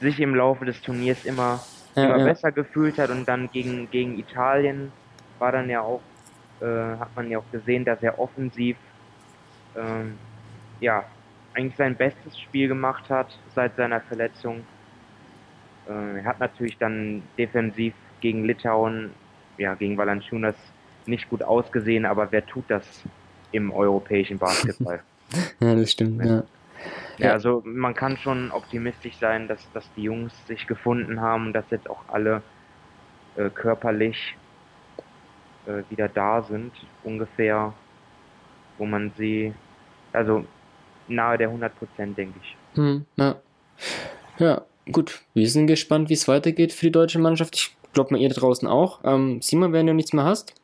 sich 0.00 0.20
im 0.20 0.34
Laufe 0.34 0.64
des 0.64 0.80
Turniers 0.80 1.24
immer, 1.24 1.60
ja, 1.94 2.04
immer 2.04 2.18
ja. 2.18 2.24
besser 2.24 2.52
gefühlt 2.52 2.98
hat 2.98 3.10
und 3.10 3.26
dann 3.26 3.50
gegen, 3.50 3.90
gegen 3.90 4.18
Italien 4.18 4.92
war 5.38 5.52
dann 5.52 5.68
ja 5.68 5.80
auch, 5.80 6.00
äh, 6.60 6.66
hat 6.66 7.14
man 7.16 7.30
ja 7.30 7.38
auch 7.38 7.50
gesehen, 7.52 7.84
dass 7.84 8.02
er 8.02 8.18
offensiv 8.18 8.76
ähm, 9.76 10.14
ja, 10.80 11.04
eigentlich 11.54 11.76
sein 11.76 11.96
bestes 11.96 12.38
Spiel 12.38 12.68
gemacht 12.68 13.10
hat 13.10 13.38
seit 13.54 13.76
seiner 13.76 14.00
Verletzung. 14.00 14.64
Äh, 15.88 16.18
er 16.18 16.24
hat 16.24 16.40
natürlich 16.40 16.78
dann 16.78 17.22
defensiv 17.36 17.94
gegen 18.20 18.44
Litauen, 18.44 19.10
ja, 19.58 19.74
gegen 19.74 19.96
Valanciunas 19.96 20.56
nicht 21.06 21.28
gut 21.28 21.42
ausgesehen, 21.42 22.04
aber 22.06 22.30
wer 22.30 22.46
tut 22.46 22.64
das 22.68 23.04
im 23.52 23.70
europäischen 23.72 24.38
Basketball? 24.38 25.00
ja, 25.60 25.74
das 25.74 25.92
stimmt, 25.92 26.24
ja. 26.24 26.44
Ja, 27.18 27.32
also 27.32 27.62
man 27.64 27.94
kann 27.94 28.16
schon 28.16 28.52
optimistisch 28.52 29.16
sein, 29.18 29.48
dass, 29.48 29.60
dass 29.72 29.84
die 29.96 30.02
Jungs 30.02 30.32
sich 30.46 30.66
gefunden 30.66 31.20
haben 31.20 31.48
und 31.48 31.52
dass 31.52 31.64
jetzt 31.70 31.90
auch 31.90 32.00
alle 32.06 32.42
äh, 33.36 33.50
körperlich 33.50 34.36
äh, 35.66 35.82
wieder 35.90 36.08
da 36.08 36.42
sind, 36.42 36.72
ungefähr, 37.02 37.72
wo 38.78 38.86
man 38.86 39.12
sie, 39.18 39.52
also 40.12 40.44
nahe 41.08 41.38
der 41.38 41.48
100 41.48 41.76
Prozent, 41.76 42.16
denke 42.16 42.38
ich. 42.40 42.56
Hm, 42.76 43.04
ja. 43.16 43.36
ja, 44.38 44.62
gut. 44.92 45.22
Wir 45.34 45.48
sind 45.48 45.66
gespannt, 45.66 46.10
wie 46.10 46.14
es 46.14 46.28
weitergeht 46.28 46.72
für 46.72 46.86
die 46.86 46.92
deutsche 46.92 47.18
Mannschaft. 47.18 47.56
Ich 47.56 47.76
glaube 47.92 48.12
mal, 48.12 48.20
ihr 48.20 48.28
da 48.28 48.36
draußen 48.36 48.68
auch. 48.68 49.00
Ähm, 49.04 49.42
Simon, 49.42 49.72
wenn 49.72 49.86
du 49.86 49.94
nichts 49.94 50.12
mehr 50.12 50.24
hast, 50.24 50.54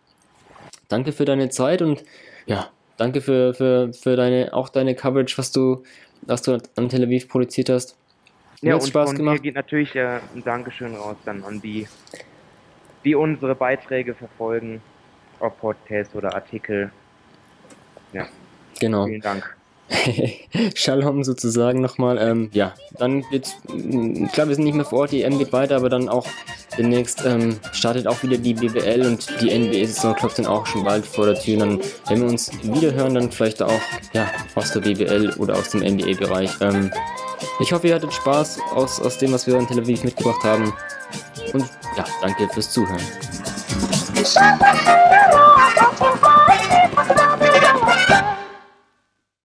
danke 0.88 1.10
für 1.12 1.24
deine 1.24 1.48
Zeit 1.48 1.82
und 1.82 2.04
ja, 2.46 2.70
danke 2.96 3.20
für, 3.20 3.54
für, 3.54 3.92
für 3.92 4.16
deine, 4.16 4.52
auch 4.52 4.68
deine 4.68 4.94
Coverage, 4.94 5.36
was 5.38 5.52
du, 5.52 5.82
was 6.22 6.42
du 6.42 6.58
an 6.76 6.88
Tel 6.88 7.04
Aviv 7.04 7.28
produziert 7.28 7.68
hast. 7.68 7.96
Mir 8.62 8.70
ja, 8.70 8.74
und 8.76 8.86
Spaß 8.86 9.10
von 9.10 9.18
gemacht. 9.18 9.36
Mir 9.36 9.42
geht 9.42 9.54
natürlich 9.54 9.94
äh, 9.94 10.20
ein 10.34 10.42
Dankeschön 10.44 10.94
raus 10.94 11.16
dann 11.24 11.44
an 11.44 11.60
die, 11.60 11.86
die 13.04 13.14
unsere 13.14 13.54
Beiträge 13.54 14.14
verfolgen, 14.14 14.80
ob 15.40 15.58
Podcasts 15.60 16.14
oder 16.14 16.34
Artikel. 16.34 16.90
Ja. 18.12 18.26
Genau. 18.80 19.06
Vielen 19.06 19.20
Dank. 19.20 19.56
Shalom 20.74 21.24
sozusagen 21.24 21.80
nochmal. 21.80 22.18
Ähm, 22.18 22.50
ja, 22.52 22.74
dann 22.98 23.22
geht's, 23.30 23.54
mm, 23.72 24.26
klar, 24.26 24.48
wir 24.48 24.54
sind 24.54 24.64
nicht 24.64 24.74
mehr 24.74 24.84
vor 24.84 25.00
Ort, 25.00 25.12
die 25.12 25.22
EM 25.22 25.38
geht 25.38 25.52
weiter, 25.52 25.76
aber 25.76 25.88
dann 25.88 26.08
auch 26.08 26.26
demnächst 26.78 27.24
ähm, 27.24 27.58
startet 27.72 28.06
auch 28.06 28.22
wieder 28.22 28.38
die 28.38 28.54
BBL 28.54 29.06
und 29.06 29.28
die 29.40 29.56
NBA-Saison 29.56 30.14
klopft 30.14 30.38
dann 30.38 30.46
auch 30.46 30.66
schon 30.66 30.84
bald 30.84 31.06
vor 31.06 31.26
der 31.26 31.38
Tür. 31.38 31.58
dann, 31.58 31.80
wenn 32.08 32.20
wir 32.20 32.28
uns 32.28 32.50
wieder 32.62 32.92
hören, 32.92 33.14
dann 33.14 33.30
vielleicht 33.30 33.62
auch 33.62 33.80
ja, 34.12 34.26
aus 34.54 34.72
der 34.72 34.80
BBL 34.80 35.34
oder 35.38 35.54
aus 35.54 35.70
dem 35.70 35.80
NBA-Bereich. 35.80 36.50
Ähm, 36.60 36.90
ich 37.60 37.72
hoffe, 37.72 37.88
ihr 37.88 37.94
hattet 37.94 38.12
Spaß 38.12 38.58
aus, 38.74 39.00
aus 39.00 39.18
dem, 39.18 39.32
was 39.32 39.46
wir 39.46 39.56
in 39.56 39.66
Tel 39.66 39.80
Aviv 39.80 40.02
mitgebracht 40.04 40.42
haben. 40.42 40.72
Und 41.52 41.64
ja, 41.96 42.04
danke 42.20 42.48
fürs 42.48 42.70
Zuhören. 42.70 43.02